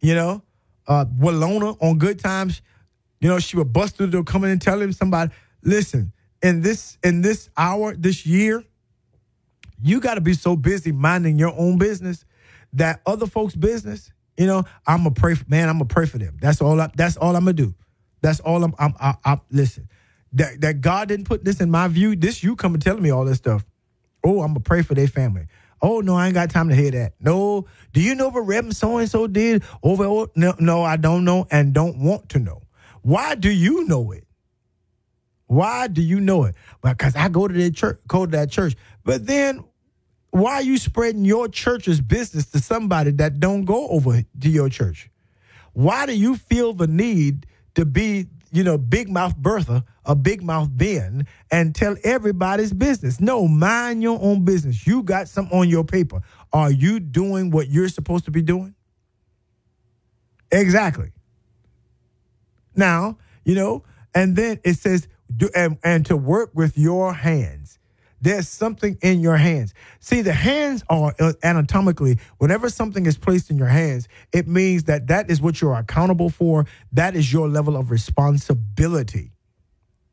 You 0.00 0.14
know, 0.14 0.42
uh, 0.86 1.04
Willona 1.18 1.76
on 1.82 1.98
Good 1.98 2.18
Times, 2.18 2.62
you 3.20 3.28
know, 3.28 3.38
she 3.38 3.56
would 3.56 3.72
bust 3.72 3.96
through 3.96 4.06
the 4.06 4.12
door, 4.12 4.24
coming 4.24 4.50
and 4.50 4.60
telling 4.60 4.92
somebody, 4.92 5.32
listen, 5.62 6.12
in 6.42 6.60
this 6.60 6.98
in 7.02 7.22
this 7.22 7.48
hour, 7.56 7.94
this 7.96 8.24
year, 8.24 8.62
you 9.82 10.00
got 10.00 10.14
to 10.14 10.20
be 10.20 10.34
so 10.34 10.54
busy 10.54 10.92
minding 10.92 11.38
your 11.38 11.54
own 11.58 11.78
business 11.78 12.24
that 12.74 13.00
other 13.06 13.26
folks' 13.26 13.56
business 13.56 14.12
you 14.36 14.46
know, 14.46 14.64
I'm 14.86 14.98
gonna 14.98 15.10
pray. 15.12 15.34
For, 15.34 15.44
man, 15.48 15.68
I'm 15.68 15.76
gonna 15.76 15.86
pray 15.86 16.06
for 16.06 16.18
them. 16.18 16.36
That's 16.40 16.60
all. 16.60 16.80
I, 16.80 16.90
that's 16.94 17.16
all 17.16 17.34
I'm 17.36 17.44
gonna 17.44 17.54
do. 17.54 17.74
That's 18.20 18.40
all 18.40 18.62
I'm. 18.64 18.74
I'm. 18.78 18.94
I, 19.00 19.14
I, 19.24 19.40
listen. 19.50 19.88
That 20.32 20.60
that 20.60 20.80
God 20.80 21.08
didn't 21.08 21.26
put 21.26 21.44
this 21.44 21.60
in 21.60 21.70
my 21.70 21.88
view. 21.88 22.16
This 22.16 22.42
you 22.42 22.56
come 22.56 22.74
and 22.74 22.82
telling 22.82 23.02
me 23.02 23.10
all 23.10 23.24
this 23.24 23.38
stuff. 23.38 23.64
Oh, 24.24 24.42
I'm 24.42 24.48
gonna 24.48 24.60
pray 24.60 24.82
for 24.82 24.94
their 24.94 25.08
family. 25.08 25.46
Oh 25.80 26.00
no, 26.00 26.14
I 26.14 26.26
ain't 26.26 26.34
got 26.34 26.50
time 26.50 26.68
to 26.68 26.74
hear 26.74 26.90
that. 26.92 27.14
No, 27.20 27.66
do 27.92 28.00
you 28.00 28.14
know 28.14 28.28
what 28.28 28.40
Reverend 28.40 28.76
so 28.76 28.98
and 28.98 29.10
so 29.10 29.26
did 29.26 29.62
over? 29.82 30.04
Oh, 30.04 30.28
no, 30.34 30.54
no, 30.58 30.82
I 30.82 30.96
don't 30.96 31.24
know 31.24 31.46
and 31.50 31.72
don't 31.72 31.98
want 31.98 32.30
to 32.30 32.38
know. 32.38 32.62
Why 33.02 33.34
do 33.34 33.50
you 33.50 33.86
know 33.86 34.10
it? 34.12 34.26
Why 35.46 35.86
do 35.86 36.02
you 36.02 36.20
know 36.20 36.44
it? 36.44 36.56
Because 36.82 37.14
I 37.14 37.28
go 37.28 37.46
to 37.46 37.54
that 37.54 37.74
church, 37.74 38.00
go 38.08 38.26
to 38.26 38.32
that 38.32 38.50
church. 38.50 38.74
But 39.04 39.26
then 39.26 39.62
why 40.36 40.54
are 40.56 40.62
you 40.62 40.76
spreading 40.76 41.24
your 41.24 41.48
church's 41.48 42.00
business 42.00 42.46
to 42.50 42.58
somebody 42.58 43.10
that 43.12 43.40
don't 43.40 43.64
go 43.64 43.88
over 43.88 44.22
to 44.40 44.48
your 44.48 44.68
church? 44.68 45.10
Why 45.72 46.04
do 46.04 46.16
you 46.16 46.36
feel 46.36 46.74
the 46.74 46.86
need 46.86 47.46
to 47.74 47.86
be, 47.86 48.26
you 48.52 48.62
know, 48.62 48.76
big 48.76 49.08
mouth 49.08 49.34
Bertha, 49.36 49.84
a 50.04 50.14
big 50.14 50.42
mouth 50.42 50.68
Ben, 50.70 51.26
and 51.50 51.74
tell 51.74 51.96
everybody's 52.04 52.72
business? 52.72 53.18
No, 53.18 53.48
mind 53.48 54.02
your 54.02 54.18
own 54.20 54.44
business. 54.44 54.86
You 54.86 55.02
got 55.02 55.28
something 55.28 55.58
on 55.58 55.70
your 55.70 55.84
paper. 55.84 56.20
Are 56.52 56.70
you 56.70 57.00
doing 57.00 57.50
what 57.50 57.68
you're 57.68 57.88
supposed 57.88 58.26
to 58.26 58.30
be 58.30 58.42
doing? 58.42 58.74
Exactly. 60.52 61.12
Now, 62.74 63.16
you 63.44 63.54
know, 63.54 63.84
and 64.14 64.36
then 64.36 64.60
it 64.64 64.74
says, 64.74 65.08
do, 65.34 65.48
and, 65.54 65.78
and 65.82 66.04
to 66.06 66.16
work 66.16 66.50
with 66.54 66.76
your 66.76 67.14
hands. 67.14 67.65
There's 68.26 68.48
something 68.48 68.98
in 69.02 69.20
your 69.20 69.36
hands. 69.36 69.72
See, 70.00 70.20
the 70.20 70.32
hands 70.32 70.82
are 70.88 71.14
uh, 71.20 71.34
anatomically, 71.44 72.18
whenever 72.38 72.68
something 72.68 73.06
is 73.06 73.16
placed 73.16 73.50
in 73.50 73.56
your 73.56 73.68
hands, 73.68 74.08
it 74.32 74.48
means 74.48 74.82
that 74.84 75.06
that 75.06 75.30
is 75.30 75.40
what 75.40 75.60
you're 75.60 75.76
accountable 75.76 76.28
for. 76.28 76.66
That 76.90 77.14
is 77.14 77.32
your 77.32 77.48
level 77.48 77.76
of 77.76 77.92
responsibility. 77.92 79.30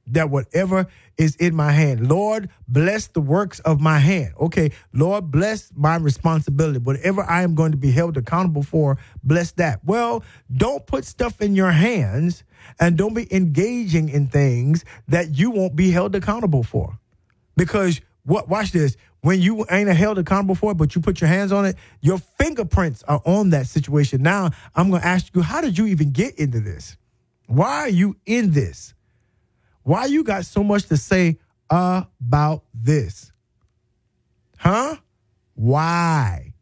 That 0.06 0.30
whatever 0.30 0.86
is 1.18 1.36
in 1.38 1.56
my 1.56 1.72
hand, 1.72 2.08
Lord, 2.08 2.52
bless 2.68 3.08
the 3.08 3.20
works 3.20 3.60
of 3.62 3.82
my 3.82 3.98
hand. 3.98 4.36
Okay, 4.40 4.74
Lord, 4.94 5.32
bless 5.32 5.72
my 5.76 5.96
responsibility. 5.96 6.78
Whatever 6.78 7.24
I 7.24 7.42
am 7.42 7.56
going 7.56 7.72
to 7.72 7.80
be 7.80 7.90
held 7.90 8.16
accountable 8.16 8.62
for, 8.62 9.00
bless 9.24 9.54
that. 9.54 9.84
Well, 9.84 10.24
don't 10.56 10.86
put 10.86 11.06
stuff 11.06 11.42
in 11.42 11.56
your 11.56 11.72
hands 11.72 12.44
and 12.80 12.96
don't 12.96 13.16
be 13.16 13.34
engaging 13.34 14.10
in 14.10 14.28
things 14.28 14.86
that 15.08 15.36
you 15.36 15.50
won't 15.50 15.76
be 15.76 15.90
held 15.90 16.14
accountable 16.14 16.62
for 16.62 17.00
because 17.56 18.02
what 18.24 18.50
watch 18.50 18.72
this. 18.72 18.98
When 19.22 19.42
you 19.42 19.66
ain't 19.72 19.88
a 19.88 19.94
held 19.94 20.18
accountable 20.18 20.56
for 20.56 20.72
it, 20.72 20.76
but 20.76 20.96
you 20.96 21.02
put 21.02 21.22
your 21.22 21.30
hands 21.30 21.54
on 21.54 21.66
it, 21.66 21.78
your 22.02 22.18
fingerprints 22.18 23.04
are 23.04 23.22
on 23.26 23.52
that 23.52 23.68
situation. 23.68 24.22
Now 24.22 24.52
I'm 24.76 24.92
gonna 24.92 25.04
ask 25.04 25.34
you, 25.34 25.42
how 25.42 25.62
did 25.62 25.78
you 25.78 25.86
even 25.88 26.12
get 26.12 26.36
into 26.36 26.60
this? 26.60 26.98
Why 27.48 27.72
are 27.80 27.90
you 27.90 28.18
in 28.26 28.52
this? 28.52 28.94
Why 29.84 30.06
you 30.06 30.24
got 30.24 30.46
so 30.46 30.64
much 30.64 30.88
to 30.88 30.98
say 30.98 31.38
about 31.70 32.64
this? 32.74 33.32
Huh? 34.58 34.98
Why? 35.56 36.54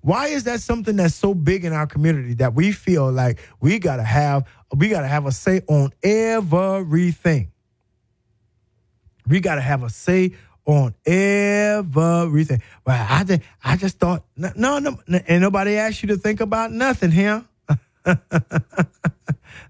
Why 0.00 0.28
is 0.28 0.44
that 0.44 0.60
something 0.60 0.96
that's 0.96 1.14
so 1.14 1.32
big 1.32 1.64
in 1.64 1.72
our 1.72 1.86
community 1.86 2.34
that 2.34 2.54
we 2.54 2.72
feel 2.72 3.10
like 3.10 3.38
we 3.60 3.78
gotta 3.78 4.02
have 4.02 4.44
we 4.74 4.88
gotta 4.88 5.06
have 5.06 5.26
a 5.26 5.32
say 5.32 5.62
on 5.68 5.92
everything? 6.02 7.52
We 9.28 9.38
gotta 9.38 9.60
have 9.60 9.84
a 9.84 9.90
say 9.90 10.32
on 10.64 10.94
everything. 11.06 12.62
Well, 12.86 13.06
I 13.08 13.24
just 13.24 13.42
I 13.62 13.76
just 13.76 13.98
thought 13.98 14.24
no 14.36 14.78
no 14.78 14.98
and 15.08 15.42
nobody 15.42 15.76
asked 15.76 16.02
you 16.02 16.08
to 16.08 16.16
think 16.16 16.40
about 16.40 16.72
nothing 16.72 17.10
here. 17.10 17.44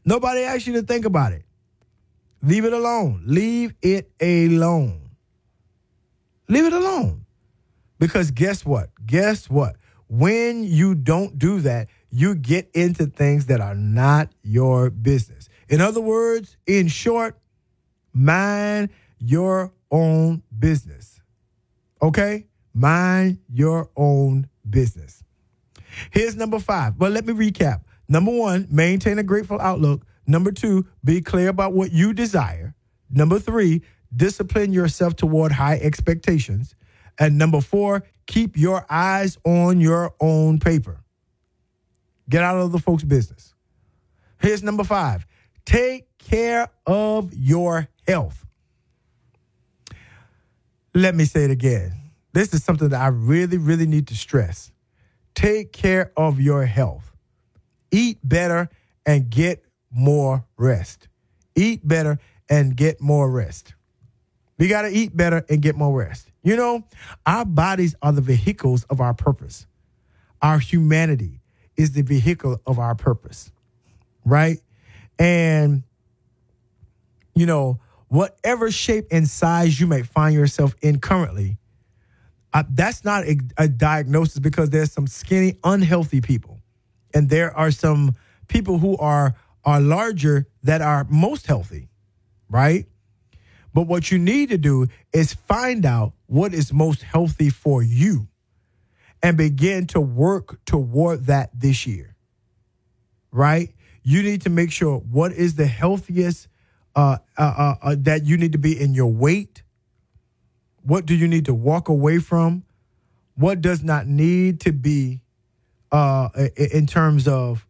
nobody 0.04 0.40
asked 0.40 0.66
you 0.66 0.74
to 0.74 0.82
think 0.82 1.04
about 1.04 1.32
it. 1.32 1.44
Leave 2.42 2.64
it 2.64 2.72
alone. 2.72 3.22
Leave 3.26 3.74
it 3.80 4.10
alone. 4.20 5.10
Leave 6.48 6.64
it 6.64 6.72
alone. 6.72 7.24
Because 7.98 8.30
guess 8.30 8.64
what? 8.64 8.90
Guess 9.06 9.48
what? 9.48 9.76
When 10.08 10.64
you 10.64 10.94
don't 10.94 11.38
do 11.38 11.60
that, 11.60 11.88
you 12.10 12.34
get 12.34 12.68
into 12.74 13.06
things 13.06 13.46
that 13.46 13.60
are 13.60 13.74
not 13.74 14.30
your 14.42 14.90
business. 14.90 15.48
In 15.68 15.80
other 15.80 16.00
words, 16.00 16.56
in 16.66 16.88
short, 16.88 17.38
mind 18.12 18.90
your 19.24 19.72
own 19.90 20.42
business. 20.58 21.20
Okay? 22.00 22.46
Mind 22.74 23.38
your 23.48 23.90
own 23.96 24.48
business. 24.68 25.22
Here's 26.10 26.36
number 26.36 26.58
five. 26.58 26.98
But 26.98 27.12
let 27.12 27.26
me 27.26 27.32
recap. 27.32 27.82
Number 28.08 28.32
one, 28.32 28.66
maintain 28.70 29.18
a 29.18 29.22
grateful 29.22 29.60
outlook. 29.60 30.04
Number 30.26 30.50
two, 30.52 30.86
be 31.04 31.20
clear 31.20 31.48
about 31.48 31.72
what 31.72 31.92
you 31.92 32.12
desire. 32.12 32.74
Number 33.10 33.38
three, 33.38 33.82
discipline 34.14 34.72
yourself 34.72 35.16
toward 35.16 35.52
high 35.52 35.76
expectations. 35.76 36.74
And 37.18 37.38
number 37.38 37.60
four, 37.60 38.02
keep 38.26 38.56
your 38.56 38.84
eyes 38.90 39.38
on 39.44 39.80
your 39.80 40.14
own 40.20 40.58
paper. 40.58 41.00
Get 42.28 42.42
out 42.42 42.58
of 42.58 42.72
the 42.72 42.78
folks' 42.78 43.04
business. 43.04 43.54
Here's 44.38 44.62
number 44.62 44.84
five 44.84 45.26
take 45.64 46.06
care 46.18 46.68
of 46.86 47.32
your 47.32 47.88
health. 48.06 48.44
Let 50.94 51.14
me 51.14 51.24
say 51.24 51.44
it 51.44 51.50
again. 51.50 51.94
This 52.32 52.52
is 52.52 52.62
something 52.62 52.90
that 52.90 53.00
I 53.00 53.08
really, 53.08 53.56
really 53.56 53.86
need 53.86 54.08
to 54.08 54.14
stress. 54.14 54.70
Take 55.34 55.72
care 55.72 56.12
of 56.16 56.40
your 56.40 56.66
health. 56.66 57.14
Eat 57.90 58.18
better 58.22 58.68
and 59.06 59.30
get 59.30 59.64
more 59.90 60.44
rest. 60.56 61.08
Eat 61.54 61.86
better 61.86 62.18
and 62.48 62.76
get 62.76 63.00
more 63.00 63.30
rest. 63.30 63.74
We 64.58 64.68
got 64.68 64.82
to 64.82 64.88
eat 64.88 65.16
better 65.16 65.44
and 65.48 65.60
get 65.60 65.76
more 65.76 65.96
rest. 65.96 66.30
You 66.42 66.56
know, 66.56 66.84
our 67.26 67.44
bodies 67.44 67.94
are 68.02 68.12
the 68.12 68.20
vehicles 68.20 68.84
of 68.84 69.00
our 69.00 69.14
purpose. 69.14 69.66
Our 70.40 70.58
humanity 70.58 71.40
is 71.76 71.92
the 71.92 72.02
vehicle 72.02 72.60
of 72.66 72.78
our 72.78 72.94
purpose, 72.94 73.50
right? 74.24 74.58
And, 75.18 75.84
you 77.34 77.46
know, 77.46 77.80
whatever 78.12 78.70
shape 78.70 79.06
and 79.10 79.26
size 79.26 79.80
you 79.80 79.86
may 79.86 80.02
find 80.02 80.34
yourself 80.34 80.74
in 80.82 81.00
currently, 81.00 81.56
uh, 82.52 82.62
that's 82.68 83.06
not 83.06 83.24
a, 83.24 83.38
a 83.56 83.66
diagnosis 83.66 84.38
because 84.38 84.68
there's 84.68 84.92
some 84.92 85.06
skinny, 85.06 85.54
unhealthy 85.64 86.20
people. 86.20 86.60
And 87.14 87.30
there 87.30 87.56
are 87.56 87.70
some 87.70 88.14
people 88.48 88.78
who 88.78 88.98
are 88.98 89.34
are 89.64 89.80
larger 89.80 90.46
that 90.64 90.82
are 90.82 91.06
most 91.08 91.46
healthy, 91.46 91.88
right? 92.50 92.84
But 93.72 93.86
what 93.86 94.10
you 94.10 94.18
need 94.18 94.50
to 94.50 94.58
do 94.58 94.88
is 95.14 95.32
find 95.32 95.86
out 95.86 96.12
what 96.26 96.52
is 96.52 96.70
most 96.70 97.02
healthy 97.02 97.48
for 97.48 97.82
you 97.82 98.28
and 99.22 99.38
begin 99.38 99.86
to 99.86 100.00
work 100.00 100.62
toward 100.66 101.26
that 101.26 101.48
this 101.58 101.86
year, 101.86 102.16
right? 103.30 103.72
You 104.02 104.22
need 104.22 104.42
to 104.42 104.50
make 104.50 104.70
sure 104.70 104.98
what 104.98 105.32
is 105.32 105.54
the 105.54 105.66
healthiest 105.66 106.48
uh, 106.94 107.18
uh, 107.38 107.42
uh, 107.42 107.74
uh 107.82 107.96
that 108.00 108.24
you 108.24 108.36
need 108.36 108.52
to 108.52 108.58
be 108.58 108.80
in 108.80 108.94
your 108.94 109.12
weight. 109.12 109.62
What 110.82 111.06
do 111.06 111.14
you 111.14 111.28
need 111.28 111.46
to 111.46 111.54
walk 111.54 111.88
away 111.88 112.18
from? 112.18 112.64
What 113.36 113.60
does 113.60 113.82
not 113.82 114.06
need 114.06 114.60
to 114.60 114.72
be 114.72 115.22
uh, 115.90 116.28
in 116.56 116.86
terms 116.86 117.28
of 117.28 117.66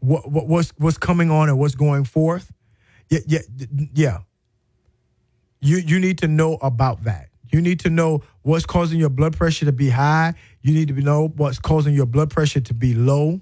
what, 0.00 0.30
what 0.30 0.46
what's 0.46 0.72
what's 0.78 0.98
coming 0.98 1.30
on 1.30 1.48
and 1.48 1.58
what's 1.58 1.74
going 1.74 2.04
forth. 2.04 2.52
Yeah, 3.08 3.20
yeah, 3.26 3.38
yeah. 3.94 4.18
You 5.60 5.78
you 5.78 6.00
need 6.00 6.18
to 6.18 6.28
know 6.28 6.54
about 6.62 7.04
that. 7.04 7.28
You 7.52 7.60
need 7.60 7.80
to 7.80 7.90
know 7.90 8.22
what's 8.42 8.64
causing 8.64 8.98
your 8.98 9.08
blood 9.08 9.36
pressure 9.36 9.66
to 9.66 9.72
be 9.72 9.90
high. 9.90 10.34
You 10.62 10.72
need 10.72 10.88
to 10.88 10.94
know 10.94 11.28
what's 11.28 11.58
causing 11.58 11.94
your 11.94 12.06
blood 12.06 12.30
pressure 12.30 12.60
to 12.60 12.74
be 12.74 12.94
low. 12.94 13.40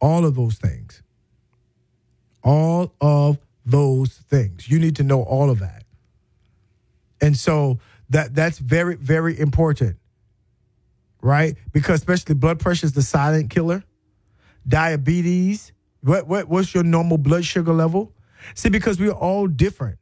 All 0.00 0.24
of 0.24 0.34
those 0.34 0.56
things. 0.56 1.02
All 2.42 2.92
of 3.00 3.38
those 3.66 4.12
things. 4.14 4.70
You 4.70 4.78
need 4.78 4.96
to 4.96 5.02
know 5.02 5.22
all 5.22 5.50
of 5.50 5.58
that. 5.58 5.84
And 7.20 7.36
so 7.36 7.78
that 8.10 8.34
that's 8.34 8.58
very 8.58 8.94
very 8.94 9.38
important. 9.38 9.96
Right? 11.20 11.56
Because 11.72 12.00
especially 12.00 12.36
blood 12.36 12.60
pressure 12.60 12.86
is 12.86 12.92
the 12.92 13.02
silent 13.02 13.50
killer. 13.50 13.82
Diabetes, 14.66 15.72
what, 16.00 16.26
what 16.26 16.48
what's 16.48 16.72
your 16.72 16.84
normal 16.84 17.18
blood 17.18 17.44
sugar 17.44 17.72
level? 17.72 18.12
See, 18.54 18.68
because 18.68 19.00
we're 19.00 19.10
all 19.10 19.48
different. 19.48 19.98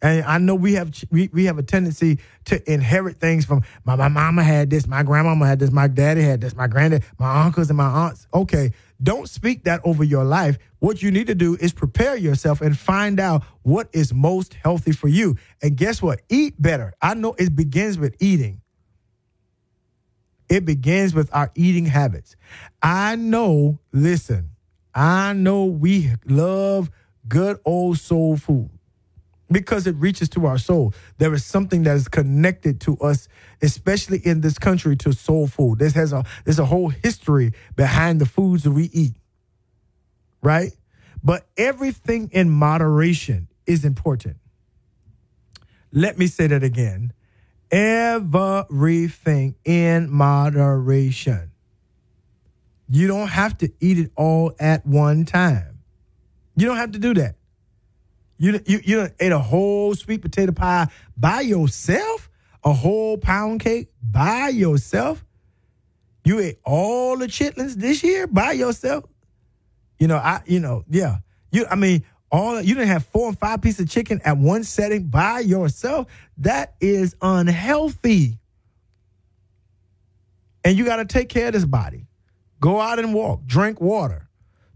And 0.00 0.24
I 0.24 0.38
know 0.38 0.54
we 0.54 0.74
have 0.74 0.92
we, 1.10 1.28
we 1.32 1.46
have 1.46 1.58
a 1.58 1.62
tendency 1.62 2.18
to 2.44 2.72
inherit 2.72 3.18
things 3.18 3.44
from 3.44 3.62
my, 3.84 3.96
my 3.96 4.08
mama 4.08 4.44
had 4.44 4.70
this, 4.70 4.86
my 4.86 5.02
grandmama 5.02 5.46
had 5.46 5.58
this, 5.58 5.72
my 5.72 5.88
daddy 5.88 6.22
had 6.22 6.40
this, 6.40 6.54
my 6.54 6.68
granddad, 6.68 7.04
my 7.18 7.44
uncles 7.44 7.68
and 7.68 7.76
my 7.76 7.86
aunts. 7.86 8.28
Okay, 8.32 8.72
don't 9.02 9.28
speak 9.28 9.64
that 9.64 9.80
over 9.84 10.02
your 10.02 10.24
life. 10.24 10.58
What 10.80 11.02
you 11.02 11.10
need 11.10 11.28
to 11.28 11.34
do 11.34 11.56
is 11.56 11.72
prepare 11.72 12.16
yourself 12.16 12.60
and 12.60 12.76
find 12.76 13.20
out 13.20 13.44
what 13.62 13.88
is 13.92 14.12
most 14.12 14.54
healthy 14.54 14.92
for 14.92 15.08
you. 15.08 15.36
And 15.62 15.76
guess 15.76 16.02
what? 16.02 16.20
Eat 16.28 16.60
better. 16.60 16.92
I 17.00 17.14
know 17.14 17.34
it 17.38 17.54
begins 17.54 17.98
with 17.98 18.16
eating. 18.20 18.60
It 20.48 20.64
begins 20.64 21.14
with 21.14 21.28
our 21.32 21.50
eating 21.54 21.86
habits. 21.86 22.34
I 22.82 23.16
know, 23.16 23.80
listen, 23.92 24.50
I 24.94 25.32
know 25.34 25.66
we 25.66 26.12
love 26.24 26.90
good 27.28 27.60
old 27.64 27.98
soul 27.98 28.36
food 28.36 28.70
because 29.50 29.86
it 29.86 29.94
reaches 29.96 30.28
to 30.30 30.46
our 30.46 30.58
soul. 30.58 30.92
There 31.18 31.32
is 31.34 31.44
something 31.44 31.82
that 31.84 31.96
is 31.96 32.08
connected 32.08 32.80
to 32.82 32.96
us, 32.98 33.28
especially 33.62 34.18
in 34.18 34.40
this 34.40 34.58
country, 34.58 34.96
to 34.96 35.12
soul 35.12 35.46
food. 35.46 35.78
This 35.78 35.94
has 35.94 36.12
a 36.12 36.24
there's 36.44 36.58
a 36.58 36.66
whole 36.66 36.88
history 36.88 37.52
behind 37.76 38.20
the 38.20 38.26
foods 38.26 38.64
that 38.64 38.72
we 38.72 38.84
eat. 38.92 39.14
Right? 40.42 40.72
But 41.22 41.46
everything 41.56 42.30
in 42.32 42.50
moderation 42.50 43.48
is 43.66 43.84
important. 43.84 44.36
Let 45.92 46.18
me 46.18 46.26
say 46.26 46.46
that 46.46 46.62
again. 46.62 47.12
Everything 47.70 49.56
in 49.64 50.10
moderation. 50.10 51.50
You 52.90 53.06
don't 53.06 53.28
have 53.28 53.58
to 53.58 53.70
eat 53.80 53.98
it 53.98 54.10
all 54.16 54.52
at 54.58 54.86
one 54.86 55.24
time. 55.24 55.80
You 56.56 56.66
don't 56.66 56.76
have 56.76 56.92
to 56.92 56.98
do 56.98 57.14
that. 57.14 57.37
You 58.38 58.60
you 58.64 58.80
you 58.84 59.08
ate 59.18 59.32
a 59.32 59.38
whole 59.38 59.94
sweet 59.94 60.22
potato 60.22 60.52
pie 60.52 60.86
by 61.16 61.40
yourself, 61.40 62.30
a 62.64 62.72
whole 62.72 63.18
pound 63.18 63.60
cake 63.60 63.88
by 64.02 64.48
yourself. 64.48 65.24
You 66.24 66.38
ate 66.38 66.58
all 66.64 67.18
the 67.18 67.26
chitlins 67.26 67.74
this 67.74 68.02
year 68.04 68.26
by 68.26 68.52
yourself. 68.52 69.04
You 69.98 70.06
know, 70.06 70.16
I 70.16 70.42
you 70.46 70.60
know, 70.60 70.84
yeah. 70.88 71.18
You 71.50 71.66
I 71.68 71.74
mean, 71.74 72.04
all 72.30 72.60
you 72.60 72.74
didn't 72.74 72.88
have 72.88 73.06
four 73.06 73.28
and 73.28 73.38
five 73.38 73.60
pieces 73.60 73.80
of 73.80 73.90
chicken 73.90 74.20
at 74.24 74.38
one 74.38 74.62
setting 74.62 75.08
by 75.08 75.40
yourself. 75.40 76.06
That 76.38 76.74
is 76.80 77.16
unhealthy. 77.20 78.38
And 80.64 80.76
you 80.76 80.84
got 80.84 80.96
to 80.96 81.04
take 81.06 81.28
care 81.28 81.48
of 81.48 81.54
this 81.54 81.64
body. 81.64 82.06
Go 82.60 82.80
out 82.80 82.98
and 82.98 83.14
walk. 83.14 83.46
Drink 83.46 83.80
water. 83.80 84.28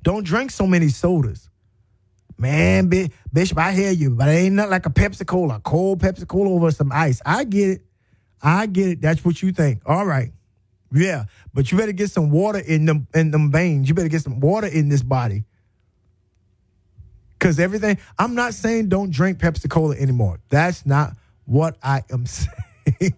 Don't 0.03 0.25
drink 0.25 0.51
so 0.51 0.67
many 0.67 0.89
sodas. 0.89 1.51
Man, 2.43 2.91
bitch, 2.91 3.13
Bishop, 3.33 3.57
I 3.57 3.71
hear 3.71 3.93
you, 3.93 4.11
but 4.11 4.29
it 4.29 4.33
ain't 4.33 4.57
nothing 4.57 4.73
like 4.73 4.85
a 4.85 4.91
Pepsi 4.91 5.25
Cola, 5.25 5.61
cold 5.61 6.01
Pepsi 6.01 6.27
Cola 6.27 6.51
over 6.51 6.73
some 6.73 6.91
ice. 6.91 7.23
I 7.25 7.45
get 7.45 7.71
it. 7.71 7.83
I 8.43 8.67
get 8.67 8.89
it. 8.89 9.01
That's 9.01 9.25
what 9.25 9.41
you 9.41 9.53
think. 9.53 9.81
All 9.87 10.05
right. 10.05 10.33
Yeah. 10.91 11.27
But 11.55 11.71
you 11.71 11.79
better 11.79 11.93
get 11.93 12.11
some 12.11 12.33
water 12.33 12.59
in 12.59 12.85
them 12.85 13.07
in 13.15 13.31
them 13.31 13.53
veins. 13.53 13.89
You 13.89 13.95
better 13.95 14.09
get 14.09 14.23
some 14.23 14.41
water 14.41 14.67
in 14.67 14.89
this 14.89 15.05
body. 15.05 15.45
Cause 17.39 17.61
everything, 17.61 17.99
I'm 18.19 18.35
not 18.35 18.55
saying 18.55 18.89
don't 18.89 19.11
drink 19.13 19.39
Pepsi 19.39 19.71
Cola 19.71 19.95
anymore. 19.95 20.41
That's 20.49 20.85
not 20.85 21.13
what 21.45 21.77
I 21.81 22.03
am 22.11 22.27
saying. 22.27 22.51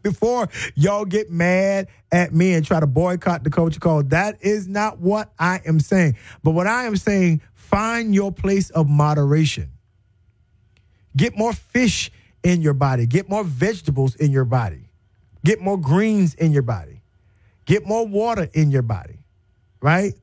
before 0.03 0.49
y'all 0.75 1.05
get 1.05 1.31
mad 1.31 1.89
at 2.13 2.33
me 2.33 2.55
and 2.55 2.65
try 2.65 2.81
to 2.81 2.87
boycott 2.87 3.45
the 3.45 3.51
culture 3.51 3.81
call. 3.81 4.03
That 4.05 4.37
is 4.43 4.69
not 4.69 4.99
what 4.99 5.33
I 5.39 5.61
am 5.67 5.81
saying. 5.81 6.17
But 6.43 6.53
what 6.53 6.67
I 6.67 6.85
am 6.85 6.97
saying, 6.97 7.41
find 7.65 8.15
your 8.15 8.33
place 8.33 8.71
of 8.71 8.89
moderation. 8.89 9.71
Get 11.17 11.37
more 11.37 11.53
fish 11.53 12.11
in 12.43 12.63
your 12.63 12.75
body. 12.75 13.07
Get 13.07 13.29
more 13.29 13.45
vegetables 13.45 14.15
in 14.17 14.31
your 14.31 14.45
body. 14.45 14.91
Get 15.45 15.61
more 15.61 15.77
greens 15.77 16.35
in 16.35 16.53
your 16.53 16.63
body. 16.63 17.03
Get 17.67 17.87
more 17.87 18.07
water 18.07 18.49
in 18.53 18.71
your 18.71 18.83
body. 18.83 19.19
Right? 19.81 20.15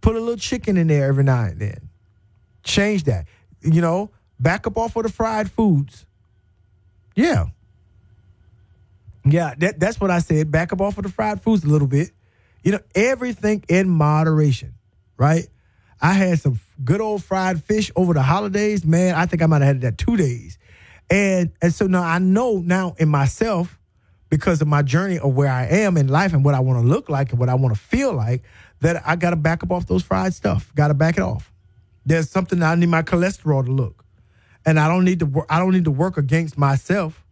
Put 0.00 0.16
a 0.16 0.20
little 0.20 0.36
chicken 0.36 0.76
in 0.76 0.86
there 0.86 1.08
every 1.08 1.24
now 1.24 1.44
and 1.44 1.60
then. 1.60 1.88
Change 2.62 3.04
that. 3.04 3.26
You 3.60 3.80
know, 3.80 4.10
back 4.38 4.66
up 4.66 4.76
off 4.76 4.96
of 4.96 5.04
the 5.04 5.08
fried 5.08 5.50
foods. 5.50 6.06
Yeah. 7.14 7.46
Yeah, 9.24 9.54
that, 9.58 9.80
that's 9.80 10.00
what 10.00 10.10
I 10.10 10.20
said. 10.20 10.50
Back 10.50 10.72
up 10.72 10.80
off 10.80 10.98
of 10.98 11.04
the 11.04 11.10
fried 11.10 11.42
foods 11.42 11.64
a 11.64 11.68
little 11.68 11.88
bit. 11.88 12.10
You 12.62 12.72
know, 12.72 12.80
everything 12.94 13.64
in 13.68 13.88
moderation, 13.88 14.74
right? 15.16 15.48
I 16.00 16.12
had 16.12 16.40
some 16.40 16.60
good 16.84 17.00
old 17.00 17.22
fried 17.22 17.62
fish 17.64 17.90
over 17.96 18.14
the 18.14 18.22
holidays. 18.22 18.84
Man, 18.84 19.14
I 19.14 19.26
think 19.26 19.42
I 19.42 19.46
might 19.46 19.62
have 19.62 19.68
had 19.68 19.80
that 19.82 19.98
two 19.98 20.16
days. 20.16 20.58
And 21.10 21.52
and 21.62 21.72
so 21.72 21.86
now 21.86 22.02
I 22.02 22.18
know 22.18 22.58
now 22.58 22.94
in 22.98 23.08
myself, 23.08 23.78
because 24.30 24.60
of 24.60 24.68
my 24.68 24.82
journey 24.82 25.18
of 25.18 25.34
where 25.34 25.50
I 25.50 25.66
am 25.66 25.96
in 25.96 26.08
life 26.08 26.32
and 26.32 26.44
what 26.44 26.54
I 26.54 26.60
want 26.60 26.80
to 26.80 26.86
look 26.86 27.08
like 27.08 27.30
and 27.30 27.38
what 27.38 27.48
I 27.48 27.54
want 27.54 27.74
to 27.74 27.80
feel 27.80 28.12
like, 28.12 28.42
that 28.80 29.02
I 29.06 29.16
got 29.16 29.30
to 29.30 29.36
back 29.36 29.62
up 29.62 29.70
off 29.70 29.86
those 29.86 30.02
fried 30.02 30.34
stuff. 30.34 30.72
Got 30.74 30.88
to 30.88 30.94
back 30.94 31.16
it 31.16 31.22
off. 31.22 31.52
There's 32.04 32.30
something 32.30 32.62
I 32.62 32.74
need 32.74 32.88
my 32.88 33.02
cholesterol 33.02 33.64
to 33.64 33.72
look, 33.72 34.04
and 34.64 34.78
I 34.78 34.88
don't 34.88 35.04
need 35.04 35.20
to. 35.20 35.26
Work, 35.26 35.46
I 35.48 35.58
don't 35.58 35.72
need 35.72 35.84
to 35.84 35.90
work 35.90 36.16
against 36.16 36.58
myself. 36.58 37.24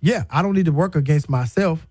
Yeah, 0.00 0.24
I 0.30 0.42
don't 0.42 0.54
need 0.54 0.66
to 0.66 0.72
work 0.72 0.96
against 0.96 1.28
myself. 1.28 1.86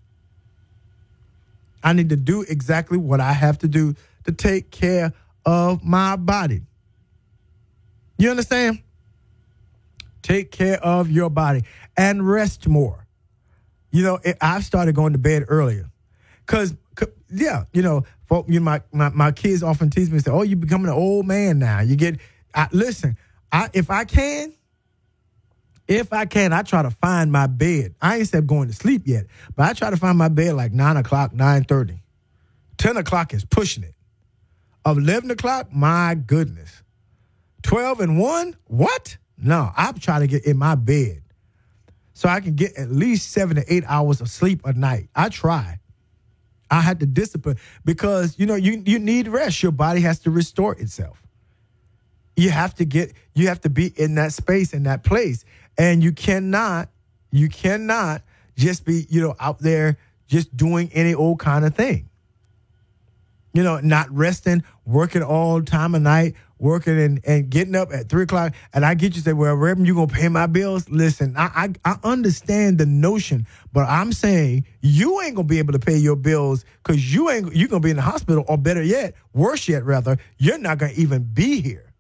I 1.84 1.94
need 1.94 2.10
to 2.10 2.16
do 2.16 2.44
exactly 2.44 2.98
what 2.98 3.20
I 3.20 3.34
have 3.34 3.58
to 3.60 3.68
do 3.68 3.96
to 4.26 4.32
take 4.32 4.72
care 4.72 5.14
of 5.46 5.84
my 5.84 6.16
body. 6.16 6.62
You 8.18 8.30
understand? 8.30 8.82
Take 10.22 10.52
care 10.52 10.84
of 10.84 11.12
your 11.12 11.30
body 11.30 11.64
and 11.98 12.28
rest 12.28 12.68
more. 12.68 13.06
You 13.92 14.04
know, 14.04 14.20
I've 14.42 14.64
started 14.64 14.96
going 14.96 15.14
to 15.14 15.20
bed 15.20 15.46
earlier 15.48 15.92
because, 16.46 16.74
yeah, 17.30 17.66
you 17.74 17.82
know, 17.82 18.06
you 18.48 18.60
know 18.60 18.66
my, 18.66 18.82
my, 18.92 19.10
my 19.10 19.32
kids 19.32 19.62
often 19.62 19.90
tease 19.90 20.10
me 20.10 20.16
and 20.16 20.26
say, 20.26 20.32
"Oh, 20.32 20.42
you're 20.42 20.58
becoming 20.58 20.88
an 20.88 20.94
old 20.94 21.28
man 21.28 21.60
now." 21.60 21.82
You 21.82 21.96
get, 21.96 22.20
I, 22.56 22.68
listen, 22.72 23.18
I, 23.52 23.70
if 23.74 23.92
I 23.92 24.06
can, 24.06 24.54
if 25.88 26.12
I 26.14 26.26
can, 26.26 26.54
I 26.54 26.64
try 26.64 26.82
to 26.82 26.90
find 26.90 27.32
my 27.32 27.46
bed. 27.46 27.94
I 28.02 28.18
ain't 28.18 28.28
said 28.28 28.48
going 28.48 28.70
to 28.70 28.74
sleep 28.74 29.04
yet, 29.06 29.26
but 29.56 29.70
I 29.70 29.74
try 29.74 29.90
to 29.90 29.98
find 29.98 30.18
my 30.18 30.30
bed 30.30 30.56
like 30.56 30.72
nine 30.72 30.98
o'clock, 30.98 31.34
nine 31.34 31.64
thirty. 31.64 32.02
Ten 32.78 32.98
o'clock 32.98 33.34
is 33.34 33.46
pushing 33.46 33.84
it. 33.84 33.94
Eleven 34.86 35.32
o'clock, 35.32 35.74
my 35.74 36.16
goodness. 36.16 36.84
Twelve 37.62 38.00
and 38.00 38.20
one, 38.20 38.56
what? 38.66 39.18
No, 39.38 39.72
I'm 39.76 39.98
trying 39.98 40.22
to 40.22 40.28
get 40.28 40.46
in 40.46 40.58
my 40.58 40.76
bed 40.76 41.22
so 42.14 42.30
I 42.30 42.40
can 42.40 42.56
get 42.56 42.78
at 42.78 42.92
least 42.92 43.32
seven 43.32 43.56
to 43.56 43.74
eight 43.74 43.84
hours 43.88 44.22
of 44.22 44.30
sleep 44.30 44.62
a 44.66 44.74
night. 44.74 45.10
I 45.16 45.30
try. 45.30 45.80
I 46.70 46.82
had 46.82 47.00
to 47.02 47.06
discipline 47.06 47.58
because 47.86 48.38
you 48.40 48.46
know 48.46 48.56
you 48.56 48.82
you 48.86 49.00
need 49.00 49.28
rest. 49.28 49.62
Your 49.62 49.72
body 49.72 50.02
has 50.02 50.20
to 50.20 50.32
restore 50.32 50.74
itself. 50.76 51.22
You 52.36 52.50
have 52.50 52.74
to 52.76 52.86
get 52.86 53.14
you 53.36 53.48
have 53.48 53.62
to 53.62 53.70
be 53.70 53.88
in 53.96 54.16
that 54.16 54.34
space 54.34 54.74
in 54.74 54.84
that 54.84 55.04
place, 55.04 55.46
and 55.78 56.04
you 56.04 56.12
cannot 56.12 56.90
you 57.32 57.50
cannot 57.50 58.22
just 58.56 58.86
be 58.86 59.06
you 59.10 59.22
know 59.22 59.36
out 59.40 59.60
there 59.60 59.98
just 60.28 60.56
doing 60.56 60.90
any 60.94 61.14
old 61.14 61.40
kind 61.40 61.66
of 61.66 61.76
thing. 61.76 62.10
You 63.54 63.62
know, 63.62 63.80
not 63.80 64.10
resting, 64.12 64.64
working 64.86 65.22
all 65.22 65.62
time 65.62 65.94
of 65.94 66.02
night, 66.02 66.34
working 66.58 67.00
and, 67.00 67.22
and 67.26 67.50
getting 67.50 67.76
up 67.76 67.94
at 67.94 68.10
three 68.10 68.24
o'clock, 68.24 68.54
and 68.74 68.84
I 68.84 68.96
get 68.96 69.16
you 69.16 69.22
say, 69.22 69.34
"Well, 69.34 69.54
Reverend, 69.54 69.86
you 69.86 69.94
gonna 69.94 70.08
pay 70.08 70.28
my 70.28 70.48
bills?" 70.48 70.90
Listen, 70.90 71.36
I, 71.38 71.74
I 71.86 71.92
I 71.92 71.98
understand 72.04 72.80
the 72.80 72.88
notion, 72.88 73.46
but 73.72 73.88
I'm 73.88 74.12
saying 74.12 74.66
you 74.82 75.22
ain't 75.22 75.36
gonna 75.36 75.48
be 75.48 75.60
able 75.60 75.74
to 75.74 75.80
pay 75.80 75.98
your 75.98 76.16
bills 76.16 76.66
because 76.84 77.14
you 77.14 77.30
ain't 77.30 77.56
you're 77.56 77.68
gonna 77.68 77.82
be 77.82 77.92
in 77.92 77.98
the 77.98 78.02
hospital, 78.02 78.44
or 78.48 78.58
better 78.58 78.82
yet, 78.82 79.14
worse 79.34 79.68
yet, 79.68 79.84
rather, 79.84 80.18
you're 80.38 80.58
not 80.58 80.80
gonna 80.80 80.94
even 80.96 81.24
be 81.24 81.62
here. 81.62 81.94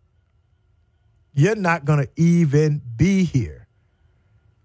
You're 1.35 1.55
not 1.55 1.85
gonna 1.85 2.07
even 2.15 2.81
be 2.95 3.25
here. 3.25 3.67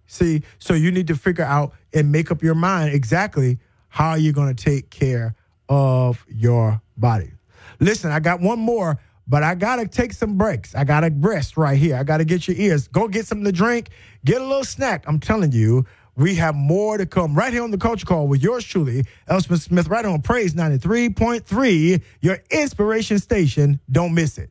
See, 0.07 0.43
so 0.59 0.73
you 0.73 0.91
need 0.91 1.09
to 1.09 1.17
figure 1.17 1.45
out 1.45 1.75
and 1.93 2.11
make 2.11 2.31
up 2.31 2.43
your 2.43 2.55
mind 2.55 2.95
exactly 2.95 3.59
how 3.89 4.15
you're 4.15 4.33
gonna 4.33 4.55
take 4.55 4.89
care 4.89 5.35
of 5.69 6.25
your 6.29 6.81
body. 6.97 7.33
Listen, 7.81 8.11
I 8.11 8.21
got 8.21 8.41
one 8.41 8.59
more 8.59 8.99
but 9.29 9.43
I 9.43 9.55
gotta 9.55 9.87
take 9.87 10.15
some 10.15 10.39
breaks. 10.39 10.75
I 10.75 10.85
gotta 10.85 11.13
rest 11.15 11.59
right 11.59 11.79
here. 11.79 11.97
I 11.97 12.03
gotta 12.03 12.25
get 12.25 12.49
your 12.49 12.57
ears. 12.57 12.89
Go 12.89 13.09
get 13.09 13.27
something 13.27 13.45
to 13.45 13.53
drink. 13.53 13.91
Get 14.25 14.41
a 14.41 14.45
little 14.45 14.65
snack. 14.65 15.05
I'm 15.07 15.21
telling 15.21 15.53
you, 15.53 15.85
we 16.17 16.35
have 16.37 16.55
more 16.55 16.97
to 16.99 17.07
come 17.07 17.35
right 17.35 17.53
here 17.53 17.63
on 17.63 17.71
the 17.71 17.79
Culture 17.79 18.07
Call 18.07 18.27
with 18.27 18.43
yours 18.43 18.65
truly, 18.65 19.05
L 19.29 19.41
Spencer 19.41 19.65
Smith, 19.65 19.87
right 19.89 20.05
on 20.05 20.23
Praise 20.23 20.55
93.3, 20.55 22.03
your 22.21 22.39
inspiration 22.51 23.19
station. 23.19 23.79
Don't 23.91 24.15
miss 24.15 24.39
it. 24.39 24.51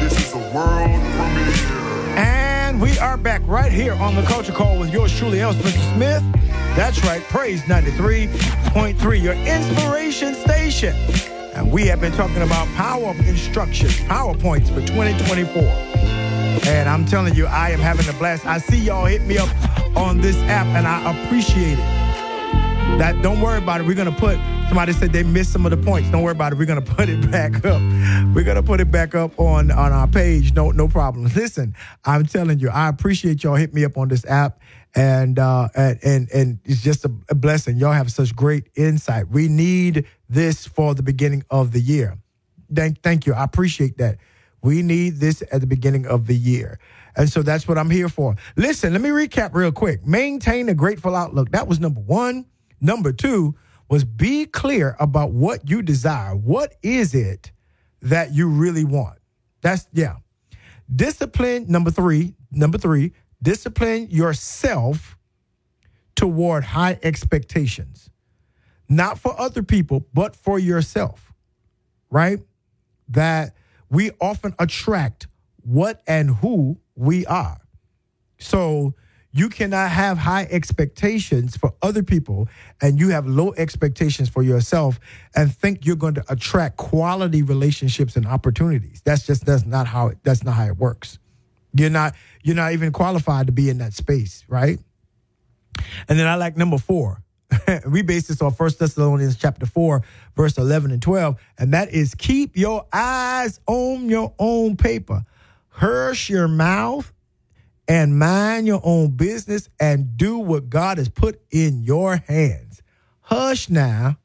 This 0.00 0.18
is 0.18 0.34
a 0.34 0.38
world 0.54 1.02
premiere. 1.16 1.54
And 2.16 2.80
we 2.80 2.96
are 2.98 3.16
back 3.16 3.40
right 3.46 3.72
here 3.72 3.94
on 3.94 4.14
the 4.14 4.22
Culture 4.22 4.52
Call 4.52 4.78
with 4.78 4.92
yours 4.92 5.16
truly, 5.18 5.40
L 5.40 5.52
Spencer 5.54 5.94
Smith. 5.94 6.22
That's 6.78 7.02
right, 7.02 7.20
Praise 7.22 7.60
93.3, 7.62 9.20
your 9.20 9.32
inspiration 9.32 10.32
station. 10.32 10.94
And 11.56 11.72
we 11.72 11.88
have 11.88 12.00
been 12.00 12.12
talking 12.12 12.40
about 12.40 12.68
power 12.76 13.16
instructions, 13.26 13.96
PowerPoints 14.02 14.68
for 14.68 14.86
2024. 14.86 15.60
And 16.70 16.88
I'm 16.88 17.04
telling 17.04 17.34
you, 17.34 17.46
I 17.46 17.70
am 17.70 17.80
having 17.80 18.08
a 18.08 18.16
blast. 18.16 18.46
I 18.46 18.58
see 18.58 18.78
y'all 18.78 19.06
hit 19.06 19.22
me 19.22 19.38
up 19.38 19.48
on 19.96 20.20
this 20.20 20.36
app, 20.42 20.68
and 20.68 20.86
I 20.86 21.24
appreciate 21.24 21.80
it. 21.80 21.98
That 22.98 23.22
don't 23.22 23.40
worry 23.40 23.58
about 23.58 23.80
it. 23.80 23.86
We're 23.88 23.96
gonna 23.96 24.12
put. 24.12 24.38
Somebody 24.68 24.92
said 24.92 25.12
they 25.12 25.24
missed 25.24 25.52
some 25.52 25.66
of 25.66 25.72
the 25.72 25.76
points. 25.76 26.10
Don't 26.10 26.22
worry 26.22 26.32
about 26.32 26.52
it. 26.52 26.58
We're 26.58 26.66
gonna 26.66 26.80
put 26.80 27.08
it 27.08 27.28
back 27.32 27.64
up. 27.64 27.82
We're 28.36 28.44
gonna 28.44 28.62
put 28.62 28.80
it 28.80 28.90
back 28.92 29.16
up 29.16 29.38
on 29.40 29.72
on 29.72 29.92
our 29.92 30.06
page. 30.06 30.54
No 30.54 30.70
no 30.70 30.86
problem. 30.86 31.24
Listen, 31.34 31.74
I'm 32.04 32.24
telling 32.24 32.60
you, 32.60 32.68
I 32.68 32.88
appreciate 32.88 33.42
y'all 33.42 33.56
hit 33.56 33.74
me 33.74 33.84
up 33.84 33.98
on 33.98 34.06
this 34.06 34.24
app 34.26 34.60
and 34.94 35.38
uh, 35.38 35.68
and 35.74 36.28
and, 36.32 36.58
it's 36.64 36.82
just 36.82 37.04
a, 37.04 37.34
blessing. 37.34 37.76
Y'all 37.76 37.92
have 37.92 38.10
such 38.10 38.34
great 38.34 38.68
insight. 38.74 39.28
We 39.28 39.48
need 39.48 40.06
this 40.28 40.66
for 40.66 40.94
the 40.94 41.02
beginning 41.02 41.44
of 41.50 41.72
the 41.72 41.80
year. 41.80 42.18
Thank 42.72 43.02
thank 43.02 43.26
you. 43.26 43.34
I 43.34 43.44
appreciate 43.44 43.98
that. 43.98 44.18
We 44.62 44.82
need 44.82 45.16
this 45.16 45.42
at 45.52 45.60
the 45.60 45.66
beginning 45.66 46.06
of 46.06 46.26
the 46.26 46.34
year. 46.34 46.78
And 47.16 47.28
so 47.28 47.42
that's 47.42 47.66
what 47.66 47.78
I'm 47.78 47.90
here 47.90 48.08
for. 48.08 48.36
Listen, 48.56 48.92
let 48.92 49.02
me 49.02 49.08
recap 49.08 49.54
real 49.54 49.72
quick. 49.72 50.06
Maintain 50.06 50.68
a 50.68 50.74
grateful 50.74 51.14
outlook. 51.14 51.50
That 51.50 51.66
was 51.66 51.80
number 51.80 52.00
one. 52.00 52.46
Number 52.80 53.12
two 53.12 53.56
was 53.88 54.04
be 54.04 54.46
clear 54.46 54.96
about 55.00 55.32
what 55.32 55.68
you 55.68 55.82
desire. 55.82 56.36
What 56.36 56.74
is 56.82 57.14
it 57.14 57.50
that 58.02 58.32
you 58.32 58.48
really 58.48 58.84
want? 58.84 59.18
That's, 59.62 59.88
yeah. 59.92 60.16
Discipline, 60.94 61.66
number 61.68 61.90
three. 61.90 62.34
Number 62.50 62.78
three, 62.78 63.12
discipline 63.42 64.08
yourself 64.10 65.16
toward 66.16 66.64
high 66.64 66.98
expectations, 67.02 68.10
not 68.88 69.18
for 69.18 69.38
other 69.40 69.62
people, 69.62 70.06
but 70.12 70.34
for 70.34 70.58
yourself, 70.58 71.32
right? 72.10 72.40
That 73.08 73.54
we 73.88 74.10
often 74.20 74.54
attract 74.58 75.28
what 75.62 76.02
and 76.06 76.30
who 76.30 76.80
we 76.94 77.24
are. 77.26 77.60
So 78.38 78.94
you 79.32 79.48
cannot 79.48 79.90
have 79.90 80.18
high 80.18 80.48
expectations 80.50 81.56
for 81.56 81.72
other 81.82 82.02
people 82.02 82.48
and 82.80 82.98
you 82.98 83.10
have 83.10 83.26
low 83.26 83.52
expectations 83.56 84.28
for 84.28 84.42
yourself 84.42 84.98
and 85.36 85.54
think 85.54 85.84
you're 85.84 85.96
going 85.96 86.14
to 86.14 86.24
attract 86.28 86.76
quality 86.76 87.42
relationships 87.42 88.16
and 88.16 88.26
opportunities. 88.26 89.02
That's 89.04 89.26
just 89.26 89.44
that's 89.46 89.66
not 89.66 89.86
how 89.86 90.08
it, 90.08 90.18
that's 90.24 90.42
not 90.42 90.54
how 90.54 90.66
it 90.66 90.78
works. 90.78 91.18
You're 91.74 91.90
not 91.90 92.14
you're 92.42 92.56
not 92.56 92.72
even 92.72 92.92
qualified 92.92 93.46
to 93.46 93.52
be 93.52 93.68
in 93.68 93.78
that 93.78 93.92
space, 93.92 94.44
right? 94.48 94.78
And 96.08 96.18
then 96.18 96.26
I 96.26 96.36
like 96.36 96.56
number 96.56 96.78
four. 96.78 97.22
we 97.90 98.02
base 98.02 98.28
this 98.28 98.42
on 98.42 98.52
First 98.52 98.78
Thessalonians 98.78 99.36
chapter 99.36 99.64
4, 99.64 100.02
verse 100.36 100.58
11 100.58 100.90
and 100.90 101.00
12, 101.00 101.40
and 101.58 101.72
that 101.72 101.90
is 101.90 102.14
keep 102.14 102.56
your 102.56 102.86
eyes 102.92 103.60
on 103.66 104.08
your 104.08 104.34
own 104.38 104.76
paper. 104.76 105.24
Hush 105.68 106.28
your 106.28 106.48
mouth 106.48 107.12
and 107.86 108.18
mind 108.18 108.66
your 108.66 108.80
own 108.84 109.10
business 109.12 109.68
and 109.80 110.16
do 110.16 110.38
what 110.38 110.68
God 110.68 110.98
has 110.98 111.08
put 111.08 111.40
in 111.50 111.82
your 111.82 112.16
hands. 112.16 112.82
Hush 113.20 113.70
now. 113.70 114.18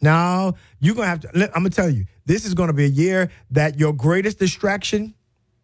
Now, 0.00 0.54
you're 0.80 0.94
to 1.06 1.10
have 1.10 1.20
to, 1.20 1.50
I'm 1.54 1.64
to 1.64 1.70
tell 1.70 1.90
you, 1.90 2.06
this 2.24 2.44
is 2.44 2.54
to 2.68 2.74
be 2.74 2.84
a 2.84 2.88
year 2.88 3.30
that 3.50 3.78
your 3.78 3.92
greatest 3.92 4.38
distraction 4.38 5.14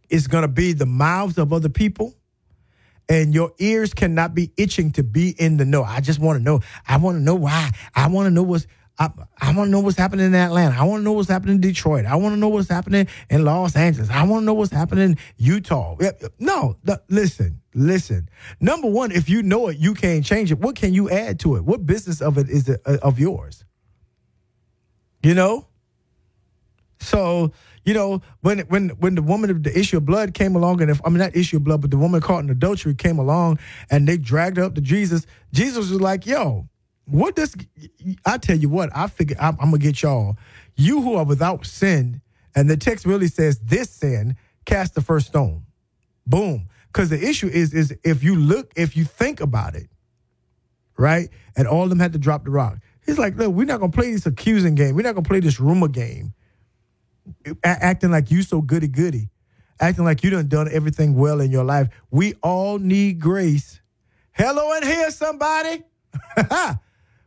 is 0.09 0.27
going 0.27 0.43
to 0.43 0.49
be 0.49 0.73
the 0.73 0.87
mouths 0.87 1.39
of 1.39 1.53
other 1.53 1.69
people 1.69 2.15
and 3.09 3.35
your 3.35 3.53
ears 3.59 3.95
cannot 3.95 4.35
be 4.35 4.53
itching 4.57 4.91
to 4.93 5.03
be 5.03 5.31
in 5.39 5.57
the 5.57 5.65
know. 5.65 5.83
I 5.83 6.01
just 6.01 6.19
want 6.19 6.39
to 6.39 6.43
know. 6.43 6.61
I 6.87 6.97
want 6.97 7.17
to 7.19 7.23
know 7.23 7.35
why. 7.35 7.71
I 7.95 8.09
want 8.09 8.27
to 8.27 8.31
know 8.31 8.43
what's. 8.43 8.67
I, 8.97 9.11
I 9.41 9.53
want 9.55 9.67
to 9.67 9.71
know 9.73 9.81
what's 9.81 9.99
happening 9.99 10.27
in 10.27 10.35
Atlanta. 10.37 10.77
I 10.79 10.85
want 10.85 11.01
to 11.01 11.05
know 11.05 11.13
what's 11.13 11.29
happening 11.29 11.57
in 11.57 11.61
Detroit. 11.61 12.07
I 12.07 12.15
want 12.15 12.35
to 12.35 12.39
know 12.39 12.49
what's 12.49 12.69
happening 12.69 13.09
in 13.29 13.45
Los 13.45 13.75
Angeles. 13.75 14.09
I 14.09 14.23
want 14.23 14.43
to 14.43 14.47
know 14.47 14.55
what's 14.55 14.73
happening 14.73 15.11
in 15.11 15.19
Utah. 15.37 15.97
No, 16.39 16.77
th- 16.87 17.01
listen, 17.09 17.61
listen. 17.75 18.29
Number 18.61 18.89
one, 18.89 19.11
if 19.11 19.29
you 19.29 19.43
know 19.43 19.67
it, 19.67 19.79
you 19.79 19.95
can't 19.95 20.25
change 20.25 20.53
it. 20.53 20.61
What 20.61 20.77
can 20.77 20.95
you 20.95 21.11
add 21.11 21.41
to 21.41 21.57
it? 21.57 21.65
What 21.65 21.85
business 21.85 22.23
of 22.23 22.39
it 22.39 22.49
is 22.49 22.69
it 22.69 22.81
uh, 22.87 22.99
of 23.03 23.19
yours? 23.19 23.65
You 25.25 25.35
know. 25.35 25.67
So 27.01 27.53
you 27.85 27.95
know 27.95 28.23
when 28.41 28.61
when 28.61 28.91
when 28.91 29.15
the 29.15 29.23
woman 29.23 29.51
of 29.51 29.63
the 29.63 29.79
issue 29.79 29.99
of 29.99 30.07
blood 30.07 30.35
came 30.35 30.57
along, 30.57 30.81
and 30.81 30.91
if 30.91 31.01
I 31.05 31.09
mean 31.09 31.19
not 31.19 31.37
issue 31.37 31.59
of 31.59 31.65
blood, 31.65 31.81
but 31.81 31.91
the 31.91 31.99
woman 31.99 32.21
caught 32.21 32.43
in 32.43 32.51
adultery 32.51 32.95
came 32.95 33.19
along, 33.19 33.59
and 33.91 34.09
they 34.09 34.17
dragged 34.17 34.57
her 34.57 34.65
up 34.65 34.75
to 34.75 34.81
Jesus. 34.81 35.27
Jesus 35.53 35.91
was 35.91 36.01
like, 36.01 36.27
"Yo, 36.27 36.69
what 37.07 37.37
does 37.37 37.55
I 38.25 38.39
tell 38.39 38.57
you 38.57 38.69
what? 38.69 38.91
I 38.95 39.07
figure 39.09 39.37
I'm, 39.39 39.57
I'm 39.61 39.67
gonna 39.67 39.79
get 39.79 40.03
y'all. 40.03 40.37
You 40.77 41.03
who 41.03 41.15
are 41.17 41.25
without 41.25 41.67
sin, 41.67 42.23
and 42.55 42.69
the 42.69 42.77
text 42.77 43.05
really 43.05 43.29
says 43.29 43.59
this 43.59 43.91
sin, 43.91 44.37
cast 44.65 44.95
the 44.95 45.01
first 45.03 45.27
stone. 45.27 45.67
Boom. 46.27 46.69
Because 46.87 47.11
the 47.11 47.23
issue 47.23 47.49
is 47.49 47.75
is 47.75 47.95
if 48.05 48.23
you 48.23 48.37
look, 48.37 48.73
if 48.77 48.97
you 48.97 49.05
think 49.05 49.41
about 49.41 49.75
it, 49.75 49.89
right, 50.97 51.29
and 51.57 51.69
all 51.69 51.83
of 51.83 51.91
them 51.91 51.99
had 51.99 52.13
to 52.15 52.19
drop 52.19 52.45
the 52.45 52.51
rock. 52.51 52.79
He's 53.05 53.19
like, 53.19 53.37
look, 53.37 53.53
we're 53.53 53.67
not 53.67 53.81
gonna 53.81 53.93
play 53.93 54.13
this 54.13 54.25
accusing 54.25 54.75
game. 54.75 54.95
We're 54.95 55.03
not 55.03 55.15
gonna 55.15 55.29
play 55.29 55.41
this 55.41 55.61
rumor 55.61 55.89
game 55.89 56.33
acting 57.63 58.11
like 58.11 58.31
you 58.31 58.43
so 58.43 58.61
goody 58.61 58.89
goody, 58.89 59.31
acting 59.81 60.05
like 60.05 60.23
you 60.23 60.31
done 60.31 60.49
done 60.49 60.69
everything 60.71 61.15
well 61.15 61.41
in 61.41 61.51
your 61.51 61.65
life. 61.65 61.89
We 62.11 62.35
all 62.43 62.79
need 62.79 63.21
grace. 63.21 63.81
Hello 64.33 64.73
in 64.75 64.83
here, 64.83 65.11
somebody. 65.11 65.83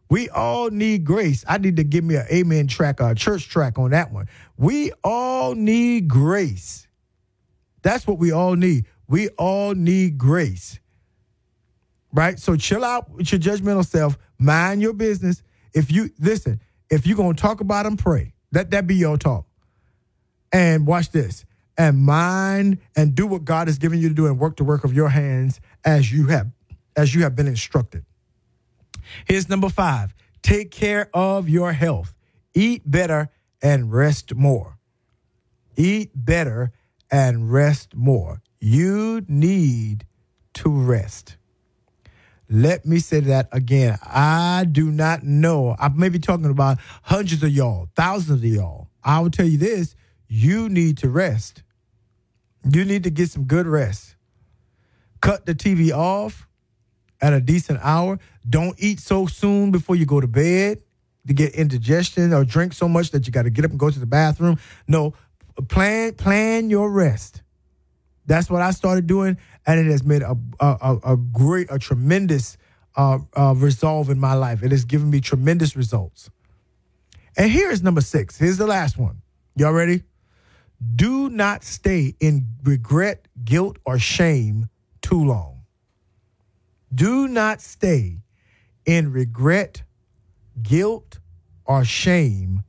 we 0.10 0.30
all 0.30 0.70
need 0.70 1.06
grace. 1.06 1.44
I 1.48 1.58
need 1.58 1.78
to 1.78 1.84
give 1.84 2.04
me 2.04 2.16
an 2.16 2.26
amen 2.32 2.68
track, 2.68 3.02
or 3.02 3.12
a 3.12 3.16
church 3.16 3.50
track 3.50 3.78
on 3.78 3.92
that 3.92 4.12
one. 4.12 4.28
We 4.58 4.92
all 5.04 5.56
need 5.56 6.08
grace. 6.08 6.88
That's 7.82 8.06
what 8.06 8.18
we 8.18 8.32
all 8.32 8.56
need. 8.56 8.86
We 9.08 9.30
all 9.30 9.74
need 9.74 10.18
grace. 10.18 10.80
Right? 12.12 12.40
So 12.40 12.56
chill 12.56 12.84
out 12.84 13.10
with 13.10 13.32
your 13.32 13.40
judgmental 13.40 13.86
self. 13.86 14.18
Mind 14.38 14.82
your 14.82 14.94
business. 14.94 15.42
If 15.74 15.92
you 15.92 16.10
listen, 16.20 16.60
if 16.90 17.06
you're 17.06 17.18
gonna 17.18 17.34
talk 17.34 17.62
about 17.62 17.84
them, 17.84 17.98
pray. 17.98 18.34
Let 18.52 18.72
that 18.72 18.88
be 18.88 18.96
your 18.96 19.18
talk 19.18 19.47
and 20.52 20.88
watch 20.88 21.12
this 21.12 21.46
and 21.78 21.98
mind 21.98 22.80
and 22.96 23.14
do 23.14 23.28
what 23.28 23.46
God 23.46 23.68
has 23.68 23.78
given 23.78 24.00
you 24.00 24.10
to 24.10 24.16
do 24.16 24.26
and 24.26 24.40
work 24.40 24.58
the 24.58 24.64
work 24.64 24.84
of 24.84 24.94
your 24.94 25.10
hands 25.10 25.60
as 25.86 26.12
you 26.12 26.28
have 26.28 26.48
as 26.96 27.14
you 27.14 27.22
have 27.22 27.36
been 27.36 27.48
instructed. 27.48 28.04
Here's 29.26 29.48
number 29.48 29.70
5. 29.70 30.14
Take 30.42 30.72
care 30.72 31.10
of 31.14 31.48
your 31.48 31.72
health. 31.74 32.16
Eat 32.54 32.90
better 32.90 33.30
and 33.62 33.94
rest 33.94 34.34
more. 34.34 34.78
Eat 35.76 36.12
better 36.16 36.72
and 37.12 37.52
rest 37.52 37.96
more. 37.96 38.42
You 38.60 39.24
need 39.28 40.06
to 40.56 40.70
rest. 40.70 41.38
Let 42.50 42.86
me 42.86 43.00
say 43.00 43.20
that 43.20 43.50
again. 43.52 43.98
I 44.04 44.66
do 44.72 44.90
not 44.90 45.24
know. 45.24 45.76
I 45.78 45.90
may 45.90 46.10
be 46.10 46.20
talking 46.20 46.46
about 46.46 46.80
hundreds 47.04 47.44
of 47.44 47.52
y'all, 47.52 47.90
thousands 47.96 48.42
of 48.42 48.46
y'all. 48.46 48.88
I 49.04 49.20
will 49.20 49.30
tell 49.30 49.46
you 49.46 49.58
this 49.58 49.96
you 50.28 50.70
need 50.70 50.98
to 51.00 51.10
rest. 51.10 51.64
You 52.70 52.84
need 52.86 53.04
to 53.04 53.10
get 53.10 53.30
some 53.30 53.46
good 53.46 53.68
rest. 53.68 54.16
Cut 55.22 55.46
the 55.46 55.56
TV 55.56 55.92
off 55.92 56.48
at 57.22 57.34
a 57.34 57.42
decent 57.42 57.80
hour. 57.82 58.20
Don't 58.48 58.76
eat 58.80 59.00
so 59.00 59.26
soon 59.26 59.72
before 59.72 59.96
you 59.96 60.06
go 60.06 60.20
to 60.20 60.28
bed 60.28 60.80
to 61.28 61.34
get 61.34 61.54
indigestion 61.54 62.34
or 62.34 62.44
drink 62.44 62.74
so 62.74 62.88
much 62.88 63.12
that 63.12 63.26
you 63.26 63.32
got 63.32 63.44
to 63.44 63.50
get 63.50 63.66
up 63.66 63.72
and 63.72 63.80
go 63.80 63.90
to 63.90 64.00
the 64.00 64.06
bathroom. 64.06 64.58
No, 64.88 65.14
plan 65.68 66.14
plan 66.14 66.70
your 66.70 66.90
rest. 66.92 67.42
That's 68.26 68.50
what 68.50 68.62
I 68.62 68.72
started 68.72 69.08
doing, 69.08 69.38
and 69.66 69.80
it 69.80 69.90
has 69.90 70.04
made 70.04 70.22
a 70.22 70.38
a, 70.60 70.98
a, 71.04 71.18
great, 71.18 71.68
a 71.72 71.80
tremendous 71.80 72.58
uh, 72.96 73.20
uh, 73.36 73.54
resolve 73.56 74.10
in 74.10 74.20
my 74.20 74.34
life. 74.34 74.64
It 74.64 74.72
has 74.72 74.86
given 74.86 75.10
me 75.10 75.22
tremendous 75.22 75.76
results. 75.76 76.30
And 77.38 77.52
here 77.52 77.70
is 77.70 77.84
number 77.84 78.02
six. 78.02 78.38
Here's 78.38 78.58
the 78.58 78.68
last 78.68 78.98
one. 78.98 79.22
Y'all 79.56 79.72
ready? 79.72 80.04
Do 80.96 81.30
not 81.30 81.64
stay 81.64 82.16
in 82.20 82.48
regret, 82.64 83.28
guilt, 83.44 83.78
or 83.86 83.98
shame 83.98 84.70
too 85.02 85.24
long. 85.24 85.66
Do 86.94 87.28
not 87.28 87.62
stay 87.62 88.22
in 88.86 89.12
regret, 89.12 89.84
guilt, 90.62 91.20
or 91.66 91.84
shame 91.84 92.64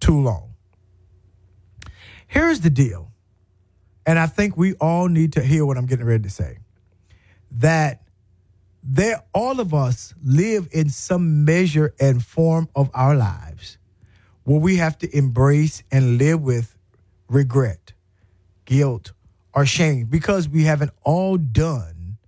too 0.00 0.20
long. 0.20 0.54
Here's 2.26 2.60
the 2.60 2.70
deal, 2.70 3.12
and 4.06 4.18
I 4.18 4.26
think 4.26 4.56
we 4.56 4.74
all 4.74 5.08
need 5.08 5.34
to 5.34 5.42
hear 5.42 5.64
what 5.66 5.76
I'm 5.76 5.86
getting 5.86 6.06
ready 6.06 6.22
to 6.24 6.30
say. 6.30 6.58
That 7.50 8.02
there, 8.82 9.22
all 9.32 9.60
of 9.60 9.72
us 9.72 10.14
live 10.22 10.68
in 10.72 10.90
some 10.90 11.44
measure 11.44 11.94
and 12.00 12.24
form 12.24 12.68
of 12.74 12.90
our 12.92 13.14
lives 13.14 13.78
where 14.44 14.60
we 14.60 14.76
have 14.76 14.98
to 14.98 15.16
embrace 15.16 15.82
and 15.90 16.18
live 16.18 16.42
with 16.42 16.73
regret, 17.34 17.92
guilt, 18.64 19.12
or 19.52 19.66
shame 19.66 20.06
because 20.06 20.48
we 20.48 20.64
haven't 20.64 20.92
all 21.02 21.36
done 21.36 22.18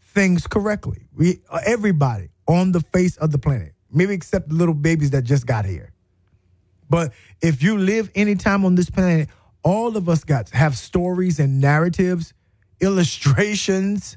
things 0.00 0.46
correctly. 0.46 1.08
We 1.16 1.40
everybody 1.64 2.28
on 2.46 2.72
the 2.72 2.80
face 2.80 3.16
of 3.16 3.32
the 3.32 3.38
planet, 3.38 3.72
maybe 3.90 4.14
except 4.14 4.48
the 4.48 4.54
little 4.54 4.74
babies 4.74 5.10
that 5.10 5.22
just 5.22 5.46
got 5.46 5.64
here. 5.64 5.92
But 6.90 7.12
if 7.42 7.62
you 7.62 7.76
live 7.76 8.10
any 8.14 8.34
time 8.34 8.64
on 8.64 8.74
this 8.74 8.88
planet, 8.88 9.28
all 9.62 9.96
of 9.96 10.08
us 10.08 10.24
got 10.24 10.50
have 10.50 10.76
stories 10.76 11.38
and 11.38 11.60
narratives, 11.60 12.32
illustrations, 12.80 14.16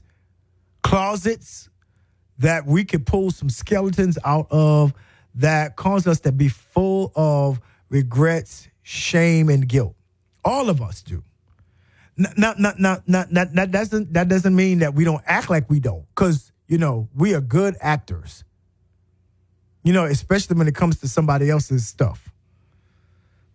closets 0.84 1.70
that 2.38 2.66
we 2.66 2.84
could 2.84 3.06
pull 3.06 3.32
some 3.32 3.50
skeletons 3.50 4.18
out 4.26 4.48
of 4.50 4.94
that 5.36 5.76
cause 5.76 6.08
us 6.08 6.20
to 6.22 6.32
be 6.32 6.50
full 6.50 7.12
of 7.16 7.62
regrets, 7.90 8.68
shame, 8.82 9.50
and 9.50 9.68
guilt. 9.68 9.96
All 10.44 10.70
of 10.70 10.82
us 10.82 11.02
do. 11.02 11.24
Not, 12.18 12.60
not, 12.60 12.80
not, 12.80 13.08
not, 13.08 13.32
not, 13.32 13.54
that 13.54 13.72
doesn't 13.72 14.14
that 14.14 14.28
doesn't 14.28 14.56
mean 14.56 14.80
that 14.80 14.94
we 14.94 15.04
don't 15.06 15.24
act 15.26 15.50
like 15.50 15.70
we 15.70 15.80
don't, 15.80 16.06
because 16.10 16.52
you 16.68 16.78
know 16.78 17.10
we 17.16 17.34
are 17.34 17.42
good 17.42 17.76
actors. 17.80 18.44
You 19.84 19.94
know, 19.94 20.06
especially 20.06 20.58
when 20.58 20.68
it 20.68 20.76
comes 20.76 21.00
to 21.00 21.08
somebody 21.08 21.50
else's 21.50 21.88
stuff. 21.88 22.32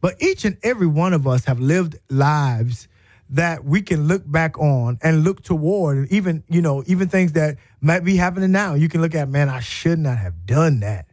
But 0.01 0.21
each 0.21 0.45
and 0.45 0.57
every 0.63 0.87
one 0.87 1.13
of 1.13 1.27
us 1.27 1.45
have 1.45 1.61
lived 1.61 1.97
lives 2.11 2.89
that 3.31 3.65
we 3.65 3.83
can 3.83 4.07
look 4.07 4.23
back 4.31 4.59
on 4.59 4.99
and 5.03 5.25
look 5.25 5.43
toward, 5.43 6.11
even 6.11 6.43
you 6.49 6.63
know, 6.63 6.83
even 6.87 7.09
things 7.09 7.33
that 7.33 7.59
might 7.81 8.05
be 8.05 8.17
happening 8.17 8.53
now. 8.53 8.75
You 8.75 8.89
can 8.89 9.01
look 9.03 9.15
at, 9.15 9.29
man, 9.29 9.49
I 9.49 9.61
should 9.61 9.99
not 9.99 10.19
have 10.19 10.47
done 10.47 10.81
that. 10.81 11.07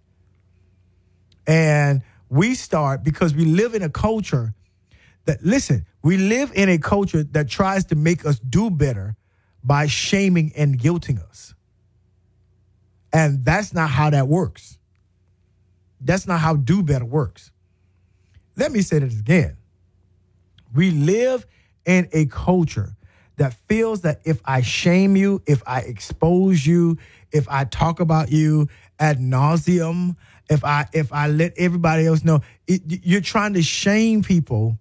And 1.46 2.02
we 2.30 2.56
start 2.56 3.04
because 3.04 3.36
we 3.36 3.46
live 3.46 3.76
in 3.76 3.82
a 3.84 3.90
culture 3.90 4.54
that, 5.26 5.44
listen, 5.44 5.86
we 6.02 6.18
live 6.18 6.52
in 6.54 6.70
a 6.70 6.78
culture 6.78 7.24
that 7.24 7.50
tries 7.50 7.86
to 7.86 7.96
make 7.96 8.26
us 8.26 8.40
do 8.40 8.70
better 8.70 9.16
by 9.64 9.88
shaming 9.88 10.52
and 10.56 10.78
guilting 10.78 11.22
us. 11.22 11.54
And 13.14 13.46
that's 13.46 13.74
not 13.74 13.90
how 13.90 14.10
that 14.10 14.28
works. 14.28 14.78
That's 16.02 16.28
not 16.28 16.40
how 16.40 16.56
do 16.56 16.84
better 16.84 17.06
works. 17.06 17.52
Let 18.58 18.72
me 18.72 18.82
say 18.82 19.00
this 19.00 19.18
again. 19.18 19.56
We 20.74 20.92
live 20.92 21.46
in 21.86 22.10
a 22.12 22.26
culture 22.26 22.96
that 23.38 23.54
feels 23.68 24.02
that 24.02 24.20
if 24.26 24.42
I 24.46 24.62
shame 24.62 25.16
you, 25.16 25.42
if 25.46 25.64
I 25.66 25.80
expose 25.82 26.66
you, 26.66 26.98
if 27.32 27.48
I 27.50 27.64
talk 27.64 28.00
about 28.00 28.32
you 28.32 28.68
ad 29.00 29.20
nauseum, 29.20 30.16
if 30.50 30.64
I 30.64 30.88
if 30.94 31.12
I 31.14 31.28
let 31.28 31.54
everybody 31.58 32.06
else 32.06 32.24
know, 32.24 32.42
it, 32.68 32.82
you're 32.86 33.22
trying 33.22 33.54
to 33.54 33.62
shame 33.62 34.24
people 34.24 34.78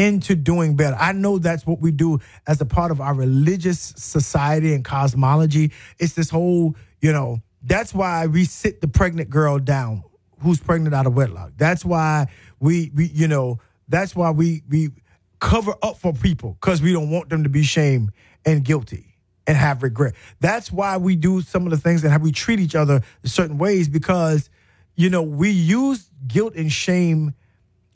into 0.00 0.34
doing 0.34 0.76
better. 0.76 0.96
I 0.98 1.12
know 1.12 1.38
that's 1.38 1.66
what 1.66 1.80
we 1.80 1.90
do 1.90 2.20
as 2.46 2.58
a 2.60 2.64
part 2.64 2.90
of 2.90 3.02
our 3.02 3.14
religious 3.14 3.78
society 3.96 4.72
and 4.72 4.82
cosmology. 4.82 5.72
It's 5.98 6.14
this 6.14 6.30
whole, 6.30 6.74
you 7.02 7.12
know, 7.12 7.42
that's 7.62 7.92
why 7.92 8.26
we 8.26 8.46
sit 8.46 8.80
the 8.80 8.88
pregnant 8.88 9.28
girl 9.28 9.58
down 9.58 10.02
who's 10.40 10.58
pregnant 10.58 10.94
out 10.94 11.06
of 11.06 11.14
wedlock. 11.14 11.52
That's 11.58 11.84
why 11.84 12.28
we, 12.60 12.90
we 12.94 13.08
you 13.08 13.28
know, 13.28 13.60
that's 13.88 14.16
why 14.16 14.30
we 14.30 14.62
we 14.70 14.88
cover 15.38 15.74
up 15.82 15.98
for 15.98 16.14
people 16.14 16.56
because 16.60 16.80
we 16.80 16.94
don't 16.94 17.10
want 17.10 17.28
them 17.28 17.42
to 17.42 17.50
be 17.50 17.62
shamed 17.62 18.10
and 18.46 18.64
guilty 18.64 19.18
and 19.46 19.54
have 19.54 19.82
regret. 19.82 20.14
That's 20.40 20.72
why 20.72 20.96
we 20.96 21.14
do 21.14 21.42
some 21.42 21.64
of 21.66 21.72
the 21.72 21.76
things 21.76 22.04
and 22.04 22.12
how 22.12 22.20
we 22.20 22.32
treat 22.32 22.58
each 22.58 22.74
other 22.74 23.02
certain 23.24 23.58
ways 23.58 23.86
because, 23.86 24.48
you 24.96 25.10
know, 25.10 25.22
we 25.22 25.50
use 25.50 26.10
guilt 26.26 26.54
and 26.54 26.72
shame 26.72 27.34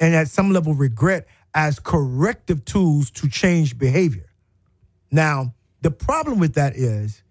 and 0.00 0.14
at 0.14 0.28
some 0.28 0.52
level 0.52 0.74
regret 0.74 1.26
as 1.54 1.78
corrective 1.78 2.64
tools 2.64 3.10
to 3.12 3.28
change 3.28 3.78
behavior. 3.78 4.30
Now, 5.10 5.54
The 5.84 5.90
problem 5.90 6.38
with 6.38 6.54
that 6.54 6.76
is, 6.76 7.22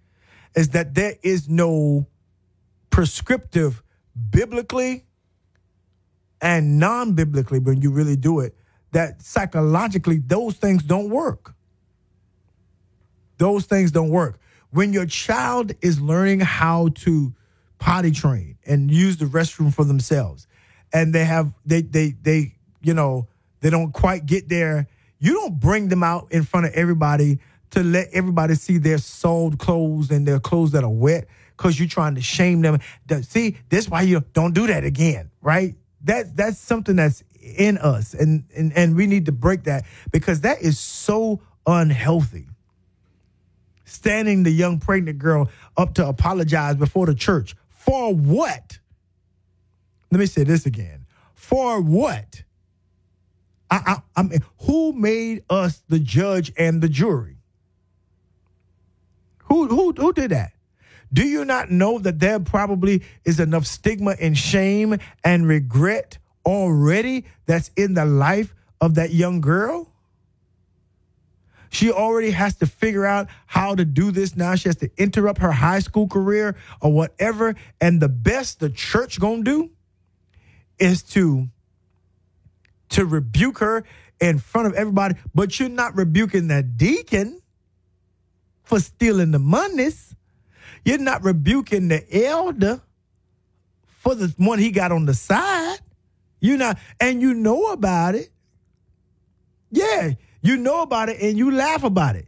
is 0.55 0.69
that 0.69 0.93
there 0.93 1.15
is 1.23 1.49
no 1.49 2.05
prescriptive 2.91 3.81
biblically 4.29 5.05
and 6.39 6.79
non-biblically 6.79 7.57
when 7.57 7.81
you 7.81 7.89
really 7.89 8.15
do 8.15 8.41
it 8.41 8.55
that 8.91 9.23
psychologically 9.23 10.19
those 10.19 10.53
things 10.53 10.83
don't 10.83 11.09
work 11.09 11.55
those 13.39 13.65
things 13.65 13.91
don't 13.91 14.11
work 14.11 14.39
when 14.69 14.93
your 14.93 15.07
child 15.07 15.71
is 15.81 15.99
learning 15.99 16.39
how 16.39 16.89
to 16.89 17.33
potty 17.79 18.11
train 18.11 18.55
and 18.67 18.91
use 18.91 19.17
the 19.17 19.25
restroom 19.25 19.73
for 19.73 19.83
themselves 19.83 20.45
and 20.93 21.11
they 21.11 21.25
have 21.25 21.51
they 21.65 21.81
they 21.81 22.11
they 22.21 22.53
you 22.83 22.93
know 22.93 23.27
they 23.63 23.71
don't 23.71 23.91
quite 23.91 24.27
get 24.27 24.47
there 24.47 24.87
you 25.23 25.35
don't 25.35 25.57
bring 25.57 25.87
them 25.87 26.03
out 26.03 26.27
in 26.31 26.43
front 26.43 26.65
of 26.65 26.73
everybody 26.73 27.39
to 27.71 27.81
let 27.81 28.09
everybody 28.11 28.55
see 28.55 28.77
their 28.77 28.97
soiled 28.97 29.57
clothes 29.57 30.11
and 30.11 30.27
their 30.27 30.37
clothes 30.37 30.73
that 30.73 30.83
are 30.83 30.89
wet 30.89 31.29
because 31.55 31.79
you're 31.79 31.87
trying 31.87 32.15
to 32.15 32.21
shame 32.21 32.61
them. 32.61 32.77
See, 33.21 33.55
that's 33.69 33.87
why 33.87 34.01
you 34.01 34.21
don't 34.33 34.53
do 34.53 34.67
that 34.67 34.83
again, 34.83 35.31
right? 35.41 35.75
That 36.03 36.35
that's 36.35 36.59
something 36.59 36.97
that's 36.97 37.23
in 37.41 37.77
us, 37.77 38.13
and 38.13 38.43
and 38.53 38.73
and 38.73 38.97
we 38.97 39.07
need 39.07 39.27
to 39.27 39.31
break 39.31 39.63
that 39.63 39.85
because 40.11 40.41
that 40.41 40.61
is 40.61 40.77
so 40.77 41.39
unhealthy. 41.65 42.47
Standing 43.85 44.43
the 44.43 44.51
young 44.51 44.77
pregnant 44.77 45.19
girl 45.19 45.49
up 45.77 45.93
to 45.93 46.05
apologize 46.05 46.75
before 46.75 47.05
the 47.05 47.15
church 47.15 47.55
for 47.69 48.13
what? 48.13 48.77
Let 50.11 50.19
me 50.19 50.25
say 50.25 50.43
this 50.43 50.65
again. 50.65 51.05
For 51.33 51.79
what? 51.79 52.43
I, 53.73 53.81
I, 53.87 54.01
I 54.17 54.23
mean, 54.23 54.39
who 54.61 54.93
made 54.93 55.43
us 55.49 55.81
the 55.89 55.97
judge 55.97 56.53
and 56.57 56.79
the 56.79 56.87
jury? 56.87 57.37
Who 59.45 59.67
who 59.67 59.93
who 59.93 60.13
did 60.13 60.29
that? 60.29 60.53
Do 61.11 61.23
you 61.23 61.43
not 61.43 61.71
know 61.71 61.97
that 61.97 62.19
there 62.19 62.39
probably 62.39 63.01
is 63.25 63.39
enough 63.39 63.65
stigma 63.65 64.15
and 64.19 64.37
shame 64.37 64.97
and 65.23 65.47
regret 65.47 66.19
already 66.45 67.25
that's 67.47 67.71
in 67.75 67.95
the 67.95 68.05
life 68.05 68.53
of 68.79 68.93
that 68.95 69.11
young 69.11 69.41
girl? 69.41 69.89
She 71.69 71.91
already 71.91 72.29
has 72.29 72.55
to 72.57 72.67
figure 72.67 73.07
out 73.07 73.27
how 73.47 73.73
to 73.73 73.85
do 73.85 74.11
this 74.11 74.35
now. 74.35 74.53
She 74.53 74.69
has 74.69 74.75
to 74.77 74.91
interrupt 74.97 75.39
her 75.39 75.51
high 75.51 75.79
school 75.79 76.07
career 76.07 76.55
or 76.79 76.93
whatever. 76.93 77.55
And 77.81 77.99
the 77.99 78.09
best 78.09 78.59
the 78.59 78.69
church 78.69 79.19
gonna 79.19 79.41
do 79.41 79.71
is 80.77 81.01
to 81.01 81.49
to 82.93 83.05
rebuke 83.05 83.59
her 83.59 83.83
in 84.19 84.39
front 84.39 84.67
of 84.67 84.73
everybody, 84.73 85.15
but 85.35 85.59
you're 85.59 85.69
not 85.69 85.95
rebuking 85.95 86.47
that 86.47 86.77
deacon 86.77 87.41
for 88.63 88.79
stealing 88.79 89.31
the 89.31 89.39
monies. 89.39 90.15
You're 90.85 90.97
not 90.97 91.23
rebuking 91.23 91.87
the 91.87 92.25
elder 92.25 92.81
for 93.85 94.15
the 94.15 94.33
one 94.37 94.59
he 94.59 94.71
got 94.71 94.91
on 94.91 95.05
the 95.05 95.13
side. 95.13 95.79
You're 96.39 96.57
not, 96.57 96.77
and 96.99 97.21
you 97.21 97.33
know 97.33 97.71
about 97.71 98.15
it. 98.15 98.29
Yeah, 99.71 100.11
you 100.41 100.57
know 100.57 100.81
about 100.81 101.09
it 101.09 101.19
and 101.21 101.37
you 101.37 101.51
laugh 101.51 101.83
about 101.83 102.15
it. 102.15 102.27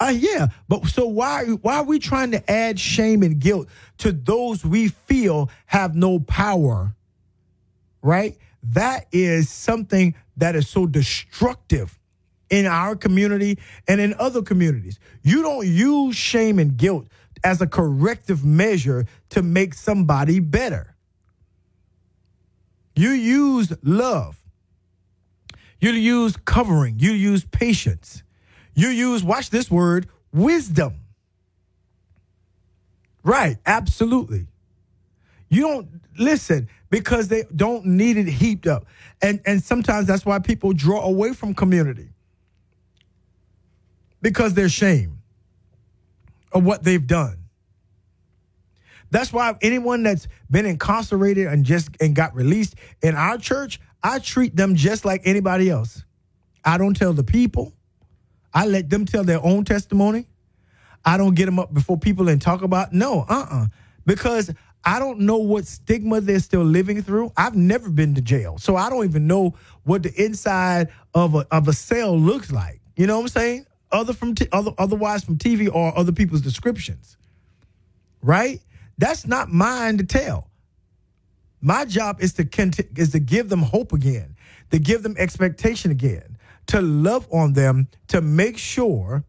Uh, 0.00 0.14
yeah, 0.16 0.48
but 0.66 0.86
so 0.86 1.06
why 1.06 1.44
why 1.44 1.76
are 1.76 1.84
we 1.84 1.98
trying 1.98 2.30
to 2.30 2.50
add 2.50 2.80
shame 2.80 3.22
and 3.22 3.38
guilt 3.38 3.68
to 3.98 4.12
those 4.12 4.64
we 4.64 4.88
feel 4.88 5.50
have 5.66 5.94
no 5.94 6.18
power? 6.20 6.96
Right? 8.02 8.38
That 8.62 9.06
is 9.12 9.48
something 9.48 10.14
that 10.36 10.54
is 10.54 10.68
so 10.68 10.86
destructive 10.86 11.98
in 12.50 12.66
our 12.66 12.96
community 12.96 13.58
and 13.88 14.00
in 14.00 14.14
other 14.18 14.42
communities. 14.42 14.98
You 15.22 15.42
don't 15.42 15.66
use 15.66 16.16
shame 16.16 16.58
and 16.58 16.76
guilt 16.76 17.06
as 17.42 17.60
a 17.60 17.66
corrective 17.66 18.44
measure 18.44 19.06
to 19.30 19.42
make 19.42 19.74
somebody 19.74 20.40
better. 20.40 20.94
You 22.94 23.10
use 23.10 23.72
love. 23.82 24.42
You 25.80 25.92
use 25.92 26.36
covering. 26.36 26.98
You 26.98 27.12
use 27.12 27.44
patience. 27.44 28.22
You 28.74 28.88
use, 28.88 29.24
watch 29.24 29.50
this 29.50 29.70
word, 29.70 30.08
wisdom. 30.32 30.94
Right, 33.22 33.58
absolutely. 33.64 34.46
You 35.48 35.62
don't 35.62 35.88
listen 36.18 36.68
because 36.90 37.28
they 37.28 37.44
don't 37.54 37.86
need 37.86 38.16
it 38.16 38.26
heaped 38.28 38.66
up. 38.66 38.86
And 39.22 39.40
and 39.46 39.62
sometimes 39.62 40.06
that's 40.06 40.26
why 40.26 40.38
people 40.40 40.72
draw 40.72 41.02
away 41.02 41.32
from 41.32 41.54
community. 41.54 42.10
Because 44.20 44.54
they're 44.54 44.66
ashamed 44.66 45.16
of 46.52 46.64
what 46.64 46.82
they've 46.82 47.06
done. 47.06 47.38
That's 49.10 49.32
why 49.32 49.56
anyone 49.60 50.02
that's 50.02 50.28
been 50.50 50.66
incarcerated 50.66 51.46
and 51.46 51.64
just 51.64 51.88
and 52.00 52.14
got 52.14 52.34
released 52.34 52.74
in 53.02 53.14
our 53.14 53.38
church, 53.38 53.80
I 54.02 54.18
treat 54.18 54.54
them 54.54 54.74
just 54.74 55.04
like 55.04 55.22
anybody 55.24 55.70
else. 55.70 56.04
I 56.64 56.78
don't 56.78 56.94
tell 56.94 57.12
the 57.12 57.24
people. 57.24 57.72
I 58.52 58.66
let 58.66 58.90
them 58.90 59.06
tell 59.06 59.24
their 59.24 59.44
own 59.44 59.64
testimony. 59.64 60.26
I 61.04 61.16
don't 61.16 61.34
get 61.34 61.46
them 61.46 61.58
up 61.58 61.72
before 61.72 61.96
people 61.96 62.28
and 62.28 62.42
talk 62.42 62.62
about 62.62 62.92
no, 62.92 63.24
uh-uh. 63.28 63.66
Because 64.04 64.52
I 64.84 64.98
don't 64.98 65.20
know 65.20 65.36
what 65.38 65.66
stigma 65.66 66.20
they're 66.20 66.38
still 66.38 66.64
living 66.64 67.02
through. 67.02 67.32
I've 67.36 67.54
never 67.54 67.90
been 67.90 68.14
to 68.14 68.22
jail. 68.22 68.58
So 68.58 68.76
I 68.76 68.88
don't 68.88 69.04
even 69.04 69.26
know 69.26 69.54
what 69.84 70.02
the 70.02 70.22
inside 70.22 70.88
of 71.14 71.34
a 71.34 71.46
of 71.50 71.68
a 71.68 71.72
cell 71.72 72.18
looks 72.18 72.50
like. 72.50 72.80
You 72.96 73.06
know 73.06 73.16
what 73.16 73.22
I'm 73.22 73.28
saying? 73.28 73.66
Other 73.92 74.12
from 74.12 74.34
t- 74.34 74.48
other 74.52 74.72
otherwise 74.78 75.24
from 75.24 75.36
TV 75.36 75.72
or 75.72 75.96
other 75.96 76.12
people's 76.12 76.40
descriptions. 76.40 77.16
Right? 78.22 78.60
That's 78.98 79.26
not 79.26 79.50
mine 79.50 79.98
to 79.98 80.04
tell. 80.04 80.50
My 81.60 81.84
job 81.84 82.22
is 82.22 82.32
to 82.34 82.44
cont- 82.44 82.80
is 82.96 83.12
to 83.12 83.20
give 83.20 83.48
them 83.50 83.62
hope 83.62 83.92
again, 83.92 84.36
to 84.70 84.78
give 84.78 85.02
them 85.02 85.14
expectation 85.18 85.90
again, 85.90 86.38
to 86.68 86.80
love 86.80 87.28
on 87.30 87.52
them, 87.52 87.88
to 88.08 88.22
make 88.22 88.56
sure 88.56 89.24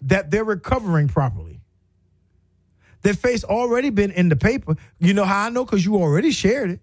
that 0.00 0.30
they're 0.30 0.44
recovering 0.44 1.08
properly. 1.08 1.53
Their 3.04 3.14
face 3.14 3.44
already 3.44 3.90
been 3.90 4.10
in 4.12 4.30
the 4.30 4.36
paper. 4.36 4.76
You 4.98 5.12
know 5.12 5.26
how 5.26 5.44
I 5.44 5.50
know? 5.50 5.66
Because 5.66 5.84
you 5.84 5.96
already 5.96 6.30
shared 6.30 6.70
it. 6.70 6.80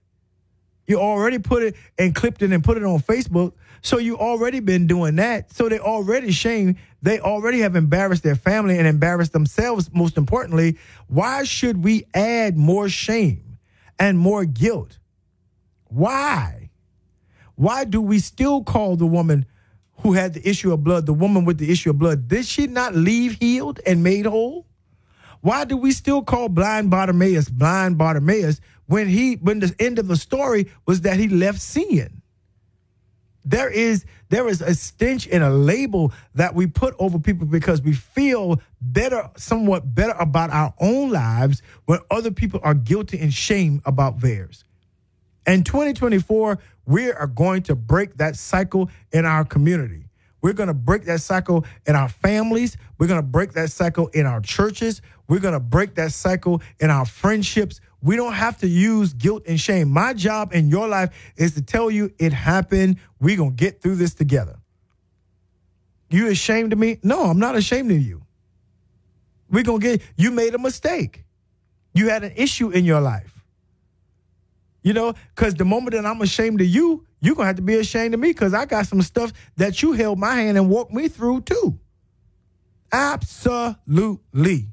You 0.86 1.00
already 1.00 1.40
put 1.40 1.64
it 1.64 1.76
and 1.98 2.14
clipped 2.14 2.44
it 2.44 2.52
and 2.52 2.64
put 2.64 2.78
it 2.78 2.84
on 2.84 3.00
Facebook. 3.00 3.54
So 3.82 3.98
you 3.98 4.20
already 4.20 4.60
been 4.60 4.86
doing 4.86 5.16
that. 5.16 5.52
So 5.52 5.68
they 5.68 5.80
already 5.80 6.32
shame. 6.32 6.78
They 7.02 7.20
already 7.20 7.62
have 7.62 7.76
embarrassed 7.76 8.22
their 8.22 8.36
family 8.36 8.78
and 8.78 8.88
embarrassed 8.88 9.34
themselves. 9.34 9.90
Most 9.94 10.16
importantly, 10.16 10.78
why 11.08 11.44
should 11.44 11.84
we 11.84 12.06
add 12.14 12.56
more 12.56 12.88
shame 12.88 13.58
and 13.98 14.20
more 14.20 14.46
guilt? 14.46 15.00
Why? 15.86 16.70
Why 17.56 17.84
do 17.84 18.00
we 18.00 18.20
still 18.20 18.64
call 18.64 18.96
the 18.96 19.08
woman 19.08 19.48
who 20.02 20.14
had 20.14 20.36
the 20.36 20.48
issue 20.48 20.72
of 20.72 20.84
blood 20.84 21.08
the 21.08 21.14
woman 21.14 21.46
with 21.46 21.58
the 21.58 21.72
issue 21.72 21.90
of 21.90 21.98
blood? 21.98 22.28
Did 22.28 22.46
she 22.46 22.68
not 22.68 22.94
leave 22.94 23.40
healed 23.40 23.80
and 23.88 24.04
made 24.04 24.28
whole? 24.28 24.68
Why 25.42 25.66
do 25.66 25.76
we 25.76 25.92
still 25.92 26.22
call 26.22 26.50
blind 26.50 26.90
Bartimaeus 26.90 27.50
blind 27.50 27.98
Bartimaeus 27.98 28.62
when 28.86 29.08
he 29.08 29.36
when 29.36 29.60
the 29.60 29.76
end 29.80 30.00
of 30.00 30.08
the 30.08 30.16
story 30.16 30.72
was 30.86 31.02
that 31.02 31.18
he 31.18 31.28
left 31.28 31.60
seeing? 31.60 32.22
There 33.44 33.70
is 33.70 34.06
there 34.30 34.48
is 34.48 34.62
a 34.62 34.76
stench 34.76 35.28
and 35.28 35.44
a 35.44 35.50
label 35.50 36.14
that 36.36 36.56
we 36.56 36.68
put 36.68 36.96
over 37.00 37.20
people 37.20 37.48
because 37.48 37.82
we 37.82 37.94
feel 37.94 38.62
better, 38.80 39.30
somewhat 39.36 39.94
better 39.94 40.14
about 40.14 40.52
our 40.52 40.74
own 40.80 41.12
lives 41.12 41.62
when 41.86 42.00
other 42.10 42.32
people 42.32 42.60
are 42.64 42.74
guilty 42.74 43.20
and 43.20 43.34
shame 43.34 43.82
about 43.84 44.22
theirs. 44.22 44.64
In 45.46 45.64
2024, 45.64 46.60
we 46.86 47.12
are 47.12 47.28
going 47.28 47.64
to 47.64 47.76
break 47.76 48.18
that 48.18 48.36
cycle 48.36 48.90
in 49.12 49.26
our 49.26 49.44
community. 49.44 50.06
We're 50.42 50.54
going 50.54 50.68
to 50.68 50.74
break 50.74 51.06
that 51.06 51.22
cycle 51.22 51.66
in 51.86 51.96
our 51.96 52.10
families. 52.10 52.78
We're 52.98 53.08
going 53.08 53.22
to 53.22 53.28
break 53.28 53.54
that 53.54 53.72
cycle 53.72 54.08
in 54.08 54.26
our 54.26 54.42
churches. 54.42 55.02
We're 55.32 55.40
going 55.40 55.54
to 55.54 55.62
break 55.62 55.96
that 55.96 56.12
cycle 56.12 56.62
in 56.82 56.90
our 56.90 57.06
friendships. 57.06 57.80
We 58.04 58.18
don't 58.18 58.34
have 58.34 58.58
to 58.58 58.68
use 58.68 59.14
guilt 59.14 59.44
and 59.48 59.58
shame. 59.58 59.90
My 59.90 60.12
job 60.14 60.54
in 60.54 60.68
your 60.68 60.90
life 60.90 61.12
is 61.38 61.54
to 61.54 61.62
tell 61.62 61.90
you 61.90 62.12
it 62.20 62.34
happened. 62.34 62.98
We're 63.18 63.38
going 63.38 63.52
to 63.52 63.56
get 63.56 63.82
through 63.82 63.96
this 63.96 64.14
together. 64.14 64.60
You 66.10 66.28
ashamed 66.28 66.74
of 66.74 66.80
me? 66.80 67.00
No, 67.02 67.24
I'm 67.24 67.40
not 67.40 67.56
ashamed 67.56 67.92
of 67.92 68.02
you. 68.02 68.24
We're 69.50 69.64
going 69.64 69.80
to 69.80 69.88
get, 69.98 70.02
you 70.18 70.32
made 70.32 70.54
a 70.54 70.60
mistake. 70.60 71.24
You 71.94 72.10
had 72.10 72.26
an 72.26 72.34
issue 72.36 72.70
in 72.72 72.84
your 72.84 73.00
life. 73.00 73.46
You 74.84 74.92
know, 74.92 75.14
because 75.34 75.54
the 75.54 75.64
moment 75.64 75.94
that 75.94 76.06
I'm 76.06 76.22
ashamed 76.22 76.60
of 76.60 76.68
you, 76.68 77.06
you're 77.22 77.36
going 77.36 77.46
to 77.46 77.48
have 77.48 77.56
to 77.56 77.62
be 77.62 77.76
ashamed 77.76 78.14
of 78.14 78.20
me 78.20 78.32
because 78.32 78.54
I 78.54 78.66
got 78.66 78.86
some 78.86 79.02
stuff 79.02 79.32
that 79.56 79.82
you 79.82 79.94
held 79.94 80.20
my 80.20 80.36
hand 80.36 80.58
and 80.58 80.70
walked 80.70 80.92
me 80.92 81.08
through 81.08 81.44
too. 81.44 81.80
Absolutely. 82.92 84.68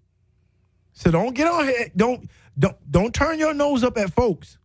So 0.99 1.13
don't 1.13 1.33
get 1.33 1.47
on 1.47 1.65
here. 1.65 1.93
Don't 1.97 2.29
don't 2.59 2.77
don't 2.91 3.15
turn 3.15 3.39
your 3.39 3.55
nose 3.55 3.85
up 3.85 3.97
at 3.97 4.13
folks. 4.13 4.59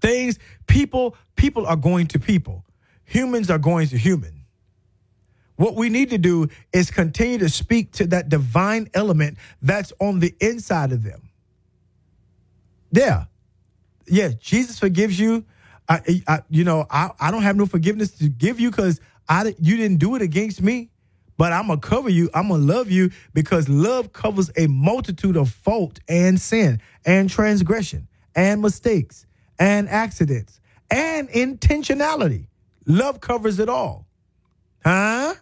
Things 0.00 0.38
people 0.68 1.16
people 1.34 1.66
are 1.66 1.74
going 1.74 2.06
to 2.08 2.20
people. 2.20 2.64
Humans 3.04 3.50
are 3.50 3.58
going 3.58 3.88
to 3.88 3.98
human. 3.98 4.44
What 5.56 5.74
we 5.74 5.88
need 5.88 6.10
to 6.10 6.18
do 6.18 6.48
is 6.72 6.92
continue 6.92 7.38
to 7.38 7.48
speak 7.48 7.90
to 7.94 8.06
that 8.06 8.28
divine 8.28 8.88
element 8.94 9.38
that's 9.60 9.92
on 9.98 10.20
the 10.20 10.32
inside 10.38 10.92
of 10.92 11.02
them. 11.02 11.30
Yeah. 12.92 13.24
Yeah, 14.06 14.30
Jesus 14.38 14.78
forgives 14.78 15.18
you. 15.18 15.44
I, 15.88 16.22
I 16.28 16.42
you 16.48 16.62
know, 16.62 16.86
I, 16.88 17.10
I 17.18 17.32
don't 17.32 17.42
have 17.42 17.56
no 17.56 17.66
forgiveness 17.66 18.12
to 18.18 18.28
give 18.28 18.60
you 18.60 18.70
because 18.70 19.00
I 19.28 19.52
you 19.58 19.76
didn't 19.76 19.98
do 19.98 20.14
it 20.14 20.22
against 20.22 20.62
me. 20.62 20.90
But 21.36 21.52
I'm 21.52 21.66
gonna 21.66 21.80
cover 21.80 22.08
you. 22.08 22.30
I'm 22.34 22.48
gonna 22.48 22.62
love 22.62 22.90
you 22.90 23.10
because 23.32 23.68
love 23.68 24.12
covers 24.12 24.50
a 24.56 24.66
multitude 24.66 25.36
of 25.36 25.50
fault 25.50 25.98
and 26.08 26.40
sin 26.40 26.80
and 27.04 27.28
transgression 27.28 28.08
and 28.34 28.62
mistakes 28.62 29.26
and 29.58 29.88
accidents 29.88 30.60
and 30.90 31.28
intentionality. 31.30 32.46
Love 32.86 33.20
covers 33.20 33.58
it 33.58 33.68
all. 33.68 34.06
Huh? 34.84 35.34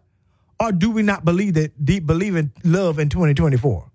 Or 0.60 0.72
do 0.72 0.90
we 0.90 1.02
not 1.02 1.24
believe 1.24 1.54
that 1.54 1.84
deep 1.84 2.06
believe 2.06 2.36
in 2.36 2.52
love 2.64 2.98
in 2.98 3.08
2024? 3.08 3.90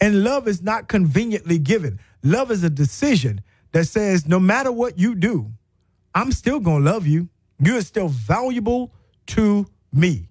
And 0.00 0.22
love 0.22 0.46
is 0.46 0.60
not 0.62 0.88
conveniently 0.88 1.58
given. 1.58 1.98
Love 2.22 2.50
is 2.50 2.62
a 2.62 2.70
decision 2.70 3.40
that 3.72 3.86
says 3.86 4.26
no 4.26 4.38
matter 4.38 4.70
what 4.70 4.98
you 4.98 5.14
do, 5.14 5.50
I'm 6.14 6.30
still 6.30 6.60
to 6.60 6.90
love 6.90 7.06
you. 7.06 7.28
You're 7.58 7.80
still 7.80 8.08
valuable 8.08 8.92
to 9.28 9.66
me. 9.92 10.28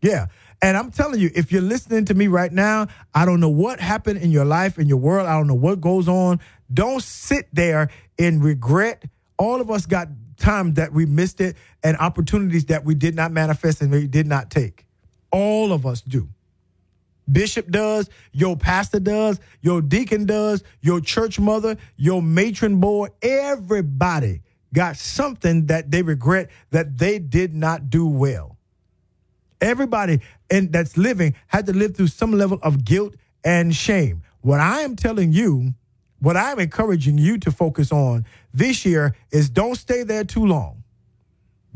Yeah. 0.00 0.26
And 0.60 0.76
I'm 0.76 0.90
telling 0.90 1.20
you, 1.20 1.30
if 1.34 1.52
you're 1.52 1.62
listening 1.62 2.04
to 2.06 2.14
me 2.14 2.26
right 2.26 2.52
now, 2.52 2.88
I 3.14 3.24
don't 3.24 3.40
know 3.40 3.48
what 3.48 3.80
happened 3.80 4.20
in 4.20 4.30
your 4.30 4.44
life, 4.44 4.78
in 4.78 4.88
your 4.88 4.98
world. 4.98 5.28
I 5.28 5.36
don't 5.36 5.46
know 5.46 5.54
what 5.54 5.80
goes 5.80 6.08
on. 6.08 6.40
Don't 6.72 7.02
sit 7.02 7.48
there 7.52 7.90
in 8.16 8.40
regret. 8.40 9.04
All 9.38 9.60
of 9.60 9.70
us 9.70 9.86
got 9.86 10.08
time 10.36 10.74
that 10.74 10.92
we 10.92 11.06
missed 11.06 11.40
it 11.40 11.56
and 11.82 11.96
opportunities 11.98 12.66
that 12.66 12.84
we 12.84 12.94
did 12.94 13.14
not 13.14 13.32
manifest 13.32 13.80
and 13.80 13.90
we 13.90 14.06
did 14.06 14.26
not 14.26 14.50
take. 14.50 14.86
All 15.30 15.72
of 15.72 15.86
us 15.86 16.00
do. 16.00 16.28
Bishop 17.30 17.70
does, 17.70 18.08
your 18.32 18.56
pastor 18.56 19.00
does, 19.00 19.38
your 19.60 19.82
deacon 19.82 20.24
does, 20.24 20.64
your 20.80 21.00
church 21.00 21.38
mother, 21.38 21.76
your 21.96 22.22
matron 22.22 22.80
board, 22.80 23.12
everybody 23.20 24.40
got 24.72 24.96
something 24.96 25.66
that 25.66 25.90
they 25.90 26.02
regret 26.02 26.50
that 26.70 26.96
they 26.96 27.18
did 27.18 27.54
not 27.54 27.90
do 27.90 28.06
well. 28.06 28.57
Everybody 29.60 30.20
and 30.50 30.72
that's 30.72 30.96
living 30.96 31.34
had 31.46 31.66
to 31.66 31.72
live 31.72 31.96
through 31.96 32.08
some 32.08 32.32
level 32.32 32.58
of 32.62 32.84
guilt 32.84 33.14
and 33.44 33.74
shame. 33.74 34.22
What 34.40 34.60
I 34.60 34.80
am 34.80 34.96
telling 34.96 35.32
you, 35.32 35.74
what 36.20 36.36
I'm 36.36 36.58
encouraging 36.58 37.18
you 37.18 37.38
to 37.38 37.50
focus 37.50 37.92
on 37.92 38.24
this 38.52 38.84
year 38.84 39.14
is 39.30 39.50
don't 39.50 39.76
stay 39.76 40.02
there 40.02 40.24
too 40.24 40.46
long. 40.46 40.82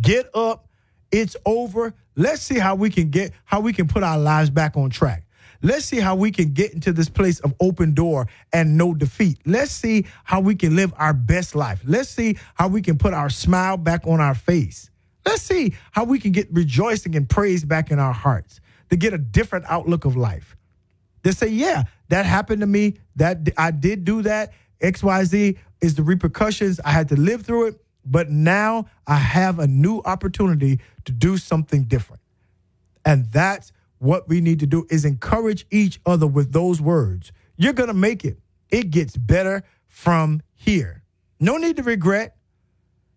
Get 0.00 0.28
up. 0.34 0.68
It's 1.10 1.36
over. 1.44 1.94
Let's 2.16 2.42
see 2.42 2.59
how 2.59 2.74
we 2.74 2.90
can 2.90 3.10
get 3.10 3.32
how 3.44 3.60
we 3.60 3.72
can 3.72 3.86
put 3.86 4.02
our 4.02 4.18
lives 4.18 4.50
back 4.50 4.76
on 4.76 4.90
track. 4.90 5.24
Let's 5.64 5.84
see 5.84 6.00
how 6.00 6.16
we 6.16 6.32
can 6.32 6.52
get 6.52 6.72
into 6.72 6.92
this 6.92 7.09
place 7.09 7.38
of 7.40 7.54
open 7.60 7.94
door 7.94 8.26
and 8.52 8.76
no 8.76 8.94
defeat. 8.94 9.38
Let's 9.46 9.70
see 9.70 10.06
how 10.24 10.40
we 10.40 10.56
can 10.56 10.74
live 10.74 10.92
our 10.96 11.12
best 11.12 11.54
life. 11.54 11.80
Let's 11.84 12.09
see 12.09 12.36
how 12.54 12.66
we 12.66 12.82
can 12.82 12.98
put 12.98 13.14
our 13.14 13.30
smile 13.30 13.76
back 13.76 14.04
on 14.06 14.20
our 14.20 14.34
face. 14.34 14.90
Let's 15.24 15.43
see 15.43 15.74
how 15.93 16.05
we 16.05 16.19
can 16.19 16.32
get 16.32 16.53
rejoicing 16.53 17.15
and 17.15 17.28
praise 17.28 17.65
back 17.65 17.90
in 17.90 17.99
our 17.99 18.12
hearts 18.12 18.61
to 18.90 18.97
get 18.97 19.15
a 19.15 19.19
different 19.19 19.65
outlook 19.69 20.05
of 20.05 20.16
life. 20.16 20.57
To 21.24 21.32
say, 21.32 21.49
yeah, 21.49 21.85
that 22.09 22.27
happened 22.27 22.61
to 22.61 22.66
me. 22.66 22.97
That 23.16 23.49
I 23.57 23.70
did 23.70 24.05
do 24.05 24.23
that. 24.23 24.53
XYZ 24.81 25.57
is 25.81 25.94
the 25.94 26.03
repercussions. 26.03 26.81
I 26.85 26.90
had 26.90 27.09
to 27.11 27.16
live 27.16 27.43
through 27.43 27.69
it, 27.69 27.85
but 28.05 28.31
now 28.31 28.86
I 29.07 29.16
have 29.16 29.59
a 29.59 29.66
new 29.66 30.01
opportunity 30.05 30.81
to 31.05 31.12
do 31.12 31.36
something 31.36 31.85
different. 31.85 32.23
And 33.05 33.27
that's 33.27 33.73
what 33.99 34.28
we 34.28 34.40
need 34.40 34.59
to 34.61 34.66
do 34.66 34.86
is 34.90 35.05
encourage 35.05 35.65
each 35.70 36.01
other 36.05 36.27
with 36.27 36.53
those 36.53 36.81
words. 36.81 37.31
You're 37.57 37.73
going 37.73 37.89
to 37.89 37.94
make 37.94 38.24
it. 38.24 38.39
It 38.70 38.90
gets 38.90 39.16
better 39.16 39.62
from 39.86 40.43
here. 40.55 41.05
No 41.39 41.57
need 41.57 41.77
to 41.77 41.82
regret. 41.82 42.36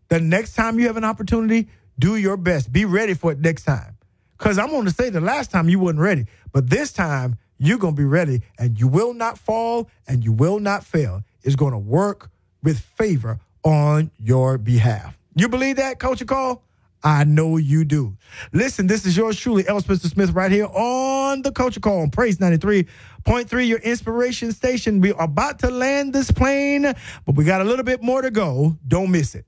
The 0.09 0.19
next 0.19 0.53
time 0.53 0.79
you 0.79 0.85
have 0.87 0.97
an 0.97 1.03
opportunity, 1.03 1.69
do 1.99 2.15
your 2.15 2.37
best. 2.37 2.71
Be 2.71 2.85
ready 2.85 3.13
for 3.13 3.31
it 3.31 3.39
next 3.39 3.63
time. 3.63 3.97
Because 4.37 4.57
I'm 4.57 4.69
going 4.69 4.85
to 4.85 4.91
say 4.91 5.09
the 5.09 5.21
last 5.21 5.51
time 5.51 5.69
you 5.69 5.79
wasn't 5.79 6.01
ready, 6.01 6.25
but 6.51 6.69
this 6.69 6.91
time 6.91 7.37
you're 7.57 7.77
going 7.77 7.95
to 7.95 8.01
be 8.01 8.05
ready 8.05 8.41
and 8.59 8.79
you 8.79 8.87
will 8.87 9.13
not 9.13 9.37
fall 9.37 9.89
and 10.07 10.23
you 10.23 10.33
will 10.33 10.59
not 10.59 10.83
fail. 10.83 11.23
It's 11.43 11.55
going 11.55 11.71
to 11.71 11.77
work 11.77 12.29
with 12.61 12.79
favor 12.79 13.39
on 13.63 14.11
your 14.17 14.57
behalf. 14.57 15.17
You 15.35 15.49
believe 15.49 15.77
that, 15.77 15.99
Culture 15.99 16.25
Call? 16.25 16.63
I 17.03 17.23
know 17.23 17.57
you 17.57 17.85
do. 17.85 18.17
Listen, 18.51 18.87
this 18.87 19.05
is 19.05 19.15
yours 19.15 19.39
truly. 19.39 19.63
Spencer 19.63 20.07
Smith, 20.07 20.31
right 20.31 20.51
here 20.51 20.65
on 20.65 21.43
the 21.43 21.51
Culture 21.51 21.79
Call 21.79 22.01
on 22.01 22.09
Praise 22.09 22.39
93.3, 22.39 23.67
your 23.67 23.77
inspiration 23.79 24.51
station. 24.51 25.01
We're 25.01 25.13
about 25.19 25.59
to 25.59 25.69
land 25.69 26.13
this 26.13 26.31
plane, 26.31 26.93
but 27.25 27.35
we 27.35 27.43
got 27.43 27.61
a 27.61 27.63
little 27.63 27.85
bit 27.85 28.01
more 28.01 28.23
to 28.23 28.31
go. 28.31 28.75
Don't 28.87 29.11
miss 29.11 29.35
it. 29.35 29.45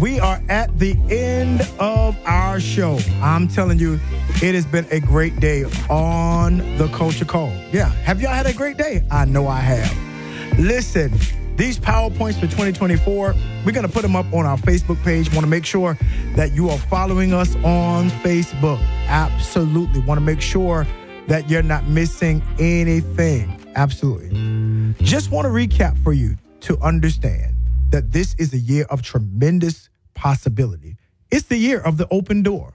We 0.00 0.18
are 0.18 0.40
at 0.48 0.76
the 0.78 0.96
end 1.10 1.60
of 1.78 2.16
our 2.24 2.58
show. 2.58 2.98
I'm 3.20 3.46
telling 3.48 3.78
you, 3.78 4.00
it 4.42 4.54
has 4.54 4.64
been 4.64 4.86
a 4.90 4.98
great 4.98 5.38
day 5.40 5.64
on 5.90 6.58
the 6.78 6.88
Culture 6.88 7.26
Call. 7.26 7.52
Yeah. 7.70 7.90
Have 8.04 8.22
y'all 8.22 8.32
had 8.32 8.46
a 8.46 8.54
great 8.54 8.78
day? 8.78 9.04
I 9.10 9.26
know 9.26 9.46
I 9.46 9.60
have. 9.60 10.58
Listen, 10.58 11.12
these 11.56 11.78
PowerPoints 11.78 12.36
for 12.36 12.46
2024, 12.46 13.34
we're 13.66 13.72
going 13.72 13.86
to 13.86 13.92
put 13.92 14.00
them 14.00 14.16
up 14.16 14.32
on 14.32 14.46
our 14.46 14.56
Facebook 14.56 15.02
page. 15.04 15.30
Want 15.32 15.42
to 15.42 15.50
make 15.50 15.66
sure 15.66 15.98
that 16.34 16.52
you 16.52 16.70
are 16.70 16.78
following 16.78 17.34
us 17.34 17.54
on 17.56 18.08
Facebook. 18.08 18.80
Absolutely. 19.06 20.00
Want 20.00 20.18
to 20.18 20.24
make 20.24 20.40
sure 20.40 20.86
that 21.26 21.50
you're 21.50 21.62
not 21.62 21.86
missing 21.86 22.42
anything. 22.58 23.60
Absolutely. 23.76 24.94
Just 25.04 25.30
want 25.30 25.44
to 25.44 25.50
recap 25.50 26.02
for 26.02 26.14
you 26.14 26.36
to 26.60 26.78
understand 26.78 27.54
that 27.90 28.12
this 28.12 28.34
is 28.38 28.54
a 28.54 28.58
year 28.58 28.86
of 28.88 29.02
tremendous 29.02 29.89
possibility. 30.20 30.98
It's 31.30 31.46
the 31.46 31.56
year 31.56 31.80
of 31.80 31.96
the 31.96 32.06
open 32.10 32.42
door. 32.42 32.74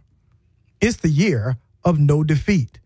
It's 0.82 0.98
the 0.98 1.10
year 1.10 1.58
of 1.84 2.00
no 2.00 2.24
defeat. 2.24 2.80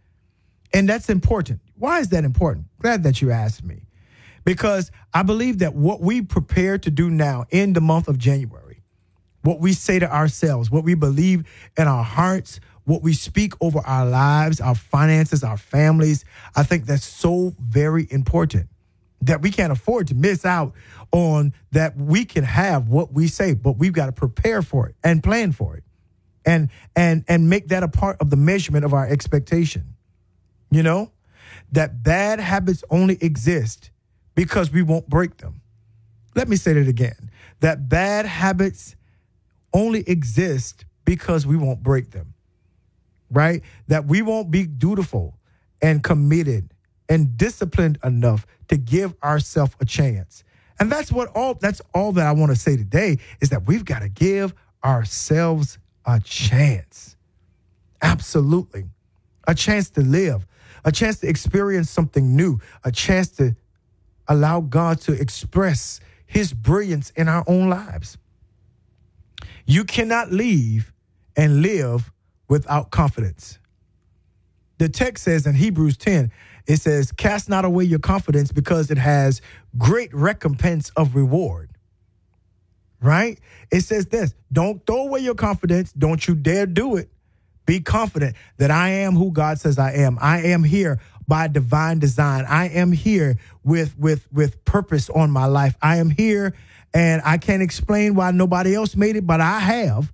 And 0.74 0.88
that's 0.88 1.10
important. 1.10 1.62
Why 1.78 2.00
is 2.00 2.10
that 2.10 2.26
important? 2.26 2.66
Glad 2.80 3.04
that 3.04 3.22
you 3.22 3.32
asked 3.32 3.64
me 3.64 3.84
because 4.44 4.92
I 5.14 5.24
believe 5.24 5.60
that 5.60 5.76
what 5.76 6.02
we 6.02 6.22
prepare 6.22 6.78
to 6.78 6.92
do 6.92 7.10
now 7.10 7.46
in 7.52 7.72
the 7.72 7.80
month 7.80 8.10
of 8.10 8.18
January, 8.18 8.84
what 9.44 9.62
we 9.62 9.72
say 9.72 9.98
to 9.98 10.14
ourselves, 10.14 10.70
what 10.70 10.84
we 10.84 10.94
believe 10.94 11.46
in 11.78 11.88
our 11.88 12.04
hearts, 12.04 12.60
what 12.84 13.02
we 13.02 13.14
speak 13.14 13.54
over 13.62 13.80
our 13.80 14.06
lives, 14.06 14.60
our 14.60 14.76
finances, 14.76 15.42
our 15.42 15.58
families, 15.58 16.26
I 16.54 16.64
think 16.64 16.86
that's 16.86 17.06
so 17.06 17.54
very 17.62 18.08
important 18.12 18.68
that 19.22 19.42
we 19.42 19.52
can't 19.52 19.72
afford 19.72 20.08
to 20.08 20.16
miss 20.16 20.46
out 20.46 20.74
on 21.12 21.54
that 21.72 21.98
we 21.98 22.26
can 22.26 22.44
have 22.44 22.88
what 22.88 23.14
we 23.14 23.28
say, 23.28 23.54
but 23.54 23.78
we've 23.78 23.94
got 23.94 24.08
to 24.08 24.12
prepare 24.12 24.62
for 24.62 24.88
it 24.88 24.96
and 25.04 25.24
plan 25.24 25.52
for 25.52 25.76
it 25.76 25.84
and 26.46 26.70
and 26.96 27.24
and 27.28 27.50
make 27.50 27.68
that 27.70 27.84
a 27.84 27.88
part 27.88 28.18
of 28.20 28.30
the 28.30 28.36
measurement 28.36 28.86
of 28.86 28.94
our 28.94 29.08
expectation. 29.08 29.96
You 30.72 30.84
know? 30.84 31.12
That 31.72 32.04
bad 32.04 32.40
habits 32.40 32.84
only 32.90 33.18
exist 33.22 33.92
because 34.36 34.72
we 34.72 34.82
won't 34.82 35.08
break 35.08 35.38
them. 35.38 35.62
Let 36.36 36.48
me 36.48 36.56
say 36.56 36.74
that 36.74 36.88
again 36.88 37.30
that 37.60 37.90
bad 37.90 38.26
habits 38.26 38.96
only 39.74 40.04
exist 40.08 40.86
because 41.06 41.46
we 41.46 41.58
won't 41.58 41.84
break 41.84 42.12
them, 42.12 42.34
right? 43.30 43.62
That 43.88 44.06
we 44.06 44.22
won't 44.22 44.50
be 44.50 44.66
dutiful 44.66 45.38
and 45.82 46.04
committed 46.04 46.74
and 47.10 47.36
disciplined 47.36 47.98
enough 48.04 48.46
to 48.70 48.78
give 48.78 49.16
ourselves 49.24 49.76
a 49.80 49.86
chance. 49.86 50.44
And 50.80 50.92
that's 50.92 51.12
what 51.12 51.30
all 51.36 51.56
that's 51.56 51.82
all 51.94 52.12
that 52.14 52.26
I 52.26 52.32
want 52.32 52.52
to 52.52 52.58
say 52.58 52.78
today 52.78 53.18
is 53.42 53.50
that 53.50 53.68
we've 53.68 53.86
got 53.86 54.00
to 54.00 54.10
give 54.10 54.54
ourselves 54.84 55.78
a 56.06 56.20
chance. 56.20 57.16
Absolutely. 58.02 58.86
A 59.48 59.56
chance 59.56 59.90
to 59.92 60.02
live, 60.02 60.46
a 60.86 60.92
chance 60.92 61.20
to 61.20 61.28
experience 61.28 61.90
something 61.90 62.36
new, 62.36 62.60
a 62.84 62.92
chance 62.92 63.30
to 63.32 63.56
allow 64.28 64.62
God 64.62 65.02
to 65.02 65.14
express 65.14 66.00
his 66.26 66.54
brilliance 66.54 67.12
in 67.16 67.28
our 67.28 67.44
own 67.48 67.70
lives. 67.70 68.18
You 69.66 69.84
cannot 69.84 70.32
leave 70.32 70.94
and 71.36 71.62
live 71.62 72.12
without 72.48 72.92
confidence. 72.92 73.60
The 74.78 74.90
text 74.90 75.26
says 75.26 75.46
in 75.46 75.56
Hebrews 75.56 75.98
10, 75.98 76.32
it 76.70 76.78
says, 76.82 77.12
Cast 77.14 77.50
not 77.50 77.66
away 77.66 77.86
your 77.86 78.00
confidence 78.00 78.54
because 78.54 78.92
it 78.92 79.00
has 79.00 79.42
great 79.78 80.14
recompense 80.16 80.92
of 80.98 81.16
reward. 81.16 81.72
Right? 83.02 83.40
It 83.72 83.82
says 83.82 84.08
this 84.08 84.36
don't 84.54 84.86
throw 84.88 85.04
away 85.04 85.22
your 85.22 85.36
confidence. 85.36 85.94
Don't 85.94 86.28
you 86.28 86.36
dare 86.36 86.68
do 86.68 86.98
it. 86.98 87.10
Be 87.68 87.82
confident 87.82 88.38
that 88.58 88.72
I 88.72 88.90
am 88.90 89.16
who 89.16 89.32
God 89.32 89.60
says 89.60 89.80
I 89.80 89.94
am. 89.94 90.20
I 90.22 90.42
am 90.44 90.64
here 90.66 91.02
by 91.28 91.48
divine 91.50 92.00
design. 92.00 92.46
I 92.48 92.70
am 92.70 92.94
here 92.94 93.38
with 93.64 93.98
with 94.00 94.28
with 94.34 94.66
purpose 94.66 95.10
on 95.12 95.32
my 95.32 95.48
life. 95.48 95.78
I 95.82 95.98
am 95.98 96.12
here 96.12 96.56
And 96.94 97.22
I 97.26 97.40
can't 97.40 97.64
explain 97.64 98.16
why 98.16 98.32
nobody 98.32 98.76
else 98.76 98.98
made 98.98 99.18
it, 99.18 99.28
but 99.28 99.42
I 99.42 99.60
have. 99.60 100.14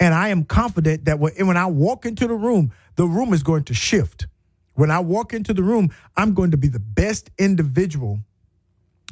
And 0.00 0.14
I 0.14 0.30
am 0.30 0.44
confident 0.44 1.06
that 1.06 1.20
when 1.20 1.34
when 1.46 1.56
I 1.58 1.66
walk 1.66 2.06
into 2.06 2.26
the 2.28 2.34
room, 2.34 2.72
the 2.96 3.06
room 3.06 3.32
is 3.34 3.42
going 3.44 3.64
to 3.66 3.74
shift. 3.74 4.28
When 4.74 4.90
I 4.90 5.00
walk 5.00 5.32
into 5.34 5.52
the 5.52 5.62
room, 5.62 5.90
I'm 6.16 6.34
going 6.34 6.50
to 6.52 6.56
be 6.56 6.68
the 6.68 6.80
best 6.80 7.30
individual 7.38 8.20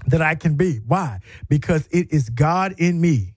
that 0.07 0.23
I 0.23 0.35
can 0.35 0.57
be. 0.57 0.79
Why? 0.87 1.21
Because 1.49 1.87
it 1.91 2.13
is 2.13 2.31
God 2.31 2.75
in 2.79 3.01
me. 3.01 3.35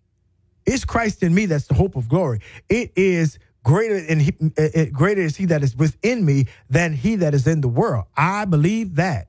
It's 0.65 0.85
Christ 0.85 1.23
in 1.23 1.33
me 1.35 1.45
that's 1.45 1.67
the 1.67 1.73
hope 1.73 1.95
of 1.95 2.07
glory. 2.07 2.39
It 2.69 2.93
is 2.95 3.37
greater 3.63 3.95
and 3.95 4.21
he, 4.21 4.33
uh, 4.57 4.61
uh, 4.75 4.85
greater 4.91 5.21
is 5.21 5.35
he 5.35 5.45
that 5.45 5.63
is 5.63 5.75
within 5.75 6.25
me 6.25 6.45
than 6.69 6.93
he 6.93 7.17
that 7.17 7.33
is 7.33 7.47
in 7.47 7.61
the 7.61 7.67
world. 7.67 8.05
I 8.15 8.45
believe 8.45 8.95
that 8.95 9.27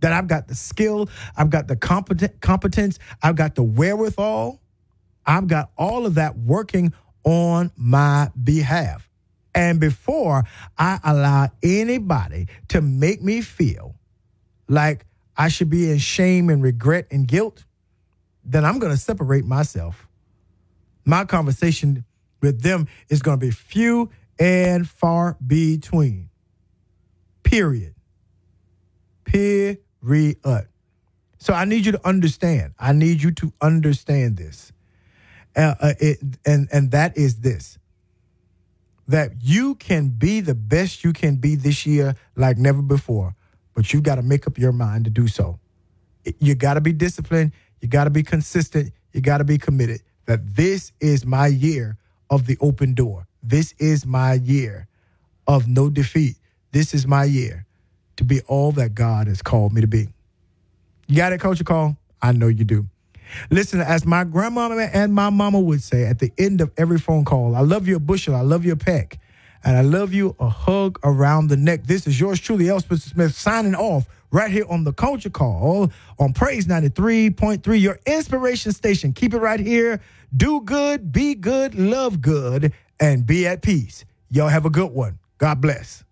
that 0.00 0.12
I've 0.12 0.26
got 0.26 0.48
the 0.48 0.54
skill, 0.54 1.08
I've 1.36 1.48
got 1.48 1.66
the 1.66 1.76
competent 1.76 2.40
competence, 2.40 2.98
I've 3.22 3.36
got 3.36 3.54
the 3.54 3.62
wherewithal, 3.62 4.60
I've 5.24 5.46
got 5.46 5.70
all 5.78 6.04
of 6.04 6.16
that 6.16 6.36
working 6.36 6.92
on 7.24 7.70
my 7.76 8.30
behalf. 8.42 9.08
And 9.54 9.78
before 9.80 10.44
I 10.76 10.98
allow 11.04 11.50
anybody 11.62 12.48
to 12.68 12.80
make 12.80 13.22
me 13.22 13.40
feel 13.40 13.94
like 14.68 15.06
I 15.36 15.48
should 15.48 15.70
be 15.70 15.90
in 15.90 15.98
shame 15.98 16.48
and 16.50 16.62
regret 16.62 17.06
and 17.10 17.26
guilt, 17.26 17.64
then 18.44 18.64
I'm 18.64 18.78
going 18.78 18.92
to 18.92 18.98
separate 18.98 19.44
myself. 19.44 20.06
My 21.04 21.24
conversation 21.24 22.04
with 22.40 22.62
them 22.62 22.88
is 23.08 23.22
going 23.22 23.38
to 23.38 23.46
be 23.46 23.50
few 23.50 24.10
and 24.38 24.88
far 24.88 25.36
between. 25.44 26.30
Period. 27.42 27.94
Period. 29.24 29.78
So 31.38 31.52
I 31.52 31.64
need 31.64 31.86
you 31.86 31.92
to 31.92 32.06
understand. 32.06 32.74
I 32.78 32.92
need 32.92 33.22
you 33.22 33.30
to 33.32 33.52
understand 33.60 34.36
this. 34.36 34.72
Uh, 35.56 35.74
uh, 35.80 35.94
it, 36.00 36.18
and 36.44 36.68
and 36.72 36.90
that 36.90 37.16
is 37.16 37.36
this 37.36 37.78
that 39.08 39.32
you 39.40 39.74
can 39.74 40.08
be 40.08 40.40
the 40.40 40.54
best 40.54 41.04
you 41.04 41.12
can 41.12 41.36
be 41.36 41.56
this 41.56 41.84
year 41.86 42.14
like 42.36 42.56
never 42.56 42.82
before 42.82 43.34
but 43.74 43.92
you 43.92 44.00
got 44.00 44.16
to 44.16 44.22
make 44.22 44.46
up 44.46 44.56
your 44.56 44.70
mind 44.70 45.04
to 45.04 45.10
do 45.10 45.26
so. 45.26 45.58
You 46.38 46.54
got 46.54 46.74
to 46.74 46.80
be 46.80 46.92
disciplined 46.92 47.52
you 47.80 47.88
got 47.88 48.04
to 48.04 48.10
be 48.10 48.22
consistent 48.22 48.92
you 49.12 49.20
got 49.20 49.38
to 49.38 49.44
be 49.44 49.58
committed 49.58 50.00
that 50.26 50.56
this 50.56 50.92
is 51.00 51.26
my 51.26 51.46
year 51.46 51.98
of 52.30 52.46
the 52.46 52.56
open 52.60 52.94
door. 52.94 53.26
This 53.42 53.74
is 53.78 54.06
my 54.06 54.34
year 54.34 54.88
of 55.46 55.68
no 55.68 55.90
defeat. 55.90 56.36
This 56.72 56.94
is 56.94 57.06
my 57.06 57.24
year 57.24 57.66
to 58.16 58.24
be 58.24 58.40
all 58.42 58.72
that 58.72 58.94
god 58.94 59.26
has 59.26 59.42
called 59.42 59.72
me 59.72 59.80
to 59.82 59.86
be. 59.86 60.08
You 61.06 61.16
got 61.16 61.32
it 61.32 61.40
culture 61.40 61.64
call 61.64 61.96
i 62.22 62.32
know 62.32 62.48
you 62.48 62.64
do 62.64 62.86
Listen, 63.50 63.80
as 63.80 64.04
my 64.04 64.24
grandmama 64.24 64.76
and 64.92 65.14
my 65.14 65.30
mama 65.30 65.60
would 65.60 65.82
say 65.82 66.04
at 66.04 66.18
the 66.18 66.32
end 66.38 66.60
of 66.60 66.70
every 66.76 66.98
phone 66.98 67.24
call, 67.24 67.54
I 67.54 67.60
love 67.60 67.88
you 67.88 67.96
a 67.96 68.00
bushel, 68.00 68.34
I 68.34 68.40
love 68.40 68.64
you 68.64 68.72
a 68.72 68.76
peck, 68.76 69.18
and 69.64 69.76
I 69.76 69.82
love 69.82 70.12
you 70.12 70.36
a 70.38 70.48
hug 70.48 70.98
around 71.04 71.48
the 71.48 71.56
neck. 71.56 71.84
This 71.84 72.06
is 72.06 72.20
yours 72.20 72.40
truly, 72.40 72.68
L 72.68 72.80
Spencer 72.80 73.10
Smith, 73.10 73.34
signing 73.34 73.74
off 73.74 74.06
right 74.30 74.50
here 74.50 74.66
on 74.68 74.84
the 74.84 74.92
Culture 74.92 75.30
Call 75.30 75.90
on 76.18 76.32
Praise 76.32 76.66
93.3, 76.66 77.80
your 77.80 77.98
inspiration 78.06 78.72
station. 78.72 79.12
Keep 79.12 79.34
it 79.34 79.38
right 79.38 79.60
here. 79.60 80.00
Do 80.36 80.60
good, 80.60 81.12
be 81.12 81.34
good, 81.34 81.74
love 81.74 82.20
good, 82.20 82.72
and 83.00 83.24
be 83.24 83.46
at 83.46 83.62
peace. 83.62 84.04
Y'all 84.30 84.48
have 84.48 84.66
a 84.66 84.70
good 84.70 84.90
one. 84.90 85.18
God 85.38 85.60
bless. 85.60 86.03